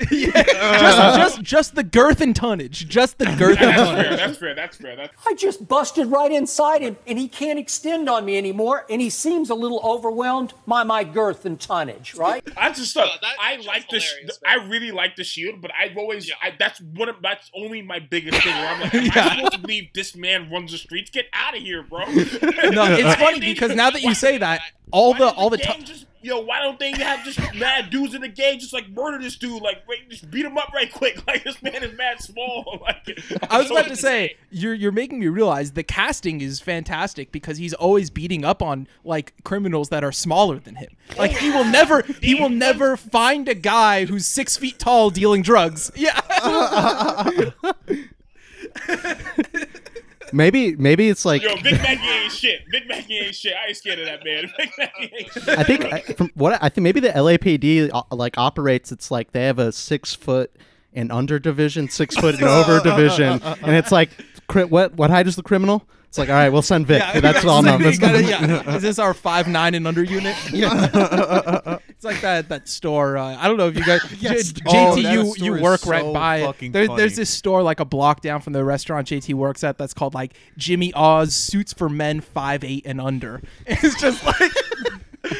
just, 0.08 0.36
uh. 0.36 1.16
just, 1.16 1.42
just 1.42 1.74
the 1.74 1.82
girth 1.84 2.20
and 2.20 2.34
tonnage. 2.34 2.88
Just 2.88 3.18
the 3.18 3.26
girth 3.26 3.60
and 3.60 3.70
That's 3.70 3.90
fair. 3.90 4.02
tonnage. 4.02 4.18
That's 4.18 4.38
fair. 4.38 4.54
That's 4.54 4.76
fair. 4.76 4.96
That's 4.96 5.26
I 5.26 5.34
just 5.34 5.68
busted 5.68 6.08
right 6.08 6.32
inside 6.32 6.82
him, 6.82 6.96
and 7.06 7.18
he 7.18 7.28
can't 7.28 7.58
extend 7.58 8.08
on 8.08 8.24
me 8.24 8.36
anymore, 8.36 8.84
and 8.90 9.00
he 9.00 9.10
seems 9.10 9.50
a 9.50 9.54
little 9.54 9.80
overwhelmed 9.84 10.54
by 10.66 10.82
my 10.82 11.04
girth 11.04 11.44
and 11.44 11.60
tonnage, 11.60 12.14
right? 12.14 12.46
I 12.56 12.72
just 12.72 12.94
thought 12.94 13.10
I 13.40 13.56
like 13.66 13.88
the. 13.88 14.00
sh- 14.00 14.14
I 14.46 14.54
really 14.66 14.90
like 14.90 15.16
the 15.16 15.24
shield, 15.24 15.60
but 15.60 15.70
I've 15.78 15.96
always. 15.96 16.30
I, 16.42 16.52
that's 16.58 16.80
one. 16.80 17.08
Of, 17.08 17.16
that's 17.22 17.50
only 17.54 17.82
my 17.82 17.98
biggest 17.98 18.42
thing. 18.42 18.54
Where 18.54 18.68
I'm 18.68 18.80
like, 18.80 18.94
am 18.94 19.10
I 19.14 19.34
supposed 19.36 19.52
to 19.52 19.58
believe 19.58 19.90
this 19.94 20.16
man 20.16 20.50
runs 20.50 20.72
the 20.72 20.78
streets? 20.78 21.10
Get 21.10 21.26
out 21.32 21.56
of 21.56 21.62
here, 21.62 21.82
bro. 21.82 22.04
No, 22.72 22.84
it's 22.90 23.14
funny 23.16 23.40
because 23.40 23.74
now 23.74 23.90
that 23.90 24.02
you 24.02 24.14
say 24.14 24.38
that, 24.38 24.62
all 24.92 25.14
the 25.14 25.30
all 25.30 25.50
the 25.50 25.58
time. 25.58 25.82
Yo, 26.24 26.38
why 26.38 26.60
don't 26.60 26.78
they 26.78 26.92
have 26.92 27.24
just 27.24 27.40
mad 27.56 27.90
dudes 27.90 28.14
in 28.14 28.20
the 28.20 28.28
game 28.28 28.60
just 28.60 28.72
like 28.72 28.88
murder 28.90 29.18
this 29.18 29.34
dude? 29.36 29.60
Like, 29.60 29.82
wait, 29.88 30.08
just 30.08 30.30
beat 30.30 30.46
him 30.46 30.56
up 30.56 30.72
right 30.72 30.92
quick. 30.92 31.18
Like, 31.26 31.44
this 31.44 31.60
man 31.62 31.82
is 31.82 31.96
mad 31.96 32.20
small. 32.20 32.80
Like, 33.06 33.18
I 33.50 33.58
was 33.58 33.70
about 33.70 33.88
to 33.88 33.96
say 33.96 34.36
you're 34.50 34.74
you're 34.74 34.92
making 34.92 35.18
me 35.18 35.28
realize 35.28 35.72
the 35.72 35.82
casting 35.82 36.40
is 36.40 36.60
fantastic 36.60 37.32
because 37.32 37.58
he's 37.58 37.74
always 37.74 38.10
beating 38.10 38.44
up 38.44 38.62
on 38.62 38.86
like 39.04 39.34
criminals 39.44 39.88
that 39.88 40.04
are 40.04 40.12
smaller 40.12 40.60
than 40.60 40.76
him. 40.76 40.90
Like 41.16 41.32
he 41.32 41.50
will 41.50 41.64
never 41.64 42.02
he 42.20 42.34
will 42.34 42.50
never 42.50 42.96
find 42.96 43.48
a 43.48 43.54
guy 43.54 44.04
who's 44.04 44.26
six 44.26 44.56
feet 44.56 44.78
tall 44.78 45.10
dealing 45.10 45.42
drugs. 45.42 45.90
Yeah. 45.96 46.20
Maybe 50.32 50.74
maybe 50.76 51.08
it's 51.08 51.24
like 51.24 51.42
Yo, 51.42 51.54
Big 51.62 51.80
Mackey 51.80 52.08
ain't 52.08 52.32
shit. 52.32 52.60
Big 52.70 52.88
Mackey 52.88 53.18
ain't 53.18 53.34
shit. 53.34 53.54
I 53.54 53.68
ain't 53.68 53.76
scared 53.76 53.98
of 53.98 54.06
that 54.06 54.24
man. 54.24 54.50
Big 54.58 54.70
ain't 55.12 55.32
shit. 55.32 55.48
I 55.48 55.62
think 55.62 55.84
I- 55.84 56.00
from 56.00 56.30
what 56.34 56.58
I 56.62 56.68
think 56.68 56.82
maybe 56.84 57.00
the 57.00 57.10
LAPD 57.10 57.90
uh, 57.92 58.02
like 58.14 58.38
operates. 58.38 58.92
It's 58.92 59.10
like 59.10 59.32
they 59.32 59.44
have 59.44 59.58
a 59.58 59.72
six 59.72 60.14
foot 60.14 60.50
and 60.94 61.10
under 61.12 61.38
division, 61.38 61.88
six 61.88 62.16
foot 62.16 62.34
and 62.34 62.44
over 62.44 62.80
division, 62.80 63.40
and 63.42 63.76
it's 63.76 63.92
like 63.92 64.10
what 64.68 64.94
what 64.94 65.10
height 65.10 65.26
is 65.26 65.36
the 65.36 65.42
criminal? 65.42 65.86
It's 66.12 66.18
like 66.18 66.28
all 66.28 66.34
right, 66.34 66.50
we'll 66.50 66.60
send 66.60 66.86
Vic. 66.86 67.02
That's 67.22 67.42
all 67.42 67.62
like, 67.62 67.78
we 67.80 67.96
gotta- 67.96 68.22
yeah. 68.22 68.74
Is 68.76 68.82
this 68.82 68.98
our 68.98 69.14
five 69.14 69.48
nine 69.48 69.74
and 69.74 69.86
under 69.88 70.04
unit? 70.04 70.36
Yeah. 70.52 71.78
it's 71.88 72.04
like 72.04 72.20
that 72.20 72.50
that 72.50 72.68
store. 72.68 73.16
Uh, 73.16 73.34
I 73.34 73.48
don't 73.48 73.56
know 73.56 73.68
if 73.68 73.78
you 73.78 73.82
guys. 73.82 74.02
Yes. 74.20 74.52
J- 74.52 74.60
Oh, 74.66 74.94
JT, 74.94 75.10
you 75.10 75.34
you 75.56 75.62
work 75.62 75.80
so 75.80 75.90
right 75.90 76.12
by 76.12 76.36
it. 76.60 76.72
There, 76.72 76.86
there's 76.86 77.16
this 77.16 77.30
store 77.30 77.62
like 77.62 77.80
a 77.80 77.86
block 77.86 78.20
down 78.20 78.42
from 78.42 78.52
the 78.52 78.62
restaurant 78.62 79.08
JT 79.08 79.32
works 79.32 79.64
at. 79.64 79.78
That's 79.78 79.94
called 79.94 80.12
like 80.12 80.34
Jimmy 80.58 80.92
Oz 80.92 81.34
Suits 81.34 81.72
for 81.72 81.88
Men 81.88 82.20
five 82.20 82.62
eight 82.62 82.84
and 82.84 83.00
under. 83.00 83.40
It's 83.66 83.98
just 83.98 84.22
like. 84.26 84.52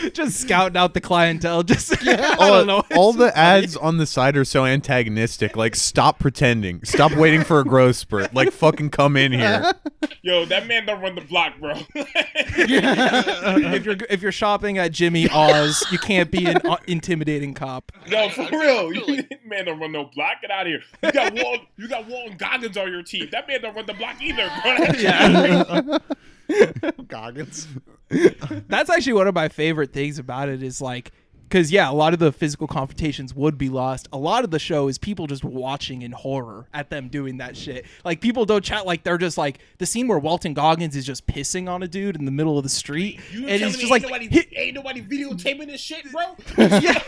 Just 0.13 0.41
scouting 0.41 0.77
out 0.77 0.95
the 0.95 1.01
clientele. 1.01 1.63
Just 1.73 2.07
I 2.07 2.37
all, 2.37 2.65
don't 2.65 2.67
know. 2.67 2.85
all 2.97 3.13
the 3.13 3.37
ads 3.37 3.77
on 3.77 3.99
the 3.99 4.07
side 4.07 4.37
are 4.37 4.45
so 4.45 4.65
antagonistic. 4.65 5.57
Like, 5.57 5.75
stop 5.77 6.19
pretending. 6.19 6.85
Stop 6.85 7.13
waiting 7.13 7.45
for 7.45 7.61
a 7.61 7.65
growth 7.65 7.97
spurt. 7.97 8.35
Like, 8.35 8.53
fucking 8.53 8.91
come 8.91 9.17
in 9.17 9.33
here. 9.33 9.73
Yo, 10.23 10.45
that 10.47 10.67
man 10.67 10.87
don't 10.87 11.01
run 11.01 11.15
the 11.15 11.21
block, 11.21 11.59
bro. 11.61 11.75
if 11.95 13.85
you're 13.85 13.97
if 14.11 14.23
you're 14.23 14.33
shopping 14.33 14.79
at 14.79 14.93
Jimmy 14.93 15.29
Oz, 15.29 15.85
you 15.91 15.99
can't 15.99 16.31
be 16.31 16.47
an 16.47 16.59
uh, 16.65 16.77
intimidating 16.87 17.55
cop. 17.55 17.93
No, 18.09 18.29
for 18.29 18.49
real. 18.51 18.93
You, 18.93 19.25
man 19.47 19.67
don't 19.67 19.79
run 19.79 19.93
no 19.93 20.05
block. 20.05 20.41
Get 20.43 20.51
out 20.51 20.67
of 20.67 20.69
here. 20.69 20.83
You 21.03 21.13
got 21.13 21.35
Walton, 21.35 21.67
you 21.77 21.89
got 21.89 22.07
Walton 22.07 22.37
Goggins 22.37 22.77
on 22.77 22.91
your 22.91 23.03
team. 23.03 23.29
That 23.31 23.47
man 23.49 23.63
don't 23.63 23.75
run 23.75 23.87
the 23.87 23.95
block 23.95 24.21
either, 24.21 24.51
bro. 24.63 25.99
Goggins. 27.09 27.69
That's 28.69 28.91
actually 28.91 29.15
one 29.15 29.27
of 29.27 29.35
my 29.35 29.49
favorite 29.49 29.93
things 29.93 30.19
about 30.19 30.49
it 30.49 30.63
is 30.63 30.81
like 30.81 31.13
because 31.53 31.71
yeah, 31.71 31.91
a 31.91 31.93
lot 31.93 32.15
of 32.15 32.19
the 32.19 32.33
physical 32.33 32.67
confrontations 32.67 33.35
would 33.35 33.59
be 33.59 33.69
lost. 33.69 34.09
A 34.11 34.17
lot 34.17 34.43
of 34.43 34.51
the 34.51 34.59
show 34.59 34.89
is 34.89 34.97
people 34.97 35.27
just 35.27 35.45
watching 35.45 36.01
in 36.01 36.13
horror 36.13 36.67
at 36.73 36.89
them 36.89 37.09
doing 37.09 37.37
that 37.39 37.59
shit. 37.59 37.85
Like 38.07 38.23
people 38.23 38.47
don't 38.47 38.65
chat 38.65 38.87
like 38.87 39.03
they're 39.05 39.19
just 39.19 39.37
like 39.37 39.59
the 39.77 39.85
scene 39.85 40.09
where 40.09 40.19
Walton 40.19 40.55
Goggins 40.55 40.97
is 40.97 41.05
just 41.05 41.27
pissing 41.27 41.69
on 41.69 41.83
a 41.83 41.89
dude 41.89 42.17
in 42.17 42.25
the 42.25 42.31
middle 42.31 42.57
of 42.57 42.63
the 42.63 42.71
street, 42.71 43.21
You 43.31 43.41
and 43.41 43.59
telling 43.59 43.65
he's 43.65 43.77
me 43.77 43.81
just 43.81 43.91
like, 43.91 44.03
ain't 44.03 44.33
nobody, 44.33 44.57
ain't 44.57 44.75
nobody 44.75 45.03
videotaping 45.03 45.67
this 45.67 45.81
shit, 45.83 46.11
bro? 46.11 46.23
yeah, 46.57 47.03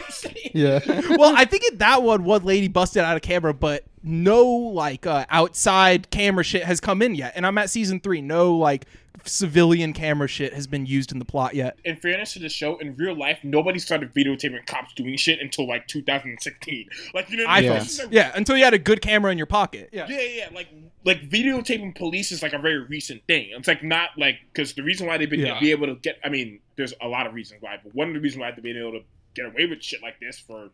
yeah. 0.52 1.16
well, 1.16 1.34
I 1.34 1.46
think 1.46 1.62
in 1.72 1.78
that 1.78 2.02
one, 2.02 2.24
one 2.24 2.44
lady 2.44 2.68
busted 2.68 3.02
out 3.02 3.16
of 3.16 3.22
camera, 3.22 3.54
but 3.54 3.84
no 4.04 4.44
like 4.44 5.06
uh, 5.06 5.24
outside 5.30 6.10
camera 6.10 6.44
shit 6.44 6.64
has 6.64 6.78
come 6.80 7.02
in 7.02 7.14
yet. 7.14 7.32
And 7.36 7.46
I'm 7.46 7.56
at 7.58 7.70
season 7.70 8.00
three. 8.00 8.20
No 8.20 8.56
like 8.56 8.84
civilian 9.24 9.92
camera 9.92 10.28
shit 10.28 10.52
has 10.52 10.66
been 10.66 10.84
used 10.84 11.12
in 11.12 11.18
the 11.18 11.24
plot 11.24 11.54
yet. 11.54 11.78
In 11.84 11.96
fairness 11.96 12.34
to 12.34 12.40
the 12.40 12.48
show, 12.48 12.76
in 12.78 12.94
real 12.96 13.16
life, 13.16 13.38
nobody 13.42 13.78
started 13.78 14.12
videotaping 14.12 14.66
cops 14.66 14.92
doing 14.94 15.16
shit 15.16 15.40
until 15.40 15.66
like 15.66 15.86
2016. 15.86 16.88
Like 17.14 17.30
you 17.30 17.38
know, 17.38 17.44
what 17.44 17.50
I 17.50 17.60
mean? 17.62 17.70
iPhones. 17.70 17.96
This 17.96 18.06
Yeah, 18.10 18.32
until 18.34 18.56
you 18.56 18.64
had 18.64 18.74
a 18.74 18.78
good 18.78 19.00
camera 19.00 19.32
in 19.32 19.38
your 19.38 19.46
pocket. 19.46 19.88
Yeah. 19.92 20.06
Yeah, 20.08 20.20
yeah, 20.20 20.48
like 20.54 20.68
like 21.04 21.22
videotaping 21.28 21.96
police 21.96 22.32
is 22.32 22.42
like 22.42 22.52
a 22.52 22.58
very 22.58 22.80
recent 22.84 23.26
thing. 23.26 23.48
It's 23.52 23.68
like 23.68 23.82
not 23.82 24.10
like 24.18 24.36
because 24.52 24.74
the 24.74 24.82
reason 24.82 25.06
why 25.06 25.16
they've 25.18 25.30
been 25.30 25.40
Yeah. 25.40 25.58
be 25.60 25.70
able 25.70 25.86
to 25.86 25.94
get. 25.96 26.18
I 26.24 26.28
mean, 26.28 26.60
there's 26.76 26.92
a 27.00 27.08
lot 27.08 27.26
of 27.26 27.34
reasons 27.34 27.62
why, 27.62 27.78
but 27.82 27.94
one 27.94 28.08
of 28.08 28.14
the 28.14 28.20
reasons 28.20 28.40
why 28.40 28.50
they've 28.50 28.62
been 28.62 28.76
able 28.76 28.92
to 28.92 29.02
get 29.34 29.46
away 29.46 29.66
with 29.66 29.82
shit 29.82 30.02
like 30.02 30.20
this 30.20 30.38
for 30.38 30.70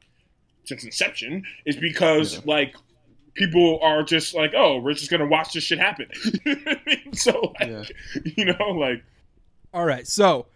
since 0.65 0.85
inception 0.85 1.45
is 1.65 1.77
because 1.77 2.45
like 2.45 2.75
people 3.35 3.79
are 3.83 4.03
just 4.03 4.35
like, 4.35 4.53
oh, 4.57 4.79
we're 4.79 4.95
just 4.95 5.11
gonna 5.11 5.27
watch 5.27 5.53
this 5.53 5.65
shit 5.65 5.79
happen. 5.79 6.07
You 6.45 6.55
know 6.57 6.63
I 6.67 6.77
mean? 6.87 7.13
so 7.13 7.53
like, 7.61 7.93
you 8.37 8.45
know, 8.47 8.71
like 8.71 9.03
All 9.73 9.85
right, 9.85 10.07
so 10.07 10.47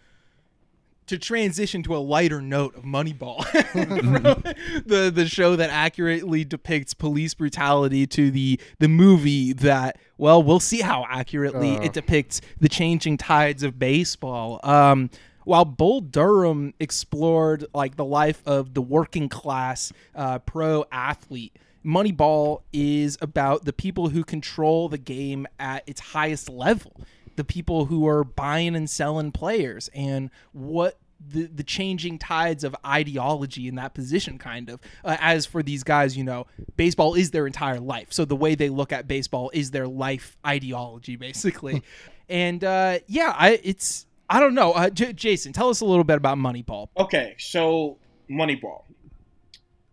to 1.07 1.19
transition 1.19 1.83
to 1.83 1.95
a 1.95 1.99
lighter 1.99 2.41
note 2.41 2.75
of 2.75 2.83
Moneyball, 2.83 3.43
the 4.85 5.11
the 5.13 5.27
show 5.27 5.55
that 5.55 5.69
accurately 5.69 6.43
depicts 6.43 6.93
police 6.93 7.33
brutality 7.33 8.07
to 8.07 8.31
the 8.31 8.59
the 8.79 8.87
movie 8.87 9.53
that 9.53 9.97
well 10.17 10.41
we'll 10.41 10.59
see 10.59 10.81
how 10.81 11.05
accurately 11.07 11.77
Uh. 11.77 11.81
it 11.83 11.93
depicts 11.93 12.41
the 12.59 12.69
changing 12.69 13.17
tides 13.17 13.63
of 13.63 13.77
baseball. 13.77 14.59
Um, 14.63 15.09
while 15.43 15.63
Bull 15.65 16.01
Durham 16.01 16.73
explored 16.79 17.65
like 17.71 17.97
the 17.97 18.05
life 18.05 18.41
of 18.47 18.73
the 18.73 18.81
working 18.81 19.29
class 19.29 19.93
uh, 20.15 20.39
pro 20.39 20.85
athlete, 20.91 21.55
Moneyball 21.85 22.63
is 22.73 23.17
about 23.21 23.65
the 23.65 23.73
people 23.73 24.09
who 24.09 24.23
control 24.23 24.89
the 24.89 24.97
game 24.97 25.47
at 25.59 25.83
its 25.87 25.99
highest 25.99 26.49
level 26.49 27.05
the 27.35 27.43
people 27.43 27.85
who 27.85 28.07
are 28.07 28.23
buying 28.23 28.75
and 28.75 28.89
selling 28.89 29.31
players 29.31 29.89
and 29.93 30.29
what 30.53 30.97
the 31.27 31.45
the 31.45 31.63
changing 31.63 32.19
tides 32.19 32.63
of 32.63 32.75
ideology 32.85 33.67
in 33.67 33.75
that 33.75 33.93
position 33.93 34.37
kind 34.37 34.69
of. 34.69 34.79
Uh, 35.03 35.17
as 35.19 35.45
for 35.45 35.63
these 35.63 35.83
guys 35.83 36.17
you 36.17 36.23
know 36.23 36.45
baseball 36.75 37.15
is 37.15 37.31
their 37.31 37.47
entire 37.47 37.79
life. 37.79 38.07
So 38.11 38.25
the 38.25 38.35
way 38.35 38.55
they 38.55 38.69
look 38.69 38.91
at 38.91 39.07
baseball 39.07 39.49
is 39.53 39.71
their 39.71 39.87
life 39.87 40.37
ideology 40.45 41.15
basically. 41.15 41.83
And 42.27 42.63
uh 42.63 42.99
yeah 43.05 43.35
i 43.37 43.59
it's 43.63 44.07
i 44.29 44.39
don't 44.39 44.55
know. 44.55 44.71
Uh, 44.73 44.89
J- 44.89 45.13
jayson 45.13 45.53
tell 45.53 45.69
us 45.69 45.81
a 45.81 45.85
little 45.85 46.03
bit 46.03 46.17
about 46.17 46.37
moneyball. 46.37 46.89
Okay, 46.97 47.35
so 47.37 47.97
Moneyball. 48.29 48.83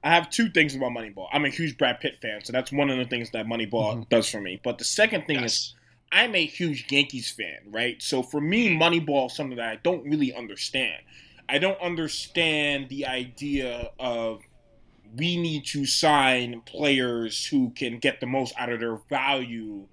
I 0.04 0.10
have 0.10 0.30
two 0.30 0.50
things 0.50 0.74
about 0.74 0.90
Moneyball. 0.90 1.28
I'm 1.32 1.44
a 1.44 1.48
huge 1.48 1.78
Brad 1.78 2.00
Pitt 2.00 2.18
fan, 2.20 2.44
so 2.44 2.52
that's 2.52 2.72
one 2.72 2.90
of 2.90 2.98
the 2.98 3.04
things 3.04 3.30
that 3.30 3.46
Moneyball 3.46 4.08
does 4.08 4.28
for 4.28 4.40
me. 4.40 4.60
But 4.62 4.78
the 4.78 4.84
second 4.84 5.26
thing 5.26 5.44
is 5.44 5.74
I'm 6.10 6.34
a 6.34 6.44
huge 6.44 6.90
Yankees 6.90 7.30
fan, 7.30 7.58
right? 7.70 8.02
So 8.02 8.22
for 8.22 8.40
me, 8.40 8.76
Moneyball 8.76 9.26
is 9.26 9.36
something 9.36 9.56
that 9.58 9.68
I 9.68 9.76
don't 9.76 10.04
really 10.04 10.34
understand. 10.34 11.00
I 11.48 11.58
don't 11.58 11.80
understand 11.80 12.88
the 12.88 13.06
idea 13.06 13.90
of 13.98 14.42
we 15.16 15.36
need 15.36 15.66
to 15.66 15.84
sign 15.86 16.62
players 16.62 17.46
who 17.46 17.70
can 17.70 17.98
get 17.98 18.20
the 18.20 18.26
most 18.26 18.54
out 18.58 18.70
of 18.70 18.80
their 18.80 18.96
value 19.08 19.86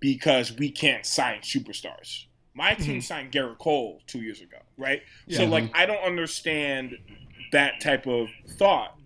because 0.00 0.52
we 0.52 0.70
can't 0.70 1.06
sign 1.06 1.40
superstars. 1.40 2.24
My 2.54 2.74
team 2.74 2.98
Mhm. 2.98 3.02
signed 3.02 3.32
Gerrit 3.32 3.58
Cole 3.58 4.02
two 4.06 4.20
years 4.22 4.40
ago, 4.40 4.58
right? 4.76 5.02
So 5.28 5.44
like 5.44 5.70
I 5.74 5.86
don't 5.86 6.02
understand 6.02 6.98
that 7.52 7.80
type 7.80 8.06
of 8.06 8.28
thought. 8.58 8.98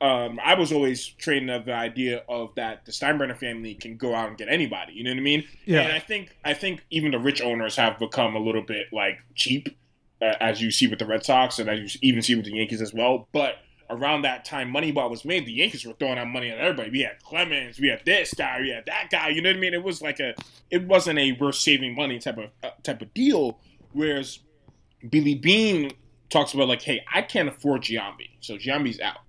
Um, 0.00 0.38
I 0.44 0.54
was 0.54 0.72
always 0.72 1.06
trained 1.06 1.50
of 1.50 1.64
the 1.64 1.72
idea 1.72 2.22
of 2.28 2.54
that 2.56 2.84
the 2.84 2.92
Steinbrenner 2.92 3.36
family 3.36 3.74
can 3.74 3.96
go 3.96 4.14
out 4.14 4.28
and 4.28 4.36
get 4.36 4.48
anybody. 4.48 4.92
You 4.92 5.04
know 5.04 5.10
what 5.10 5.18
I 5.18 5.22
mean? 5.22 5.44
Yeah. 5.64 5.82
And 5.82 5.92
I 5.92 6.00
think 6.00 6.36
I 6.44 6.52
think 6.52 6.84
even 6.90 7.12
the 7.12 7.18
rich 7.18 7.40
owners 7.40 7.76
have 7.76 7.98
become 7.98 8.36
a 8.36 8.38
little 8.38 8.62
bit 8.62 8.88
like 8.92 9.20
cheap, 9.34 9.74
uh, 10.20 10.34
as 10.40 10.60
you 10.60 10.70
see 10.70 10.86
with 10.86 10.98
the 10.98 11.06
Red 11.06 11.24
Sox 11.24 11.58
and 11.58 11.70
as 11.70 11.94
you 11.94 12.00
even 12.02 12.20
see 12.20 12.34
with 12.34 12.44
the 12.44 12.52
Yankees 12.52 12.82
as 12.82 12.92
well. 12.92 13.26
But 13.32 13.56
around 13.88 14.22
that 14.22 14.44
time 14.44 14.70
Moneyball 14.70 15.08
was 15.08 15.24
made, 15.24 15.46
the 15.46 15.52
Yankees 15.52 15.86
were 15.86 15.94
throwing 15.94 16.18
out 16.18 16.28
money 16.28 16.50
at 16.50 16.58
everybody. 16.58 16.90
We 16.90 17.00
had 17.00 17.22
Clemens, 17.22 17.80
we 17.80 17.88
had 17.88 18.02
this 18.04 18.34
guy, 18.34 18.60
we 18.60 18.70
had 18.70 18.84
that 18.86 19.08
guy. 19.10 19.30
You 19.30 19.40
know 19.40 19.48
what 19.48 19.56
I 19.56 19.60
mean? 19.60 19.72
It 19.74 19.82
was 19.82 20.02
like 20.02 20.20
a, 20.20 20.34
it 20.70 20.86
wasn't 20.86 21.18
a 21.18 21.32
we're 21.40 21.52
saving 21.52 21.94
money 21.94 22.18
type 22.18 22.36
of 22.36 22.50
uh, 22.62 22.70
type 22.82 23.00
of 23.00 23.14
deal. 23.14 23.58
Whereas 23.92 24.40
Billy 25.08 25.36
Beane 25.36 25.92
talks 26.28 26.52
about 26.52 26.68
like, 26.68 26.82
hey, 26.82 27.02
I 27.12 27.22
can't 27.22 27.48
afford 27.48 27.82
Giambi, 27.82 28.30
so 28.40 28.56
Giambi's 28.56 29.00
out. 29.00 29.20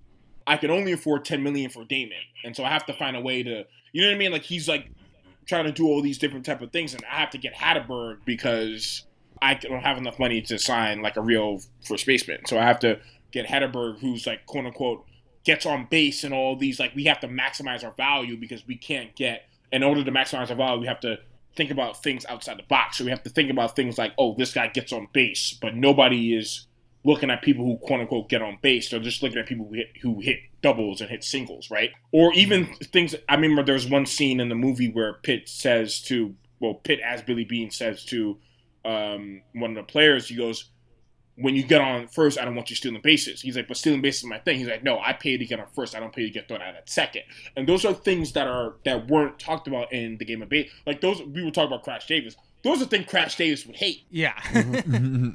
I 0.48 0.56
can 0.56 0.70
only 0.70 0.92
afford 0.92 1.24
ten 1.24 1.42
million 1.42 1.70
for 1.70 1.84
Damon, 1.84 2.18
and 2.44 2.56
so 2.56 2.64
I 2.64 2.70
have 2.70 2.86
to 2.86 2.92
find 2.92 3.16
a 3.16 3.20
way 3.20 3.42
to, 3.42 3.64
you 3.92 4.02
know 4.02 4.08
what 4.08 4.14
I 4.14 4.18
mean? 4.18 4.32
Like 4.32 4.42
he's 4.42 4.68
like 4.68 4.90
trying 5.46 5.64
to 5.64 5.72
do 5.72 5.86
all 5.86 6.02
these 6.02 6.18
different 6.18 6.44
type 6.44 6.60
of 6.62 6.72
things, 6.72 6.94
and 6.94 7.04
I 7.10 7.16
have 7.16 7.30
to 7.30 7.38
get 7.38 7.54
Hatteberg 7.54 8.24
because 8.24 9.04
I 9.40 9.54
don't 9.54 9.82
have 9.82 9.98
enough 9.98 10.18
money 10.18 10.42
to 10.42 10.58
sign 10.58 11.02
like 11.02 11.16
a 11.16 11.22
real 11.22 11.60
first 11.86 12.06
baseman. 12.06 12.40
So 12.46 12.58
I 12.58 12.62
have 12.62 12.80
to 12.80 12.98
get 13.30 13.46
Hatteberg, 13.46 14.00
who's 14.00 14.26
like 14.26 14.46
quote 14.46 14.66
unquote 14.66 15.04
gets 15.44 15.64
on 15.64 15.86
base 15.90 16.24
and 16.24 16.34
all 16.34 16.56
these 16.56 16.80
like 16.80 16.94
we 16.94 17.04
have 17.04 17.20
to 17.20 17.28
maximize 17.28 17.84
our 17.84 17.92
value 17.92 18.36
because 18.36 18.66
we 18.66 18.76
can't 18.76 19.14
get 19.14 19.48
in 19.72 19.82
order 19.82 20.04
to 20.04 20.10
maximize 20.10 20.50
our 20.50 20.56
value 20.56 20.80
we 20.80 20.86
have 20.86 21.00
to 21.00 21.18
think 21.58 21.72
about 21.72 22.00
things 22.02 22.24
outside 22.26 22.56
the 22.56 22.62
box. 22.62 22.96
So 22.96 23.04
we 23.04 23.10
have 23.10 23.24
to 23.24 23.30
think 23.30 23.50
about 23.50 23.74
things 23.74 23.98
like, 23.98 24.12
oh, 24.16 24.34
this 24.38 24.54
guy 24.54 24.68
gets 24.68 24.92
on 24.92 25.08
base, 25.12 25.58
but 25.60 25.74
nobody 25.74 26.34
is 26.34 26.67
looking 27.08 27.30
at 27.30 27.40
people 27.40 27.64
who 27.64 27.78
quote 27.78 28.00
unquote 28.00 28.28
get 28.28 28.42
on 28.42 28.58
base. 28.60 28.90
They're 28.90 29.00
just 29.00 29.22
looking 29.22 29.38
at 29.38 29.46
people 29.46 29.66
who 29.66 29.74
hit 29.74 29.86
who 30.02 30.20
hit 30.20 30.38
doubles 30.62 31.00
and 31.00 31.08
hit 31.08 31.24
singles, 31.24 31.70
right? 31.70 31.90
Or 32.12 32.32
even 32.34 32.66
things. 32.92 33.14
I 33.28 33.34
remember 33.34 33.62
there 33.62 33.74
was 33.74 33.88
one 33.88 34.04
scene 34.04 34.40
in 34.40 34.50
the 34.50 34.54
movie 34.54 34.90
where 34.92 35.14
Pitt 35.14 35.48
says 35.48 36.02
to, 36.02 36.34
well, 36.60 36.74
Pitt 36.74 37.00
as 37.00 37.22
Billy 37.22 37.44
Beane 37.44 37.70
says 37.70 38.04
to 38.06 38.38
um, 38.84 39.42
one 39.54 39.70
of 39.70 39.76
the 39.76 39.90
players, 39.90 40.28
he 40.28 40.36
goes, 40.36 40.70
when 41.36 41.54
you 41.54 41.62
get 41.62 41.80
on 41.80 42.08
first, 42.08 42.38
I 42.38 42.44
don't 42.44 42.56
want 42.56 42.68
you 42.68 42.76
stealing 42.76 43.00
bases. 43.00 43.40
He's 43.40 43.56
like, 43.56 43.68
but 43.68 43.76
stealing 43.76 44.02
bases 44.02 44.24
is 44.24 44.28
my 44.28 44.38
thing. 44.40 44.58
He's 44.58 44.66
like, 44.66 44.82
no, 44.82 44.98
I 44.98 45.12
pay 45.12 45.36
to 45.38 45.46
get 45.46 45.60
on 45.60 45.66
first. 45.74 45.94
I 45.94 46.00
don't 46.00 46.12
pay 46.12 46.24
to 46.24 46.30
get 46.30 46.48
thrown 46.48 46.60
out 46.60 46.74
at 46.74 46.90
second. 46.90 47.22
And 47.56 47.66
those 47.66 47.84
are 47.84 47.94
things 47.94 48.32
that 48.32 48.48
are 48.48 48.74
that 48.84 49.08
weren't 49.08 49.38
talked 49.38 49.68
about 49.68 49.92
in 49.92 50.18
the 50.18 50.24
game 50.24 50.42
of 50.42 50.48
base. 50.48 50.70
Like 50.84 51.00
those, 51.00 51.22
we 51.22 51.44
were 51.44 51.52
talking 51.52 51.68
about 51.68 51.84
Crash 51.84 52.06
Davis. 52.06 52.36
Those 52.62 52.82
are 52.82 52.86
things 52.86 53.06
Crash 53.06 53.36
Davis 53.36 53.66
would 53.66 53.76
hate. 53.76 54.02
Yeah. 54.10 54.34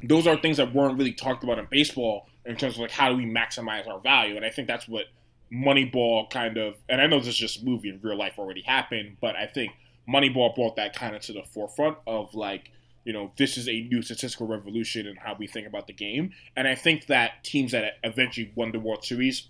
those 0.02 0.26
are 0.26 0.36
things 0.36 0.58
that 0.58 0.74
weren't 0.74 0.98
really 0.98 1.12
talked 1.12 1.42
about 1.42 1.58
in 1.58 1.66
baseball 1.70 2.28
in 2.44 2.56
terms 2.56 2.74
of 2.74 2.80
like 2.80 2.90
how 2.90 3.08
do 3.10 3.16
we 3.16 3.24
maximize 3.24 3.88
our 3.88 3.98
value. 4.00 4.36
And 4.36 4.44
I 4.44 4.50
think 4.50 4.68
that's 4.68 4.86
what 4.86 5.06
Moneyball 5.52 6.28
kind 6.30 6.58
of. 6.58 6.74
And 6.88 7.00
I 7.00 7.06
know 7.06 7.18
this 7.18 7.28
is 7.28 7.36
just 7.36 7.62
a 7.62 7.64
movie 7.64 7.88
in 7.88 8.00
real 8.02 8.18
life 8.18 8.34
already 8.38 8.62
happened, 8.62 9.16
but 9.20 9.36
I 9.36 9.46
think 9.46 9.72
Moneyball 10.08 10.54
brought 10.54 10.76
that 10.76 10.94
kind 10.94 11.16
of 11.16 11.22
to 11.22 11.32
the 11.32 11.42
forefront 11.42 11.96
of 12.06 12.34
like 12.34 12.70
you 13.04 13.12
know, 13.12 13.30
this 13.36 13.58
is 13.58 13.68
a 13.68 13.82
new 13.82 14.00
statistical 14.02 14.46
revolution 14.46 15.06
in 15.06 15.16
how 15.16 15.36
we 15.38 15.46
think 15.46 15.66
about 15.66 15.86
the 15.86 15.92
game. 15.92 16.32
And 16.56 16.66
I 16.66 16.74
think 16.74 17.06
that 17.08 17.44
teams 17.44 17.72
that 17.72 17.98
eventually 18.02 18.50
won 18.54 18.72
the 18.72 18.80
World 18.80 19.04
Series 19.04 19.48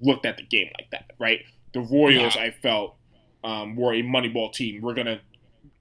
looked 0.00 0.24
at 0.24 0.36
the 0.36 0.44
game 0.44 0.68
like 0.78 0.90
that, 0.92 1.10
right? 1.18 1.40
The 1.74 1.80
Royals, 1.80 2.36
Yeah. 2.36 2.42
I 2.42 2.50
felt, 2.52 2.94
um, 3.42 3.74
were 3.74 3.92
a 3.92 4.02
Moneyball 4.02 4.52
team. 4.52 4.80
We're 4.82 4.94
gonna 4.94 5.20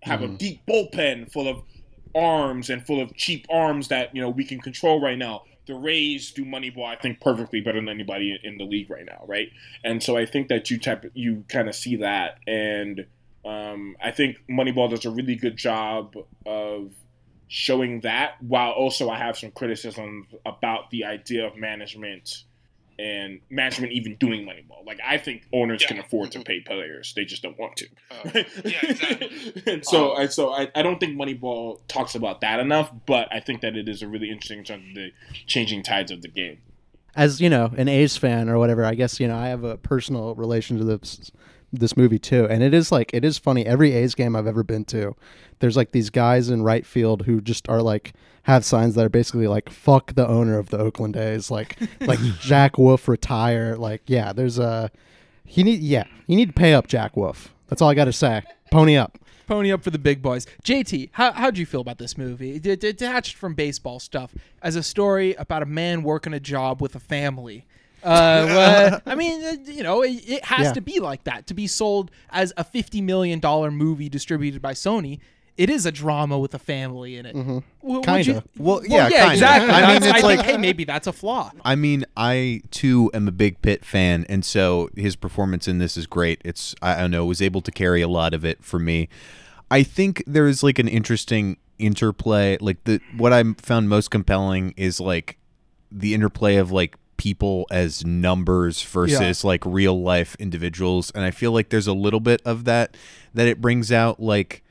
have 0.04 0.22
a 0.24 0.28
Mhm. 0.28 0.38
deep 0.38 0.66
bullpen 0.68 1.32
full 1.32 1.48
of 1.48 1.62
arms 2.14 2.70
and 2.70 2.86
full 2.86 3.00
of 3.00 3.16
cheap 3.16 3.46
arms 3.50 3.88
that 3.88 4.14
you 4.16 4.22
know 4.22 4.30
we 4.30 4.44
can 4.44 4.60
control 4.60 5.00
right 5.00 5.18
now. 5.18 5.44
The 5.68 5.76
Rays 5.76 6.32
do 6.32 6.44
Moneyball, 6.44 6.86
I 6.86 6.96
think, 6.96 7.22
perfectly 7.22 7.62
better 7.62 7.80
than 7.80 7.88
anybody 7.88 8.38
in 8.44 8.58
the 8.58 8.66
league 8.66 8.90
right 8.90 9.06
now, 9.06 9.24
right? 9.28 9.50
And 9.84 10.02
so 10.02 10.18
I 10.18 10.26
think 10.26 10.48
that 10.50 10.70
you 10.70 10.80
type 10.80 11.06
you 11.14 11.46
kind 11.48 11.70
of 11.70 11.76
see 11.76 11.96
that, 11.98 12.40
and 12.48 13.06
um, 13.46 13.96
I 14.02 14.12
think 14.12 14.38
Moneyball 14.50 14.90
does 14.90 15.06
a 15.06 15.12
really 15.12 15.36
good 15.36 15.58
job 15.58 16.16
of 16.46 16.92
showing 17.48 18.00
that 18.02 18.42
while 18.42 18.72
also 18.72 19.10
I 19.10 19.18
have 19.18 19.38
some 19.38 19.52
criticism 19.52 20.28
about 20.46 20.90
the 20.90 21.06
idea 21.06 21.46
of 21.46 21.58
management 21.58 22.44
and 23.00 23.40
management 23.50 23.94
even 23.94 24.16
doing 24.16 24.46
Moneyball. 24.46 24.86
Like 24.86 25.00
I 25.06 25.18
think 25.18 25.48
owners 25.54 25.86
can 25.86 26.00
afford 26.00 26.32
to 26.32 26.42
pay 26.42 26.60
players, 26.62 27.14
they 27.16 27.26
just 27.26 27.42
don't 27.42 27.58
want 27.58 27.78
to. 27.78 27.88
Oh, 28.12 28.22
yeah, 28.66 28.78
exactly. 28.84 29.64
And 29.68 29.86
so 29.86 30.16
um, 30.16 30.22
I 30.22 30.26
so 30.28 30.52
I, 30.54 30.70
I 30.76 30.82
don't 30.82 31.00
think 31.00 31.18
Moneyball 31.18 31.80
talks 31.88 32.16
about 32.16 32.42
that 32.42 32.60
enough, 32.60 32.92
but 33.06 33.28
I 33.32 33.40
think 33.40 33.62
that 33.62 33.76
it 33.76 33.88
is 33.90 34.02
a 34.02 34.08
really 34.08 34.30
interesting 34.30 34.60
in 34.60 34.66
terms 34.66 34.90
of 34.90 34.96
the 34.96 35.12
changing 35.48 35.84
tides 35.84 36.12
of 36.12 36.22
the 36.22 36.28
game. 36.28 36.60
as 37.16 37.42
you 37.42 37.50
know 37.50 37.72
an 37.78 37.88
A's 37.88 38.18
fan 38.18 38.50
or 38.50 38.58
whatever, 38.58 38.86
I 38.86 38.96
guess 38.96 39.20
you 39.20 39.28
know 39.28 39.38
I 39.38 39.48
have 39.48 39.64
a 39.64 39.78
personal 39.78 40.36
relation 40.36 40.78
to 40.78 40.84
this 40.84 41.32
this 41.72 41.96
movie 41.96 42.20
too, 42.20 42.46
and 42.48 42.64
it 42.64 42.74
is 42.74 42.92
like 42.92 43.14
it 43.14 43.24
is 43.24 43.38
funny. 43.38 43.66
Every 43.66 43.94
A's 43.94 44.16
game 44.16 44.36
I've 44.36 44.48
ever 44.48 44.64
been 44.64 44.86
to, 44.86 45.16
there's 45.60 45.78
like 45.78 45.92
these 45.92 46.10
guys 46.10 46.50
in 46.50 46.64
right 46.64 46.86
field 46.86 47.24
who 47.24 47.42
just 47.42 47.68
are 47.70 47.82
like 47.82 48.14
have 48.44 48.66
signs 48.66 48.96
that 48.96 49.06
are 49.06 49.10
basically 49.10 49.48
like 49.48 49.70
"fuck 49.70 50.14
the 50.16 50.28
owner 50.28 50.58
of 50.58 50.70
the 50.70 50.78
Oakland 50.78 51.16
A's," 51.16 51.50
like 51.50 51.78
like 52.02 52.20
Jack 52.40 52.78
Wolf 52.78 53.08
retire. 53.08 53.76
Like 53.76 54.02
yeah, 54.08 54.34
there's 54.34 54.60
a 54.60 54.92
he 55.46 55.64
need 55.64 55.82
yeah 55.82 56.06
you 56.28 56.36
need 56.36 56.48
to 56.48 56.54
pay 56.54 56.74
up 56.74 56.88
Jack 56.88 57.16
Wolf. 57.16 57.54
That's 57.68 57.82
all 57.82 57.90
I 57.90 57.94
got 57.94 58.06
to 58.06 58.14
say. 58.14 58.44
Pony 58.70 58.98
up. 58.98 59.18
Pony 59.48 59.72
up 59.72 59.84
for 59.84 59.90
the 59.90 60.00
big 60.00 60.22
boys. 60.22 60.48
JT, 60.64 61.10
how 61.14 61.32
how'd 61.34 61.58
you 61.58 61.66
feel 61.66 61.82
about 61.82 61.98
this 61.98 62.18
movie? 62.18 62.60
D- 62.60 62.76
detached 62.76 63.36
from 63.36 63.54
baseball 63.54 64.00
stuff, 64.00 64.34
as 64.62 64.76
a 64.76 64.84
story 64.84 65.34
about 65.36 65.62
a 65.62 65.66
man 65.66 66.04
working 66.04 66.34
a 66.34 66.40
job 66.40 66.82
with 66.82 66.96
a 66.96 67.00
family. 67.00 67.66
Uh, 68.04 68.44
well, 68.48 69.02
I 69.06 69.16
mean, 69.16 69.44
uh, 69.44 69.56
you 69.66 69.84
know, 69.84 70.02
it, 70.02 70.28
it 70.28 70.46
has 70.46 70.68
Yeah. 70.68 70.74
to 70.74 70.82
be 70.82 71.00
like 71.00 71.24
that 71.26 71.48
to 71.48 71.54
be 71.54 71.68
sold 71.68 72.12
as 72.30 72.52
a 72.58 72.64
fifty 72.64 73.02
million 73.02 73.40
dollar 73.40 73.72
movie 73.72 74.10
distributed 74.10 74.62
by 74.62 74.74
Sony. 74.74 75.20
It 75.58 75.70
is 75.70 75.86
a 75.86 75.92
drama 75.92 76.40
with 76.40 76.54
a 76.56 76.60
family 76.60 77.18
in 77.18 77.26
it. 77.26 77.34
W- 77.36 77.62
would 77.84 78.06
Kinda. 78.06 78.24
you- 78.24 78.44
Well, 78.58 78.82
yeah, 78.88 79.10
kinda. 79.10 79.34
exactly. 79.34 79.70
I 79.70 79.88
mean, 79.88 79.98
it's 79.98 80.08
I 80.08 80.12
think, 80.14 80.24
like- 80.24 80.42
hey, 80.46 80.58
maybe 80.58 80.86
that's 80.86 81.08
a 81.08 81.14
flaw. 81.14 81.52
I 81.64 81.76
mean, 81.76 82.06
I 82.18 82.62
too 82.72 83.12
am 83.14 83.28
a 83.28 83.32
big 83.32 83.62
Pitt 83.62 83.84
fan, 83.86 84.26
and 84.30 84.44
so 84.46 84.90
his 84.96 85.16
performance 85.16 85.68
in 85.68 85.78
this 85.78 85.98
is 85.98 86.08
great. 86.08 86.42
It's 86.46 86.74
I 86.82 86.96
don't 87.02 87.12
know, 87.12 87.26
was 87.26 87.42
able 87.42 87.62
to 87.62 87.72
carry 87.72 88.02
a 88.02 88.08
lot 88.08 88.34
of 88.34 88.44
it 88.46 88.64
for 88.64 88.80
me. 88.80 89.10
I 89.70 89.84
think 89.84 90.24
there 90.26 90.48
is 90.48 90.64
like 90.64 90.80
an 90.80 90.88
interesting 90.88 91.58
interplay. 91.78 92.58
Like 92.60 92.84
the 92.86 93.00
what 93.18 93.34
I 93.34 93.44
found 93.58 93.90
most 93.90 94.10
compelling 94.10 94.74
is 94.78 95.00
like 95.00 95.38
the 95.92 96.14
interplay 96.14 96.56
of 96.56 96.72
like 96.72 96.96
people 97.22 97.68
as 97.70 98.04
numbers 98.04 98.82
versus 98.82 99.44
like 99.44 99.64
real 99.64 100.02
life 100.02 100.36
individuals, 100.40 101.12
and 101.14 101.24
I 101.24 101.30
feel 101.30 101.52
like 101.52 101.70
there's 101.70 101.86
a 101.86 101.94
little 101.94 102.20
bit 102.20 102.42
of 102.46 102.64
that 102.66 102.98
that 103.36 103.48
it 103.48 103.62
brings 103.62 103.92
out, 103.92 104.20
like 104.20 104.64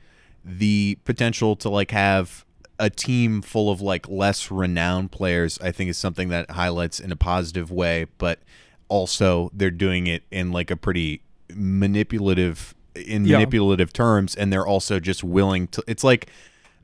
the 0.43 0.97
potential 1.05 1.55
to 1.55 1.69
like 1.69 1.91
have 1.91 2.43
a 2.77 2.89
team 2.89 3.41
full 3.41 3.71
of 3.71 3.79
like 3.79 4.09
less 4.09 4.49
renowned 4.49 5.11
players 5.11 5.59
i 5.61 5.71
think 5.71 5.87
is 5.87 5.97
something 5.99 6.29
that 6.29 6.49
highlights 6.49 6.99
in 6.99 7.11
a 7.11 7.15
positive 7.15 7.69
way 7.71 8.07
but 8.17 8.39
also 8.87 9.51
they're 9.53 9.69
doing 9.69 10.07
it 10.07 10.23
in 10.31 10.51
like 10.51 10.71
a 10.71 10.75
pretty 10.75 11.21
manipulative 11.53 12.73
in 12.95 13.23
Yeah. 13.25 13.37
manipulative 13.37 13.93
terms 13.93 14.33
and 14.35 14.51
they're 14.51 14.65
also 14.65 14.99
just 14.99 15.23
willing 15.23 15.67
to 15.67 15.83
it's 15.85 16.03
like 16.03 16.31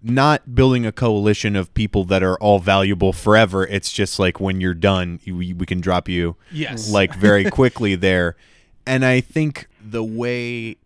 not 0.04 0.54
building 0.56 0.86
a 0.86 0.92
coalition 0.92 1.56
of 1.56 1.74
people 1.74 2.04
that 2.06 2.22
are 2.24 2.38
all 2.40 2.60
valuable 2.60 3.12
forever 3.12 3.66
it's 3.66 3.92
just 3.92 4.20
like 4.20 4.40
when 4.40 4.62
you're 4.62 4.74
done 4.74 5.20
you, 5.24 5.36
we 5.36 5.54
we 5.54 5.66
can 5.66 5.82
drop 5.82 6.08
you 6.08 6.36
Yes. 6.52 6.90
like 6.90 7.14
very 7.16 7.46
quickly 7.52 7.96
there 7.96 8.36
and 8.86 9.04
i 9.04 9.20
think 9.22 9.68
the 9.84 10.04
way 10.04 10.78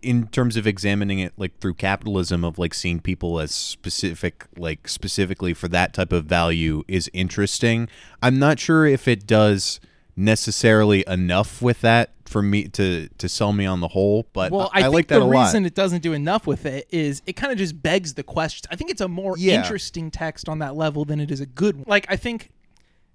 in 0.00 0.26
terms 0.28 0.56
of 0.56 0.66
examining 0.66 1.18
it 1.18 1.32
like 1.36 1.58
through 1.58 1.74
capitalism 1.74 2.42
of 2.42 2.58
like 2.58 2.72
seeing 2.72 3.00
people 3.00 3.38
as 3.38 3.50
specific 3.54 4.46
like 4.56 4.88
specifically 4.88 5.52
for 5.52 5.68
that 5.68 5.92
type 5.92 6.10
of 6.10 6.24
value 6.24 6.82
is 6.88 7.10
interesting. 7.12 7.86
I'm 8.22 8.38
not 8.38 8.58
sure 8.58 8.86
if 8.86 9.06
it 9.06 9.26
does 9.26 9.80
necessarily 10.16 11.04
enough 11.06 11.60
with 11.60 11.80
that 11.80 12.10
for 12.24 12.40
me 12.42 12.68
to 12.68 13.08
to 13.18 13.28
sell 13.28 13.52
me 13.52 13.66
on 13.66 13.80
the 13.80 13.88
whole, 13.88 14.26
but 14.32 14.50
well, 14.52 14.70
I, 14.72 14.80
I, 14.80 14.82
think 14.82 14.94
like 14.94 15.08
that 15.08 15.18
the 15.18 15.24
a 15.24 15.26
lot. 15.26 15.44
reason 15.46 15.64
it 15.66 15.74
doesn't 15.74 16.02
do 16.02 16.12
enough 16.12 16.46
with 16.46 16.66
it 16.66 16.86
is 16.90 17.22
it 17.26 17.34
kind 17.34 17.52
of 17.52 17.58
just 17.58 17.82
begs 17.82 18.14
the 18.14 18.22
question. 18.22 18.68
I 18.72 18.76
think 18.76 18.90
it's 18.90 19.00
a 19.00 19.08
more 19.08 19.36
Yeah. 19.38 19.56
interesting 19.56 20.10
text 20.10 20.48
on 20.48 20.58
that 20.60 20.74
level 20.76 21.04
than 21.04 21.20
it 21.20 21.30
is 21.30 21.40
a 21.40 21.46
good 21.46 21.76
one. 21.76 21.84
Like 21.86 22.06
I 22.08 22.16
think 22.16 22.50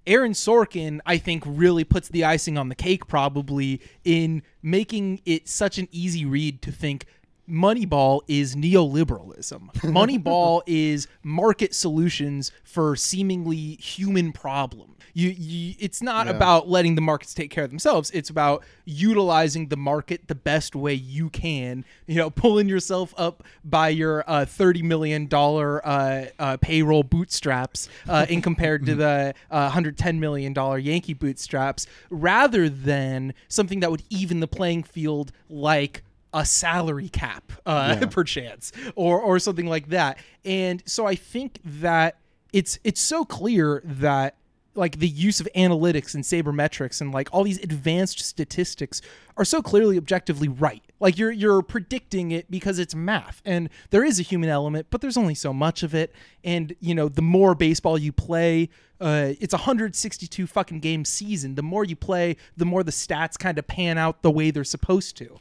Aaron 0.07 0.31
Sorkin, 0.33 0.99
I 1.05 1.17
think, 1.17 1.43
really 1.45 1.83
puts 1.83 2.09
the 2.09 2.23
icing 2.23 2.57
on 2.57 2.69
the 2.69 2.75
cake 2.75 3.07
probably 3.07 3.81
in 4.03 4.41
making 4.61 5.21
it 5.25 5.47
such 5.47 5.77
an 5.77 5.87
easy 5.91 6.25
read 6.25 6.61
to 6.63 6.71
think 6.71 7.05
Moneyball 7.49 8.21
is 8.27 8.55
neoliberalism. 8.55 9.73
Moneyball 9.81 10.61
is 10.67 11.07
market 11.23 11.73
solutions 11.73 12.51
for 12.63 12.95
seemingly 12.95 13.75
human 13.75 14.31
problem. 14.31 14.95
You, 15.13 15.29
you 15.29 15.75
it's 15.79 16.01
not 16.01 16.27
Yeah. 16.27 16.33
about 16.33 16.69
letting 16.69 16.95
the 16.95 17.01
markets 17.01 17.33
take 17.33 17.49
care 17.51 17.63
of 17.63 17.69
themselves. 17.69 18.11
It's 18.11 18.29
about 18.29 18.63
utilizing 18.85 19.67
the 19.67 19.77
market 19.77 20.27
the 20.27 20.35
best 20.35 20.75
way 20.75 20.93
you 20.93 21.29
can. 21.29 21.85
You 22.07 22.15
know, 22.15 22.29
pulling 22.29 22.67
yourself 22.69 23.13
up 23.17 23.43
by 23.63 23.89
your 23.89 24.23
uh, 24.27 24.45
thirty 24.45 24.81
million 24.81 25.27
dollar 25.27 25.85
uh, 25.87 26.25
uh, 26.37 26.57
payroll 26.57 27.03
bootstraps, 27.03 27.89
uh, 28.07 28.25
in 28.29 28.41
compared 28.49 28.85
to 28.85 28.95
the 28.95 29.33
uh, 29.51 29.69
hundred 29.69 29.97
ten 29.97 30.19
million 30.19 30.53
dollar 30.53 30.77
Yankee 30.77 31.13
bootstraps, 31.13 31.87
rather 32.09 32.69
than 32.69 33.33
something 33.47 33.79
that 33.79 33.91
would 33.91 34.03
even 34.09 34.39
the 34.39 34.47
playing 34.47 34.83
field, 34.83 35.31
like 35.49 36.03
a 36.33 36.45
salary 36.45 37.09
cap, 37.09 37.51
uh, 37.65 37.97
Yeah. 37.99 38.07
perchance, 38.11 38.71
or 38.95 39.19
or 39.19 39.39
something 39.39 39.65
like 39.67 39.89
that. 39.89 40.17
And 40.45 40.83
so 40.85 41.05
I 41.05 41.15
think 41.15 41.59
that 41.63 42.17
it's 42.53 42.79
it's 42.83 43.01
so 43.01 43.25
clear 43.25 43.81
that 43.85 44.35
like 44.75 44.99
the 44.99 45.07
use 45.07 45.39
of 45.39 45.47
analytics 45.55 46.13
and 46.13 46.23
sabermetrics 46.23 47.01
and 47.01 47.11
like 47.11 47.29
all 47.31 47.43
these 47.43 47.61
advanced 47.63 48.19
statistics 48.19 49.01
are 49.35 49.45
so 49.45 49.61
clearly 49.61 49.97
objectively 49.97 50.47
right. 50.47 50.83
Like 50.99 51.17
you're 51.17 51.31
you're 51.31 51.61
predicting 51.61 52.31
it 52.31 52.49
because 52.51 52.79
it's 52.79 52.93
math 52.93 53.41
and 53.45 53.69
there 53.89 54.03
is 54.03 54.19
a 54.19 54.23
human 54.23 54.49
element, 54.49 54.87
but 54.89 55.01
there's 55.01 55.17
only 55.17 55.35
so 55.35 55.53
much 55.53 55.83
of 55.83 55.95
it. 55.95 56.13
And 56.43 56.75
you 56.79 56.93
know, 56.93 57.09
the 57.09 57.21
more 57.21 57.55
baseball 57.55 57.97
you 57.97 58.11
play, 58.11 58.69
uh, 59.01 59.33
it's 59.39 59.53
a 59.53 59.57
162 59.57 60.47
fucking 60.47 60.79
game 60.79 61.05
season. 61.05 61.55
The 61.55 61.63
more 61.63 61.83
you 61.83 61.95
play, 61.95 62.37
the 62.55 62.65
more 62.65 62.83
the 62.83 62.91
stats 62.91 63.37
kind 63.37 63.57
of 63.57 63.67
pan 63.67 63.97
out 63.97 64.21
the 64.21 64.31
way 64.31 64.51
they're 64.51 64.63
supposed 64.63 65.17
to. 65.17 65.37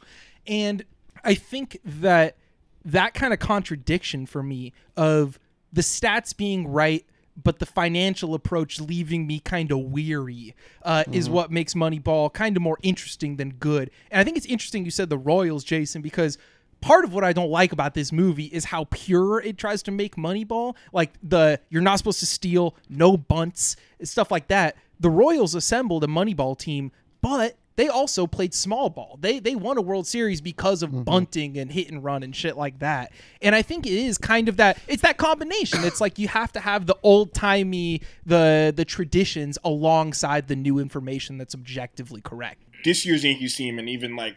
And 0.47 0.83
I 1.23 1.35
think 1.35 1.79
that 1.83 2.37
that 2.85 3.13
kind 3.13 3.33
of 3.33 3.39
contradiction 3.39 4.25
for 4.25 4.41
me 4.41 4.73
of 4.95 5.39
the 5.71 5.81
stats 5.81 6.35
being 6.35 6.67
right 6.67 7.05
but 7.43 7.59
the 7.59 7.65
financial 7.65 8.33
approach 8.33 8.79
leaving 8.79 9.25
me 9.27 9.39
kind 9.39 9.71
of 9.71 9.79
weary 9.79 10.55
uh, 10.83 11.03
is 11.11 11.27
Mhm. 11.29 11.31
what 11.31 11.51
makes 11.51 11.73
Moneyball 11.73 12.31
kind 12.33 12.55
of 12.57 12.63
more 12.63 12.77
interesting 12.81 13.35
than 13.37 13.51
good. 13.51 13.91
And 14.11 14.19
I 14.19 14.23
think 14.23 14.37
it's 14.37 14.45
interesting 14.45 14.85
you 14.85 14.91
said 14.91 15.09
the 15.09 15.17
Royals, 15.17 15.63
Jayson, 15.63 16.01
because 16.01 16.37
part 16.81 17.03
of 17.03 17.13
what 17.13 17.23
I 17.23 17.33
don't 17.33 17.49
like 17.51 17.71
about 17.71 17.93
this 17.93 18.11
movie 18.11 18.45
is 18.45 18.65
how 18.65 18.85
pure 18.89 19.41
it 19.41 19.57
tries 19.57 19.83
to 19.83 19.91
make 19.91 20.15
Moneyball. 20.15 20.75
Like 20.93 21.13
the 21.21 21.59
you're 21.69 21.81
not 21.81 21.97
supposed 21.97 22.19
to 22.21 22.25
steal, 22.25 22.75
no 22.89 23.17
bunts, 23.17 23.75
stuff 24.03 24.31
like 24.31 24.47
that. 24.47 24.75
The 24.99 25.09
Royals 25.09 25.55
assembled 25.55 26.03
a 26.03 26.07
Moneyball 26.07 26.57
team, 26.57 26.91
but 27.21 27.57
they 27.79 27.87
also 27.87 28.27
played 28.27 28.53
small 28.53 28.89
ball. 28.89 29.17
They 29.21 29.39
they 29.39 29.55
won 29.55 29.77
a 29.77 29.81
World 29.81 30.05
Series 30.05 30.41
because 30.41 30.83
of 30.83 31.05
bunting 31.05 31.57
and 31.57 31.71
hit 31.71 31.89
and 31.89 32.03
run 32.03 32.23
and 32.23 32.35
shit 32.35 32.57
like 32.57 32.79
that. 32.79 33.13
And 33.41 33.55
I 33.55 33.61
think 33.61 33.85
it 33.85 33.93
is 33.93 34.17
kind 34.17 34.49
of 34.49 34.57
that 34.57 34.79
it's 34.89 35.01
that 35.01 35.15
combination. 35.15 35.85
It's 35.85 36.01
like 36.01 36.19
you 36.19 36.27
have 36.27 36.51
to 36.51 36.59
have 36.59 36.87
the 36.87 36.97
old 37.03 37.33
timey 37.33 38.01
the 38.25 38.73
the 38.75 38.83
traditions 38.83 39.57
alongside 39.63 40.49
the 40.49 40.57
new 40.57 40.77
information 40.77 41.37
that's 41.37 41.55
objectively 41.55 42.19
correct. 42.19 42.61
this 42.83 43.05
year's 43.05 43.23
Yankees 43.23 43.55
team, 43.55 43.79
and 43.79 43.87
even 43.87 44.17
like 44.17 44.35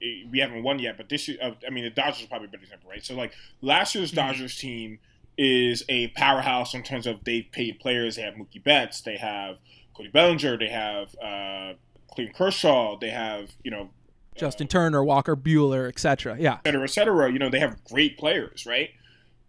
we 0.00 0.40
haven't 0.40 0.64
won 0.64 0.80
yet, 0.80 0.96
but 0.96 1.08
this 1.08 1.28
year, 1.28 1.38
uh, 1.40 1.52
I 1.64 1.70
mean, 1.70 1.84
the 1.84 1.90
Dodgers 1.90 2.24
are 2.24 2.26
probably 2.26 2.48
a 2.48 2.50
better 2.50 2.64
example, 2.64 2.90
right? 2.90 3.04
So 3.04 3.14
like 3.14 3.32
last 3.60 3.94
year's 3.94 4.10
Dodgers 4.10 4.58
team 4.58 4.98
is 5.38 5.84
a 5.88 6.08
powerhouse 6.08 6.74
in 6.74 6.82
terms 6.82 7.06
of 7.06 7.22
they've 7.22 7.46
paid 7.52 7.78
players. 7.78 8.16
They 8.16 8.22
have 8.22 8.34
Mookie 8.34 8.62
Betts, 8.62 9.02
they 9.02 9.18
have 9.18 9.58
Cody 9.96 10.08
Bellinger, 10.08 10.58
they 10.58 10.68
have 10.68 11.14
uh, 11.22 11.74
Clayton 12.14 12.34
Kershaw, 12.34 12.98
they 12.98 13.10
have 13.10 13.50
you 13.62 13.70
know 13.70 13.90
Justin 14.36 14.68
Turner, 14.68 15.04
Walker 15.04 15.36
Buehler, 15.36 15.88
etc. 15.88 16.36
Yeah. 16.38 16.58
et 16.64 16.68
cetera, 16.68 16.84
et 16.84 16.90
cetera. 16.90 17.32
You 17.32 17.38
know, 17.38 17.50
they 17.50 17.60
have 17.60 17.82
great 17.84 18.18
players, 18.18 18.66
right? 18.66 18.90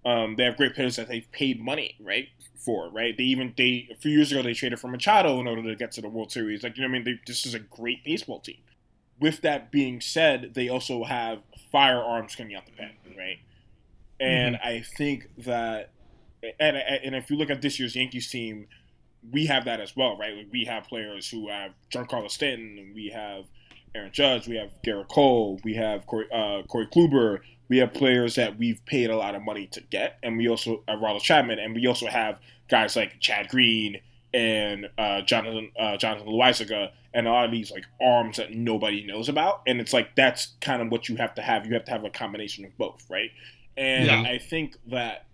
Um, 0.05 0.35
they 0.35 0.43
have 0.43 0.57
great 0.57 0.75
players 0.75 0.97
that 0.97 1.07
they've 1.07 1.29
paid 1.31 1.61
money, 1.61 1.95
right, 2.01 2.27
for, 2.57 2.89
right? 2.89 3.15
They 3.17 3.23
even 3.23 3.53
they 3.57 3.87
a 3.91 3.95
few 3.95 4.11
years 4.11 4.31
ago 4.31 4.41
they 4.41 4.53
traded 4.53 4.79
for 4.79 4.89
Machado 4.89 5.39
in 5.39 5.47
order 5.47 5.63
to 5.63 5.75
get 5.75 5.93
to 5.93 6.01
the 6.01 6.09
World 6.09 6.31
Series. 6.31 6.63
Like 6.63 6.77
you 6.77 6.83
know, 6.83 6.89
what 6.89 6.95
I 6.95 6.99
mean, 6.99 7.03
they, 7.05 7.19
this 7.25 7.45
is 7.45 7.53
a 7.53 7.59
great 7.59 8.03
baseball 8.03 8.39
team. 8.39 8.57
With 9.19 9.41
that 9.41 9.71
being 9.71 10.01
said, 10.01 10.53
they 10.53 10.67
also 10.67 11.05
have 11.05 11.39
firearms 11.71 12.35
coming 12.35 12.55
out 12.55 12.65
the 12.65 12.73
pen, 12.73 12.91
right? 13.17 13.39
And 14.19 14.57
I 14.57 14.81
think 14.97 15.29
that, 15.39 15.91
and 16.59 16.75
and 16.75 17.15
if 17.15 17.29
you 17.29 17.37
look 17.37 17.49
at 17.49 17.61
this 17.61 17.79
year's 17.79 17.95
Yankees 17.95 18.29
team, 18.29 18.67
we 19.31 19.45
have 19.47 19.65
that 19.65 19.79
as 19.79 19.95
well, 19.95 20.17
right? 20.17 20.35
Like 20.35 20.47
we 20.51 20.65
have 20.65 20.85
players 20.85 21.29
who 21.29 21.49
have 21.49 21.71
Giancarlo 21.91 22.29
Stanton, 22.29 22.77
and 22.77 22.95
we 22.95 23.09
have 23.09 23.45
Aaron 23.95 24.11
Judge, 24.11 24.47
we 24.47 24.55
have 24.57 24.69
Gerrit 24.85 25.07
Cole, 25.09 25.59
we 25.63 25.75
have 25.75 26.05
Corey, 26.05 26.25
uh, 26.31 26.63
Corey 26.63 26.87
Kluber, 26.87 27.39
we 27.69 27.77
have 27.77 27.93
players 27.93 28.35
that 28.35 28.57
we've 28.57 28.83
paid 28.85 29.09
a 29.09 29.17
lot 29.17 29.35
of 29.35 29.41
money 29.41 29.67
to 29.67 29.81
get, 29.81 30.17
and 30.23 30.37
we 30.37 30.47
also 30.49 30.83
uh, 30.87 30.95
Ronald 30.97 31.23
Chapman, 31.23 31.59
and 31.59 31.75
we 31.75 31.87
also 31.87 32.07
have 32.07 32.39
guys 32.69 32.95
like 32.95 33.19
Chad 33.19 33.49
Green 33.49 33.99
and 34.33 34.89
uh, 34.97 35.21
Jonathan 35.21 35.71
uh, 35.79 35.97
Jonathan 35.97 36.27
Loaisiga, 36.27 36.91
and 37.13 37.27
a 37.27 37.31
lot 37.31 37.45
of 37.45 37.51
these 37.51 37.71
like 37.71 37.85
arms 38.01 38.37
that 38.37 38.51
nobody 38.51 39.05
knows 39.05 39.29
about, 39.29 39.61
and 39.67 39.79
it's 39.79 39.93
like 39.93 40.15
that's 40.15 40.53
kind 40.59 40.81
of 40.81 40.91
what 40.91 41.07
you 41.07 41.15
have 41.17 41.35
to 41.35 41.41
have. 41.41 41.65
You 41.65 41.73
have 41.73 41.85
to 41.85 41.91
have 41.91 42.03
a 42.03 42.09
combination 42.09 42.65
of 42.65 42.75
both, 42.77 43.05
right? 43.09 43.29
And 43.77 44.07
Yeah. 44.07 44.21
I 44.21 44.37
think 44.37 44.75
that, 44.87 45.25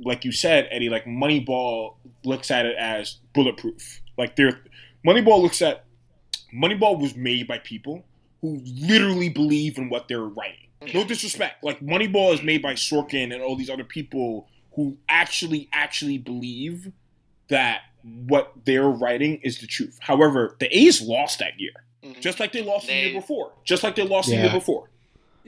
like 0.00 0.24
you 0.24 0.32
said, 0.32 0.68
Eddie, 0.70 0.88
like 0.88 1.04
Moneyball 1.04 1.94
looks 2.24 2.50
at 2.50 2.66
it 2.66 2.76
as 2.78 3.18
bulletproof. 3.34 4.00
Like 4.16 4.36
they're 4.36 4.60
Moneyball 5.06 5.40
looks 5.42 5.62
at 5.62 5.84
Moneyball 6.54 7.00
was 7.00 7.14
made 7.14 7.46
by 7.46 7.58
people 7.58 8.04
who 8.40 8.60
literally 8.64 9.28
believe 9.28 9.78
in 9.78 9.88
what 9.88 10.08
they're 10.08 10.20
writing. 10.20 10.68
No 10.94 11.04
disrespect. 11.04 11.64
Like 11.64 11.80
Moneyball 11.80 12.32
is 12.32 12.42
made 12.42 12.62
by 12.62 12.74
Sorkin 12.74 13.32
and 13.32 13.42
all 13.42 13.56
these 13.56 13.70
other 13.70 13.84
people 13.84 14.48
who 14.74 14.96
actually 15.08 15.68
actually 15.72 16.18
believe 16.18 16.92
that 17.48 17.80
what 18.02 18.52
they're 18.64 18.88
writing 18.88 19.40
is 19.42 19.58
the 19.58 19.66
truth. 19.66 19.98
However, 20.00 20.56
the 20.60 20.76
A's 20.76 21.02
lost 21.02 21.40
that 21.40 21.58
year. 21.58 21.72
Mm-hmm. 22.04 22.20
Just 22.20 22.38
like 22.38 22.52
they 22.52 22.62
lost 22.62 22.86
the 22.86 22.94
year 22.94 23.20
before. 23.20 23.52
Just 23.64 23.82
like 23.82 23.96
they 23.96 24.04
lost 24.04 24.28
the 24.28 24.36
year 24.36 24.52
before. 24.52 24.88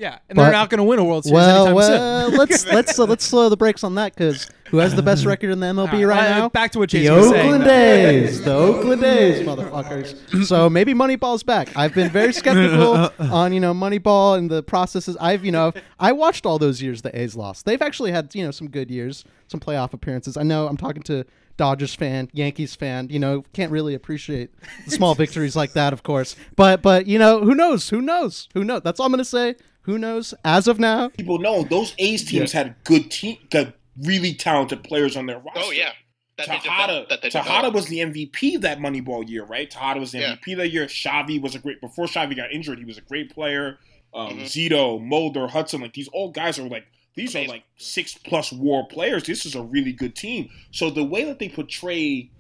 Yeah, 0.01 0.19
and 0.31 0.37
But- 0.37 0.45
they're 0.45 0.53
not 0.53 0.71
going 0.71 0.79
to 0.79 0.85
win 0.85 0.99
a 0.99 1.05
World 1.05 1.25
Series 1.25 1.35
Well, 1.35 1.67
anytime 1.67 1.75
well, 1.75 2.29
soon. 2.31 2.39
let's 2.39 2.67
let's 2.73 2.99
uh, 2.99 3.05
let's 3.05 3.25
slow 3.25 3.51
the 3.51 3.57
brakes 3.57 3.85
on 3.85 3.97
that 3.97 4.15
because 4.15 4.49
who 4.71 4.79
has 4.79 4.95
the 4.95 5.03
best 5.03 5.27
record 5.27 5.51
in 5.51 5.61
the 5.61 5.67
MLB 5.67 5.79
All 5.79 5.87
right, 5.87 6.05
right 6.05 6.31
now? 6.31 6.49
back 6.49 6.71
to 6.73 6.79
what 6.79 6.91
the 6.91 7.05
Jayson 7.05 7.17
was 7.17 7.29
saying, 7.29 7.47
Oakland 7.47 7.65
though. 7.65 7.71
A's, 7.71 8.43
the 8.43 8.53
Oakland 8.55 9.05
A's, 9.05 9.47
motherfuckers. 9.47 10.45
So 10.47 10.71
maybe 10.71 10.95
Moneyball's 10.95 11.43
back. 11.43 11.77
I've 11.77 11.93
been 11.95 12.09
very 12.11 12.33
skeptical 12.33 13.11
on 13.19 13.53
you 13.53 13.61
know 13.61 13.75
Moneyball 13.75 14.39
and 14.39 14.51
the 14.51 14.63
processes. 14.63 15.19
I've 15.21 15.45
you 15.45 15.53
know 15.53 15.73
I 15.99 16.13
watched 16.13 16.47
all 16.47 16.59
those 16.59 16.81
years 16.81 17.03
the 17.03 17.17
A's 17.21 17.37
lost. 17.37 17.67
They've 17.67 17.83
actually 17.83 18.13
had 18.13 18.35
you 18.35 18.43
know 18.45 18.53
some 18.53 18.71
good 18.71 18.91
years, 18.91 19.25
some 19.49 19.61
playoff 19.61 19.93
appearances. 19.93 20.39
I 20.39 20.45
know 20.45 20.67
I'm 20.67 20.79
talking 20.79 21.03
to 21.05 21.27
Dodgers 21.59 21.95
fan, 21.95 22.31
Yankees 22.33 22.75
fan. 22.75 23.09
You 23.11 23.19
know 23.19 23.45
can't 23.53 23.71
really 23.71 23.95
appreciate 23.95 24.51
the 24.87 24.93
small 24.93 25.15
victories 25.15 25.55
like 25.57 25.75
that, 25.75 25.93
of 25.93 26.03
course. 26.03 26.37
But 26.57 26.81
but 26.81 27.07
you 27.07 27.19
know 27.19 27.41
who 27.41 27.55
knows? 27.55 27.91
Who 27.91 28.01
knows? 28.01 28.49
Who 28.55 28.65
knows? 28.65 28.81
That's 28.83 28.99
all 28.99 29.05
I'm 29.07 29.13
gonna 29.13 29.25
say. 29.27 29.57
Who 29.83 29.99
knows? 29.99 30.35
As 30.45 30.69
of 30.69 30.79
now, 30.79 31.09
People 31.09 31.39
know 31.39 31.63
those 31.65 31.95
A's 31.99 32.25
teams 32.25 32.53
had 32.53 32.77
good 32.85 33.11
team, 33.11 33.39
got 33.51 33.75
really 34.05 34.35
talented 34.35 34.85
players 34.85 35.17
on 35.17 35.27
their 35.27 35.39
roster. 35.39 35.61
Oh 35.65 35.71
yeah. 35.71 35.93
That 36.37 36.49
they 36.49 36.57
Tejada, 36.59 36.87
developed- 36.87 37.09
that 37.11 37.23
they 37.23 37.29
Tejada 37.31 37.49
developed. 37.49 37.75
was 37.75 37.87
the 37.87 37.99
MVP 37.99 38.61
that 38.63 38.79
Moneyball 38.79 39.29
year, 39.29 39.45
right? 39.45 39.71
Tejada 39.71 40.01
was 40.01 40.13
the 40.13 40.21
Yeah. 40.21 40.37
MVP 40.37 40.55
that 40.57 40.69
year. 40.71 40.87
Shavi 40.87 41.41
was 41.41 41.55
a 41.55 41.59
great 41.59 41.81
before 41.81 42.07
Shavi 42.07 42.37
got 42.37 42.51
injured. 42.53 42.79
He 42.79 42.85
was 42.85 42.99
a 42.99 43.03
great 43.03 43.31
player. 43.35 43.79
Um, 44.15 44.31
Mm-hmm. 44.39 44.41
Zito, 44.45 45.01
Mulder, 45.03 45.47
Hudson, 45.49 45.81
like 45.81 45.93
these 45.93 46.09
old 46.13 46.35
guys 46.35 46.59
are 46.59 46.69
like 46.69 46.85
these 47.15 47.35
are 47.37 47.45
like 47.45 47.65
six 47.77 48.15
plus 48.15 48.53
WAR 48.53 48.87
players. 48.87 49.25
This 49.25 49.45
is 49.45 49.55
a 49.55 49.63
really 49.63 49.93
good 49.93 50.15
team. 50.17 50.49
So 50.71 50.91
the 50.91 51.05
way 51.05 51.25
that 51.25 51.39
they 51.39 51.49
portray 51.49 52.31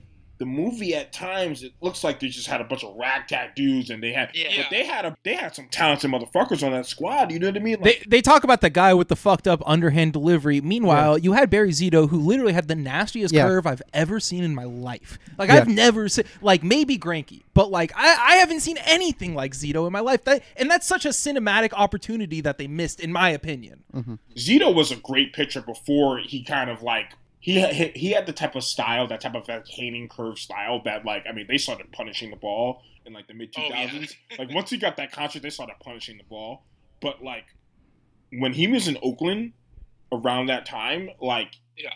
the 0.40 0.46
movie 0.46 0.94
at 0.94 1.12
times 1.12 1.62
it 1.62 1.72
looks 1.82 2.02
like 2.02 2.18
they 2.18 2.26
just 2.28 2.46
had 2.46 2.60
a 2.62 2.64
bunch 2.64 2.82
of 2.82 2.96
ragtag 2.96 3.54
dudes 3.54 3.90
and 3.90 4.02
they 4.02 4.10
had 4.12 4.30
Yeah. 4.34 4.48
but 4.56 4.70
they 4.70 4.84
had 4.86 5.04
a 5.04 5.14
they 5.22 5.34
had 5.34 5.54
some 5.54 5.68
talented 5.70 6.10
motherfuckers 6.10 6.64
on 6.64 6.72
that 6.72 6.86
squad. 6.86 7.30
You 7.30 7.38
know 7.38 7.48
what 7.48 7.56
I 7.56 7.60
mean? 7.60 7.76
They, 7.82 7.90
Like, 7.90 8.04
they 8.08 8.22
talk 8.22 8.42
about 8.42 8.62
the 8.62 8.70
guy 8.70 8.94
with 8.94 9.08
the 9.08 9.16
fucked 9.16 9.46
up 9.46 9.62
underhand 9.66 10.14
delivery. 10.14 10.60
Meanwhile, 10.62 11.18
you 11.18 11.32
had 11.34 11.50
Barry 11.50 11.70
Zito, 11.70 12.08
who 12.08 12.18
literally 12.18 12.54
had 12.54 12.68
the 12.68 12.74
nastiest 12.74 13.34
Yeah. 13.34 13.42
curve 13.46 13.66
I've 13.66 13.82
ever 13.92 14.18
seen 14.18 14.42
in 14.42 14.54
my 14.54 14.64
life. 14.64 15.18
Like 15.38 15.50
Yeah. 15.50 15.56
I've 15.56 15.68
never 15.68 16.08
seen, 16.08 16.24
like 16.40 16.62
maybe 16.64 16.96
Greinke, 16.98 17.42
but 17.52 17.70
like 17.70 17.92
I, 17.94 18.16
I 18.32 18.36
haven't 18.36 18.60
seen 18.60 18.78
anything 18.78 19.34
like 19.34 19.52
Zito 19.52 19.86
in 19.86 19.92
my 19.92 20.00
life. 20.00 20.24
That 20.24 20.42
and 20.56 20.70
that's 20.70 20.86
such 20.86 21.04
a 21.04 21.10
cinematic 21.10 21.74
opportunity 21.74 22.40
that 22.40 22.56
they 22.56 22.66
missed, 22.66 22.98
in 22.98 23.12
my 23.12 23.28
opinion. 23.28 23.84
Mm-hmm. 23.94 24.14
Zito 24.36 24.74
was 24.74 24.90
a 24.90 24.96
great 24.96 25.34
pitcher 25.34 25.60
before 25.60 26.18
he 26.18 26.42
kind 26.42 26.70
of 26.70 26.82
like 26.82 27.12
he 27.40 27.60
he, 27.72 27.88
he 27.94 28.10
had 28.12 28.26
the 28.26 28.32
type 28.32 28.54
of 28.54 28.62
style, 28.64 29.06
that 29.08 29.20
type 29.22 29.34
of 29.34 29.46
that 29.46 29.66
hanging 29.68 30.08
curve 30.08 30.38
style 30.38 30.80
that 30.84 31.04
like 31.04 31.24
I 31.28 31.32
mean 31.32 31.46
they 31.48 31.58
started 31.58 31.90
punishing 31.92 32.30
the 32.30 32.36
ball 32.36 32.82
in 33.06 33.12
like 33.12 33.26
the 33.28 33.34
mid 33.34 33.52
two 33.52 33.62
thousands. 33.70 34.14
Like 34.38 34.50
once 34.54 34.70
he 34.70 34.76
got 34.76 34.96
that 34.98 35.10
contract, 35.12 35.42
they 35.42 35.50
started 35.50 35.74
punishing 35.82 36.18
the 36.18 36.24
ball. 36.24 36.64
But 37.00 37.24
like 37.24 37.46
when 38.32 38.52
he 38.52 38.66
was 38.68 38.86
in 38.88 38.96
Oakland 39.02 39.52
around 40.12 40.46
that 40.46 40.66
time, 40.66 41.10
like 41.20 41.54
Yeah. 41.76 41.90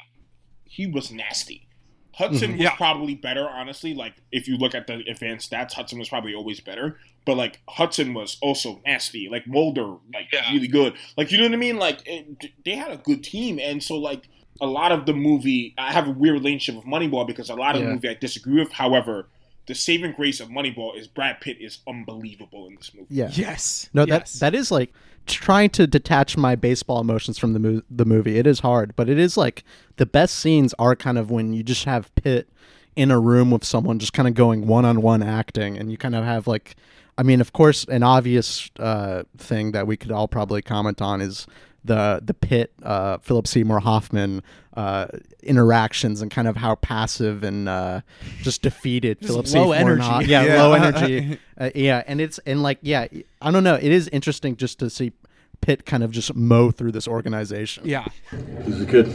he 0.64 0.86
was 0.86 1.12
nasty. 1.12 1.68
Hudson 2.14 2.50
Mhm. 2.52 2.58
was 2.58 2.62
Yeah. 2.62 2.76
probably 2.76 3.14
better, 3.16 3.48
honestly. 3.48 3.92
Like 3.92 4.14
if 4.32 4.46
you 4.48 4.56
look 4.56 4.74
at 4.74 4.86
the 4.86 5.02
advanced 5.10 5.50
stats, 5.50 5.72
Hudson 5.72 5.98
was 5.98 6.08
probably 6.08 6.32
always 6.34 6.60
better. 6.60 6.98
But 7.26 7.36
like 7.36 7.60
Hudson 7.68 8.14
was 8.14 8.38
also 8.40 8.80
nasty. 8.86 9.28
Like 9.28 9.46
Mulder, 9.46 9.96
like 10.14 10.32
Yeah. 10.32 10.50
really 10.52 10.68
good. 10.68 10.94
Like 11.18 11.30
you 11.32 11.38
know 11.38 11.44
what 11.44 11.52
I 11.52 11.56
mean? 11.56 11.76
Like 11.76 12.00
it, 12.06 12.52
they 12.64 12.76
had 12.76 12.92
a 12.92 12.96
good 12.96 13.22
team, 13.24 13.58
and 13.58 13.82
so 13.82 13.96
like 13.98 14.28
a 14.60 14.66
lot 14.66 14.92
of 14.92 15.06
the 15.06 15.12
movie, 15.12 15.74
I 15.78 15.92
have 15.92 16.06
a 16.06 16.10
weird 16.10 16.34
relationship 16.34 16.76
with 16.76 16.92
Moneyball 16.92 17.26
because 17.26 17.50
a 17.50 17.54
lot 17.54 17.74
of 17.74 17.82
Yeah. 17.82 17.88
the 17.88 17.94
movie 17.94 18.08
I 18.08 18.14
disagree 18.14 18.60
with. 18.60 18.72
However, 18.72 19.28
the 19.66 19.74
saving 19.74 20.12
grace 20.12 20.40
of 20.40 20.48
Moneyball 20.48 20.96
is 20.98 21.08
Brad 21.08 21.40
Pitt 21.40 21.56
is 21.60 21.78
unbelievable 21.88 22.66
in 22.66 22.74
this 22.76 22.92
movie. 22.94 23.06
Yeah. 23.10 23.30
Yes. 23.32 23.88
No, 23.94 24.04
yes. 24.06 24.34
that 24.34 24.52
that 24.52 24.58
is 24.58 24.70
like 24.70 24.92
trying 25.26 25.70
to 25.70 25.86
detach 25.86 26.36
my 26.36 26.54
baseball 26.54 27.00
emotions 27.00 27.38
from 27.38 27.54
the 27.54 27.58
mo- 27.58 27.82
the 27.90 28.04
movie. 28.04 28.38
It 28.38 28.46
is 28.46 28.60
hard, 28.60 28.94
but 28.94 29.08
it 29.08 29.18
is 29.18 29.36
like 29.36 29.64
the 29.96 30.06
best 30.06 30.36
scenes 30.36 30.74
are 30.78 30.94
kind 30.94 31.16
of 31.18 31.30
when 31.30 31.52
you 31.54 31.62
just 31.62 31.84
have 31.86 32.14
Pitt 32.14 32.48
in 32.94 33.10
a 33.10 33.18
room 33.18 33.50
with 33.50 33.64
someone 33.64 33.98
just 33.98 34.12
kind 34.12 34.28
of 34.28 34.34
going 34.34 34.66
one 34.66 34.84
on 34.84 35.00
one 35.02 35.22
acting, 35.22 35.76
and 35.78 35.90
you 35.90 35.96
kind 35.96 36.14
of 36.14 36.24
have 36.24 36.46
like, 36.46 36.76
I 37.18 37.22
mean, 37.22 37.40
of 37.40 37.52
course, 37.52 37.84
an 37.86 38.02
obvious 38.02 38.70
uh, 38.78 39.22
thing 39.38 39.72
that 39.72 39.86
we 39.86 39.96
could 39.96 40.12
all 40.12 40.28
probably 40.28 40.60
comment 40.62 41.00
on 41.02 41.20
is 41.20 41.46
the 41.84 42.20
the 42.24 42.34
Pitt 42.34 42.72
uh, 42.82 43.18
Philip 43.18 43.46
Seymour 43.46 43.80
Hoffman 43.80 44.42
uh, 44.74 45.06
interactions 45.42 46.22
and 46.22 46.30
kind 46.30 46.48
of 46.48 46.56
how 46.56 46.74
passive 46.76 47.44
and 47.44 47.68
uh, 47.68 48.00
just 48.42 48.62
defeated 48.62 49.20
Just 49.20 49.28
Philip 49.32 49.46
low 49.46 49.72
Seymour 49.72 49.76
energy. 49.92 50.02
Ho- 50.08 50.20
yeah, 50.20 50.44
Yeah. 50.44 50.62
low 50.62 50.72
energy. 50.74 51.38
Uh, 51.58 51.70
yeah, 51.74 52.02
and 52.06 52.20
it's 52.20 52.38
and 52.46 52.62
like 52.62 52.78
yeah, 52.82 53.06
I 53.42 53.50
don't 53.50 53.64
know. 53.64 53.74
It 53.74 53.92
is 53.92 54.08
interesting 54.08 54.56
just 54.56 54.78
to 54.80 54.88
see 54.90 55.12
Pitt 55.60 55.84
kind 55.86 56.02
of 56.02 56.10
just 56.10 56.34
mow 56.34 56.70
through 56.70 56.92
this 56.92 57.06
organization. 57.06 57.86
yeah. 57.86 58.06
This 58.32 58.74
is 58.76 58.80
a 58.82 58.86
good 58.86 59.12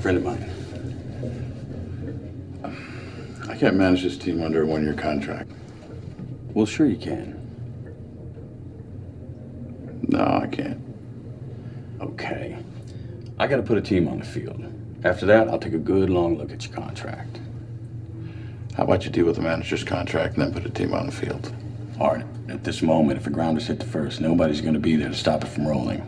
friend 0.00 0.18
of 0.18 0.24
mine. 0.24 0.54
I 3.48 3.56
can't 3.56 3.76
manage 3.76 4.02
this 4.02 4.16
team 4.18 4.42
under 4.42 4.62
a 4.62 4.66
one 4.66 4.82
year 4.84 4.94
contract. 4.94 5.50
Well, 6.52 6.66
sure 6.66 6.86
you 6.86 6.96
can. 6.98 7.36
No, 10.08 10.40
I 10.42 10.46
can't. 10.46 10.80
Okay. 12.00 12.56
I 13.38 13.46
gotta 13.46 13.62
put 13.62 13.78
a 13.78 13.82
team 13.82 14.08
on 14.08 14.18
the 14.18 14.24
field. 14.24 14.64
After 15.04 15.26
that, 15.26 15.48
I'll 15.48 15.58
take 15.58 15.74
a 15.74 15.78
good 15.78 16.10
long 16.10 16.36
look 16.38 16.52
at 16.52 16.64
your 16.66 16.74
contract. 16.74 17.38
How 18.76 18.84
about 18.84 19.04
you 19.04 19.10
deal 19.10 19.26
with 19.26 19.36
the 19.36 19.42
manager's 19.42 19.84
contract 19.84 20.36
and 20.36 20.42
then 20.44 20.52
put 20.52 20.64
a 20.64 20.72
team 20.72 20.94
on 20.94 21.06
the 21.06 21.12
field? 21.12 21.52
All 22.00 22.14
right. 22.14 22.24
at 22.48 22.64
this 22.64 22.80
moment, 22.80 23.18
if 23.18 23.26
a 23.26 23.30
grounder's 23.30 23.66
hit 23.66 23.80
the 23.80 23.86
first, 23.86 24.20
nobody's 24.20 24.60
gonna 24.60 24.78
be 24.78 24.96
there 24.96 25.08
to 25.08 25.14
stop 25.14 25.42
it 25.42 25.48
from 25.48 25.66
rolling. 25.66 26.02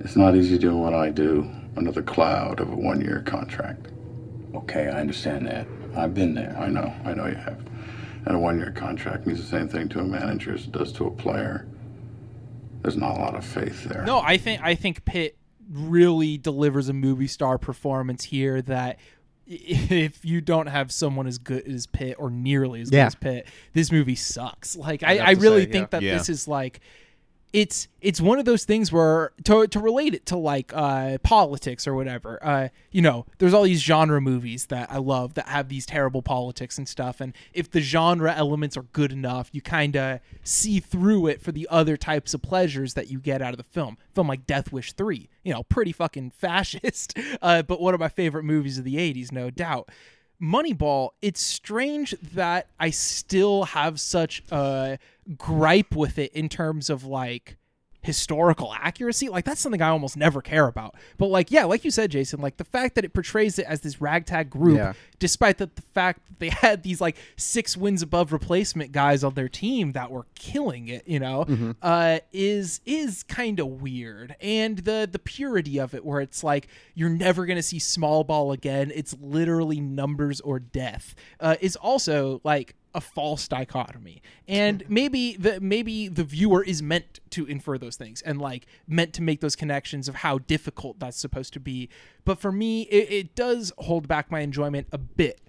It's 0.00 0.16
not 0.16 0.34
easy 0.34 0.58
doing 0.58 0.80
what 0.80 0.94
I 0.94 1.10
do 1.10 1.50
under 1.76 1.92
the 1.92 2.02
cloud 2.02 2.60
of 2.60 2.70
a 2.72 2.76
one 2.76 3.00
year 3.00 3.22
contract. 3.26 3.88
Okay, 4.54 4.88
I 4.88 5.00
understand 5.00 5.46
that. 5.46 5.66
I've 5.96 6.14
been 6.14 6.34
there. 6.34 6.56
I 6.58 6.68
know, 6.68 6.92
I 7.04 7.14
know 7.14 7.26
you 7.26 7.34
have. 7.34 7.60
And 8.26 8.36
a 8.36 8.38
one 8.38 8.58
year 8.58 8.70
contract 8.70 9.26
means 9.26 9.40
the 9.40 9.46
same 9.46 9.68
thing 9.68 9.88
to 9.90 10.00
a 10.00 10.04
manager 10.04 10.54
as 10.54 10.64
it 10.64 10.72
does 10.72 10.92
to 10.94 11.06
a 11.06 11.10
player. 11.10 11.66
There's 12.82 12.96
not 12.96 13.16
a 13.16 13.20
lot 13.20 13.34
of 13.34 13.44
faith 13.44 13.84
there. 13.84 14.04
No, 14.04 14.18
I 14.20 14.36
think 14.36 14.60
I 14.62 14.74
think 14.74 15.04
Pitt 15.04 15.36
really 15.70 16.36
delivers 16.36 16.88
a 16.88 16.92
movie 16.92 17.26
star 17.28 17.56
performance 17.58 18.24
here 18.24 18.60
that 18.62 18.98
if 19.46 20.24
you 20.24 20.40
don't 20.40 20.66
have 20.66 20.90
someone 20.92 21.26
as 21.26 21.38
good 21.38 21.66
as 21.66 21.86
Pitt 21.86 22.16
or 22.18 22.30
nearly 22.30 22.80
as 22.80 22.90
good 22.90 22.96
Yeah. 22.96 23.06
as 23.06 23.14
Pitt, 23.14 23.46
this 23.72 23.90
movie 23.92 24.14
sucks. 24.14 24.76
Like 24.76 25.02
I, 25.02 25.12
I'd 25.12 25.20
I 25.20 25.30
really 25.32 25.64
say, 25.66 25.72
think 25.72 25.82
yeah. 25.84 25.98
that 25.98 26.02
Yeah. 26.02 26.18
this 26.18 26.28
is 26.28 26.48
like 26.48 26.80
it's 27.52 27.88
it's 28.00 28.20
one 28.20 28.38
of 28.38 28.46
those 28.46 28.64
things 28.64 28.90
where 28.90 29.32
to 29.44 29.66
to 29.66 29.78
relate 29.78 30.14
it 30.14 30.24
to 30.26 30.36
like 30.36 30.72
uh 30.74 31.18
politics 31.22 31.86
or 31.86 31.94
whatever. 31.94 32.38
Uh 32.42 32.68
you 32.90 33.02
know, 33.02 33.26
there's 33.38 33.52
all 33.52 33.64
these 33.64 33.82
genre 33.82 34.20
movies 34.20 34.66
that 34.66 34.90
I 34.90 34.98
love 34.98 35.34
that 35.34 35.48
have 35.48 35.68
these 35.68 35.84
terrible 35.84 36.22
politics 36.22 36.78
and 36.78 36.88
stuff 36.88 37.20
and 37.20 37.34
if 37.52 37.70
the 37.70 37.80
genre 37.80 38.32
elements 38.34 38.76
are 38.76 38.84
good 38.84 39.12
enough, 39.12 39.50
you 39.52 39.60
kind 39.60 39.96
of 39.96 40.20
see 40.42 40.80
through 40.80 41.26
it 41.26 41.42
for 41.42 41.52
the 41.52 41.68
other 41.70 41.96
types 41.96 42.32
of 42.32 42.40
pleasures 42.40 42.94
that 42.94 43.08
you 43.08 43.18
get 43.18 43.42
out 43.42 43.52
of 43.52 43.58
the 43.58 43.64
film. 43.64 43.98
Film 44.14 44.28
like 44.28 44.46
Death 44.46 44.72
Wish 44.72 44.92
3, 44.94 45.28
you 45.44 45.52
know, 45.52 45.62
pretty 45.64 45.92
fucking 45.92 46.30
fascist, 46.36 47.18
uh 47.42 47.62
but 47.62 47.80
one 47.80 47.92
of 47.92 48.00
my 48.00 48.08
favorite 48.08 48.44
movies 48.44 48.78
of 48.78 48.84
the 48.84 48.96
80s, 48.96 49.30
no 49.30 49.50
doubt. 49.50 49.90
Moneyball, 50.42 51.10
it's 51.22 51.40
strange 51.40 52.16
that 52.20 52.66
I 52.80 52.90
still 52.90 53.64
have 53.64 54.00
such 54.00 54.42
a 54.50 54.98
gripe 55.38 55.94
with 55.94 56.18
it 56.18 56.32
in 56.32 56.48
terms 56.48 56.90
of 56.90 57.04
like 57.04 57.56
historical 58.02 58.74
accuracy. 58.74 59.28
Like 59.28 59.44
that's 59.44 59.60
something 59.60 59.80
I 59.80 59.88
almost 59.88 60.16
never 60.16 60.42
care 60.42 60.66
about. 60.66 60.94
But 61.18 61.26
like 61.28 61.50
yeah, 61.50 61.64
like 61.64 61.84
you 61.84 61.90
said 61.90 62.10
Jayson, 62.10 62.40
like 62.40 62.56
the 62.56 62.64
fact 62.64 62.94
that 62.96 63.04
it 63.04 63.12
portrays 63.14 63.58
it 63.58 63.66
as 63.66 63.80
this 63.80 64.00
ragtag 64.00 64.50
group 64.50 64.76
Yeah. 64.76 64.92
despite 65.18 65.58
the, 65.58 65.70
the 65.74 65.82
fact 65.94 66.20
that 66.26 66.38
they 66.40 66.48
had 66.66 66.82
these 66.82 67.00
like 67.00 67.16
six 67.36 67.76
wins 67.76 68.02
above 68.02 68.32
replacement 68.32 68.92
guys 68.92 69.22
on 69.24 69.34
their 69.34 69.48
team 69.48 69.92
that 69.92 70.10
were 70.10 70.26
killing 70.34 70.88
it, 70.88 71.06
you 71.06 71.20
know, 71.20 71.74
uh, 71.80 72.18
is 72.32 72.80
is 72.84 73.22
kind 73.22 73.60
of 73.60 73.66
weird. 73.80 74.34
And 74.40 74.78
the 74.78 75.08
the 75.10 75.18
purity 75.20 75.78
of 75.78 75.94
it, 75.94 76.04
where 76.04 76.20
it's 76.20 76.42
like 76.42 76.68
you're 76.94 77.08
never 77.08 77.46
gonna 77.46 77.62
see 77.62 77.78
small 77.78 78.24
ball 78.24 78.52
again. 78.52 78.90
It's 78.94 79.14
literally 79.20 79.80
numbers 79.80 80.40
or 80.40 80.58
death. 80.58 81.14
Uh, 81.40 81.56
is 81.60 81.76
also 81.76 82.40
like 82.44 82.74
a 82.94 83.00
false 83.00 83.48
dichotomy 83.48 84.22
and 84.46 84.84
maybe 84.88 85.34
the 85.36 85.60
maybe 85.60 86.08
the 86.08 86.24
viewer 86.24 86.62
is 86.62 86.82
meant 86.82 87.20
to 87.30 87.46
infer 87.46 87.78
those 87.78 87.96
things 87.96 88.20
and 88.22 88.40
like 88.40 88.66
meant 88.86 89.12
to 89.14 89.22
make 89.22 89.40
those 89.40 89.56
connections 89.56 90.08
of 90.08 90.16
how 90.16 90.38
difficult 90.38 90.98
that's 90.98 91.18
supposed 91.18 91.52
to 91.52 91.60
be 91.60 91.88
but 92.24 92.38
for 92.38 92.52
me 92.52 92.82
it, 92.82 93.10
it 93.10 93.34
does 93.34 93.72
hold 93.78 94.06
back 94.06 94.30
my 94.30 94.40
enjoyment 94.40 94.86
a 94.92 94.98
bit 94.98 95.40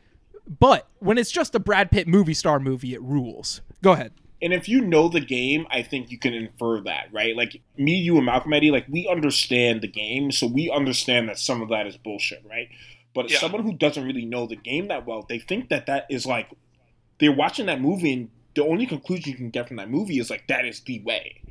but 0.59 0.87
when 0.99 1.17
it's 1.17 1.31
just 1.31 1.53
a 1.53 1.59
brad 1.59 1.91
pitt 1.91 2.07
movie 2.07 2.33
star 2.33 2.59
movie 2.59 2.93
it 2.93 3.01
rules 3.01 3.61
go 3.81 3.91
ahead 3.91 4.13
And 4.41 4.53
if 4.53 4.67
you 4.67 4.81
know 4.81 5.07
the 5.07 5.21
game, 5.21 5.65
I 5.71 5.83
think 5.83 6.11
you 6.11 6.19
can 6.19 6.33
infer 6.33 6.81
that, 6.81 7.07
right? 7.13 7.33
Like 7.33 7.61
me, 7.77 7.95
you, 7.95 8.17
and 8.17 8.25
Malcolm 8.25 8.51
Eddie, 8.51 8.71
like 8.71 8.85
we 8.89 9.07
understand 9.07 9.79
the 9.81 9.87
game, 9.87 10.31
so 10.33 10.47
we 10.47 10.69
understand 10.69 11.29
that 11.29 11.39
some 11.39 11.61
of 11.61 11.69
that 11.69 11.87
is 11.87 11.95
bullshit, 11.95 12.43
right? 12.49 12.67
But 13.15 13.29
Yeah. 13.31 13.37
someone 13.37 13.63
who 13.63 13.71
doesn't 13.73 14.03
really 14.03 14.25
know 14.25 14.45
the 14.45 14.57
game 14.57 14.89
that 14.89 15.05
well, 15.07 15.25
they 15.29 15.39
think 15.39 15.69
that 15.69 15.85
that 15.85 16.07
is 16.09 16.25
like 16.25 16.49
they're 17.23 17.31
watching 17.31 17.65
that 17.67 17.81
movie, 17.81 18.13
and 18.13 18.29
the 18.55 18.63
only 18.63 18.85
conclusion 18.85 19.31
you 19.31 19.37
can 19.37 19.49
get 19.49 19.67
from 19.67 19.77
that 19.77 19.89
movie 19.89 20.19
is 20.19 20.29
like 20.29 20.47
that 20.47 20.65
is 20.65 20.81
the 20.81 20.99
way. 20.99 21.41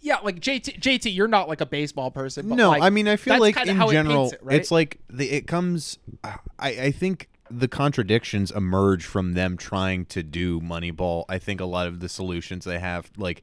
yeah 0.00 0.18
like 0.22 0.40
jt 0.40 0.78
jt 0.80 1.12
you're 1.14 1.28
not 1.28 1.48
like 1.48 1.60
a 1.60 1.66
baseball 1.66 2.10
person 2.10 2.48
but 2.48 2.56
no, 2.56 2.68
like, 2.70 2.82
I 2.82 2.90
mean, 2.90 3.08
I 3.08 3.16
feel 3.16 3.40
like 3.40 3.56
in 3.66 3.76
how 3.76 3.88
it 3.88 3.92
general, 3.92 4.30
it, 4.30 4.38
right? 4.42 4.56
it's 4.56 4.70
like 4.70 5.00
the, 5.10 5.30
it 5.30 5.46
comes. 5.46 5.98
I 6.22 6.36
I 6.58 6.90
think 6.92 7.28
the 7.50 7.68
contradictions 7.68 8.50
emerge 8.50 9.04
from 9.04 9.32
them 9.34 9.56
trying 9.56 10.04
to 10.06 10.22
do 10.22 10.60
Moneyball. 10.60 11.24
I 11.28 11.38
think 11.38 11.60
a 11.60 11.64
lot 11.64 11.86
of 11.86 12.00
the 12.00 12.08
solutions 12.08 12.64
they 12.64 12.80
have, 12.80 13.10
like, 13.16 13.42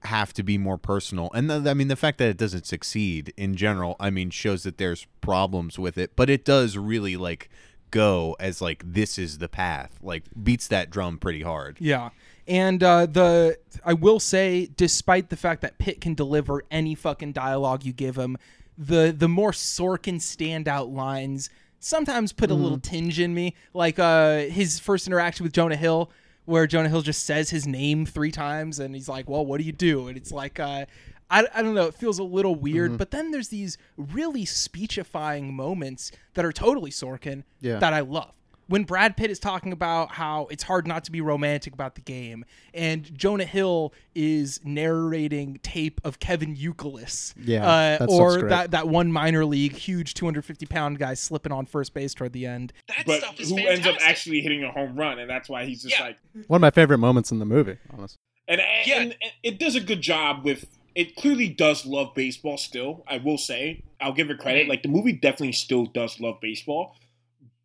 have 0.00 0.32
to 0.34 0.42
be 0.42 0.58
more 0.58 0.76
personal. 0.76 1.30
And 1.34 1.48
the, 1.48 1.70
I 1.70 1.74
mean, 1.74 1.88
the 1.88 1.96
fact 1.96 2.18
that 2.18 2.28
it 2.28 2.36
doesn't 2.36 2.66
succeed 2.66 3.32
in 3.36 3.56
general, 3.56 3.96
I 3.98 4.10
mean, 4.10 4.28
shows 4.30 4.64
that 4.64 4.76
there's 4.76 5.06
problems 5.22 5.78
with 5.78 5.96
it. 5.96 6.14
But 6.14 6.28
it 6.28 6.44
does 6.44 6.76
really 6.76 7.16
like 7.16 7.48
go 7.90 8.36
as 8.38 8.60
like 8.60 8.82
this 8.84 9.18
is 9.18 9.38
the 9.38 9.48
path. 9.48 9.98
Like 10.02 10.24
beats 10.42 10.68
that 10.68 10.90
drum 10.90 11.18
pretty 11.18 11.42
hard. 11.42 11.76
Yeah. 11.80 12.10
And 12.46 12.82
uh, 12.82 13.06
the 13.06 13.58
I 13.84 13.92
will 13.92 14.20
say, 14.20 14.68
despite 14.76 15.28
the 15.28 15.36
fact 15.36 15.60
that 15.62 15.78
Pitt 15.78 16.00
can 16.00 16.14
deliver 16.14 16.62
any 16.70 16.94
fucking 16.94 17.32
dialogue 17.32 17.84
you 17.84 17.92
give 17.92 18.16
him, 18.16 18.38
the 18.76 19.14
the 19.16 19.28
more 19.28 19.52
Sorkin 19.52 20.16
standout 20.16 20.94
lines 20.94 21.50
sometimes 21.80 22.32
put 22.32 22.50
a 22.50 22.54
little 22.54 22.78
tinge 22.78 23.20
in 23.20 23.34
me. 23.34 23.54
Like 23.74 23.98
uh, 23.98 24.38
his 24.42 24.78
first 24.78 25.06
interaction 25.06 25.44
with 25.44 25.52
Jonah 25.52 25.76
Hill, 25.76 26.10
where 26.44 26.66
Jonah 26.66 26.88
Hill 26.88 27.02
just 27.02 27.24
says 27.24 27.50
his 27.50 27.66
name 27.66 28.06
three 28.06 28.32
times, 28.32 28.78
and 28.78 28.94
he's 28.94 29.08
like, 29.08 29.28
"Well, 29.28 29.44
what 29.44 29.58
do 29.58 29.64
you 29.64 29.72
do?" 29.72 30.08
And 30.08 30.16
it's 30.16 30.32
like, 30.32 30.58
uh, 30.58 30.86
I 31.30 31.46
I 31.54 31.62
don't 31.62 31.74
know, 31.74 31.86
it 31.86 31.94
feels 31.94 32.18
a 32.18 32.24
little 32.24 32.54
weird. 32.54 32.96
But 32.98 33.10
then 33.10 33.30
there's 33.30 33.48
these 33.48 33.76
really 33.96 34.44
speechifying 34.44 35.54
moments 35.54 36.10
that 36.34 36.44
are 36.44 36.52
totally 36.52 36.90
Sorkin 36.90 37.44
Yeah. 37.60 37.78
that 37.78 37.92
I 37.92 38.00
love. 38.00 38.32
when 38.68 38.84
Brad 38.84 39.16
Pitt 39.16 39.30
is 39.30 39.38
talking 39.38 39.72
about 39.72 40.10
how 40.12 40.46
it's 40.50 40.62
hard 40.62 40.86
not 40.86 41.02
to 41.04 41.10
be 41.10 41.22
romantic 41.22 41.72
about 41.72 41.94
the 41.94 42.02
game, 42.02 42.44
and 42.74 43.12
Jonah 43.16 43.46
Hill 43.46 43.94
is 44.14 44.60
narrating 44.62 45.58
tape 45.62 46.00
of 46.04 46.18
Kevin 46.18 46.54
Youkilis, 46.54 47.32
Yeah, 47.42 47.96
uh, 48.00 48.06
or 48.08 48.42
that 48.48 48.72
that 48.72 48.86
one 48.88 49.10
minor 49.12 49.44
league 49.46 49.72
huge 49.72 50.12
250 50.14 50.66
pound 50.66 50.98
guy 50.98 51.14
slipping 51.14 51.50
on 51.52 51.64
first 51.66 51.94
base 51.94 52.12
toward 52.14 52.32
the 52.34 52.44
end. 52.46 52.72
That 52.88 53.04
but 53.06 53.20
stuff 53.20 53.40
is 53.40 53.48
who 53.50 53.58
ends 53.58 53.86
up 53.86 53.96
actually 54.02 54.40
hitting 54.40 54.62
a 54.64 54.70
home 54.70 54.96
run, 54.96 55.18
and 55.18 55.28
that's 55.30 55.48
why 55.48 55.64
he's 55.64 55.82
just 55.82 55.98
like, 56.00 56.18
One 56.46 56.58
of 56.58 56.62
my 56.62 56.70
favorite 56.70 56.98
moments 56.98 57.30
in 57.32 57.38
the 57.38 57.46
movie, 57.46 57.78
honestly. 57.90 58.18
and, 58.48 58.60
and, 58.60 59.02
and 59.22 59.32
it 59.42 59.58
does 59.58 59.74
a 59.76 59.80
good 59.80 60.00
job 60.02 60.44
with. 60.44 60.66
It 60.94 61.16
clearly 61.16 61.48
does 61.48 61.86
love 61.86 62.14
baseball 62.14 62.56
still. 62.58 63.04
I 63.06 63.18
will 63.18 63.38
say, 63.38 63.84
I'll 64.00 64.12
give 64.12 64.30
it 64.30 64.38
credit. 64.38 64.62
Mm-hmm. 64.62 64.70
Like 64.70 64.82
the 64.82 64.88
movie 64.88 65.12
definitely 65.12 65.52
still 65.52 65.86
does 65.86 66.18
love 66.20 66.40
baseball, 66.40 66.96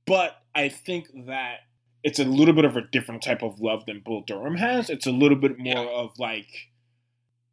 but 0.05 0.35
I 0.53 0.69
think 0.69 1.07
that 1.27 1.59
it's 2.03 2.19
a 2.19 2.25
little 2.25 2.53
bit 2.53 2.65
of 2.65 2.75
a 2.75 2.81
different 2.81 3.23
type 3.23 3.41
of 3.41 3.59
love 3.59 3.85
than 3.85 4.01
Bull 4.05 4.23
Durham 4.27 4.55
has. 4.55 4.89
It's 4.89 5.07
a 5.07 5.11
little 5.11 5.37
bit 5.37 5.57
more 5.57 5.87
of 5.87 6.11
like 6.19 6.69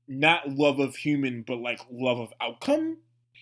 not 0.09 0.49
love 0.49 0.79
of 0.81 0.97
human, 0.97 1.43
but 1.47 1.57
like 1.61 1.81
love 1.91 2.19
of 2.19 2.33
outcome. 2.41 2.99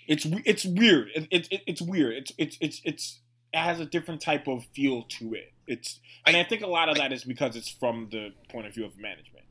It's 0.06 0.26
it's 0.44 0.64
weird. 0.64 1.08
It, 1.14 1.26
it, 1.30 1.48
it- 1.50 1.62
it's 1.66 1.82
weird. 1.82 2.14
It's 2.14 2.32
it's 2.38 2.58
it's 2.60 2.80
it's 2.84 3.20
it 3.52 3.58
has 3.58 3.80
a 3.80 3.86
different 3.86 4.20
type 4.20 4.46
of 4.46 4.64
feel 4.74 5.02
to 5.18 5.34
it. 5.34 5.52
It's 5.66 5.98
and 6.26 6.36
I 6.36 6.44
think 6.44 6.62
a 6.62 6.66
lot 6.66 6.88
of 6.88 6.96
that 6.96 7.12
is 7.12 7.24
because 7.24 7.56
it's 7.56 7.68
from 7.70 8.08
the 8.10 8.30
point 8.50 8.66
of 8.66 8.74
view 8.74 8.84
of 8.84 8.96
management. 8.98 9.46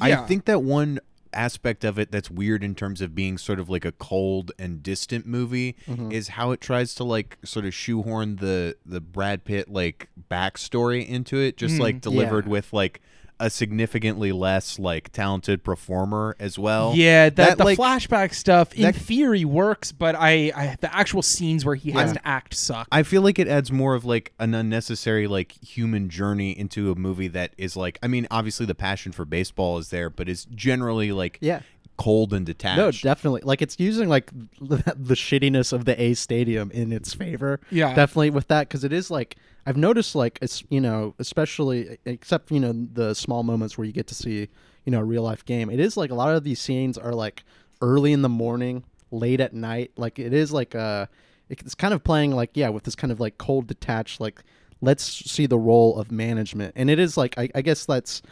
I 0.00 0.10
think 0.26 0.44
that 0.46 0.62
one 0.62 1.00
aspect 1.32 1.84
of 1.84 1.98
it 1.98 2.10
that's 2.10 2.30
weird 2.30 2.62
in 2.64 2.74
terms 2.74 3.00
of 3.00 3.14
being 3.14 3.38
sort 3.38 3.58
of 3.60 3.68
like 3.70 3.84
a 3.84 3.92
cold 3.92 4.52
and 4.58 4.82
distant 4.82 5.26
movie 5.26 5.76
Mhm. 5.86 6.12
is 6.12 6.28
how 6.28 6.50
it 6.50 6.60
tries 6.60 6.94
to 6.96 7.04
like 7.04 7.38
sort 7.44 7.64
of 7.64 7.72
shoehorn 7.74 8.36
the 8.36 8.76
the 8.84 9.00
Brad 9.00 9.44
Pitt 9.44 9.68
like 9.70 10.08
backstory 10.30 11.06
into 11.06 11.36
it, 11.38 11.56
just 11.56 11.76
Mm, 11.76 11.80
like 11.80 12.00
delivered 12.00 12.46
yeah. 12.46 12.50
with 12.52 12.72
like 12.72 13.00
a 13.40 13.50
significantly 13.50 14.30
less 14.30 14.78
like 14.78 15.10
talented 15.12 15.64
performer 15.64 16.36
as 16.38 16.58
well. 16.58 16.92
Yeah, 16.94 17.30
that, 17.30 17.58
the 17.58 17.64
like, 17.64 17.78
flashback 17.78 18.34
stuff 18.34 18.72
in 18.74 18.82
that- 18.82 18.94
theory 18.94 19.44
works, 19.44 19.90
but 19.90 20.14
I, 20.14 20.52
I 20.54 20.76
the 20.80 20.94
actual 20.94 21.22
scenes 21.22 21.64
where 21.64 21.74
he 21.74 21.90
has 21.92 22.10
Yeah. 22.10 22.14
to 22.14 22.28
act 22.28 22.54
suck. 22.54 22.86
I 22.92 23.02
feel 23.02 23.22
like 23.22 23.38
it 23.38 23.48
adds 23.48 23.72
more 23.72 23.94
of 23.94 24.04
like 24.04 24.32
an 24.38 24.54
unnecessary 24.54 25.26
like 25.26 25.52
human 25.64 26.08
journey 26.08 26.50
into 26.56 26.92
a 26.92 26.94
movie 26.94 27.28
that 27.28 27.54
is 27.58 27.76
like 27.76 27.98
I 28.02 28.06
mean 28.06 28.28
obviously 28.30 28.66
the 28.66 28.74
passion 28.74 29.12
for 29.12 29.24
baseball 29.24 29.78
is 29.78 29.88
there 29.88 30.10
but 30.10 30.28
is 30.28 30.44
generally 30.54 31.10
like 31.12 31.38
Yeah. 31.40 31.60
cold 31.96 32.32
and 32.32 32.44
detached. 32.46 32.78
No, 32.78 32.90
definitely. 32.90 33.40
Like 33.44 33.62
it's 33.62 33.76
using 33.78 34.08
like 34.08 34.30
the, 34.60 34.76
the 34.96 35.14
shittiness 35.14 35.72
of 35.72 35.84
the 35.86 36.00
A 36.00 36.14
stadium 36.14 36.70
in 36.70 36.92
its 36.92 37.14
favor. 37.14 37.60
Yeah. 37.70 37.94
definitely 37.94 38.30
with 38.30 38.48
that 38.48 38.68
because 38.68 38.84
it 38.84 38.92
is 38.92 39.10
like 39.10 39.36
I've 39.66 39.76
noticed 39.76 40.14
like 40.14 40.38
it's 40.42 40.64
you 40.68 40.80
know 40.80 41.14
especially 41.18 41.98
except 42.04 42.50
you 42.50 42.60
know 42.60 42.72
the 42.92 43.14
small 43.14 43.42
moments 43.42 43.76
where 43.76 43.84
you 43.84 43.92
get 43.92 44.06
to 44.08 44.14
see 44.14 44.48
you 44.84 44.92
know 44.92 45.00
a 45.00 45.04
real 45.04 45.22
life 45.22 45.44
game. 45.44 45.70
It 45.70 45.80
is 45.80 45.96
like 45.96 46.10
a 46.10 46.14
lot 46.14 46.34
of 46.34 46.44
these 46.44 46.60
scenes 46.60 46.96
are 46.96 47.12
like 47.12 47.44
early 47.80 48.12
in 48.12 48.22
the 48.22 48.28
morning, 48.28 48.84
late 49.10 49.40
at 49.40 49.52
night. 49.52 49.92
Like 49.96 50.18
it 50.18 50.32
is 50.32 50.52
like 50.52 50.74
uh 50.74 51.06
it's 51.48 51.74
kind 51.74 51.92
of 51.92 52.04
playing 52.04 52.32
like 52.32 52.50
yeah 52.54 52.68
with 52.68 52.84
this 52.84 52.94
kind 52.94 53.12
of 53.12 53.20
like 53.20 53.38
cold 53.38 53.66
detached 53.66 54.20
like 54.20 54.42
let's 54.80 55.04
see 55.04 55.46
the 55.46 55.58
role 55.58 55.98
of 55.98 56.10
management 56.10 56.72
and 56.76 56.88
it 56.88 56.98
is 56.98 57.16
like 57.16 57.36
I, 57.36 57.50
I 57.54 57.60
guess 57.60 57.84
that's 57.84 58.22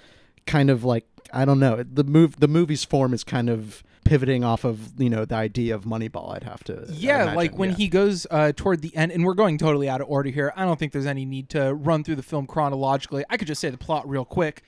kind 0.47 0.71
of 0.71 0.85
like 0.85 1.05
I 1.33 1.45
don't 1.45 1.59
know 1.59 1.83
the 1.83 2.05
move 2.05 2.41
the 2.41 2.49
movie's 2.49 2.85
form 2.85 3.13
is 3.13 3.25
kind 3.25 3.51
of 3.51 3.83
pivoting 4.09 4.43
off 4.43 4.65
of 4.65 5.01
you 5.01 5.11
know 5.11 5.25
the 5.25 5.35
idea 5.35 5.75
of 5.75 5.85
Moneyball. 5.85 6.35
I'd 6.35 6.45
have 6.45 6.65
to 6.65 6.87
Yeah, 6.89 7.23
imagine, 7.23 7.37
like 7.37 7.59
when 7.59 7.71
yeah. 7.71 7.77
he 7.77 7.89
goes 7.89 8.27
uh, 8.31 8.53
toward 8.57 8.81
the 8.83 8.95
end, 8.97 9.13
and 9.13 9.25
we're 9.25 9.35
going 9.35 9.59
totally 9.59 9.89
out 9.89 10.01
of 10.01 10.09
order 10.09 10.31
here. 10.31 10.53
I 10.57 10.65
don't 10.65 10.79
think 10.79 10.93
there's 10.93 11.07
any 11.07 11.25
need 11.25 11.51
to 11.51 11.75
run 11.75 12.05
through 12.05 12.17
the 12.17 12.23
film 12.23 12.47
chronologically. 12.47 13.25
I 13.29 13.37
could 13.37 13.47
just 13.47 13.61
say 13.61 13.71
the 13.71 13.79
plot 13.79 14.09
real 14.09 14.25
quick. 14.25 14.63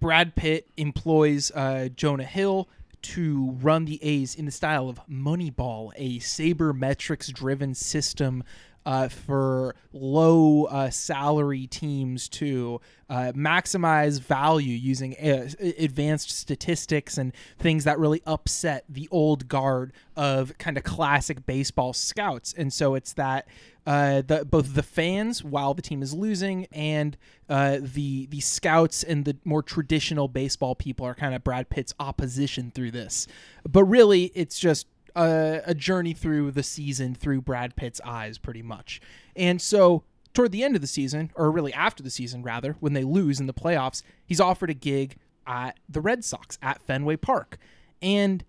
Brad 0.00 0.34
Pitt 0.34 0.68
employs 0.76 1.52
uh, 1.52 1.88
Jonah 1.94 2.24
Hill 2.24 2.68
to 3.02 3.56
run 3.60 3.84
the 3.84 4.02
A's 4.02 4.34
in 4.34 4.46
the 4.46 4.50
style 4.52 4.88
of 4.88 5.00
Moneyball, 5.08 5.92
a 5.96 6.18
sabermetrics 6.18 7.32
driven 7.32 7.74
system 7.74 8.42
uh, 8.84 9.08
for 9.08 9.74
low 9.92 10.64
uh, 10.64 10.90
salary 10.90 11.66
teams 11.66 12.28
to 12.28 12.80
uh, 13.08 13.32
maximize 13.34 14.20
value 14.20 14.74
using 14.74 15.14
uh, 15.16 15.48
advanced 15.78 16.30
statistics 16.30 17.18
and 17.18 17.32
things 17.58 17.84
that 17.84 17.98
really 17.98 18.22
upset 18.26 18.84
the 18.88 19.08
old 19.10 19.48
guard 19.48 19.92
of 20.16 20.56
kind 20.58 20.76
of 20.76 20.82
classic 20.82 21.44
baseball 21.46 21.92
scouts. 21.92 22.54
And 22.56 22.72
so 22.72 22.94
it's 22.94 23.12
that 23.14 23.46
uh, 23.86 24.22
the 24.22 24.44
both 24.44 24.74
the 24.74 24.82
fans 24.82 25.42
while 25.42 25.74
the 25.74 25.82
team 25.82 26.02
is 26.02 26.14
losing 26.14 26.66
and 26.66 27.16
uh, 27.48 27.78
the 27.80 28.26
the 28.26 28.40
scouts 28.40 29.02
and 29.02 29.24
the 29.24 29.36
more 29.44 29.62
traditional 29.62 30.28
baseball 30.28 30.74
people 30.74 31.04
are 31.04 31.14
kind 31.14 31.34
of 31.34 31.42
Brad 31.42 31.68
Pitt's 31.68 31.92
opposition 31.98 32.70
through 32.70 32.92
this. 32.92 33.26
But 33.68 33.84
really, 33.84 34.30
it's 34.34 34.58
just 34.58 34.86
a, 35.14 35.60
a 35.66 35.74
journey 35.74 36.12
through 36.12 36.50
the 36.52 36.62
season 36.62 37.14
through 37.14 37.42
Brad 37.42 37.76
Pitt's 37.76 38.00
eyes, 38.04 38.38
pretty 38.38 38.62
much. 38.62 39.00
And 39.36 39.60
so 39.60 40.04
toward 40.34 40.52
the 40.52 40.64
end 40.64 40.74
of 40.74 40.80
the 40.80 40.86
season, 40.86 41.30
or 41.34 41.50
really 41.50 41.72
after 41.74 42.02
the 42.02 42.10
season, 42.10 42.42
rather, 42.42 42.76
when 42.80 42.92
they 42.92 43.04
lose 43.04 43.40
in 43.40 43.46
the 43.46 43.54
playoffs, 43.54 44.02
he's 44.24 44.40
offered 44.40 44.70
a 44.70 44.74
gig 44.74 45.16
at 45.46 45.78
the 45.88 46.00
Red 46.00 46.24
Sox 46.24 46.58
at 46.62 46.80
Fenway 46.82 47.16
Park. 47.16 47.58
And, 48.00 48.44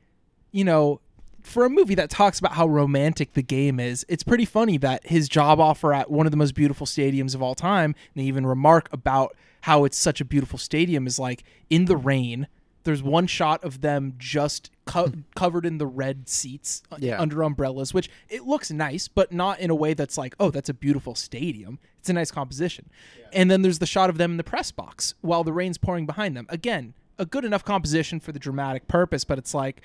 you 0.51 0.63
know, 0.63 1.01
for 1.41 1.65
a 1.65 1.69
movie 1.69 1.95
that 1.95 2.09
talks 2.09 2.39
about 2.39 2.53
how 2.53 2.67
romantic 2.67 3.33
the 3.33 3.43
game 3.43 3.79
is, 3.79 4.05
it's 4.07 4.23
pretty 4.23 4.45
funny 4.45 4.77
that 4.77 5.05
his 5.05 5.27
job 5.27 5.59
offer 5.59 5.93
at 5.93 6.09
one 6.09 6.25
of 6.25 6.31
the 6.31 6.37
most 6.37 6.55
beautiful 6.55 6.87
stadiums 6.87 7.35
of 7.35 7.41
all 7.41 7.55
time, 7.55 7.95
and 8.13 8.23
they 8.23 8.27
even 8.27 8.45
remark 8.45 8.87
about 8.93 9.35
how 9.61 9.83
it's 9.83 9.97
such 9.97 10.21
a 10.21 10.25
beautiful 10.25 10.57
stadium, 10.57 11.05
is 11.05 11.19
like 11.19 11.43
in 11.69 11.85
the 11.85 11.97
rain. 11.97 12.47
There's 12.83 13.01
one 13.03 13.27
shot 13.27 13.63
of 13.63 13.81
them 13.81 14.13
just 14.17 14.69
co- 14.85 15.11
covered 15.35 15.65
in 15.65 15.77
the 15.77 15.87
red 15.87 16.27
seats 16.29 16.83
uh, 16.91 16.97
Yeah. 16.99 17.19
under 17.21 17.41
umbrellas, 17.43 17.93
which 17.93 18.09
it 18.29 18.43
looks 18.43 18.71
nice, 18.71 19.07
but 19.07 19.31
not 19.31 19.59
in 19.59 19.69
a 19.69 19.75
way 19.75 19.93
that's 19.93 20.17
like, 20.17 20.35
oh, 20.39 20.49
that's 20.51 20.69
a 20.69 20.73
beautiful 20.73 21.15
stadium. 21.15 21.79
It's 21.99 22.09
a 22.09 22.13
nice 22.13 22.31
composition. 22.31 22.89
And 23.31 23.49
then 23.49 23.61
there's 23.61 23.79
the 23.79 23.85
shot 23.85 24.09
of 24.09 24.17
them 24.17 24.31
in 24.31 24.37
the 24.37 24.43
press 24.43 24.71
box 24.71 25.13
while 25.21 25.43
the 25.43 25.53
rain's 25.53 25.77
pouring 25.77 26.05
behind 26.05 26.35
them. 26.35 26.45
Again, 26.49 26.93
a 27.17 27.25
good 27.25 27.45
enough 27.45 27.63
composition 27.63 28.19
for 28.19 28.31
the 28.31 28.39
dramatic 28.39 28.87
purpose, 28.87 29.23
but 29.23 29.37
it's 29.37 29.53
like 29.53 29.81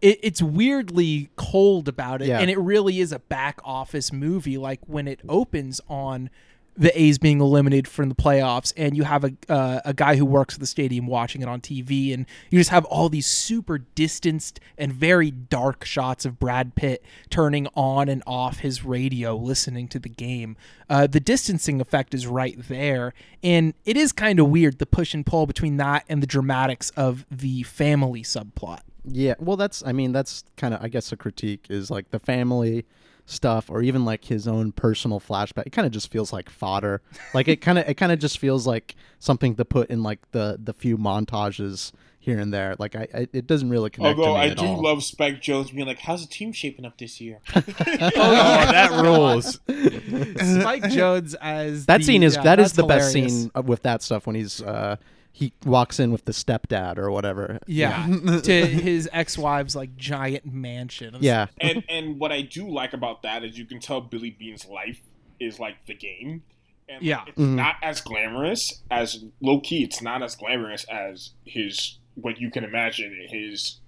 it, 0.00 0.18
it's 0.22 0.42
weirdly 0.42 1.30
cold 1.36 1.86
about 1.86 2.22
it, 2.22 2.28
Yeah. 2.28 2.40
and 2.40 2.50
it 2.50 2.58
really 2.58 2.98
is 2.98 3.12
a 3.12 3.20
back 3.20 3.60
office 3.64 4.12
movie. 4.12 4.58
Like 4.58 4.80
when 4.88 5.06
it 5.06 5.20
opens 5.28 5.80
on 5.88 6.28
the 6.76 6.98
A's 7.00 7.18
being 7.18 7.40
eliminated 7.40 7.86
from 7.86 8.08
the 8.08 8.14
playoffs, 8.14 8.72
and 8.76 8.96
you 8.96 9.04
have 9.04 9.24
a 9.24 9.32
uh, 9.48 9.80
a 9.84 9.92
guy 9.92 10.16
who 10.16 10.24
works 10.24 10.54
at 10.54 10.60
the 10.60 10.66
stadium 10.66 11.06
watching 11.06 11.42
it 11.42 11.48
on 11.48 11.60
TV, 11.60 12.14
and 12.14 12.26
you 12.50 12.58
just 12.58 12.70
have 12.70 12.84
all 12.86 13.08
these 13.08 13.26
super 13.26 13.78
distanced 13.78 14.58
and 14.78 14.92
very 14.92 15.30
dark 15.30 15.84
shots 15.84 16.24
of 16.24 16.38
Brad 16.38 16.74
Pitt 16.74 17.04
turning 17.28 17.68
on 17.74 18.08
and 18.08 18.22
off 18.26 18.60
his 18.60 18.84
radio, 18.84 19.36
listening 19.36 19.88
to 19.88 19.98
the 19.98 20.08
game. 20.08 20.56
Uh, 20.88 21.06
the 21.06 21.20
distancing 21.20 21.80
effect 21.80 22.14
is 22.14 22.26
right 22.26 22.56
there, 22.68 23.12
and 23.42 23.74
it 23.84 23.96
is 23.96 24.12
kind 24.12 24.40
of 24.40 24.48
weird 24.48 24.78
the 24.78 24.86
push 24.86 25.12
and 25.12 25.26
pull 25.26 25.46
between 25.46 25.76
that 25.76 26.04
and 26.08 26.22
the 26.22 26.26
dramatics 26.26 26.90
of 26.90 27.26
the 27.30 27.62
family 27.64 28.22
subplot. 28.22 28.80
Yeah, 29.04 29.34
well, 29.38 29.56
that's 29.56 29.82
I 29.84 29.92
mean 29.92 30.12
that's 30.12 30.44
kind 30.56 30.74
of 30.74 30.82
I 30.82 30.88
guess 30.88 31.10
a 31.12 31.16
critique 31.16 31.66
is 31.68 31.90
like 31.90 32.10
the 32.10 32.18
family 32.20 32.84
stuff 33.24 33.70
or 33.70 33.82
even 33.82 34.04
like 34.04 34.24
his 34.24 34.46
own 34.48 34.72
personal 34.72 35.20
flashback. 35.20 35.66
It 35.66 35.70
kind 35.70 35.86
of 35.86 35.92
just 35.92 36.10
feels 36.10 36.32
like 36.32 36.48
fodder. 36.50 37.02
Like 37.34 37.48
it 37.48 37.60
kind 37.60 37.78
of 37.78 37.88
it 37.88 37.94
kind 37.94 38.12
of 38.12 38.18
just 38.18 38.38
feels 38.38 38.66
like 38.66 38.94
something 39.18 39.54
to 39.56 39.64
put 39.64 39.90
in 39.90 40.02
like 40.02 40.18
the 40.32 40.58
the 40.62 40.72
few 40.72 40.96
montages 40.98 41.92
here 42.20 42.38
and 42.38 42.52
there. 42.54 42.76
Like 42.78 42.94
I, 42.94 43.08
I 43.12 43.28
it 43.32 43.48
doesn't 43.48 43.70
really 43.70 43.90
connect. 43.90 44.18
Although 44.18 44.34
to 44.34 44.38
me 44.38 44.44
I 44.46 44.48
at 44.50 44.58
do 44.58 44.66
all. 44.66 44.82
love 44.82 45.02
Spike 45.02 45.40
Jonze 45.40 45.74
being 45.74 45.86
like, 45.88 45.98
"How's 45.98 46.22
the 46.24 46.32
team 46.32 46.52
shaping 46.52 46.84
up 46.84 46.96
this 46.98 47.20
year?" 47.20 47.40
Oh, 47.54 47.60
that 47.64 48.90
rules. 49.02 49.54
Spike 49.54 50.84
Jonze 50.84 51.34
as 51.40 51.86
that 51.86 51.98
the- 51.98 52.04
scene 52.04 52.22
is 52.22 52.36
yeah, 52.36 52.42
that 52.42 52.60
is 52.60 52.72
that's 52.72 52.76
the 52.76 52.86
best 52.86 53.12
scene 53.12 53.50
uh, 53.54 53.62
with 53.62 53.82
that 53.82 54.02
stuff 54.02 54.26
when 54.26 54.36
he's 54.36 54.62
uh 54.62 54.96
he 55.34 55.52
walks 55.64 55.98
in 55.98 56.12
with 56.12 56.24
the 56.26 56.32
stepdad 56.32 56.98
or 56.98 57.10
whatever. 57.10 57.58
Yeah, 57.66 58.06
to 58.44 58.66
his 58.66 59.08
ex-wife's 59.12 59.74
like 59.74 59.96
giant 59.96 60.46
mansion. 60.52 61.16
Yeah. 61.20 61.46
and 61.60 61.82
and 61.88 62.18
what 62.20 62.32
I 62.32 62.42
do 62.42 62.68
like 62.68 62.92
about 62.92 63.22
that 63.22 63.42
is 63.42 63.58
you 63.58 63.64
can 63.64 63.80
tell 63.80 64.00
Billy 64.00 64.30
Beane's 64.30 64.66
life 64.66 65.00
is 65.40 65.58
like 65.58 65.84
the 65.86 65.94
game. 65.94 66.42
And 66.88 66.96
like, 66.98 67.02
Yeah. 67.04 67.24
it's 67.26 67.38
Mhm. 67.38 67.54
not 67.54 67.76
as 67.82 68.00
glamorous 68.00 68.82
as 68.90 69.24
low 69.40 69.60
key. 69.60 69.82
It's 69.84 70.02
not 70.02 70.22
as 70.22 70.36
glamorous 70.36 70.84
as 70.84 71.30
his 71.44 71.98
what 72.14 72.38
you 72.40 72.50
can 72.50 72.62
imagine 72.64 73.26
his 73.30 73.80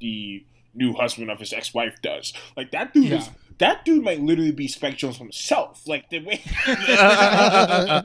the 0.00 0.44
new 0.74 0.94
husband 0.94 1.30
of 1.30 1.38
his 1.40 1.52
ex 1.52 1.74
wife 1.74 2.00
does. 2.02 2.32
Like 2.56 2.70
that 2.70 2.94
dude 2.94 3.12
is 3.12 3.26
Yeah. 3.26 3.32
That 3.58 3.84
dude 3.84 4.04
might 4.04 4.20
literally 4.20 4.52
be 4.52 4.68
Spike 4.68 4.96
Jonze 4.96 5.16
himself. 5.16 5.82
Like 5.86 6.08
the 6.10 6.20
way 6.20 6.42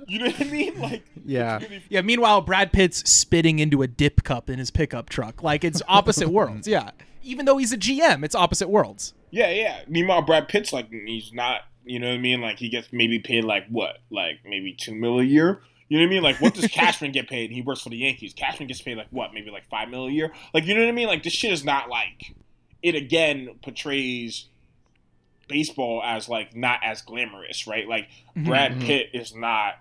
you 0.08 0.20
know 0.20 0.26
what 0.26 0.42
I 0.42 0.50
mean? 0.50 0.80
Like 0.80 1.04
Yeah. 1.26 1.60
Yeah. 1.90 2.02
Meanwhile, 2.02 2.42
Brad 2.42 2.72
Pitt's 2.72 3.08
spitting 3.10 3.60
into 3.60 3.82
a 3.82 3.88
dip 3.88 4.24
cup 4.24 4.50
in 4.50 4.60
his 4.60 4.72
pickup 4.72 5.10
truck. 5.10 5.44
Like 5.44 5.64
it's 5.64 5.82
opposite 5.88 6.30
worlds. 6.32 6.68
Yeah. 6.68 6.92
Even 7.22 7.46
though 7.46 7.58
he's 7.58 7.72
a 7.72 7.78
GM, 7.78 8.26
it's 8.26 8.36
opposite 8.36 8.70
worlds. 8.70 9.14
Yeah, 9.32 9.50
yeah. 9.50 9.82
Meanwhile, 9.88 10.24
Brad 10.24 10.48
Pitt's 10.48 10.74
like 10.74 10.90
he's 10.92 11.32
not 11.34 11.62
You 11.86 12.00
know 12.00 12.08
what 12.08 12.16
I 12.16 12.20
mean? 12.20 12.42
Like 12.42 12.58
he 12.58 12.70
gets 12.70 12.92
maybe 12.92 13.20
paid 13.20 13.44
like 13.44 13.68
what, 13.70 13.98
like 14.10 14.40
maybe 14.46 14.74
two 14.74 14.96
mil 14.96 15.20
a 15.20 15.24
year. 15.24 15.62
You 15.90 16.00
know 16.00 16.06
what 16.06 16.10
I 16.10 16.14
mean? 16.16 16.24
Like 16.24 16.42
what 16.42 16.56
does 16.56 16.68
Cashman 16.72 17.12
get 17.12 17.30
paid? 17.30 17.52
He 17.52 17.62
works 17.62 17.82
for 17.82 17.90
the 17.90 17.98
Yankees. 17.98 18.34
Cashman 18.34 18.68
gets 18.68 18.82
paid 18.82 18.98
like 18.98 19.08
what, 19.12 19.34
maybe 19.34 19.52
like 19.52 19.70
five 19.70 19.90
mil 19.90 20.08
a 20.08 20.12
year. 20.12 20.32
Like 20.54 20.66
you 20.66 20.74
know 20.74 20.82
what 20.82 20.90
I 20.90 20.94
mean? 20.94 21.08
Like 21.08 21.22
this 21.24 21.34
shit 21.34 21.52
is 21.54 21.64
not 21.64 21.90
like 21.90 22.34
it 22.82 22.96
again 22.96 23.50
portrays 23.62 24.48
baseball 25.48 26.02
as 26.04 26.30
like 26.30 26.56
not 26.56 26.80
as 26.84 27.02
glamorous, 27.02 27.68
right? 27.68 27.88
Like 27.88 28.08
Mhm, 28.38 28.46
Brad 28.46 28.72
mhm. 28.74 28.86
Pitt 28.86 29.10
is 29.14 29.36
not. 29.36 29.76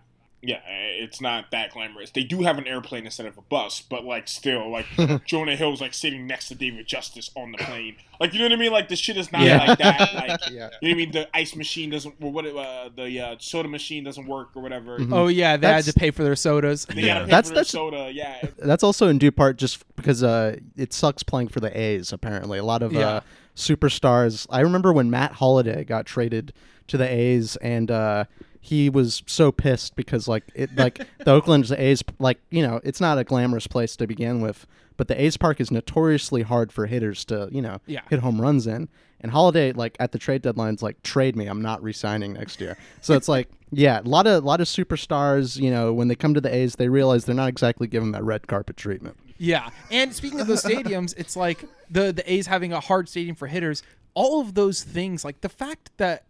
Yeah, 0.44 0.58
it's 0.66 1.20
not 1.20 1.52
that 1.52 1.70
glamorous. 1.70 2.10
They 2.10 2.24
do 2.24 2.42
have 2.42 2.58
an 2.58 2.66
airplane 2.66 3.04
instead 3.04 3.26
of 3.26 3.38
a 3.38 3.42
bus, 3.42 3.80
but 3.80 4.04
like 4.04 4.26
still, 4.26 4.72
like 4.72 4.86
Jonah 5.24 5.54
Hill's 5.54 5.80
like 5.80 5.94
sitting 5.94 6.26
next 6.26 6.48
to 6.48 6.56
David 6.56 6.84
Justice 6.84 7.30
on 7.36 7.52
the 7.52 7.58
plane. 7.58 7.94
Like 8.18 8.32
you 8.32 8.40
know 8.40 8.46
what 8.46 8.52
I 8.52 8.56
mean? 8.56 8.72
Like 8.72 8.88
the 8.88 8.96
shit 8.96 9.16
is 9.16 9.30
not 9.30 9.42
Yeah. 9.42 9.64
like 9.64 9.78
that. 9.78 10.14
Like 10.16 10.40
Yeah. 10.50 10.50
you 10.50 10.58
know 10.58 10.64
what 10.64 10.90
I 10.90 10.94
mean? 10.94 11.12
The 11.12 11.28
ice 11.32 11.54
machine 11.54 11.90
doesn't, 11.90 12.16
or 12.20 12.32
what? 12.32 12.44
Uh, 12.44 12.88
the 12.96 13.20
uh, 13.20 13.36
soda 13.38 13.68
machine 13.68 14.02
doesn't 14.02 14.26
work 14.26 14.48
or 14.56 14.62
whatever. 14.64 14.98
Mhm. 14.98 15.12
Oh 15.14 15.28
yeah, 15.28 15.56
they 15.56 15.60
That's- 15.60 15.86
had 15.86 15.94
to 15.94 16.00
pay 16.00 16.10
for 16.10 16.24
their 16.24 16.34
sodas. 16.34 16.86
They 16.86 17.02
gotta 17.02 17.20
pay 17.24 17.30
That's- 17.30 17.48
for 17.50 17.54
their 17.54 17.62
that's- 17.62 17.68
soda. 17.70 18.10
Yeah. 18.12 18.42
That's 18.58 18.82
also 18.82 19.06
in 19.06 19.18
due 19.18 19.30
part 19.30 19.58
just 19.58 19.84
because 19.94 20.24
uh, 20.24 20.56
it 20.76 20.92
sucks 20.92 21.22
playing 21.22 21.48
for 21.50 21.60
the 21.60 21.70
A's. 21.80 22.12
Apparently, 22.12 22.58
a 22.58 22.64
lot 22.64 22.82
of 22.82 22.92
Yeah. 22.92 23.06
uh, 23.08 23.20
superstars. 23.56 24.46
I 24.50 24.60
remember 24.60 24.92
when 24.92 25.10
Matt 25.10 25.32
Holliday 25.32 25.84
got 25.84 26.06
traded 26.06 26.52
to 26.88 26.96
the 26.96 27.08
A's, 27.08 27.56
and 27.56 27.90
uh, 27.90 28.24
he 28.60 28.90
was 28.90 29.22
so 29.26 29.52
pissed 29.52 29.96
because 29.96 30.28
like 30.28 30.44
it, 30.54 30.74
like 30.76 31.06
the 31.18 31.30
Oakland 31.32 31.70
A's, 31.76 32.02
like 32.18 32.38
you 32.50 32.62
know, 32.62 32.80
it's 32.84 33.00
not 33.00 33.18
a 33.18 33.24
glamorous 33.24 33.66
place 33.66 33.96
to 33.96 34.06
begin 34.06 34.40
with, 34.40 34.66
but 34.96 35.08
the 35.08 35.20
A's 35.20 35.36
park 35.36 35.60
is 35.60 35.70
notoriously 35.70 36.42
hard 36.42 36.72
for 36.72 36.86
hitters 36.86 37.24
to 37.26 37.48
you 37.52 37.62
know 37.62 37.78
Yeah. 37.86 38.00
hit 38.10 38.20
home 38.20 38.40
runs 38.40 38.66
in. 38.66 38.88
And 39.20 39.30
Holliday, 39.30 39.70
like 39.70 39.96
at 40.00 40.10
the 40.10 40.18
trade 40.18 40.42
deadlines, 40.42 40.82
like 40.82 41.00
trade 41.04 41.36
me. 41.36 41.46
I'm 41.46 41.62
not 41.62 41.80
re-signing 41.80 42.32
next 42.32 42.60
year. 42.60 42.76
So 43.02 43.14
it's 43.14 43.28
like, 43.28 43.48
yeah, 43.70 44.00
a 44.00 44.02
lot 44.02 44.26
of 44.26 44.42
a 44.42 44.46
lot 44.46 44.60
of 44.60 44.66
superstars. 44.66 45.56
You 45.60 45.70
know, 45.70 45.92
when 45.92 46.08
they 46.08 46.16
come 46.16 46.34
to 46.34 46.40
the 46.40 46.52
A's, 46.52 46.74
they 46.74 46.88
realize 46.88 47.24
they're 47.24 47.34
not 47.36 47.48
exactly 47.48 47.86
given 47.86 48.10
that 48.12 48.24
red 48.24 48.48
carpet 48.48 48.76
treatment. 48.76 49.16
Yeah, 49.42 49.70
and 49.90 50.14
speaking 50.14 50.38
of 50.38 50.46
those 50.46 50.62
stadiums, 50.62 51.14
it's 51.16 51.34
like 51.34 51.64
the 51.90 52.12
the 52.12 52.32
A's 52.32 52.46
having 52.46 52.72
a 52.72 52.78
hard 52.78 53.08
stadium 53.08 53.34
for 53.34 53.48
hitters. 53.48 53.82
All 54.14 54.40
of 54.40 54.54
those 54.54 54.84
things, 54.84 55.24
like 55.24 55.40
the 55.40 55.48
fact 55.48 55.90
that 55.96 56.26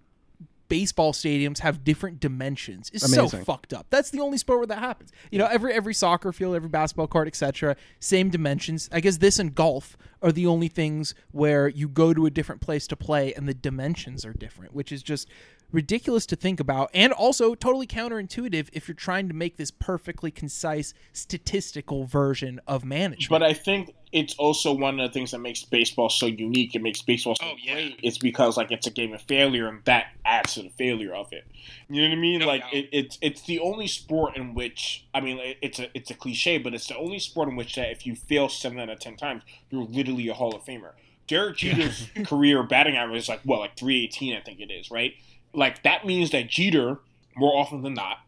baseball 0.68 1.12
stadiums 1.12 1.58
have 1.58 1.84
different 1.84 2.20
dimensions, 2.20 2.88
is 2.88 3.02
so 3.12 3.28
fucked 3.28 3.74
up. 3.74 3.86
That's 3.90 4.08
the 4.08 4.20
only 4.20 4.38
sport 4.38 4.60
where 4.60 4.66
that 4.68 4.78
happens. 4.78 5.12
You 5.30 5.38
know, 5.38 5.46
every 5.46 5.74
every 5.74 5.92
soccer 5.92 6.32
field, 6.32 6.56
every 6.56 6.70
basketball 6.70 7.06
court, 7.06 7.28
etc., 7.28 7.76
same 8.00 8.30
dimensions. 8.30 8.88
I 8.90 9.00
guess 9.00 9.18
this 9.18 9.38
and 9.38 9.54
golf 9.54 9.98
are 10.22 10.32
the 10.32 10.46
only 10.46 10.68
things 10.68 11.14
where 11.32 11.68
you 11.68 11.88
go 11.88 12.14
to 12.14 12.24
a 12.24 12.30
different 12.30 12.62
place 12.62 12.86
to 12.86 12.96
play 12.96 13.34
and 13.34 13.46
the 13.46 13.52
dimensions 13.52 14.24
are 14.24 14.32
different, 14.32 14.72
which 14.72 14.90
is 14.90 15.02
just 15.02 15.28
ridiculous 15.72 16.26
to 16.26 16.36
think 16.36 16.60
about 16.60 16.90
and 16.94 17.12
also 17.12 17.54
totally 17.54 17.86
counterintuitive 17.86 18.68
if 18.72 18.86
you're 18.86 18.94
trying 18.94 19.28
to 19.28 19.34
make 19.34 19.56
this 19.56 19.70
perfectly 19.70 20.30
concise 20.30 20.94
statistical 21.12 22.04
version 22.04 22.60
of 22.66 22.84
management. 22.84 23.30
But 23.30 23.42
I 23.42 23.54
think 23.54 23.94
it's 24.12 24.34
also 24.34 24.74
one 24.74 25.00
of 25.00 25.08
the 25.08 25.12
things 25.12 25.30
that 25.30 25.38
makes 25.38 25.64
baseball 25.64 26.10
so 26.10 26.26
unique. 26.26 26.74
It 26.74 26.82
makes 26.82 27.00
baseball 27.00 27.34
so 27.34 27.46
oh, 27.46 27.54
great. 27.66 27.98
It's 28.02 28.18
because 28.18 28.58
like 28.58 28.70
it's 28.70 28.86
a 28.86 28.90
game 28.90 29.14
of 29.14 29.22
failure, 29.22 29.66
and 29.66 29.82
that 29.84 30.08
adds 30.24 30.54
to 30.54 30.62
the 30.62 30.68
failure 30.68 31.14
of 31.14 31.32
it. 31.32 31.46
You 31.88 32.02
know 32.02 32.08
what 32.08 32.18
I 32.18 32.20
mean? 32.20 32.40
like 32.42 32.64
it, 32.72 32.88
it's 32.92 33.18
it's 33.22 33.42
the 33.42 33.58
only 33.60 33.86
sport 33.86 34.36
in 34.36 34.54
which 34.54 35.06
I 35.14 35.20
mean 35.20 35.40
it's 35.62 35.78
a 35.78 35.88
it's 35.96 36.10
a 36.10 36.14
cliche, 36.14 36.58
but 36.58 36.74
it's 36.74 36.86
the 36.86 36.96
only 36.96 37.18
sport 37.18 37.48
in 37.48 37.56
which 37.56 37.74
that 37.76 37.90
if 37.90 38.06
you 38.06 38.14
fail 38.14 38.48
seven 38.48 38.78
out 38.78 38.90
of 38.90 39.00
ten 39.00 39.16
times, 39.16 39.42
you're 39.70 39.84
literally 39.84 40.28
a 40.28 40.34
Hall 40.34 40.54
of 40.54 40.62
Famer. 40.62 40.92
Derek 41.26 41.56
Jeter's 41.56 42.08
career 42.24 42.62
batting 42.62 42.96
average 42.96 43.22
is 43.22 43.28
like 43.28 43.40
what, 43.44 43.60
like 43.60 43.76
three 43.76 44.04
eighteen, 44.04 44.36
I 44.36 44.40
think 44.40 44.60
it 44.60 44.70
is, 44.70 44.90
right? 44.90 45.14
Like 45.54 45.82
that 45.82 46.06
means 46.06 46.30
that 46.30 46.48
Jeter, 46.48 46.98
more 47.36 47.56
often 47.56 47.82
than 47.82 47.94
not, 47.94 48.18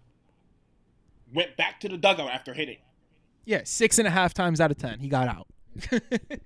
went 1.32 1.56
back 1.56 1.80
to 1.80 1.88
the 1.88 1.96
dugout 1.96 2.30
after 2.30 2.55
hitting. 2.55 2.78
Yeah, 3.44 3.62
six 3.64 3.98
and 3.98 4.06
a 4.09 4.10
half 4.10 4.34
times 4.34 4.60
out 4.60 4.70
of 4.70 4.78
ten, 4.78 5.01
he 5.01 5.09
got 5.09 5.28
out. 5.28 5.46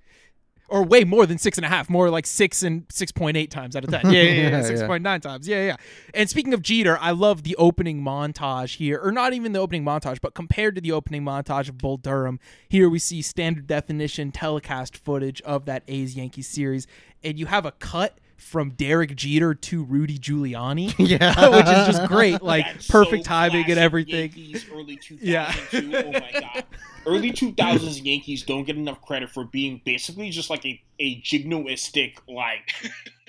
or 0.69 0.83
way 0.83 1.03
more 1.03 1.25
than 1.25 1.37
six 1.37 1.57
and 1.57 1.65
a 1.65 1.69
half, 1.69 1.89
more 1.89 2.09
like 2.09 2.25
six 2.25 2.61
and 2.63 2.85
six 2.89 3.11
point 3.11 3.35
eight 3.37 3.51
times 3.51 3.75
out 3.75 3.83
of 3.83 3.89
ten. 3.89 4.01
Yeah, 4.11 4.21
yeah, 4.21 4.31
yeah, 4.31 4.41
Yeah, 4.41 4.49
yeah. 4.57 4.61
six 4.63 4.83
point 4.83 5.03
nine 5.03 5.21
times. 5.21 5.47
Yeah, 5.47 5.65
yeah. 5.65 5.75
And 6.13 6.29
speaking 6.29 6.53
of 6.53 6.61
Jeter, 6.61 6.97
I 6.99 7.11
love 7.11 7.43
the 7.43 7.55
opening 7.57 8.01
montage 8.01 8.77
here, 8.77 8.99
or 9.01 9.11
not 9.11 9.33
even 9.33 9.51
the 9.51 9.59
opening 9.59 9.83
montage, 9.83 10.19
but 10.21 10.33
compared 10.33 10.75
to 10.75 10.81
the 10.81 10.91
opening 10.91 11.23
montage 11.23 11.69
of 11.69 11.77
Bull 11.77 11.97
Durham, 11.97 12.39
here 12.67 12.89
we 12.89 12.99
see 12.99 13.21
standard 13.21 13.67
definition 13.67 14.31
telecast 14.31 14.97
footage 14.97 15.41
of 15.41 15.65
that 15.65 15.83
A's 15.87 16.15
Yankees 16.15 16.47
series, 16.47 16.87
and 17.23 17.37
you 17.39 17.45
have 17.47 17.65
a 17.65 17.71
cut. 17.73 18.17
From 18.39 18.71
Derek 18.71 19.15
Jeter 19.15 19.53
to 19.53 19.83
Rudy 19.83 20.17
Giuliani, 20.17 20.93
Yeah. 20.97 21.49
which 21.55 21.67
is 21.67 21.97
just 21.97 22.07
great, 22.07 22.41
like 22.41 22.65
That's 22.65 22.87
perfect 22.87 23.25
so 23.25 23.29
timing 23.29 23.69
and 23.69 23.79
everything. 23.79 24.31
Yankees, 24.33 24.65
early 24.73 24.97
2000s 25.03 25.19
Yeah. 25.21 25.53
Oh 25.73 26.11
my 26.11 26.31
god. 26.33 26.63
Early 27.05 27.31
2000s 27.31 28.03
Yankees 28.03 28.43
don't 28.43 28.63
get 28.65 28.75
enough 28.77 29.01
credit 29.01 29.29
for 29.29 29.43
being 29.45 29.81
basically 29.83 30.29
just 30.29 30.49
like 30.49 30.65
a, 30.65 30.81
a 30.99 31.21
jignoistic, 31.21 32.17
like, 32.27 32.73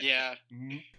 Yeah. 0.03 0.35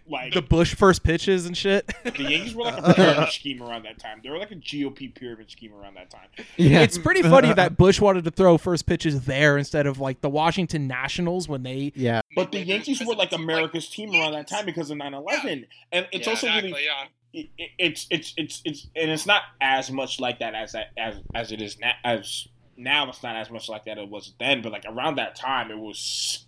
like 0.08 0.32
The 0.34 0.42
Bush 0.42 0.74
first 0.74 1.02
pitches 1.02 1.46
and 1.46 1.56
shit. 1.56 1.86
the 2.04 2.10
Yankees 2.22 2.54
were 2.54 2.64
like 2.64 2.78
a 2.78 2.94
pyramid 2.94 3.28
scheme 3.30 3.62
around 3.62 3.84
that 3.84 3.98
time. 3.98 4.20
They 4.22 4.30
were 4.30 4.38
like 4.38 4.50
a 4.50 4.56
GOP 4.56 5.14
pyramid 5.14 5.50
scheme 5.50 5.72
around 5.74 5.94
that 5.94 6.10
time. 6.10 6.28
Yeah. 6.56 6.80
It's 6.80 6.98
pretty 6.98 7.22
funny 7.34 7.52
that 7.52 7.76
Bush 7.76 8.00
wanted 8.00 8.24
to 8.24 8.30
throw 8.30 8.58
first 8.58 8.86
pitches 8.86 9.24
there 9.24 9.58
instead 9.58 9.86
of 9.86 9.98
like 10.00 10.20
the 10.20 10.30
Washington 10.30 10.86
Nationals 10.86 11.48
when 11.48 11.62
they 11.62 11.92
Yeah. 11.94 12.20
But 12.34 12.52
the 12.52 12.60
Yankees 12.60 13.02
were 13.04 13.14
like 13.14 13.32
America's 13.32 13.88
team 13.88 14.10
around 14.14 14.32
that 14.32 14.48
time 14.48 14.66
because 14.66 14.90
of 14.90 14.98
9/11, 14.98 15.66
and 15.92 16.06
it's 16.12 16.26
Yeah, 16.26 16.30
also 16.32 16.46
exactly, 16.46 16.72
really 16.72 16.84
yeah. 16.84 17.04
it- 17.32 17.48
it- 17.58 17.70
it's 17.78 18.06
it's 18.10 18.34
it's 18.36 18.62
it's 18.64 18.86
and 18.94 19.10
it's 19.10 19.26
not 19.26 19.42
as 19.60 19.90
much 19.90 20.20
like 20.20 20.38
that 20.40 20.54
as 20.54 20.72
that 20.72 20.88
as 20.98 21.16
as 21.34 21.50
it 21.52 21.62
is 21.62 21.78
now 21.78 21.92
as 22.04 22.46
now 22.76 23.08
it's 23.08 23.22
not 23.22 23.36
as 23.36 23.50
much 23.50 23.68
like 23.68 23.84
that 23.84 23.96
it 23.98 24.08
was 24.08 24.32
then 24.38 24.60
but 24.62 24.72
like 24.72 24.84
around 24.88 25.16
that 25.16 25.34
time 25.36 25.70
it 25.70 25.78
was 25.78 26.46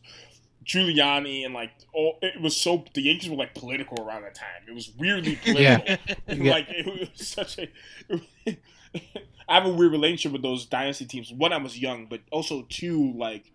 Giuliani 0.64 1.44
and 1.44 1.54
like 1.54 1.70
all 1.92 2.18
it 2.22 2.40
was 2.40 2.56
so 2.56 2.84
the 2.94 3.02
Yankees 3.02 3.30
were 3.30 3.36
like 3.36 3.54
political 3.54 4.02
around 4.04 4.22
that 4.22 4.34
time 4.34 4.62
it 4.66 4.74
was 4.74 4.90
weirdly 4.98 5.36
political 5.36 5.62
Yeah. 5.62 5.96
And, 6.26 6.42
Yeah. 6.44 6.52
like 6.52 6.66
it 6.68 6.86
was 6.86 7.26
such 7.26 7.58
a 7.58 7.68
I 9.48 9.54
have 9.54 9.66
a 9.66 9.70
weird 9.70 9.92
relationship 9.92 10.32
with 10.32 10.42
those 10.42 10.66
dynasty 10.66 11.04
teams 11.06 11.32
one 11.32 11.52
I 11.52 11.58
was 11.58 11.78
young 11.78 12.06
but 12.06 12.20
also 12.30 12.66
two 12.68 13.12
like 13.16 13.52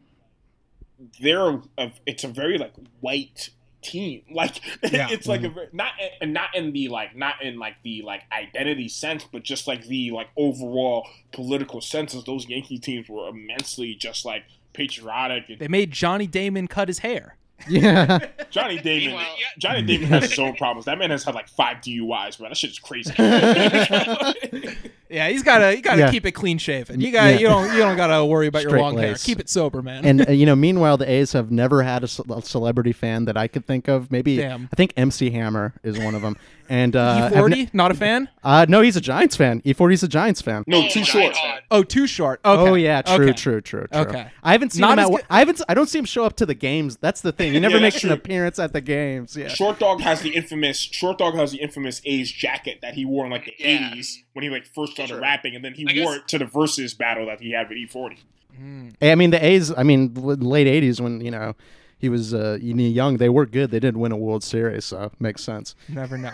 they're 1.22 1.62
a, 1.78 1.92
it's 2.06 2.24
a 2.24 2.28
very 2.28 2.58
like 2.58 2.74
white 3.00 3.50
team 3.82 4.22
like 4.32 4.62
Yeah. 4.92 5.08
it's 5.10 5.26
like 5.28 5.42
a 5.42 5.46
mm-hmm. 5.46 5.56
very, 5.56 5.68
not 5.72 5.94
and 6.22 6.34
not 6.34 6.54
in 6.54 6.74
the 6.74 6.90
like 6.90 7.16
not 7.16 7.42
in 7.42 7.58
like 7.58 7.82
the 7.84 8.02
like 8.06 8.24
identity 8.32 8.90
sense 8.90 9.26
but 9.32 9.44
just 9.44 9.68
like 9.68 9.86
the 9.86 10.12
like 10.12 10.28
overall 10.38 11.08
political 11.32 11.80
senses 11.82 12.24
those 12.26 12.48
yankee 12.48 12.78
teams 12.78 13.08
were 13.10 13.30
immensely 13.30 13.96
just 13.96 14.26
like 14.26 14.44
patriotic 14.74 15.50
and 15.50 15.60
they 15.60 15.68
made 15.68 15.92
Johnny 15.92 16.28
Damon 16.28 16.68
cut 16.68 16.88
his 16.88 17.00
hair. 17.00 17.36
Yeah. 17.68 18.20
johnny 18.52 18.80
damon 18.80 19.22
johnny 19.58 19.82
damon 19.82 20.08
has 20.08 20.24
his 20.30 20.40
own 20.40 20.56
problems 20.56 20.86
that 20.86 20.98
man 20.98 21.10
has 21.10 21.26
had 21.26 21.36
like 21.36 21.50
five 21.50 21.82
duis 21.82 22.40
man 22.40 22.52
that 22.52 22.56
shit 22.56 22.70
is 22.70 22.80
crazy 22.80 23.12
Yeah, 25.10 25.28
he's 25.30 25.44
gotta 25.44 25.76
you 25.76 25.82
gotta 25.82 26.00
Yeah. 26.02 26.12
keep 26.12 26.26
it 26.26 26.34
clean 26.34 26.58
shaven. 26.58 27.02
You 27.02 27.12
got 27.12 27.34
Yeah. 27.34 27.40
you 27.40 27.48
don't 27.48 27.72
you 27.74 27.80
don't 27.80 27.98
gotta 27.98 28.24
worry 28.24 28.48
about 28.48 28.62
your 28.62 28.72
Straight 28.72 28.82
long 28.82 28.98
hair. 28.98 29.16
Keep 29.16 29.40
it 29.40 29.50
sober, 29.50 29.82
man. 29.82 30.06
and 30.06 30.28
uh, 30.30 30.32
you 30.32 30.46
know, 30.46 30.56
meanwhile, 30.68 30.98
the 30.98 31.10
A's 31.10 31.34
have 31.34 31.50
never 31.52 31.82
had 31.84 32.04
a, 32.04 32.08
ce- 32.08 32.20
a 32.30 32.42
celebrity 32.42 32.92
fan 32.94 33.26
that 33.26 33.36
I 33.38 33.48
could 33.48 33.66
think 33.66 33.88
of. 33.88 34.12
Maybe 34.12 34.38
Damn. 34.38 34.70
I 34.72 34.76
think 34.76 34.94
MC 34.96 35.32
Hammer 35.32 35.74
is 35.84 35.98
one 36.00 36.16
of 36.16 36.22
them. 36.22 36.38
And 36.72 36.96
uh, 36.96 37.32
E40, 37.34 37.50
ne- 37.50 37.70
not 37.74 37.90
a 37.90 37.96
fan. 37.96 38.30
uh, 38.44 38.68
no, 38.70 38.82
he's 38.82 38.96
a 38.96 39.02
Giants 39.02 39.36
fan. 39.36 39.60
E40's 39.62 40.04
a 40.04 40.08
Giants 40.08 40.40
fan. 40.40 40.64
no 40.68 40.88
too 40.88 41.04
short 41.04 41.36
Oh, 41.72 41.82
too 41.82 42.06
short. 42.06 42.40
Okay. 42.46 42.70
Oh 42.70 42.76
yeah, 42.76 43.02
true, 43.02 43.26
Okay. 43.26 43.34
true, 43.34 43.62
true, 43.62 43.88
true. 43.92 44.02
Okay. 44.02 44.28
I 44.44 44.52
haven't 44.52 44.74
seen 44.74 44.82
Not 44.82 45.00
him 45.00 45.06
at. 45.06 45.10
good- 45.12 45.26
I 45.32 45.40
haven't. 45.40 45.62
I 45.68 45.74
don't 45.74 45.90
see 45.90 45.98
him 45.98 46.06
show 46.06 46.26
up 46.26 46.36
to 46.36 46.46
the 46.46 46.54
games. 46.54 46.98
That's 47.02 47.22
the 47.22 47.32
thing. 47.32 47.54
He 47.54 47.60
never 47.60 47.78
Yeah, 47.78 47.82
makes 47.82 48.04
an 48.04 48.12
appearance 48.12 48.60
at 48.60 48.74
the 48.74 48.82
games. 48.82 49.36
Yeah. 49.36 49.48
Short 49.48 49.80
Dog 49.80 50.02
has 50.02 50.22
the 50.22 50.30
infamous 50.36 50.78
Short 50.80 51.18
Dog 51.18 51.34
has 51.36 51.52
the 51.52 51.58
infamous 51.58 52.02
A's 52.06 52.32
jacket 52.32 52.80
that 52.84 52.94
he 52.94 53.04
wore 53.04 53.26
in 53.26 53.32
like 53.32 53.46
the 53.46 53.54
Yeah. 53.58 53.90
eighties 53.92 54.24
when 54.34 54.44
he 54.44 54.50
like 54.52 54.66
first 54.68 54.96
started 55.00 55.14
Sure. 55.14 55.22
rapping, 55.22 55.56
and 55.56 55.64
then 55.66 55.74
he 55.74 55.86
I 55.88 55.92
guess- 55.94 56.06
wore 56.06 56.16
it 56.18 56.28
to 56.30 56.38
the 56.38 56.46
versus 56.46 56.94
battle 56.94 57.26
that 57.28 57.42
he 57.42 57.52
had 57.52 57.70
with 57.70 57.78
E 57.78 57.86
forty. 57.86 58.18
I 59.02 59.16
mean, 59.16 59.30
the 59.32 59.44
A's. 59.44 59.72
I 59.78 59.84
mean, 59.84 60.14
late 60.16 60.68
'80s 60.68 61.00
when 61.00 61.22
you 61.22 61.32
know 61.32 61.56
he 61.98 62.10
was 62.10 62.34
uh, 62.34 62.58
young, 62.62 63.18
they 63.18 63.30
were 63.30 63.46
good. 63.46 63.72
They 63.72 63.80
didn't 63.80 64.00
win 64.00 64.12
a 64.12 64.18
World 64.18 64.44
Series, 64.44 64.86
so 64.86 65.12
makes 65.20 65.44
sense. 65.44 65.76
Never 65.88 66.18
know. 66.18 66.32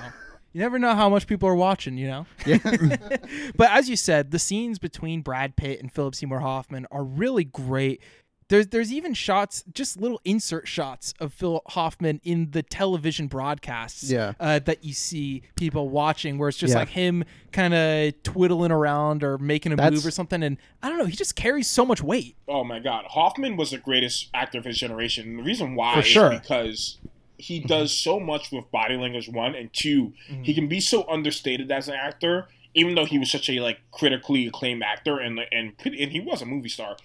You 0.53 0.61
never 0.61 0.79
know 0.79 0.95
how 0.95 1.09
much 1.09 1.27
people 1.27 1.49
are 1.49 1.55
watching, 1.55 1.97
you 1.97 2.07
know? 2.07 2.25
Yeah. 2.45 2.57
but 3.57 3.71
as 3.71 3.89
you 3.89 3.97
said, 3.97 4.31
the 4.31 4.39
scenes 4.39 4.79
between 4.79 5.21
Brad 5.21 5.57
Pitt 5.57 5.81
and 5.81 5.91
Philip 5.91 6.15
Seymour 6.15 6.39
Hoffman 6.39 6.87
are 6.91 7.03
really 7.03 7.43
great. 7.43 8.01
There's 8.47 8.67
there's 8.67 8.93
even 8.93 9.15
shots, 9.15 9.63
just 9.73 9.99
little 9.99 10.21
insert 10.23 10.67
shots 10.67 11.15
of 11.19 11.33
Phil 11.33 11.61
Hoffman 11.69 12.21
in 12.23 12.51
the 12.51 12.61
television 12.61 13.25
broadcasts 13.25 14.11
Yeah. 14.11 14.33
uh, 14.39 14.59
that 14.59 14.83
you 14.83 14.93
see 14.93 15.41
people 15.55 15.89
watching, 15.89 16.37
where 16.37 16.47
it's 16.49 16.57
just 16.57 16.73
Yeah. 16.73 16.79
like 16.81 16.89
him 16.89 17.23
kind 17.51 17.73
of 17.73 18.21
twiddling 18.21 18.71
around 18.71 19.23
or 19.23 19.39
making 19.39 19.71
a 19.71 19.75
That's- 19.75 19.93
move 19.93 20.05
or 20.05 20.11
something. 20.11 20.43
And 20.43 20.57
I 20.83 20.89
don't 20.89 20.99
know, 20.99 21.05
he 21.05 21.15
just 21.15 21.35
carries 21.35 21.67
so 21.67 21.85
much 21.85 22.03
weight. 22.03 22.35
Oh 22.47 22.63
my 22.63 22.77
God, 22.79 23.05
Hoffman 23.09 23.57
was 23.57 23.71
the 23.71 23.79
greatest 23.79 24.29
actor 24.35 24.59
of 24.59 24.65
his 24.65 24.77
generation. 24.77 25.27
And 25.29 25.39
the 25.39 25.43
reason 25.43 25.73
why 25.73 25.95
For 25.95 25.99
is 26.01 26.05
sure. 26.07 26.29
because 26.29 26.99
he 27.39 27.59
does 27.59 27.91
so 27.91 28.19
much 28.19 28.51
with 28.51 28.69
body 28.71 28.95
language. 28.95 29.27
One 29.27 29.55
and 29.55 29.73
2 29.73 30.13
he 30.43 30.53
can 30.53 30.67
be 30.67 30.79
so 30.79 31.03
understated 31.09 31.71
as 31.71 31.87
an 31.87 31.95
actor, 31.95 32.47
even 32.75 32.93
though 32.93 33.05
he 33.05 33.17
was 33.17 33.31
such 33.31 33.49
a 33.49 33.59
like 33.59 33.79
critically 33.89 34.45
acclaimed 34.45 34.83
actor 34.83 35.17
and 35.17 35.39
and 35.51 35.75
pretty, 35.79 36.03
and 36.03 36.11
he 36.11 36.19
was 36.19 36.43
a 36.43 36.45
movie 36.45 36.69
star, 36.69 36.95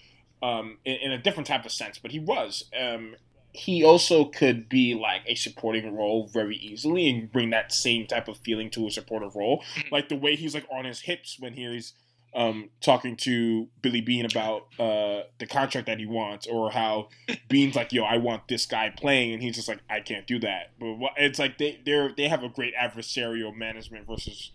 um, 0.43 0.79
in, 0.85 0.97
in 0.97 1.13
a 1.13 1.19
different 1.19 1.47
type 1.47 1.65
of 1.65 1.73
sense. 1.73 1.99
But 1.99 2.13
he 2.13 2.21
was. 2.21 2.65
Um, 2.79 3.17
he 3.53 3.83
also 3.83 4.25
could 4.25 4.69
be 4.69 4.95
like 4.95 5.23
a 5.27 5.35
supporting 5.35 5.97
role 5.97 6.29
very 6.29 6.57
easily 6.57 7.09
and 7.09 7.33
bring 7.33 7.51
that 7.51 7.73
same 7.73 8.07
type 8.07 8.29
of 8.29 8.39
feeling 8.39 8.71
to 8.71 8.87
a 8.87 8.91
supportive 8.91 9.35
role, 9.35 9.65
like 9.91 10.09
the 10.09 10.17
way 10.17 10.37
he's 10.37 10.55
like 10.55 10.67
on 10.71 10.85
his 10.85 11.01
hips 11.01 11.37
when 11.41 11.55
he's 11.55 11.95
um, 12.35 12.71
talking 12.81 13.17
to 13.17 13.69
Billy 13.83 14.01
Beane 14.01 14.25
about 14.25 14.67
uh, 14.79 15.23
the 15.39 15.47
contract 15.49 15.87
that 15.89 15.99
he 15.99 16.07
wants, 16.07 16.47
or 16.47 16.71
how 16.71 17.09
Beane's 17.49 17.75
like, 17.75 17.93
"Yo, 17.93 18.05
I 18.05 18.19
want 18.19 18.47
this 18.49 18.67
guy 18.67 18.91
playing," 18.91 19.33
and 19.33 19.43
he's 19.43 19.57
just 19.57 19.69
like, 19.69 19.81
"I 19.89 20.01
can't 20.01 20.27
do 20.27 20.39
that." 20.41 20.71
But 20.79 20.95
what, 20.95 21.13
it's 21.17 21.39
like 21.39 21.59
they 21.59 21.81
they 21.85 22.09
they 22.17 22.29
have 22.29 22.45
a 22.45 22.49
great 22.49 22.75
adversarial 22.77 23.55
management 23.55 24.07
versus 24.07 24.53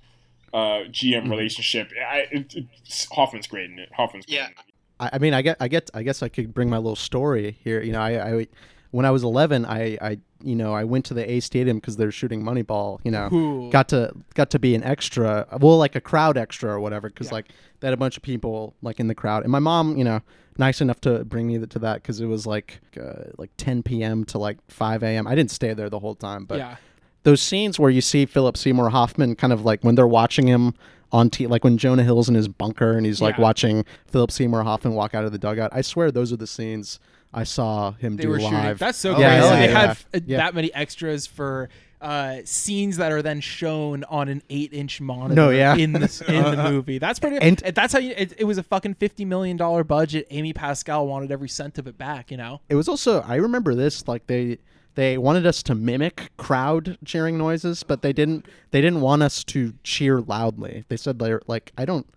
uh, 0.54 0.88
GM 0.90 1.30
relationship. 1.30 1.92
I, 2.10 2.28
it, 2.32 2.56
it's, 2.56 3.08
Hoffman's 3.12 3.48
great 3.48 3.70
in 3.70 3.80
it. 3.80 3.90
Hoffman's 3.94 4.26
great. 4.26 4.36
Yeah. 4.36 4.48
It. 4.48 4.56
I, 5.00 5.10
I 5.14 5.18
mean, 5.20 5.34
I 5.34 5.42
get, 5.42 5.58
I 5.60 5.68
get, 5.68 5.90
I 5.94 6.04
guess 6.04 6.24
I 6.24 6.30
could 6.30 6.54
bring 6.54 6.70
my 6.70 6.78
little 6.78 6.96
story 6.96 7.58
here. 7.64 7.82
You 7.82 7.92
know, 7.92 8.02
I, 8.02 8.40
I 8.40 8.48
when 8.92 9.06
I 9.06 9.12
was 9.12 9.24
11, 9.24 9.66
I, 9.66 9.98
I, 10.02 10.18
you 10.42 10.56
know, 10.56 10.74
I 10.74 10.86
went 10.86 11.04
to 11.06 11.14
the 11.14 11.30
A 11.30 11.42
Stadium 11.42 11.78
because 11.78 11.98
they're 11.98 12.12
shooting 12.12 12.42
Moneyball. 12.42 13.00
You 13.04 13.12
know, 13.12 13.30
Ooh. 13.34 13.70
got 13.70 13.90
to 13.90 14.14
got 14.36 14.50
to 14.52 14.60
be 14.60 14.74
an 14.76 14.84
extra, 14.84 15.48
well, 15.60 15.78
like 15.78 15.96
a 15.96 16.02
crowd 16.02 16.38
extra 16.38 16.72
or 16.72 16.80
whatever, 16.80 17.10
because 17.10 17.32
like 17.32 17.50
they 17.80 17.88
had 17.88 17.94
a 17.94 17.98
bunch 17.98 18.16
of 18.16 18.24
people 18.24 18.74
like 18.82 19.00
in 19.00 19.08
the 19.08 19.16
crowd, 19.16 19.44
and 19.44 19.52
my 19.52 19.60
mom, 19.60 19.98
you 19.98 20.04
know, 20.04 20.22
nice 20.58 20.80
enough 20.80 21.02
to 21.02 21.26
bring 21.26 21.48
me 21.48 21.60
to 21.60 21.80
that 21.80 21.96
because 21.96 22.22
it 22.22 22.28
was 22.28 22.48
like 22.48 22.80
uh, 22.98 23.32
like 23.38 23.52
10 23.58 23.84
p.m. 23.84 24.24
to 24.26 24.38
like 24.38 24.58
5 24.70 25.04
a.m. 25.04 25.28
I 25.28 25.36
didn't 25.36 25.52
stay 25.52 25.74
there 25.74 25.90
the 25.90 26.00
whole 26.00 26.16
time, 26.16 26.46
but 26.46 26.60
Yeah. 26.60 26.78
those 27.24 27.42
scenes 27.42 27.78
where 27.78 27.90
you 27.92 28.02
see 28.02 28.26
Philip 28.26 28.56
Seymour 28.56 28.92
Hoffman 28.92 29.36
kind 29.36 29.52
of 29.52 29.66
like 29.66 29.84
when 29.84 29.96
they're 29.96 30.08
watching 30.08 30.48
him 30.48 30.74
on 31.12 31.30
t 31.30 31.48
like 31.48 31.64
when 31.64 31.78
Jonah 31.78 32.04
Hill's 32.04 32.28
in 32.30 32.36
his 32.36 32.48
bunker 32.48 32.94
and 32.94 33.06
he's 33.06 33.22
like 33.22 33.36
Yeah. 33.38 33.44
watching 33.44 33.86
Philip 34.08 34.32
Seymour 34.32 34.64
Hoffman 34.64 34.94
walk 34.94 35.14
out 35.14 35.26
of 35.26 35.32
the 35.32 35.38
dugout. 35.38 35.72
I 35.74 35.82
swear 35.82 36.12
those 36.12 36.32
are 36.34 36.38
the 36.38 36.48
scenes 36.48 37.00
I 37.34 37.44
saw 37.44 37.92
him 37.92 38.16
They 38.16 38.24
do 38.24 38.30
were 38.30 38.40
shooting. 38.40 38.54
live. 38.54 38.80
That's 38.80 38.98
so 38.98 39.18
Yeah, 39.20 39.40
crazy. 39.40 39.46
yeah, 39.54 39.60
they 39.68 39.74
yeah. 39.74 39.80
have 39.88 40.06
uh, 40.14 40.20
Yeah. 40.26 40.38
that 40.38 40.56
many 40.56 40.74
extras 40.74 41.28
for 41.28 41.70
uh, 42.02 42.38
scenes 42.44 42.98
that 42.98 43.12
are 43.12 43.22
then 43.22 43.40
shown 43.42 44.04
on 44.06 44.28
an 44.28 44.42
eight-inch 44.50 45.02
monitor 45.02 45.34
No, 45.34 45.50
yeah. 45.50 45.76
in 45.76 45.92
the 45.94 46.24
in 46.28 46.44
the 46.44 46.64
movie. 46.70 46.98
That's 47.00 47.20
pretty. 47.20 47.38
And- 47.38 47.62
And 47.64 47.74
that's 47.76 47.94
how 47.94 48.00
you. 48.00 48.14
It, 48.16 48.34
it 48.38 48.44
was 48.44 48.58
a 48.58 48.64
fucking 48.64 48.96
fifty 48.96 49.26
million 49.26 49.58
dollar 49.58 49.84
budget. 49.84 50.28
Amy 50.30 50.54
Pascal 50.54 51.08
wanted 51.08 51.32
every 51.32 51.50
cent 51.50 51.78
of 51.80 51.88
it 51.88 51.98
back. 51.98 52.30
You 52.32 52.38
know. 52.38 52.62
It 52.70 52.76
was 52.76 52.88
also 52.88 53.22
I 53.22 53.36
remember 53.36 53.74
this 53.74 54.08
like 54.08 54.28
they 54.28 54.60
they 54.96 55.18
wanted 55.18 55.46
us 55.46 55.62
to 55.64 55.76
mimic 55.76 56.32
crowd 56.38 56.98
cheering 57.06 57.38
noises, 57.38 57.84
but 57.84 58.02
they 58.02 58.14
didn't 58.14 58.46
they 58.72 58.82
didn't 58.82 59.02
want 59.02 59.24
us 59.24 59.44
to 59.46 59.74
cheer 59.84 60.22
loudly. 60.22 60.86
They 60.88 60.98
said 60.98 61.20
they're 61.20 61.42
like 61.48 61.72
I 61.78 61.86
don't 61.86 62.08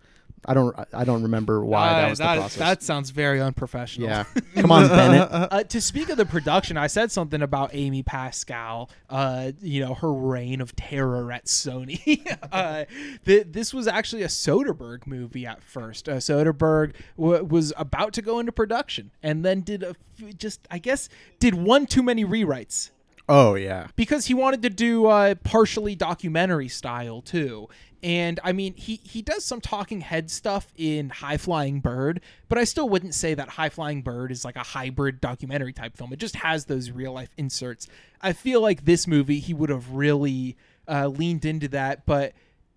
I 0.45 0.53
don't 0.53 0.75
I 0.93 1.03
don't 1.03 1.23
remember 1.23 1.63
why 1.63 2.01
that 2.01 2.09
was 2.09 2.19
that, 2.19 2.35
the 2.35 2.41
process. 2.41 2.59
that 2.59 2.83
sounds 2.83 3.09
very 3.09 3.41
unprofessional. 3.41 4.09
Yeah. 4.09 4.23
Come 4.55 4.71
on, 4.71 4.87
Bennett. 4.87 5.27
uh, 5.31 5.63
to 5.63 5.81
speak 5.81 6.09
of 6.09 6.17
the 6.17 6.25
production, 6.25 6.77
I 6.77 6.87
said 6.87 7.11
something 7.11 7.41
about 7.41 7.71
Amy 7.73 8.03
Pascal. 8.03 8.89
Uh, 9.09 9.51
you 9.61 9.85
know 9.85 9.93
her 9.93 10.13
reign 10.13 10.61
of 10.61 10.75
terror 10.75 11.31
at 11.31 11.45
Sony. 11.45 12.25
uh, 12.51 12.85
th- 13.25 13.47
this 13.49 13.73
was 13.73 13.87
actually 13.87 14.23
a 14.23 14.27
Soderbergh 14.27 15.05
movie 15.07 15.45
at 15.45 15.61
first. 15.63 16.07
Uh, 16.07 16.17
Soderbergh 16.17 16.93
w- 17.17 17.43
was 17.43 17.73
about 17.77 18.13
to 18.13 18.21
go 18.21 18.39
into 18.39 18.51
production, 18.51 19.11
and 19.21 19.43
then 19.43 19.61
did 19.61 19.83
a 19.83 19.89
f- 19.89 20.37
just 20.37 20.67
I 20.71 20.79
guess 20.79 21.09
did 21.39 21.53
one 21.53 21.85
too 21.85 22.03
many 22.03 22.25
rewrites 22.25 22.91
Oh 23.29 23.55
yeah. 23.55 23.87
because 23.95 24.25
he 24.25 24.33
wanted 24.33 24.63
to 24.63 24.69
do 24.69 25.05
uh, 25.05 25.35
partially 25.35 25.95
documentary 25.95 26.67
style 26.67 27.21
too. 27.21 27.69
And 28.01 28.39
I 28.43 28.53
mean, 28.53 28.75
he 28.75 29.01
he 29.03 29.21
does 29.21 29.43
some 29.43 29.59
talking 29.61 30.01
head 30.01 30.31
stuff 30.31 30.71
in 30.77 31.09
High 31.09 31.37
Flying 31.37 31.79
Bird, 31.81 32.21
but 32.47 32.57
I 32.57 32.63
still 32.63 32.87
wouldn't 32.89 33.13
say 33.13 33.33
that 33.33 33.49
High 33.49 33.69
Flying 33.69 34.01
Bird 34.01 34.31
is 34.31 34.43
like 34.45 34.55
a 34.55 34.63
hybrid 34.63 35.19
documentary 35.21 35.73
type 35.73 35.95
film. 35.97 36.13
It 36.13 36.19
just 36.19 36.37
has 36.37 36.65
those 36.65 36.91
real 36.91 37.11
life 37.13 37.29
inserts. 37.37 37.87
I 38.21 38.33
feel 38.33 38.61
like 38.61 38.85
this 38.85 39.05
movie 39.05 39.39
he 39.39 39.53
would 39.53 39.69
have 39.69 39.91
really 39.91 40.55
uh, 40.87 41.07
leaned 41.07 41.43
into 41.45 41.67
that, 41.69 42.05
but 42.05 42.33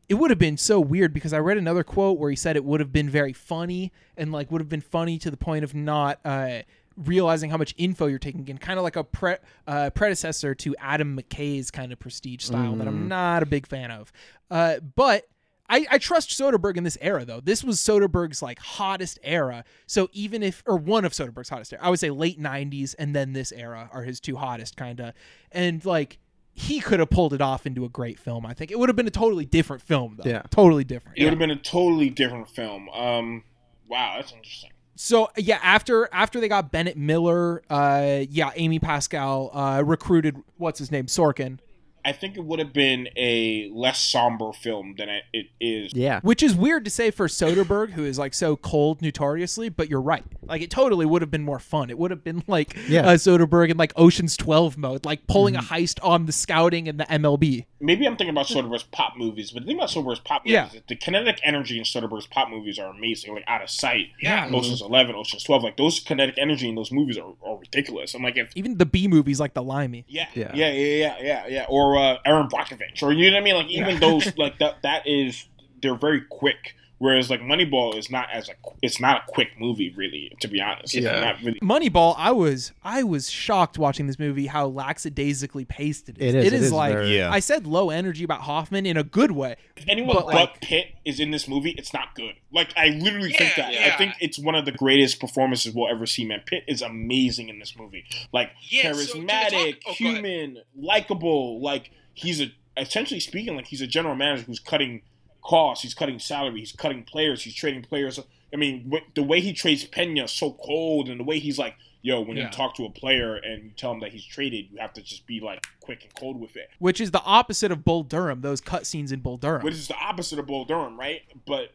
it 0.08 0.14
would 0.14 0.30
have 0.30 0.40
been 0.40 0.58
so 0.58 0.80
weird 0.80 1.14
because 1.14 1.32
I 1.32 1.38
read 1.38 1.56
another 1.56 1.84
quote 1.84 2.18
where 2.18 2.28
he 2.28 2.36
said 2.36 2.56
it 2.56 2.64
would 2.64 2.80
have 2.80 2.92
been 2.92 3.08
very 3.08 3.32
funny 3.32 3.92
and 4.16 4.32
like 4.32 4.50
would 4.50 4.60
have 4.60 4.68
been 4.68 4.80
funny 4.82 5.18
to 5.20 5.30
the 5.30 5.36
point 5.36 5.64
of 5.64 5.72
not 5.74 6.18
uh, 6.24 6.62
realizing 6.97 7.51
how 7.51 7.56
much 7.56 7.74
info 7.78 8.06
you're 8.06 8.19
taking 8.19 8.47
in, 8.48 8.59
kind 8.59 8.78
of 8.78 8.82
like 8.82 8.97
a 8.97 9.05
pre- 9.05 9.36
uh, 9.66 9.90
predecessor 9.90 10.55
to 10.56 10.74
Adam 10.78 11.16
McKay's 11.19 11.70
kind 11.70 11.93
of 11.93 11.98
prestige 11.98 12.44
style 12.44 12.74
that 12.77 12.86
I'm 12.89 13.05
Mm. 13.05 13.09
not 13.09 13.43
a 13.43 13.47
big 13.47 13.66
fan 13.66 13.90
of. 13.90 14.12
Uh, 14.51 14.81
but 14.94 15.28
I, 15.69 15.86
I 15.90 15.98
trust 15.98 16.31
Soderbergh 16.31 16.77
in 16.77 16.85
this 16.85 16.98
era 17.01 17.24
though. 17.24 17.40
This 17.40 17.64
was 17.64 17.78
Soderbergh's 17.81 18.43
like 18.43 18.59
hottest 18.59 19.19
era. 19.23 19.64
So 19.86 20.09
even 20.12 20.43
if 20.43 20.62
or 20.66 20.77
one 20.77 21.05
of 21.06 21.12
Soderbergh's 21.12 21.48
hottest 21.48 21.73
era, 21.73 21.82
I 21.82 21.89
would 21.89 21.98
say 22.01 22.10
late 22.10 22.39
'90s 22.40 22.94
and 22.98 23.16
then 23.16 23.32
this 23.32 23.52
era 23.52 23.89
are 23.93 24.02
his 24.02 24.20
two 24.20 24.36
hottest 24.36 24.77
kind 24.77 25.01
of. 25.01 25.14
And 25.51 25.82
like 25.86 26.19
he 26.52 26.81
could 26.81 27.01
have 27.01 27.09
pulled 27.09 27.32
it 27.32 27.40
off 27.40 27.64
into 27.64 27.86
a 27.86 27.89
great 27.89 28.19
film. 28.19 28.44
I 28.44 28.52
think 28.52 28.70
it 28.70 28.78
would 28.78 28.90
have 28.90 28.97
been 28.97 29.06
a 29.06 29.10
totally 29.10 29.47
different 29.47 29.81
film 29.81 30.19
though. 30.23 30.28
Yeah. 30.28 30.43
totally 30.51 30.85
different. 30.85 31.16
It 31.16 31.24
would 31.24 31.32
have 31.32 31.39
been 31.39 31.51
a 31.51 31.56
totally 31.56 32.10
different 32.10 32.51
film. 32.51 32.90
Um, 32.90 33.44
wow, 33.89 34.16
that's 34.16 34.32
interesting. 34.32 34.72
So 34.94 35.28
yeah, 35.36 35.59
after 35.62 36.09
after 36.12 36.40
they 36.40 36.48
got 36.48 36.70
Bennett 36.70 36.97
Miller, 36.97 37.62
uh, 37.70 38.24
yeah, 38.28 38.51
Amy 38.56 38.78
Pascal 38.78 39.51
uh, 39.52 39.82
recruited 39.85 40.36
what's 40.59 40.78
his 40.78 40.90
name 40.90 41.06
Sorkin. 41.06 41.59
I 42.05 42.10
think 42.10 42.36
it 42.36 42.44
would 42.44 42.59
have 42.59 42.73
been 42.73 43.09
a 43.16 43.70
less 43.73 44.01
somber 44.01 44.52
film 44.52 44.97
than 44.98 45.09
it, 45.09 45.23
it 45.32 45.47
is. 45.60 45.94
Yeah. 45.94 46.19
Which 46.23 46.43
is 46.43 46.52
weird 46.52 46.85
to 46.85 46.90
say 46.90 47.12
for 47.12 47.28
Soderbergh, 47.28 47.90
who 47.93 48.05
is 48.05 48.19
like 48.19 48.35
so 48.35 48.56
cold 48.56 49.01
notoriously, 49.02 49.69
but 49.69 49.89
you're 49.89 50.01
right. 50.01 50.24
Like 50.43 50.62
it 50.62 50.70
totally 50.73 51.06
would 51.06 51.23
have 51.23 51.31
been 51.31 51.44
more 51.44 51.60
fun. 51.60 51.90
It 51.90 51.98
would 51.98 52.10
have 52.10 52.24
been 52.24 52.43
like 52.48 52.77
Yeah. 52.89 53.02
uh, 53.06 53.14
Soderbergh 53.14 53.70
in 53.70 53.77
like 53.77 53.93
Ocean's 53.97 54.36
Twelve 54.36 54.77
mode, 54.77 55.05
like 55.05 55.28
pulling 55.28 55.55
a 55.55 55.60
heist 55.60 56.01
on 56.02 56.27
the 56.27 56.32
scouting 56.32 56.89
and 56.89 56.98
the 56.98 57.05
MLB. 57.05 57.66
Maybe 57.82 58.06
I'm 58.06 58.16
thinking 58.16 58.30
about 58.30 58.46
Soderbergh's 58.46 58.84
pop 58.84 59.14
movies, 59.16 59.50
but 59.50 59.64
the 59.64 59.66
thing 59.66 59.76
about 59.76 59.88
Soderbergh's 59.90 60.20
pop 60.20 60.42
movies, 60.44 60.52
Yeah. 60.52 60.66
is 60.72 60.82
the 60.88 60.94
kinetic 60.94 61.40
energy 61.42 61.78
in 61.78 61.84
Soderbergh's 61.84 62.28
pop 62.28 62.48
movies 62.48 62.78
are 62.78 62.88
amazing. 62.88 63.34
Like 63.34 63.42
Out 63.48 63.60
of 63.62 63.68
Sight, 63.70 64.10
Yeah. 64.20 64.48
Ocean's 64.52 64.80
Eleven, 64.80 65.16
Ocean's 65.16 65.42
Twelve, 65.42 65.64
like 65.64 65.76
those 65.76 65.98
kinetic 65.98 66.36
energy 66.38 66.68
in 66.68 66.76
those 66.76 66.92
movies 66.92 67.18
are, 67.18 67.32
are 67.44 67.59
ridiculous. 67.59 68.14
I'm 68.14 68.22
like, 68.22 68.36
if 68.36 68.52
Even 68.54 68.78
the 68.78 68.86
B 68.86 69.09
movies 69.09 69.40
like 69.40 69.54
the 69.54 69.62
Limey. 69.62 70.04
yeah, 70.09 70.26
Yeah. 70.34 70.52
yeah, 70.54 70.70
yeah, 70.70 70.96
yeah, 70.96 71.16
yeah, 71.20 71.46
yeah, 71.48 71.66
or 71.68 71.96
uh, 71.98 72.18
Erin 72.24 72.46
Brockovich, 72.48 73.02
or 73.02 73.12
you 73.12 73.30
know 73.30 73.36
what 73.36 73.40
I 73.42 73.44
mean? 73.44 73.54
Like 73.56 73.68
even 73.68 73.98
those, 74.00 74.32
like 74.38 74.59
that, 74.60 74.82
that 74.82 75.06
is 75.06 75.46
they're 75.82 75.96
very 75.96 76.20
quick. 76.30 76.76
Whereas 77.02 77.28
like 77.30 77.40
Moneyball 77.40 77.96
is 77.98 78.12
not 78.12 78.28
as 78.32 78.48
a, 78.48 78.52
it's 78.80 79.00
not 79.00 79.22
a 79.22 79.32
quick 79.32 79.48
movie 79.58 79.92
really, 79.96 80.32
to 80.38 80.46
be 80.46 80.60
honest. 80.60 80.94
It's 80.94 81.04
Yeah. 81.04 81.18
not 81.18 81.42
really. 81.42 81.58
Moneyball, 81.58 82.14
I 82.16 82.30
was 82.30 82.70
I 82.84 83.02
was 83.02 83.28
shocked 83.28 83.76
watching 83.76 84.06
this 84.06 84.20
movie 84.20 84.46
how 84.46 84.66
lackadaisically 84.68 85.64
paced 85.64 86.08
it 86.08 86.18
is. 86.18 86.32
It 86.32 86.38
is, 86.38 86.44
It 86.44 86.52
it 86.52 86.56
is, 86.58 86.62
is 86.66 86.72
like 86.72 86.92
very- 86.92 87.16
Yeah. 87.16 87.32
I 87.32 87.40
said 87.40 87.66
low 87.66 87.90
energy 87.90 88.22
about 88.22 88.42
Hoffman 88.42 88.86
in 88.86 88.96
a 88.96 89.02
good 89.02 89.32
way. 89.32 89.56
If 89.76 89.84
anyone 89.88 90.14
But, 90.14 90.26
but, 90.26 90.34
like- 90.36 90.60
Pitt 90.60 90.94
is 91.04 91.18
in 91.18 91.32
this 91.32 91.48
movie, 91.48 91.70
it's 91.76 91.92
not 91.92 92.14
good. 92.14 92.34
Like 92.52 92.72
I 92.76 92.90
literally 92.90 93.32
think 93.32 93.56
that. 93.56 93.72
yeah. 93.72 93.90
I 93.92 93.96
think 93.98 94.14
it's 94.20 94.38
one 94.38 94.54
of 94.54 94.64
the 94.64 94.70
greatest 94.72 95.18
performances 95.18 95.74
we'll 95.74 95.88
ever 95.90 96.06
see. 96.06 96.24
Man, 96.24 96.42
Pitt 96.46 96.62
is 96.68 96.82
amazing 96.82 97.48
in 97.48 97.58
this 97.58 97.76
movie. 97.76 98.04
Like 98.32 98.50
Yeah, 98.70 98.92
so 98.92 99.04
talk- 99.04 99.24
charismatic, 99.26 99.76
oh, 99.88 99.92
human, 99.94 100.58
likable. 100.76 101.60
Like 101.60 101.90
he's 102.14 102.40
a 102.40 102.52
essentially 102.76 103.18
speaking, 103.20 103.56
like 103.56 103.66
he's 103.66 103.80
a 103.80 103.88
general 103.88 104.14
manager 104.14 104.44
who's 104.44 104.60
cutting 104.60 105.02
costs, 105.43 105.82
he's 105.82 105.94
cutting 105.94 106.19
salary, 106.19 106.60
he's 106.60 106.73
cutting 106.73 107.02
players, 107.05 107.43
he's 107.43 107.55
trading 107.55 107.82
players. 107.82 108.19
I 108.52 108.56
mean, 108.56 108.93
the 109.14 109.23
way 109.23 109.40
he 109.40 109.52
trades 109.52 109.85
Pena 109.85 110.28
so 110.28 110.52
cold, 110.52 111.09
and 111.09 111.19
the 111.20 111.24
way 111.24 111.39
he's 111.39 111.59
like, 111.59 111.74
yo, 112.02 112.20
when 112.20 112.36
Yeah. 112.36 112.44
you 112.44 112.51
talk 112.51 112.74
to 112.77 112.85
a 112.85 112.90
player 112.90 113.36
and 113.36 113.64
you 113.64 113.70
tell 113.77 113.93
him 113.93 114.01
that 114.01 114.12
he's 114.12 114.24
traded, 114.24 114.66
you 114.70 114.78
have 114.78 114.93
to 114.94 115.02
just 115.02 115.27
be 115.27 115.40
like 115.40 115.64
quick 115.81 116.02
and 116.05 116.14
cold 116.14 116.40
with 116.40 116.56
it. 116.56 116.69
Which 116.78 117.01
is 117.01 117.10
the 117.12 117.23
opposite 117.23 117.70
of 117.73 117.85
Bull 117.85 118.02
Durham, 118.02 118.40
those 118.40 118.60
cut 118.60 118.86
scenes 118.86 119.12
in 119.12 119.20
Bull 119.20 119.36
Durham. 119.36 119.62
which 119.64 119.74
is 119.74 119.89
the 119.89 119.97
opposite 119.97 120.39
of 120.39 120.47
Bull 120.47 120.64
Durham, 120.64 120.98
right? 120.98 121.23
But 121.47 121.70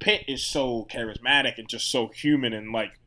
Pitt 0.00 0.24
is 0.28 0.44
so 0.44 0.86
charismatic 0.90 1.58
and 1.58 1.68
just 1.68 1.90
so 1.90 2.08
human 2.08 2.52
and 2.52 2.72
like 2.72 2.98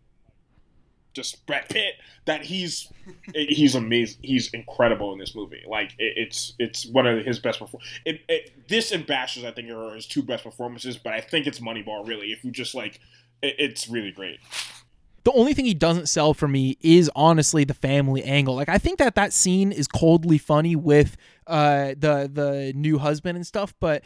just 1.14 1.46
Brad 1.46 1.68
Pitt 1.70 1.94
that 2.26 2.44
he's 2.44 2.92
he's 3.34 3.76
amazing. 3.76 4.20
He's 4.24 4.50
incredible 4.54 5.14
in 5.14 5.20
this 5.20 5.36
movie. 5.36 5.64
Like 5.68 5.92
it, 5.98 6.14
it's 6.18 6.54
it's 6.60 6.86
one 6.86 7.08
of 7.08 7.26
his 7.26 7.40
best 7.40 7.60
perform. 7.60 7.84
It, 8.06 8.22
it, 8.30 8.68
this 8.68 8.92
and 8.92 9.06
Basterds, 9.06 9.46
I 9.46 9.52
think, 9.52 9.70
are 9.70 9.96
his 9.96 10.06
two 10.06 10.24
best 10.24 10.44
performances. 10.44 10.98
But 10.98 11.14
I 11.14 11.22
think 11.22 11.48
it's 11.48 11.60
Moneyball. 11.60 12.08
Really, 12.08 12.28
if 12.32 12.44
you 12.44 12.52
just 12.52 12.76
like, 12.76 13.00
it, 13.42 13.56
it's 13.58 13.90
really 13.90 14.12
great. 14.12 14.40
the 15.24 15.32
only 15.34 15.54
thing 15.54 15.66
he 15.66 15.74
doesn't 15.74 16.08
sell 16.08 16.34
for 16.34 16.48
me 16.48 16.78
is 16.82 17.10
honestly 17.16 17.64
the 17.64 17.74
family 17.74 18.24
angle. 18.24 18.56
Like 18.56 18.70
I 18.70 18.78
think 18.78 19.00
that 19.00 19.16
that 19.16 19.34
scene 19.34 19.72
is 19.72 19.88
coldly 19.88 20.38
funny 20.38 20.76
with 20.76 21.18
uh 21.48 21.90
the 21.98 22.30
the 22.32 22.74
new 22.76 22.98
husband 22.98 23.36
and 23.36 23.46
stuff, 23.46 23.74
but 23.80 24.04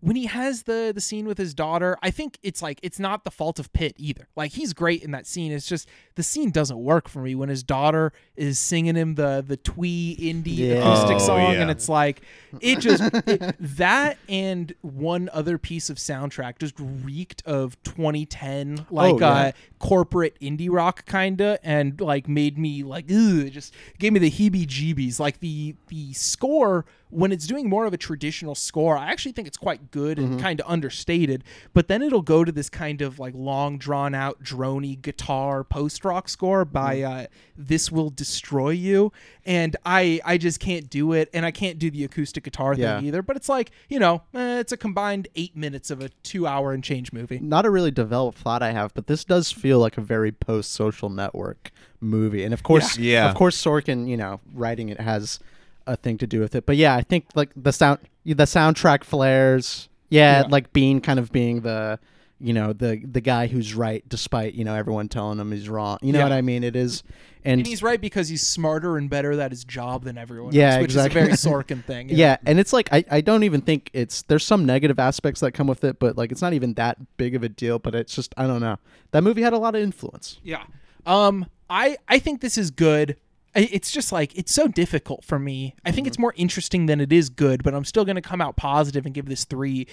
when 0.00 0.14
he 0.14 0.26
has 0.26 0.64
the 0.64 0.92
the 0.94 1.00
scene 1.00 1.26
with 1.26 1.38
his 1.38 1.54
daughter, 1.54 1.96
I 2.02 2.10
think 2.10 2.38
it's 2.42 2.60
like 2.60 2.78
it's 2.82 2.98
not 2.98 3.24
the 3.24 3.30
fault 3.30 3.58
of 3.58 3.72
Pitt 3.72 3.94
either. 3.96 4.28
Like 4.36 4.52
he's 4.52 4.72
great 4.74 5.02
in 5.02 5.10
that 5.12 5.26
scene. 5.26 5.52
It's 5.52 5.66
just 5.66 5.88
the 6.16 6.22
scene 6.22 6.50
doesn't 6.50 6.78
work 6.78 7.08
for 7.08 7.20
me 7.22 7.34
when 7.34 7.48
his 7.48 7.62
daughter 7.62 8.12
is 8.36 8.58
singing 8.58 8.94
him 8.94 9.14
the 9.14 9.42
the 9.46 9.56
twee 9.56 10.16
indie 10.20 10.56
Yeah. 10.58 10.74
acoustic 10.80 11.16
Oh, 11.16 11.18
song, 11.18 11.52
yeah. 11.54 11.62
and 11.62 11.70
it's 11.70 11.88
like 11.88 12.20
it 12.60 12.80
just 12.80 13.02
it- 13.26 13.56
that 13.58 14.18
and 14.28 14.74
one 14.82 15.30
other 15.32 15.56
piece 15.56 15.88
of 15.88 15.96
soundtrack 15.96 16.58
just 16.58 16.74
reeked 16.78 17.42
of 17.46 17.82
2010 17.84 18.86
like 18.90 19.14
Oh, 19.14 19.18
yeah. 19.20 19.28
uh 19.28 19.52
corporate 19.78 20.38
indie 20.40 20.68
rock 20.70 21.06
kinda 21.06 21.58
and 21.62 22.00
like 22.00 22.28
made 22.28 22.58
me 22.58 22.82
like 22.82 23.06
ugh, 23.10 23.50
just 23.50 23.74
gave 23.98 24.12
me 24.12 24.18
the 24.18 24.30
heebie 24.30 24.66
jeebies 24.66 25.18
like 25.18 25.40
the 25.40 25.74
the 25.88 26.12
score 26.12 26.84
when 27.16 27.32
it's 27.32 27.46
doing 27.46 27.68
more 27.68 27.86
of 27.86 27.94
a 27.94 27.96
traditional 27.96 28.54
score 28.54 28.96
i 28.98 29.06
actually 29.10 29.32
think 29.32 29.48
it's 29.48 29.56
quite 29.56 29.90
good 29.90 30.18
and 30.18 30.38
kind 30.40 30.60
of 30.60 30.66
understated 30.70 31.42
but 31.72 31.88
then 31.88 32.02
it'll 32.02 32.20
go 32.22 32.44
to 32.44 32.52
this 32.52 32.68
kind 32.68 33.00
of 33.00 33.18
like 33.18 33.32
long 33.34 33.78
drawn 33.78 34.14
out 34.14 34.42
drony 34.42 35.00
guitar 35.00 35.64
post 35.64 36.04
rock 36.04 36.28
score 36.28 36.64
by 36.64 37.00
uh 37.02 37.26
this 37.56 37.90
will 37.90 38.10
destroy 38.10 38.68
you 38.70 39.12
and 39.44 39.76
i 39.86 40.20
i 40.24 40.36
just 40.36 40.60
can't 40.60 40.90
do 40.90 41.12
it 41.12 41.28
and 41.32 41.46
i 41.46 41.50
can't 41.50 41.78
do 41.78 41.90
the 41.90 42.04
acoustic 42.04 42.44
guitar 42.44 42.74
thing 42.74 43.06
either 43.06 43.22
but 43.22 43.34
it's 43.36 43.48
like 43.48 43.70
you 43.88 43.98
know 43.98 44.22
eh, 44.34 44.58
it's 44.58 44.72
a 44.72 44.76
combined 44.76 45.26
eight 45.36 45.56
minutes 45.56 45.90
of 45.90 46.02
a 46.02 46.08
two 46.22 46.46
hour 46.46 46.72
and 46.72 46.84
change 46.84 47.12
movie 47.12 47.38
Not 47.38 47.64
a 47.64 47.70
really 47.70 47.90
developed 47.90 48.38
thought 48.38 48.62
I 48.62 48.72
have, 48.72 48.92
but 48.94 49.06
this 49.06 49.24
does 49.24 49.50
feel 49.52 49.78
like 49.78 49.96
a 49.96 50.00
very 50.00 50.32
post 50.32 50.72
social 50.72 51.08
network 51.08 51.70
movie. 52.00 52.44
And 52.44 52.52
of 52.52 52.62
course, 52.62 52.98
Yeah. 52.98 53.12
Yeah. 53.24 53.28
of 53.30 53.34
course, 53.36 53.56
Sorkin, 53.62 54.06
you 54.08 54.16
know, 54.16 54.40
writing 54.52 54.88
it 54.88 55.00
has 55.00 55.38
a 55.86 55.96
thing 55.96 56.18
to 56.18 56.26
do 56.26 56.40
with 56.40 56.54
it. 56.54 56.66
But 56.66 56.76
yeah, 56.76 56.94
I 56.94 57.02
think 57.02 57.26
like 57.34 57.50
the 57.56 57.72
sound, 57.72 58.00
the 58.24 58.34
soundtrack 58.44 59.04
flares. 59.04 59.88
Yeah, 60.08 60.42
Yeah. 60.42 60.46
like 60.48 60.72
Beane 60.72 61.00
kind 61.00 61.18
of 61.18 61.32
being 61.32 61.62
the, 61.62 61.98
you 62.38 62.52
know, 62.52 62.72
the 62.72 63.02
the 63.04 63.20
guy 63.20 63.46
who's 63.48 63.74
right 63.74 64.08
despite 64.08 64.54
you 64.54 64.64
know 64.64 64.74
everyone 64.74 65.08
telling 65.08 65.38
him 65.38 65.50
he's 65.52 65.68
wrong. 65.68 65.98
You 66.02 66.12
know 66.12 66.20
Yeah. 66.20 66.24
what 66.26 66.32
I 66.32 66.42
mean? 66.42 66.62
It 66.62 66.76
is, 66.76 67.02
and, 67.44 67.60
and 67.60 67.66
he's 67.66 67.82
right 67.82 68.00
because 68.00 68.28
he's 68.28 68.46
smarter 68.46 68.98
and 68.98 69.08
better 69.10 69.32
at 69.40 69.50
his 69.50 69.64
job 69.64 70.04
than 70.04 70.16
everyone 70.18 70.52
yeah, 70.52 70.74
else, 70.74 70.82
which 70.82 70.90
exactly. 70.92 71.20
is 71.22 71.44
a 71.44 71.48
very 71.48 71.62
Sorkin 71.64 71.84
thing. 71.84 72.06
know? 72.08 72.14
Yeah, 72.14 72.36
and 72.46 72.60
it's 72.60 72.72
like 72.72 72.88
I, 72.92 73.04
I 73.10 73.20
don't 73.20 73.42
even 73.42 73.62
think 73.62 73.90
it's 73.92 74.22
there's 74.22 74.44
some 74.44 74.64
negative 74.64 74.98
aspects 75.00 75.40
that 75.40 75.52
come 75.52 75.66
with 75.66 75.82
it, 75.82 75.98
but 75.98 76.16
like 76.16 76.30
it's 76.30 76.42
not 76.42 76.52
even 76.52 76.74
that 76.74 76.98
big 77.16 77.34
of 77.34 77.42
a 77.42 77.48
deal. 77.48 77.78
But 77.78 77.94
it's 77.94 78.14
just 78.14 78.32
I 78.36 78.46
don't 78.46 78.60
know. 78.60 78.76
That 79.10 79.22
movie 79.24 79.42
had 79.42 79.52
a 79.52 79.58
lot 79.58 79.74
of 79.74 79.82
influence. 79.82 80.38
Yeah. 80.44 80.62
Um, 81.04 81.46
I 81.70 81.96
I 82.08 82.18
think 82.20 82.42
this 82.42 82.56
is 82.58 82.70
good. 82.70 83.16
It's 83.56 83.90
just 83.90 84.12
like 84.12 84.36
it's 84.36 84.52
so 84.52 84.68
difficult 84.68 85.24
for 85.24 85.38
me. 85.38 85.74
I 85.84 85.90
think 85.90 86.06
it's 86.06 86.16
mm-hmm. 86.16 86.22
more 86.22 86.34
interesting 86.36 86.86
than 86.86 87.00
it 87.00 87.12
is 87.12 87.30
good, 87.30 87.62
but 87.62 87.74
I'm 87.74 87.84
still 87.84 88.04
gonna 88.04 88.22
come 88.22 88.40
out 88.40 88.56
positive 88.56 89.06
and 89.06 89.14
give 89.14 89.26
this 89.26 89.44
three 89.44 89.86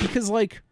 because 0.00 0.30
like 0.30 0.62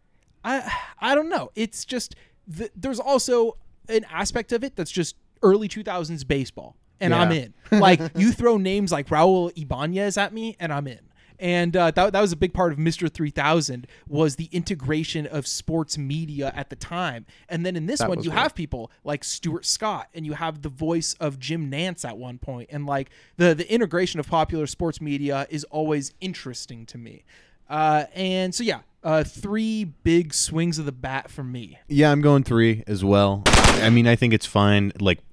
I 0.43 0.71
I 0.99 1.15
don't 1.15 1.29
know. 1.29 1.51
It's 1.55 1.83
just 1.85 2.15
th- 2.55 2.71
there's 2.75 2.99
also 2.99 3.57
an 3.89 4.05
aspect 4.09 4.51
of 4.51 4.63
it 4.63 4.75
that's 4.75 4.91
just 4.91 5.15
early 5.43 5.67
2000s 5.67 6.27
baseball, 6.27 6.75
and 6.99 7.13
I'm 7.13 7.31
in. 7.31 7.53
Like 7.71 7.99
you 8.15 8.31
throw 8.31 8.57
names 8.57 8.91
like 8.91 9.07
Raul 9.07 9.51
Ibanez 9.55 10.17
at 10.17 10.33
me, 10.33 10.55
and 10.59 10.71
I'm 10.71 10.87
in. 10.87 10.99
And 11.39 11.75
uh, 11.75 11.91
that, 11.91 12.13
that 12.13 12.21
was 12.21 12.31
a 12.31 12.35
big 12.35 12.53
part 12.53 12.71
of 12.71 12.77
Mr. 12.79 13.11
3000 13.11 13.85
was 14.07 14.35
the 14.37 14.49
integration 14.51 15.25
of 15.27 15.45
sports 15.45 15.97
media 15.97 16.51
at 16.55 16.69
the 16.69 16.75
time. 16.75 17.25
And 17.47 17.65
then 17.65 17.75
in 17.75 17.85
this 17.85 17.99
That 17.99 18.09
one, 18.09 18.17
you 18.23 18.29
good. 18.31 18.39
have 18.39 18.55
people 18.55 18.91
like 19.03 19.23
Stuart 19.23 19.65
Scott, 19.65 20.07
and 20.13 20.25
you 20.25 20.33
have 20.33 20.61
the 20.61 20.69
voice 20.69 21.13
of 21.19 21.39
Jim 21.39 21.69
Nantz 21.71 22.03
at 22.03 22.17
one 22.17 22.37
point, 22.39 22.69
and 22.71 22.85
like 22.85 23.09
the 23.37 23.53
the 23.53 23.71
integration 23.71 24.19
of 24.19 24.27
popular 24.27 24.67
sports 24.67 24.99
media 25.01 25.45
is 25.49 25.63
always 25.65 26.13
interesting 26.21 26.85
to 26.87 26.97
me. 26.97 27.23
Uh, 27.69 28.05
and 28.15 28.55
so 28.55 28.63
yeah, 28.63 28.79
uh, 29.03 29.23
three 29.23 29.83
big 29.83 30.33
swings 30.33 30.79
of 30.79 30.85
the 30.85 30.91
bat 30.91 31.29
for 31.29 31.43
me. 31.43 31.77
Yeah, 31.87 32.11
I'm 32.11 32.21
going 32.21 32.43
three 32.43 32.83
as 32.87 33.03
well. 33.03 33.43
I 33.45 33.89
mean, 33.89 34.07
I 34.07 34.15
think 34.15 34.33
it's 34.33 34.45
fine. 34.45 34.91
Like 34.99 35.19
P- 35.19 35.23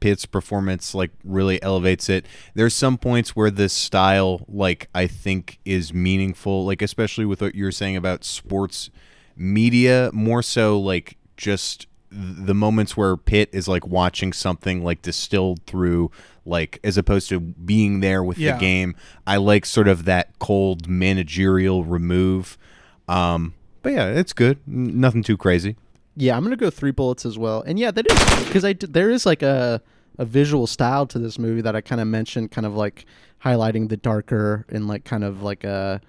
Pitt's 0.00 0.26
performance, 0.26 0.94
like 0.94 1.10
really 1.24 1.62
elevates 1.62 2.08
it. 2.08 2.26
There's 2.54 2.74
some 2.74 2.98
points 2.98 3.34
where 3.36 3.50
this 3.50 3.72
style, 3.72 4.44
like 4.48 4.88
I 4.94 5.06
think, 5.06 5.58
is 5.64 5.92
meaningful. 5.94 6.64
Like 6.66 6.82
especially 6.82 7.24
with 7.24 7.40
what 7.40 7.54
you're 7.54 7.72
saying 7.72 7.96
about 7.96 8.24
sports 8.24 8.90
media, 9.36 10.10
more 10.12 10.42
so 10.42 10.78
like 10.78 11.16
just 11.36 11.86
the 12.10 12.54
moments 12.54 12.96
where 12.96 13.16
Pitt 13.16 13.50
is 13.52 13.68
like 13.68 13.86
watching 13.86 14.32
something 14.32 14.82
like 14.82 15.02
distilled 15.02 15.60
through 15.66 16.10
like 16.46 16.80
as 16.82 16.96
opposed 16.96 17.28
to 17.28 17.38
being 17.38 18.00
there 18.00 18.24
with 18.24 18.38
Yeah. 18.38 18.54
the 18.54 18.60
game. 18.60 18.96
I 19.26 19.36
like 19.36 19.66
sort 19.66 19.88
of 19.88 20.06
that 20.06 20.38
cold 20.38 20.88
managerial 20.88 21.84
remove. 21.84 22.56
Um, 23.06 23.52
but 23.82 23.92
yeah, 23.92 24.06
it's 24.08 24.32
good. 24.32 24.58
N- 24.66 24.98
nothing 25.00 25.22
too 25.22 25.36
crazy. 25.36 25.76
Yeah, 26.20 26.36
I'm 26.36 26.42
gonna 26.42 26.56
go 26.56 26.68
three 26.68 26.90
bullets 26.90 27.24
as 27.24 27.38
well. 27.38 27.62
And 27.62 27.78
yeah, 27.78 27.92
that 27.92 28.10
is 28.10 28.46
because 28.46 28.64
I 28.64 28.72
there 28.72 29.08
is 29.08 29.24
like 29.24 29.42
a 29.42 29.80
a 30.18 30.24
visual 30.24 30.66
style 30.66 31.06
to 31.06 31.18
this 31.18 31.38
movie 31.38 31.60
that 31.60 31.76
I 31.76 31.80
kind 31.80 32.00
of 32.00 32.08
mentioned, 32.08 32.50
kind 32.50 32.66
of 32.66 32.74
like 32.74 33.06
highlighting 33.44 33.88
the 33.88 33.96
darker 33.96 34.66
and 34.68 34.88
like 34.88 35.04
kind 35.04 35.22
of 35.22 35.42
like 35.42 35.62
a 35.62 36.00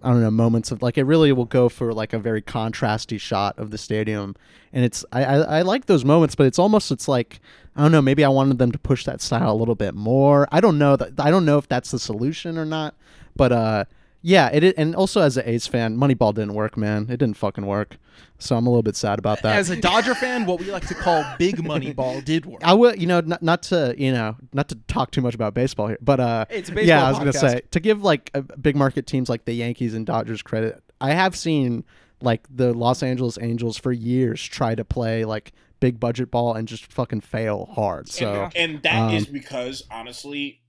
I 0.00 0.10
don't 0.10 0.20
know 0.20 0.30
moments 0.30 0.70
of 0.70 0.80
like 0.80 0.96
it 0.96 1.02
really 1.02 1.32
will 1.32 1.44
go 1.44 1.68
for 1.68 1.92
like 1.92 2.12
a 2.12 2.20
very 2.20 2.40
contrasty 2.40 3.18
shot 3.20 3.58
of 3.58 3.72
the 3.72 3.78
stadium, 3.78 4.36
and 4.72 4.84
it's 4.84 5.04
I, 5.10 5.24
I 5.24 5.36
I 5.58 5.62
like 5.62 5.86
those 5.86 6.04
moments, 6.04 6.36
but 6.36 6.46
it's 6.46 6.60
almost 6.60 6.92
it's 6.92 7.08
like 7.08 7.40
I 7.74 7.82
don't 7.82 7.90
know 7.90 8.02
maybe 8.02 8.24
I 8.24 8.28
wanted 8.28 8.58
them 8.58 8.70
to 8.70 8.78
push 8.78 9.04
that 9.06 9.20
style 9.20 9.52
a 9.52 9.58
little 9.58 9.74
bit 9.74 9.96
more. 9.96 10.46
I 10.52 10.60
don't 10.60 10.78
know 10.78 10.94
that 10.94 11.18
I 11.18 11.32
don't 11.32 11.44
know 11.44 11.58
if 11.58 11.66
that's 11.66 11.90
the 11.90 11.98
solution 11.98 12.58
or 12.58 12.64
not, 12.64 12.94
but 13.34 13.50
uh 13.50 13.84
yeah 14.22 14.48
it 14.48 14.74
and 14.76 14.94
also 14.94 15.20
as 15.20 15.36
an 15.36 15.44
A's 15.46 15.66
fan, 15.66 15.96
Moneyball 15.96 16.34
didn't 16.34 16.54
work, 16.54 16.76
man. 16.76 17.02
It 17.10 17.18
didn't 17.18 17.36
fucking 17.36 17.66
work, 17.66 17.98
so 18.38 18.56
I'm 18.56 18.66
a 18.66 18.70
little 18.70 18.82
bit 18.82 18.96
sad 18.96 19.18
about 19.18 19.42
that. 19.42 19.56
As 19.56 19.70
a 19.70 19.80
Dodger 19.80 20.14
fan, 20.14 20.46
what 20.46 20.60
we 20.60 20.70
like 20.70 20.86
to 20.88 20.94
call 20.94 21.24
big 21.38 21.56
Moneyball 21.56 22.24
did 22.24 22.46
work. 22.46 22.60
I 22.64 22.74
will, 22.74 22.94
you 22.94 23.06
know, 23.06 23.20
not, 23.20 23.42
not 23.42 23.62
to, 23.64 23.94
you 23.96 24.12
know, 24.12 24.36
not 24.52 24.68
to 24.68 24.76
talk 24.88 25.10
too 25.10 25.20
much 25.20 25.34
about 25.34 25.54
baseball 25.54 25.88
here, 25.88 25.98
but 26.00 26.20
uh, 26.20 26.46
Hey, 26.48 26.58
it's 26.58 26.70
a 26.70 26.84
yeah, 26.84 27.06
I 27.06 27.10
was 27.10 27.18
gonna 27.18 27.32
say 27.32 27.62
to 27.70 27.80
give 27.80 28.02
like 28.02 28.30
uh, 28.34 28.42
big 28.60 28.76
market 28.76 29.06
teams 29.06 29.28
like 29.28 29.44
the 29.44 29.52
Yankees 29.52 29.94
and 29.94 30.06
Dodgers 30.06 30.42
credit. 30.42 30.82
I 31.00 31.12
have 31.12 31.36
seen 31.36 31.84
like 32.20 32.46
the 32.50 32.72
Los 32.72 33.02
Angeles 33.02 33.38
Angels 33.40 33.76
for 33.76 33.92
years 33.92 34.42
try 34.42 34.74
to 34.74 34.84
play 34.84 35.24
like 35.24 35.52
big 35.80 36.00
budget 36.00 36.30
ball 36.30 36.54
and 36.54 36.66
just 36.66 36.92
fucking 36.92 37.20
fail 37.20 37.70
hard. 37.72 38.08
So 38.08 38.50
and, 38.54 38.56
and 38.56 38.82
that 38.82 39.14
is 39.14 39.26
um, 39.26 39.32
because 39.32 39.84
honestly, 39.90 40.60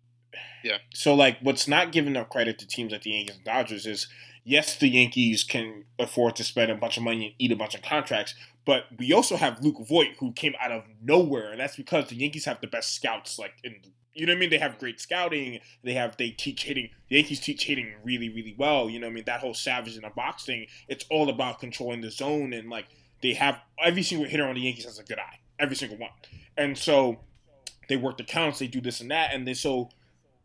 Yeah. 0.64 0.78
So 0.94 1.14
like, 1.14 1.38
what's 1.42 1.68
not 1.68 1.92
giving 1.92 2.16
enough 2.16 2.30
credit 2.30 2.60
to 2.60 2.68
teams 2.68 2.92
like 2.92 3.04
the 3.04 3.12
Yankees 3.12 3.36
and 3.36 3.44
Dodgers 3.44 3.86
is 3.86 4.08
yes, 4.44 4.76
the 4.76 4.88
Yankees 4.88 5.44
can 5.44 5.86
afford 5.98 6.36
to 6.38 6.44
spend 6.44 6.72
a 6.72 6.76
bunch 6.76 6.98
of 6.98 7.04
money 7.04 7.28
and 7.28 7.36
eat 7.38 7.52
a 7.52 7.56
bunch 7.56 7.76
of 7.76 7.82
contracts, 7.82 8.36
but 8.66 8.86
we 8.98 9.14
also 9.14 9.38
have 9.38 9.64
Luke 9.64 9.88
Voit 9.88 10.16
who 10.20 10.32
came 10.32 10.54
out 10.60 10.72
of 10.72 10.84
nowhere, 11.02 11.52
and 11.52 11.60
that's 11.60 11.76
because 11.76 12.10
the 12.10 12.16
Yankees 12.16 12.46
have 12.46 12.62
the 12.62 12.68
best 12.68 12.94
scouts. 12.94 13.40
Like 13.40 13.54
in 13.64 13.76
you 14.14 14.26
know 14.26 14.34
what 14.34 14.38
I 14.38 14.40
mean? 14.40 14.50
They 14.50 14.58
have 14.58 14.80
great 14.80 15.00
scouting. 15.00 15.60
They 15.84 15.94
have 15.94 16.18
they 16.18 16.32
teach 16.32 16.64
hitting. 16.64 16.90
The 17.10 17.18
Yankees 17.18 17.40
teach 17.40 17.66
hitting 17.66 17.94
really 18.04 18.30
really 18.30 18.56
well. 18.58 18.90
You 18.90 19.00
know 19.00 19.08
what 19.08 19.12
I 19.12 19.16
mean? 19.16 19.24
That 19.26 19.40
whole 19.42 19.54
savage 19.54 19.98
in 19.98 20.04
a 20.04 20.10
box 20.10 20.46
thing. 20.46 20.66
It's 20.88 21.06
all 21.10 21.30
about 21.30 21.60
controlling 21.60 22.02
the 22.02 22.12
zone 22.12 22.54
and 22.54 22.70
like 22.70 22.86
they 23.22 23.34
have 23.34 23.60
every 23.84 24.04
single 24.04 24.28
hitter 24.28 24.48
on 24.48 24.56
the 24.56 24.62
Yankees 24.62 24.86
has 24.86 25.00
a 25.00 25.04
good 25.04 25.20
eye. 25.20 25.40
Every 25.60 25.76
single 25.76 25.98
one. 25.98 26.12
And 26.58 26.78
so 26.78 27.20
they 27.88 27.98
work 27.98 28.18
the 28.18 28.24
counts, 28.24 28.60
they 28.60 28.68
do 28.68 28.82
this 28.82 29.02
and 29.02 29.12
that, 29.12 29.34
and 29.34 29.48
they 29.48 29.54
so 29.54 29.90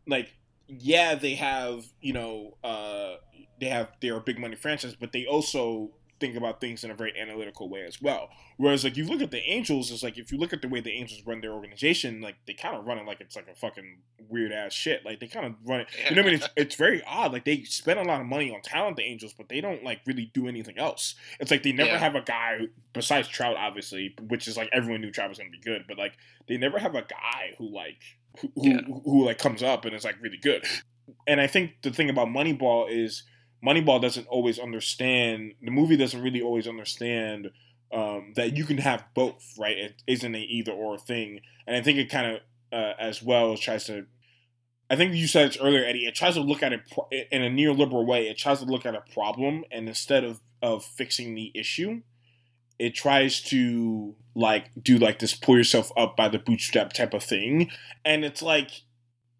like 0.07 0.33
yeah, 0.67 1.15
they 1.15 1.35
have 1.35 1.85
you 2.01 2.13
know 2.13 2.57
uh, 2.63 3.15
they 3.59 3.67
have 3.67 3.91
they're 4.01 4.17
a 4.17 4.21
big 4.21 4.39
money 4.39 4.55
franchise, 4.55 4.95
but 4.95 5.11
they 5.11 5.25
also 5.25 5.91
think 6.17 6.37
about 6.37 6.61
things 6.61 6.81
in 6.85 6.89
a 6.89 6.95
very 6.95 7.13
analytical 7.19 7.67
way 7.67 7.81
as 7.83 8.01
well. 8.01 8.29
Whereas 8.55 8.85
like 8.85 8.95
you 8.95 9.03
look 9.05 9.21
at 9.21 9.31
the 9.31 9.41
Angels, 9.51 9.91
it's 9.91 10.01
like 10.01 10.17
if 10.17 10.31
you 10.31 10.37
look 10.37 10.53
at 10.53 10.61
the 10.61 10.69
way 10.69 10.79
the 10.79 10.91
Angels 10.93 11.21
run 11.25 11.41
their 11.41 11.51
organization, 11.51 12.21
like 12.21 12.35
they 12.47 12.53
kind 12.53 12.73
of 12.73 12.85
run 12.87 12.97
it 12.97 13.05
like 13.05 13.19
it's 13.19 13.35
like 13.35 13.49
a 13.49 13.53
fucking 13.53 13.97
weird 14.29 14.53
ass 14.53 14.71
shit. 14.71 15.03
Like 15.05 15.19
they 15.19 15.27
kind 15.27 15.45
of 15.45 15.55
run 15.65 15.81
it. 15.81 15.87
You 16.09 16.15
know 16.15 16.21
what 16.21 16.27
I 16.29 16.31
mean? 16.31 16.35
It's, 16.39 16.49
it's 16.55 16.75
very 16.75 17.03
odd. 17.05 17.33
Like 17.33 17.43
they 17.43 17.63
spend 17.63 17.99
a 17.99 18.03
lot 18.03 18.21
of 18.21 18.27
money 18.27 18.49
on 18.49 18.61
talent, 18.61 18.95
the 18.95 19.03
Angels, 19.03 19.33
but 19.33 19.49
they 19.49 19.59
don't 19.59 19.83
like 19.83 19.99
really 20.05 20.31
do 20.33 20.47
anything 20.47 20.77
else. 20.77 21.15
It's 21.41 21.51
like 21.51 21.63
they 21.63 21.73
never 21.73 21.89
Yeah. 21.91 21.99
have 21.99 22.15
a 22.15 22.21
guy 22.21 22.59
besides 22.93 23.27
Trout, 23.27 23.57
obviously, 23.57 24.15
which 24.29 24.47
is 24.47 24.55
like 24.55 24.69
everyone 24.71 25.01
knew 25.01 25.11
Trout 25.11 25.27
was 25.27 25.37
gonna 25.37 25.49
be 25.49 25.59
good, 25.59 25.83
but 25.85 25.97
like 25.97 26.13
they 26.47 26.55
never 26.57 26.79
have 26.79 26.95
a 26.95 27.01
guy 27.01 27.55
who 27.57 27.67
like 27.75 28.01
who 28.39 28.51
who, 28.55 29.01
who 29.03 29.25
like 29.25 29.37
comes 29.37 29.63
up 29.63 29.85
and 29.85 29.95
is 29.95 30.03
like 30.03 30.21
really 30.21 30.37
good. 30.37 30.63
And 31.27 31.39
I 31.39 31.47
think 31.47 31.81
the 31.83 31.91
thing 31.91 32.09
about 32.09 32.27
Moneyball 32.27 32.89
is 32.89 33.23
Moneyball 33.65 34.01
doesn't 34.01 34.27
always 34.27 34.59
understand 34.59 35.53
the 35.61 35.71
movie 35.71 35.97
doesn't 35.97 36.21
really 36.21 36.41
always 36.41 36.67
understand 36.67 37.51
um, 37.93 38.33
that 38.35 38.55
you 38.55 38.65
can 38.65 38.77
have 38.77 39.03
both, 39.13 39.53
right? 39.57 39.77
It 39.77 40.03
isn't 40.07 40.35
an 40.35 40.41
either 40.41 40.71
or 40.71 40.97
thing, 40.97 41.39
and 41.65 41.75
I 41.75 41.81
think 41.81 41.97
it 41.97 42.09
kind 42.09 42.35
of 42.35 42.41
uh, 42.71 42.93
as 42.99 43.21
well 43.23 43.55
tries 43.57 43.85
to. 43.85 44.05
I 44.89 44.95
think 44.95 45.15
you 45.15 45.27
said 45.27 45.51
it 45.51 45.57
earlier, 45.59 45.83
Eddie. 45.83 46.05
It 46.05 46.13
tries 46.13 46.35
to 46.35 46.41
look 46.41 46.61
at 46.61 46.73
it 46.73 46.81
pro- 46.91 47.07
in 47.31 47.41
a 47.41 47.49
neoliberal 47.49 48.05
way. 48.05 48.27
It 48.27 48.37
tries 48.37 48.59
to 48.59 48.65
look 48.65 48.85
at 48.85 48.93
a 48.93 49.03
problem, 49.13 49.63
and 49.71 49.87
instead 49.87 50.23
of 50.23 50.41
of 50.61 50.83
fixing 50.83 51.35
the 51.35 51.51
issue, 51.55 52.01
it 52.79 52.95
tries 52.95 53.41
to 53.43 54.15
like 54.35 54.71
do 54.81 54.97
like 54.97 55.19
this 55.19 55.33
pull 55.33 55.57
yourself 55.57 55.91
up 55.95 56.17
by 56.17 56.27
the 56.27 56.39
bootstrap 56.39 56.93
type 56.93 57.13
of 57.13 57.23
thing, 57.23 57.69
and 58.03 58.25
it's 58.25 58.41
like 58.41 58.83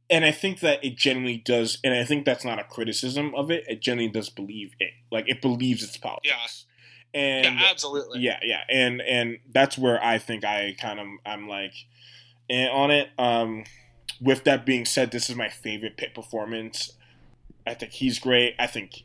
and 0.10 0.24
I 0.24 0.32
think 0.32 0.60
that 0.60 0.84
it 0.84 0.96
genuinely 0.96 1.38
does, 1.38 1.80
and 1.84 1.94
I 1.94 2.04
think 2.04 2.26
that's 2.26 2.46
not 2.46 2.60
a 2.60 2.64
criticism 2.64 3.34
of 3.36 3.50
it. 3.50 3.64
It 3.68 3.82
genuinely 3.82 4.14
does 4.14 4.30
believe 4.30 4.74
it, 4.80 4.92
like 5.12 5.28
it 5.28 5.42
believes 5.42 5.84
its 5.84 5.98
politics. 5.98 6.66
And 7.14 7.60
yeah, 7.60 7.68
absolutely. 7.72 8.20
yeah, 8.20 8.40
yeah, 8.44 8.62
and 8.70 9.02
and 9.02 9.40
that's 9.52 9.78
where 9.78 10.04
I 10.04 10.18
think 10.18 10.44
I 10.44 10.76
kind 10.80 11.00
of 11.00 11.08
I'm 11.26 11.48
like, 11.48 11.74
and 12.50 12.70
on 12.70 12.92
it. 12.92 13.10
Um, 13.18 13.64
with 14.22 14.44
that 14.46 14.66
being 14.66 14.86
said, 14.86 15.12
this 15.12 15.30
is 15.30 15.36
my 15.36 15.50
favorite 15.50 15.98
Pitt 15.98 16.14
performance. 16.14 16.94
I 17.68 17.74
think 17.74 17.92
he's 17.92 18.20
great. 18.20 18.56
I 18.58 18.68
think 18.68 19.04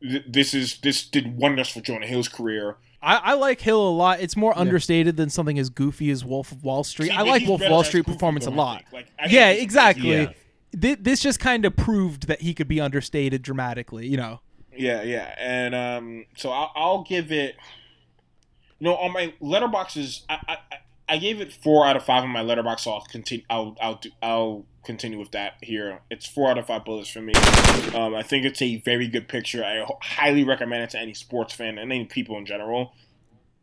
th- 0.00 0.24
this 0.26 0.54
is 0.54 0.78
this 0.80 1.06
did 1.06 1.36
wonders 1.36 1.68
for 1.68 1.80
Jonah 1.80 2.06
Hill's 2.06 2.28
career. 2.28 2.76
I, 3.02 3.16
I 3.16 3.34
like 3.34 3.60
Hill 3.60 3.86
a 3.86 3.90
lot. 3.90 4.20
It's 4.20 4.36
more 4.36 4.56
understated 4.56 5.16
than 5.16 5.28
something 5.28 5.58
as 5.58 5.70
goofy 5.70 6.10
as 6.10 6.24
Wolf 6.24 6.52
of 6.52 6.62
Wall 6.62 6.84
Street. 6.84 7.08
See, 7.08 7.12
I 7.12 7.22
like 7.22 7.46
Wolf 7.46 7.60
of 7.62 7.70
Wall 7.70 7.82
Street 7.84 8.06
performance 8.06 8.46
a 8.46 8.50
lot. 8.50 8.84
Like, 8.92 9.08
yeah, 9.28 9.50
exactly. 9.50 10.10
yeah. 10.12 10.26
Thi- 10.78 10.94
This 10.94 11.20
just 11.20 11.40
kind 11.40 11.64
of 11.64 11.74
proved 11.76 12.28
that 12.28 12.40
he 12.42 12.54
could 12.54 12.68
be 12.68 12.80
understated 12.80 13.42
dramatically. 13.42 14.06
You 14.06 14.16
know. 14.16 14.40
Yeah, 14.74 15.02
yeah, 15.02 15.34
and 15.36 15.74
um, 15.74 16.24
so 16.36 16.50
I'll, 16.50 16.72
I'll 16.74 17.02
give 17.02 17.30
it. 17.32 17.56
You 18.78 18.88
know, 18.88 18.96
on 18.96 19.12
my 19.12 19.34
letterboxes, 19.42 20.22
I, 20.28 20.38
I 20.48 20.56
I- 21.12 21.14
I 21.14 21.18
gave 21.18 21.40
it 21.40 21.52
four 21.52 21.86
out 21.86 21.96
of 21.96 22.04
five 22.04 22.24
on 22.24 22.30
my 22.30 22.42
Letterboxd. 22.42 22.80
So 22.80 22.92
I'll 22.92 23.00
continue. 23.02 23.44
I'll 23.50 23.76
I'll 23.80 23.96
do, 23.96 24.10
I'll 24.22 24.64
continue 24.84 25.18
with 25.18 25.30
that 25.32 25.54
here. 25.62 26.00
It's 26.10 26.26
four 26.26 26.50
out 26.50 26.58
of 26.58 26.66
five 26.66 26.84
bullets 26.84 27.08
for 27.10 27.20
me. 27.20 27.34
Um, 27.94 28.14
I 28.14 28.22
think 28.22 28.44
it's 28.44 28.60
a 28.62 28.76
very 28.78 29.06
good 29.08 29.28
picture. 29.28 29.64
I 29.64 29.82
h- 29.82 29.88
highly 30.00 30.42
recommend 30.44 30.82
it 30.84 30.90
to 30.90 30.98
any 30.98 31.14
sports 31.14 31.52
fan 31.54 31.78
and 31.78 31.92
any 31.92 32.04
people 32.06 32.36
in 32.38 32.46
general. 32.46 32.94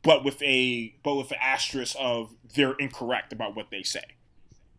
But 0.03 0.23
with 0.23 0.41
a 0.43 0.93
but 1.03 1.15
with 1.15 1.31
an 1.31 1.37
asterisk 1.41 1.95
of 1.99 2.29
they're 2.55 2.73
incorrect 2.79 3.33
about 3.33 3.55
what 3.55 3.69
they 3.71 3.83
say. 3.83 4.03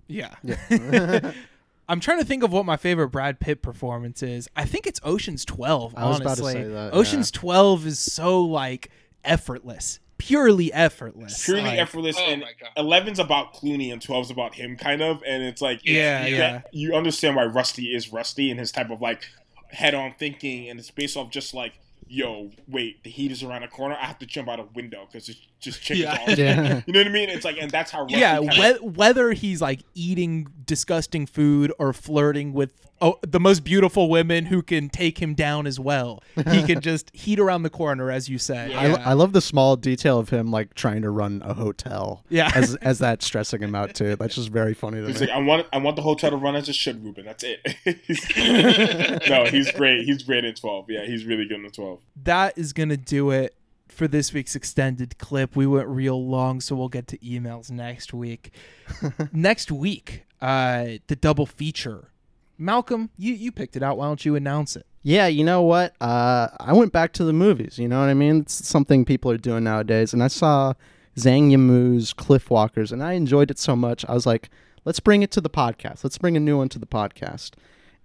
Yeah. 0.07 0.35
yeah. 0.43 1.33
I'm 1.89 1.99
trying 2.01 2.21
to 2.21 2.25
think 2.25 2.43
of 2.45 2.53
what 2.53 2.65
my 2.65 2.77
favorite 2.77 3.09
Brad 3.09 3.41
Pitt 3.41 3.63
performance 3.63 4.23
is. 4.23 4.49
I 4.55 4.65
think 4.65 4.87
it's 4.87 5.01
Ocean's 5.03 5.45
12. 5.45 5.95
I 5.97 6.07
was 6.09 6.21
about 6.21 6.37
to 6.37 6.43
honestly, 6.45 6.53
say 6.63 6.69
that, 6.69 6.95
Ocean's 6.95 7.31
12 7.33 7.87
is 7.87 7.99
so 7.99 8.43
like 8.43 8.91
effortless, 9.25 9.99
purely 10.21 10.73
effortless. 10.73 11.45
purely 11.45 11.63
Like- 11.65 11.79
effortless. 11.79 12.17
Oh 12.19 12.23
and 12.25 12.45
11's 12.77 13.19
about 13.19 13.55
Clooney 13.55 13.93
and 13.93 14.01
12's 14.01 14.31
about 14.31 14.55
him, 14.55 14.77
kind 14.77 15.03
of. 15.03 15.23
And 15.27 15.43
it's 15.43 15.61
like, 15.63 15.81
Yeah, 15.85 16.27
you, 16.27 16.37
yeah. 16.37 16.63
you 16.73 16.95
understand 16.95 17.37
why 17.37 17.45
Rusty 17.45 17.95
is 17.95 18.13
Rusty 18.13 18.51
and 18.51 18.61
his 18.61 18.71
type 18.73 18.91
of 18.91 19.01
like 19.01 19.25
head 19.71 19.95
on 19.95 20.15
thinking. 20.19 20.69
And 20.69 20.79
it's 20.79 20.91
based 20.91 21.17
off 21.17 21.31
just 21.31 21.55
like, 21.55 21.75
yo, 22.09 22.51
wait, 22.69 23.03
the 23.05 23.11
heat 23.11 23.31
is 23.33 23.43
around 23.43 23.63
the 23.63 23.69
corner. 23.69 23.97
I 24.01 24.07
have 24.07 24.19
to 24.19 24.27
jump 24.27 24.49
out 24.49 24.59
a 24.61 24.65
window 24.75 25.07
because 25.07 25.29
it's 25.29 25.41
just 25.61 25.81
chicken 25.83 26.03
Yeah. 26.05 26.17
balls. 26.27 26.39
Yeah. 26.39 26.81
You 26.87 26.93
know 26.93 27.01
what 27.01 27.07
I 27.07 27.11
mean? 27.11 27.29
It's 27.29 27.45
like, 27.45 27.57
and 27.61 27.71
that's 27.71 27.91
how 27.91 28.03
Rusty 28.03 28.19
yeah, 28.19 28.39
kinda- 28.41 28.79
whe- 28.81 28.97
whether 28.97 29.33
he's 29.33 29.61
like 29.61 29.81
eating 29.95 30.49
disgusting 30.65 31.27
food 31.27 31.73
or 31.79 31.93
flirting 31.93 32.53
with 32.53 32.73
oh, 33.03 33.19
the 33.23 33.41
most 33.41 33.65
beautiful 33.65 34.11
women 34.11 34.45
who 34.47 34.61
can 34.63 34.89
take 34.91 35.21
him 35.23 35.35
down 35.35 35.67
as 35.67 35.81
well, 35.81 36.23
he 36.51 36.63
can 36.63 36.81
just 36.83 37.11
heat 37.15 37.39
around 37.41 37.63
the 37.63 37.71
corner, 37.71 38.11
as 38.11 38.29
you 38.29 38.37
say. 38.39 38.75
I, 38.75 38.93
I 38.93 39.13
love 39.15 39.33
the 39.33 39.41
small 39.41 39.75
detail 39.77 40.19
of 40.19 40.29
him 40.29 40.51
like 40.51 40.75
trying 40.75 41.01
to 41.03 41.11
run 41.11 41.43
a 41.45 41.55
hotel. 41.55 42.25
Yeah. 42.29 42.51
as 42.55 42.75
as 42.77 42.99
that 42.99 43.23
stressing 43.23 43.63
him 43.63 43.75
out 43.75 43.95
too. 43.95 44.17
That's 44.17 44.35
just 44.35 44.51
very 44.51 44.75
funny 44.75 45.01
to 45.01 45.07
He's 45.07 45.21
me. 45.21 45.27
like, 45.29 45.37
I 45.37 45.41
want, 45.41 45.67
I 45.73 45.79
want 45.79 45.97
the 45.97 46.03
hotel 46.03 46.31
to 46.31 46.37
run 46.37 46.57
as 46.57 46.69
it 46.69 46.75
should, 46.75 47.03
Reuben. 47.05 47.25
That's 47.25 47.45
it. 47.45 47.61
no, 49.29 49.45
he's 49.47 49.71
great. 49.73 50.05
He's 50.05 50.23
great 50.23 50.45
in 50.45 50.55
12. 50.55 50.87
Yeah, 50.91 51.05
he's 51.05 51.25
really 51.25 51.47
good 51.47 51.61
in 51.65 51.71
12. 51.71 52.01
that 52.25 52.57
is 52.59 52.73
gonna 52.73 52.97
do 52.97 53.31
it 53.31 53.55
for 54.01 54.09
this 54.09 54.33
week's 54.33 54.57
extended 54.57 55.19
clip. 55.19 55.55
We 55.55 55.67
went 55.67 55.87
real 55.87 56.27
long, 56.27 56.63
so 56.63 56.75
we'll 56.75 56.89
get 56.89 57.07
to 57.09 57.19
emails 57.19 57.71
next 57.71 58.15
week. 58.15 58.51
next 59.31 59.71
week, 59.71 60.25
uh, 60.41 60.93
the 61.09 61.17
double 61.17 61.45
feature. 61.45 62.09
Malcolm, 62.57 63.11
you 63.19 63.35
you 63.35 63.53
picked 63.53 63.77
it 63.77 63.83
out. 63.83 63.99
Why 63.99 64.07
don't 64.07 64.25
you 64.25 64.37
announce 64.37 64.75
it? 64.75 64.87
Yeah, 65.03 65.27
you 65.27 65.45
know 65.45 65.61
what? 65.61 65.93
Uh, 66.01 66.49
I 66.59 66.73
went 66.73 66.93
back 66.93 67.13
to 67.15 67.25
the 67.25 67.35
movies. 67.35 67.79
You 67.79 67.89
know 67.89 68.01
what 68.01 68.09
I 68.09 68.15
mean? 68.15 68.41
It's 68.41 68.67
something 68.67 69.05
people 69.05 69.31
are 69.33 69.37
doing 69.37 69.65
nowadays. 69.65 70.15
And 70.15 70.23
I 70.23 70.29
saw 70.29 70.73
Zhang 71.19 71.51
Yimou's 71.51 72.15
Cliff 72.15 72.49
Walkers, 72.49 72.93
and 72.93 73.03
I 73.03 73.13
enjoyed 73.13 73.51
it 73.51 73.59
so 73.59 73.77
much. 73.77 74.07
I 74.09 74.15
was 74.15 74.25
like, 74.25 74.49
let's 74.87 75.01
bring 75.01 75.23
it 75.23 75.31
to 75.33 75.43
the 75.43 75.51
podcast. 75.51 76.05
Let's 76.05 76.17
bring 76.17 76.39
a 76.39 76.41
new 76.41 76.57
one 76.57 76.71
to 76.71 76.79
the 76.79 76.87
podcast. 76.87 77.51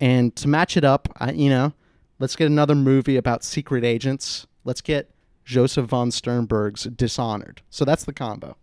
And 0.01 0.35
to 0.35 0.49
match 0.49 0.75
it 0.75 0.83
up, 0.83 1.07
I, 1.21 1.31
you 1.31 1.49
know, 1.49 1.71
let's 2.19 2.35
get 2.35 2.47
another 2.47 2.75
movie 2.75 3.15
about 3.15 3.45
secret 3.45 3.85
agents. 3.85 4.45
Let's 4.65 4.81
get 4.81 5.14
Josef 5.45 5.85
von 5.85 6.11
Sternberg's 6.11 6.83
Dishonored. 6.83 7.61
So 7.69 7.85
that's 7.85 8.03
the 8.03 8.13
combo. 8.13 8.57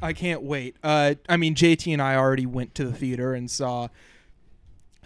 I 0.00 0.12
can't 0.12 0.42
wait. 0.42 0.76
Uh, 0.82 1.14
I 1.28 1.36
mean, 1.36 1.54
JT 1.54 1.92
and 1.92 2.02
I 2.02 2.16
already 2.16 2.46
went 2.46 2.74
to 2.76 2.84
the 2.84 2.92
theater 2.92 3.34
and 3.34 3.50
saw 3.50 3.88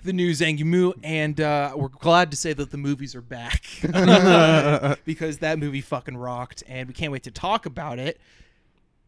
the 0.03 0.13
new 0.13 0.31
Zhang 0.31 0.59
Yimou, 0.59 0.95
and 1.03 1.41
uh, 1.41 1.73
we're 1.77 1.89
glad 1.89 2.31
to 2.31 2.37
say 2.37 2.53
that 2.53 2.71
the 2.71 2.79
movies 2.79 3.15
are 3.15 3.21
back 3.21 3.65
because 5.05 5.39
that 5.39 5.59
movie 5.59 5.81
fucking 5.81 6.17
rocked, 6.17 6.63
and 6.67 6.89
we 6.89 6.95
can't 6.95 7.13
wait 7.13 7.25
to 7.25 7.31
talk 7.31 7.67
about 7.67 7.99
it. 7.99 8.19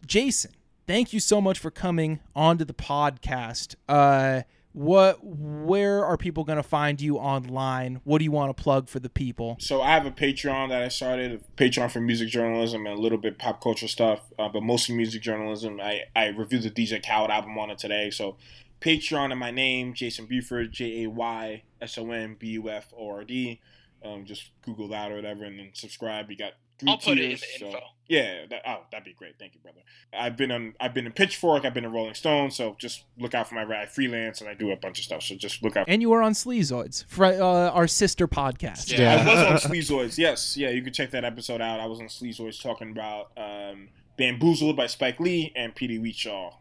Jayson, 0.07 0.53
thank 0.87 1.13
you 1.13 1.21
so 1.21 1.41
much 1.41 1.59
for 1.59 1.71
coming 1.71 2.21
onto 2.37 2.65
the 2.65 2.75
podcast. 2.75 3.77
Uh, 3.89 4.43
what, 4.73 5.19
where 5.23 6.05
are 6.05 6.17
people 6.17 6.45
going 6.45 6.57
to 6.57 6.63
find 6.63 7.01
you 7.01 7.17
online? 7.17 8.01
What 8.05 8.19
do 8.19 8.25
you 8.25 8.31
want 8.31 8.57
to 8.57 8.63
plug 8.63 8.89
for 8.89 9.01
the 9.01 9.09
people? 9.09 9.57
So 9.61 9.83
I 9.83 9.91
have 9.91 10.07
a 10.07 10.11
Patreon 10.11 10.69
that 10.69 10.83
I 10.83 10.89
started, 10.89 11.33
a 11.33 11.61
Patreon 11.61 11.91
for 11.91 12.01
music 12.01 12.29
journalism 12.29 12.87
and 12.87 12.99
a 12.99 13.01
little 13.01 13.19
bit 13.19 13.39
pop 13.39 13.63
culture 13.63 13.89
stuff, 13.89 14.21
uh, 14.39 14.49
but 14.49 14.63
mostly 14.63 14.95
music 14.95 15.23
journalism. 15.23 15.81
I, 15.81 16.03
I 16.15 16.27
reviewed 16.27 16.63
the 16.63 16.71
DJ 16.71 17.05
Khaled 17.05 17.31
album 17.31 17.59
on 17.59 17.71
it 17.71 17.79
today. 17.79 18.11
So 18.11 18.37
Patreon 18.81 19.31
and 19.31 19.41
my 19.41 19.51
name, 19.51 19.95
Jayson 19.95 20.27
Buford, 20.27 20.73
J 20.73 21.05
A 21.05 21.11
Y 21.11 21.63
S 21.81 21.99
O 21.99 22.11
N 22.11 22.37
B 22.39 22.49
U 22.49 22.69
F 22.69 22.93
O 22.97 23.11
R 23.11 23.25
D. 23.25 23.61
Um, 24.05 24.25
just 24.25 24.51
Google 24.63 24.89
that 24.89 25.11
or 25.11 25.17
whatever, 25.17 25.45
and 25.45 25.59
then 25.59 25.71
subscribe. 25.73 26.31
You 26.31 26.37
got 26.37 26.53
three 26.79 26.91
I'll 26.91 26.99
put 26.99 27.19
it 27.19 27.25
in 27.25 27.29
tiers, 27.31 27.41
the 27.41 27.47
so- 27.59 27.67
info. 27.67 27.79
Yeah, 28.11 28.47
that, 28.49 28.63
oh, 28.67 28.85
that'd 28.91 29.05
be 29.05 29.13
great. 29.13 29.39
Thank 29.39 29.55
you, 29.55 29.61
brother. 29.61 29.81
I've 30.15 30.35
been 30.35 30.51
on, 30.51 30.73
I've 30.81 30.95
been 30.95 31.05
in 31.05 31.13
Pitchfork, 31.13 31.67
I've 31.67 31.75
been 31.75 31.85
in 31.85 31.93
Rolling 31.93 32.15
Stone, 32.15 32.53
so 32.53 32.75
just 32.79 33.05
look 33.19 33.35
out 33.35 33.47
for 33.51 33.55
my 33.55 33.65
I 33.83 33.85
freelance 33.85 34.41
and 34.41 34.49
I 34.49 34.55
do 34.55 34.71
a 34.71 34.77
bunch 34.77 34.99
of 34.99 35.05
stuff. 35.05 35.23
So 35.23 35.35
just 35.35 35.63
look 35.63 35.77
out. 35.77 35.85
And 35.89 36.01
you 36.01 36.09
were 36.09 36.23
on 36.23 36.33
Sleazoids, 36.33 37.05
fr- 37.07 37.27
uh, 37.27 37.69
our 37.69 37.87
sister 37.87 38.27
podcast. 38.27 38.97
Yeah, 38.97 39.23
I 39.29 39.51
was 39.53 39.65
on 39.65 39.71
Sleazoids. 39.71 40.17
Yes, 40.17 40.57
yeah, 40.57 40.71
you 40.71 40.81
can 40.81 40.95
check 40.95 41.11
that 41.11 41.27
episode 41.27 41.61
out. 41.61 41.81
I 41.81 41.87
was 41.87 42.01
on 42.01 42.07
Sleazoids 42.07 42.63
talking 42.63 42.93
about 42.93 43.31
um, 43.37 43.91
Bamboozled 44.17 44.75
by 44.75 44.87
Spike 44.87 45.21
Lee 45.21 45.53
and 45.55 45.75
Petey 45.75 45.99
Wheatstraw. 45.99 46.55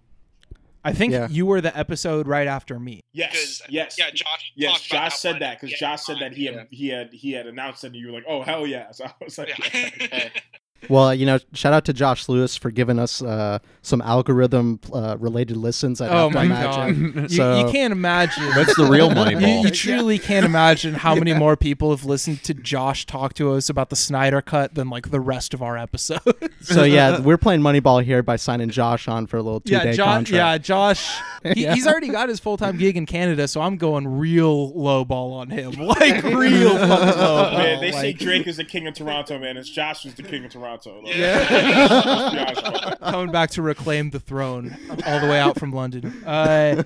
I 0.88 0.93
think 0.93 1.14
Yeah. 1.14 1.27
you 1.30 1.45
were 1.45 1.59
the 1.61 1.76
episode 1.77 2.27
right 2.27 2.47
after 2.47 2.80
me. 2.80 3.01
Yes, 3.14 3.61
yes, 3.69 3.97
yeah, 3.99 4.09
Josh. 4.09 4.51
yes. 4.55 4.72
talked 4.72 4.88
about 4.91 4.97
Josh 5.03 5.11
that 5.14 5.19
said 5.19 5.31
one. 5.34 5.39
that 5.41 5.59
because 5.59 5.72
Yeah, 5.72 5.77
Josh 5.80 6.01
said 6.03 6.18
that 6.19 6.34
he 6.34 6.45
had 6.45 6.68
he 6.72 6.88
had 6.89 7.09
he 7.14 7.31
had 7.34 7.45
announced 7.47 7.84
it, 7.84 7.88
and 7.88 7.95
you 7.97 8.07
were 8.07 8.14
like, 8.14 8.26
"Oh 8.27 8.41
hell 8.41 8.65
yeah!" 8.65 8.91
So 8.91 9.05
I 9.05 9.11
was 9.23 9.38
like, 9.38 9.49
yeah. 9.73 10.30
Well, 10.89 11.13
you 11.13 11.25
know, 11.25 11.39
shout 11.53 11.73
out 11.73 11.85
to 11.85 11.93
Josh 11.93 12.29
Lewis 12.29 12.55
for 12.55 12.71
giving 12.71 12.97
us 12.99 13.21
uh, 13.21 13.59
some 13.81 14.01
algorithm 14.01 14.79
uh, 14.93 15.17
related 15.19 15.57
listens. 15.57 15.99
I'd 16.01 16.09
Oh 16.09 16.29
have 16.29 16.31
to 16.31 16.35
my 16.35 16.43
imagine. 16.45 17.11
god! 17.11 17.21
You, 17.31 17.37
So- 17.37 17.59
you 17.65 17.71
can't 17.71 17.91
imagine. 17.91 18.49
That's 18.51 18.75
the 18.75 18.85
real 18.85 19.09
You, 19.09 19.15
Moneyball. 19.15 19.63
you 19.63 19.69
truly 19.71 20.17
can't 20.19 20.45
imagine 20.45 20.93
how 20.93 21.15
many 21.15 21.33
more 21.33 21.57
people 21.57 21.89
have 21.89 22.05
listened 22.05 22.43
to 22.43 22.53
Josh 22.53 23.05
talk 23.05 23.33
to 23.35 23.53
us 23.53 23.69
about 23.69 23.89
the 23.89 23.95
Snyder 23.95 24.41
Cut 24.41 24.75
than 24.75 24.89
like 24.89 25.09
the 25.11 25.19
rest 25.19 25.53
of 25.53 25.61
our 25.61 25.77
episodes. 25.77 26.21
So 26.61 26.83
yeah, 26.83 27.19
we're 27.21 27.37
playing 27.37 27.61
Moneyball 27.61 28.03
here 28.03 28.21
by 28.23 28.35
signing 28.35 28.69
Josh 28.69 29.07
on 29.07 29.25
for 29.27 29.37
a 29.37 29.41
little 29.41 29.61
two 29.61 29.71
yeah, 29.73 29.83
day 29.83 29.93
Jo- 29.93 30.03
contract. 30.05 30.29
yeah, 30.31 30.57
Josh. 30.57 31.17
He, 31.53 31.63
Yeah. 31.63 31.75
He's 31.75 31.87
already 31.87 32.09
got 32.09 32.27
his 32.29 32.39
full 32.39 32.57
time 32.57 32.77
gig 32.77 32.97
in 32.97 33.05
Canada, 33.05 33.47
so 33.47 33.61
I'm 33.61 33.77
going 33.77 34.05
real 34.19 34.71
low 34.73 35.05
ball 35.05 35.33
on 35.33 35.49
him, 35.49 35.71
like 35.73 36.23
real 36.23 36.77
fucking 36.77 36.89
low 36.89 37.15
ball. 37.43 37.51
man, 37.57 37.79
they 37.79 37.91
say 37.91 38.11
Drake 38.13 38.47
is 38.47 38.57
the 38.57 38.63
king 38.65 38.85
of 38.87 38.95
Toronto, 38.95 39.39
man. 39.39 39.55
It's 39.55 39.69
Josh 39.69 40.03
who's 40.03 40.15
the 40.15 40.23
king 40.23 40.43
of 40.45 40.51
Toronto. 40.51 40.66
Like, 40.72 41.15
Yeah. 41.15 41.48
let's 41.49 42.34
be 42.34 42.39
honest 42.39 42.60
about 42.61 42.94
it. 42.94 42.99
coming 43.02 43.31
back 43.31 43.49
to 43.52 43.61
reclaim 43.61 44.10
the 44.11 44.19
throne 44.19 44.76
all 45.06 45.19
the 45.19 45.27
way 45.27 45.39
out 45.39 45.60
from 45.60 45.72
London. 45.72 46.23
Uh, 46.26 46.84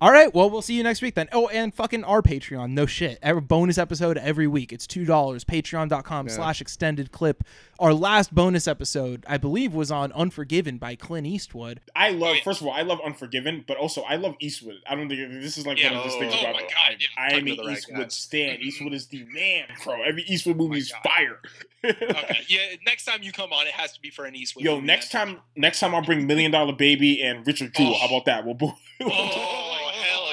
all 0.00 0.12
right, 0.12 0.32
well, 0.32 0.48
we'll 0.48 0.62
see 0.62 0.74
you 0.74 0.84
next 0.84 1.02
week 1.02 1.16
then. 1.16 1.28
Oh, 1.32 1.48
and 1.48 1.74
fucking 1.74 2.04
our 2.04 2.22
Patreon, 2.22 2.70
no 2.70 2.86
shit. 2.86 3.18
Every 3.20 3.40
bonus 3.40 3.78
episode 3.78 4.16
every 4.16 4.46
week. 4.46 4.72
It's 4.72 4.86
two 4.86 5.04
dollars. 5.04 5.44
Patreon.com 5.44 6.28
slash 6.28 6.60
extended 6.60 7.10
clip. 7.10 7.42
Our 7.80 7.92
last 7.92 8.32
bonus 8.32 8.68
episode, 8.68 9.24
I 9.28 9.38
believe, 9.38 9.74
was 9.74 9.90
on 9.90 10.12
Unforgiven 10.12 10.78
by 10.78 10.94
Clint 10.94 11.26
Eastwood. 11.26 11.80
I 11.96 12.10
love, 12.10 12.36
first 12.44 12.60
of 12.60 12.68
all, 12.68 12.72
I 12.72 12.82
love 12.82 13.00
Unforgiven, 13.04 13.64
but 13.66 13.76
also 13.76 14.02
I 14.02 14.14
love 14.16 14.36
Eastwood. 14.38 14.76
I 14.88 14.94
don't 14.94 15.08
think 15.08 15.32
this 15.42 15.58
is 15.58 15.66
like 15.66 15.80
Yeah, 15.80 15.90
one 15.90 15.98
of 15.98 16.04
those 16.04 16.18
things 16.20 16.32
oh 16.36 16.40
about 16.42 16.54
my. 16.54 16.60
God, 16.62 16.96
I, 17.16 17.22
I 17.32 17.36
am 17.36 17.46
an 17.48 17.56
to 17.56 17.62
right 17.64 17.76
Eastwood 17.78 17.98
guys. 17.98 18.14
stan. 18.14 18.60
Eastwood 18.60 18.92
is 18.94 19.06
the 19.08 19.24
man, 19.32 19.64
bro. 19.84 20.00
Every 20.02 20.22
Eastwood 20.28 20.56
movie 20.56 20.78
is 20.78 20.92
fire. 21.02 21.40
Okay, 21.84 22.38
yeah. 22.48 22.60
Next 22.84 23.04
time 23.04 23.22
you 23.22 23.32
come 23.32 23.52
on, 23.52 23.66
it 23.66 23.72
has 23.72 23.92
to 23.92 24.00
be 24.00 24.10
for 24.10 24.24
an 24.24 24.34
Eastwood. 24.34 24.64
Yo, 24.64 24.80
next 24.80 25.12
man. 25.14 25.26
time, 25.26 25.38
next 25.56 25.80
time 25.80 25.94
I'll 25.94 26.02
bring 26.04 26.26
Million 26.26 26.50
Dollar 26.50 26.72
Baby 26.72 27.22
and 27.22 27.46
Richard 27.46 27.74
Jewell. 27.74 27.94
How 27.94 28.06
about 28.08 28.24
that? 28.26 28.44
We'll 28.44 28.54
bo- 28.54 28.74
Oh 29.02 29.90
hell 29.92 30.28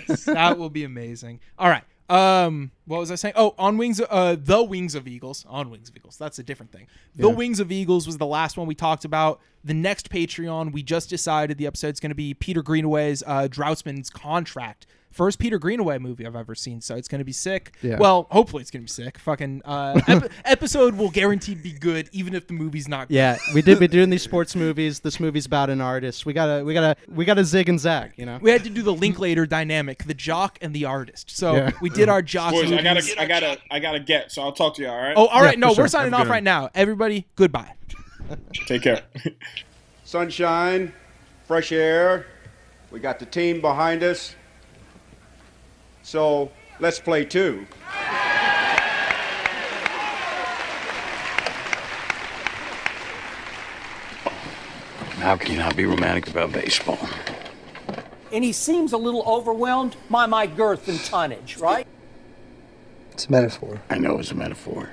yes. 0.08 0.24
that 0.24 0.58
will 0.58 0.70
be 0.70 0.84
amazing. 0.84 1.40
All 1.58 1.68
right. 1.68 1.84
Um, 2.10 2.70
what 2.86 3.00
was 3.00 3.10
I 3.10 3.16
saying? 3.16 3.34
Oh, 3.36 3.54
on 3.58 3.76
wings, 3.76 4.00
uh, 4.08 4.34
the 4.42 4.62
wings 4.64 4.94
of 4.94 5.06
eagles. 5.06 5.44
On 5.46 5.68
wings 5.70 5.90
of 5.90 5.96
eagles. 5.96 6.16
That's 6.16 6.38
a 6.38 6.42
different 6.42 6.72
thing. 6.72 6.86
The 7.14 7.28
Yeah. 7.28 7.34
wings 7.34 7.60
of 7.60 7.70
eagles 7.70 8.06
was 8.06 8.16
the 8.16 8.26
last 8.26 8.56
one 8.56 8.66
we 8.66 8.74
talked 8.74 9.04
about. 9.04 9.40
The 9.62 9.74
next 9.74 10.08
Patreon, 10.08 10.72
we 10.72 10.82
just 10.82 11.10
decided 11.10 11.58
the 11.58 11.66
episode's 11.66 12.00
going 12.00 12.08
to 12.10 12.14
be 12.16 12.32
Peter 12.32 12.62
Greenaway's 12.62 13.22
uh, 13.26 13.46
Draughtsman's 13.50 14.08
contract. 14.08 14.86
First 15.10 15.38
Peter 15.38 15.58
Greenaway 15.58 15.98
movie 15.98 16.26
I've 16.26 16.36
ever 16.36 16.54
seen, 16.54 16.80
so 16.80 16.94
it's 16.94 17.08
going 17.08 17.18
to 17.20 17.24
be 17.24 17.32
sick. 17.32 17.74
Yeah. 17.82 17.96
Well, 17.98 18.26
hopefully 18.30 18.60
it's 18.60 18.70
going 18.70 18.84
to 18.84 18.92
be 18.92 19.04
sick. 19.04 19.18
Fucking 19.18 19.62
uh, 19.64 20.00
ep- 20.08 20.30
episode 20.44 20.94
will 20.96 21.10
guaranteed 21.10 21.62
be 21.62 21.72
good, 21.72 22.08
even 22.12 22.34
if 22.34 22.46
the 22.46 22.52
movie's 22.52 22.86
not. 22.88 23.08
good. 23.08 23.14
Yeah, 23.14 23.38
we 23.54 23.62
did. 23.62 23.80
We're 23.80 23.88
doing 23.88 24.10
these 24.10 24.22
sports 24.30 24.54
movies. 24.54 25.00
This 25.00 25.18
movie's 25.18 25.46
about 25.46 25.70
an 25.70 25.80
artist. 25.80 26.26
We 26.26 26.32
gotta, 26.34 26.64
we 26.64 26.74
gotta, 26.74 26.96
we 27.08 27.24
gotta 27.24 27.44
zig 27.44 27.68
and 27.68 27.80
zag. 27.80 28.12
You 28.16 28.26
know. 28.26 28.38
We 28.40 28.50
had 28.50 28.62
to 28.64 28.70
do 28.70 28.82
the 28.82 28.92
Linklater 28.94 29.46
dynamic, 29.46 30.04
the 30.04 30.14
jock 30.14 30.58
and 30.60 30.74
the 30.74 30.84
artist. 30.84 31.36
So 31.36 31.54
Yeah. 31.56 31.70
we 31.80 31.90
did 31.90 32.08
our 32.08 32.22
jock. 32.22 32.52
Boys, 32.52 32.70
I 32.70 32.82
movies. 32.82 33.14
gotta, 33.14 33.20
I 33.22 33.26
gotta, 33.26 33.58
I 33.70 33.78
gotta 33.80 34.00
get. 34.00 34.30
So 34.30 34.42
I'll 34.42 34.52
talk 34.52 34.74
to 34.76 34.82
you. 34.82 34.88
All 34.88 34.96
right. 35.00 35.14
Oh, 35.16 35.26
all 35.26 35.40
right. 35.42 35.54
Yeah, 35.56 35.66
no, 35.66 35.74
sure. 35.74 35.84
we're 35.84 35.88
signing 35.88 36.14
off 36.14 36.28
right 36.28 36.42
now. 36.44 36.70
Everybody, 36.74 37.26
goodbye. 37.34 37.72
Take 38.66 38.82
care. 38.82 39.02
Sunshine, 40.04 40.92
fresh 41.46 41.72
air. 41.72 42.26
We 42.90 43.00
got 43.00 43.18
the 43.18 43.26
team 43.26 43.60
behind 43.60 44.02
us. 44.02 44.34
So 46.08 46.50
let's 46.80 46.98
play 46.98 47.26
two. 47.26 47.66
How 55.18 55.36
can 55.36 55.52
you 55.52 55.58
not 55.58 55.76
be 55.76 55.84
romantic 55.84 56.28
about 56.28 56.50
baseball? 56.50 56.98
And 58.32 58.42
he 58.42 58.52
seems 58.52 58.94
a 58.94 58.96
little 58.96 59.22
overwhelmed 59.26 59.96
by 60.08 60.24
my 60.24 60.46
girth 60.46 60.88
and 60.88 60.98
tonnage, 61.04 61.58
right? 61.58 61.86
It's 63.12 63.26
a 63.26 63.30
metaphor. 63.30 63.82
I 63.90 63.98
know 63.98 64.18
it's 64.18 64.30
a 64.30 64.34
metaphor. 64.34 64.88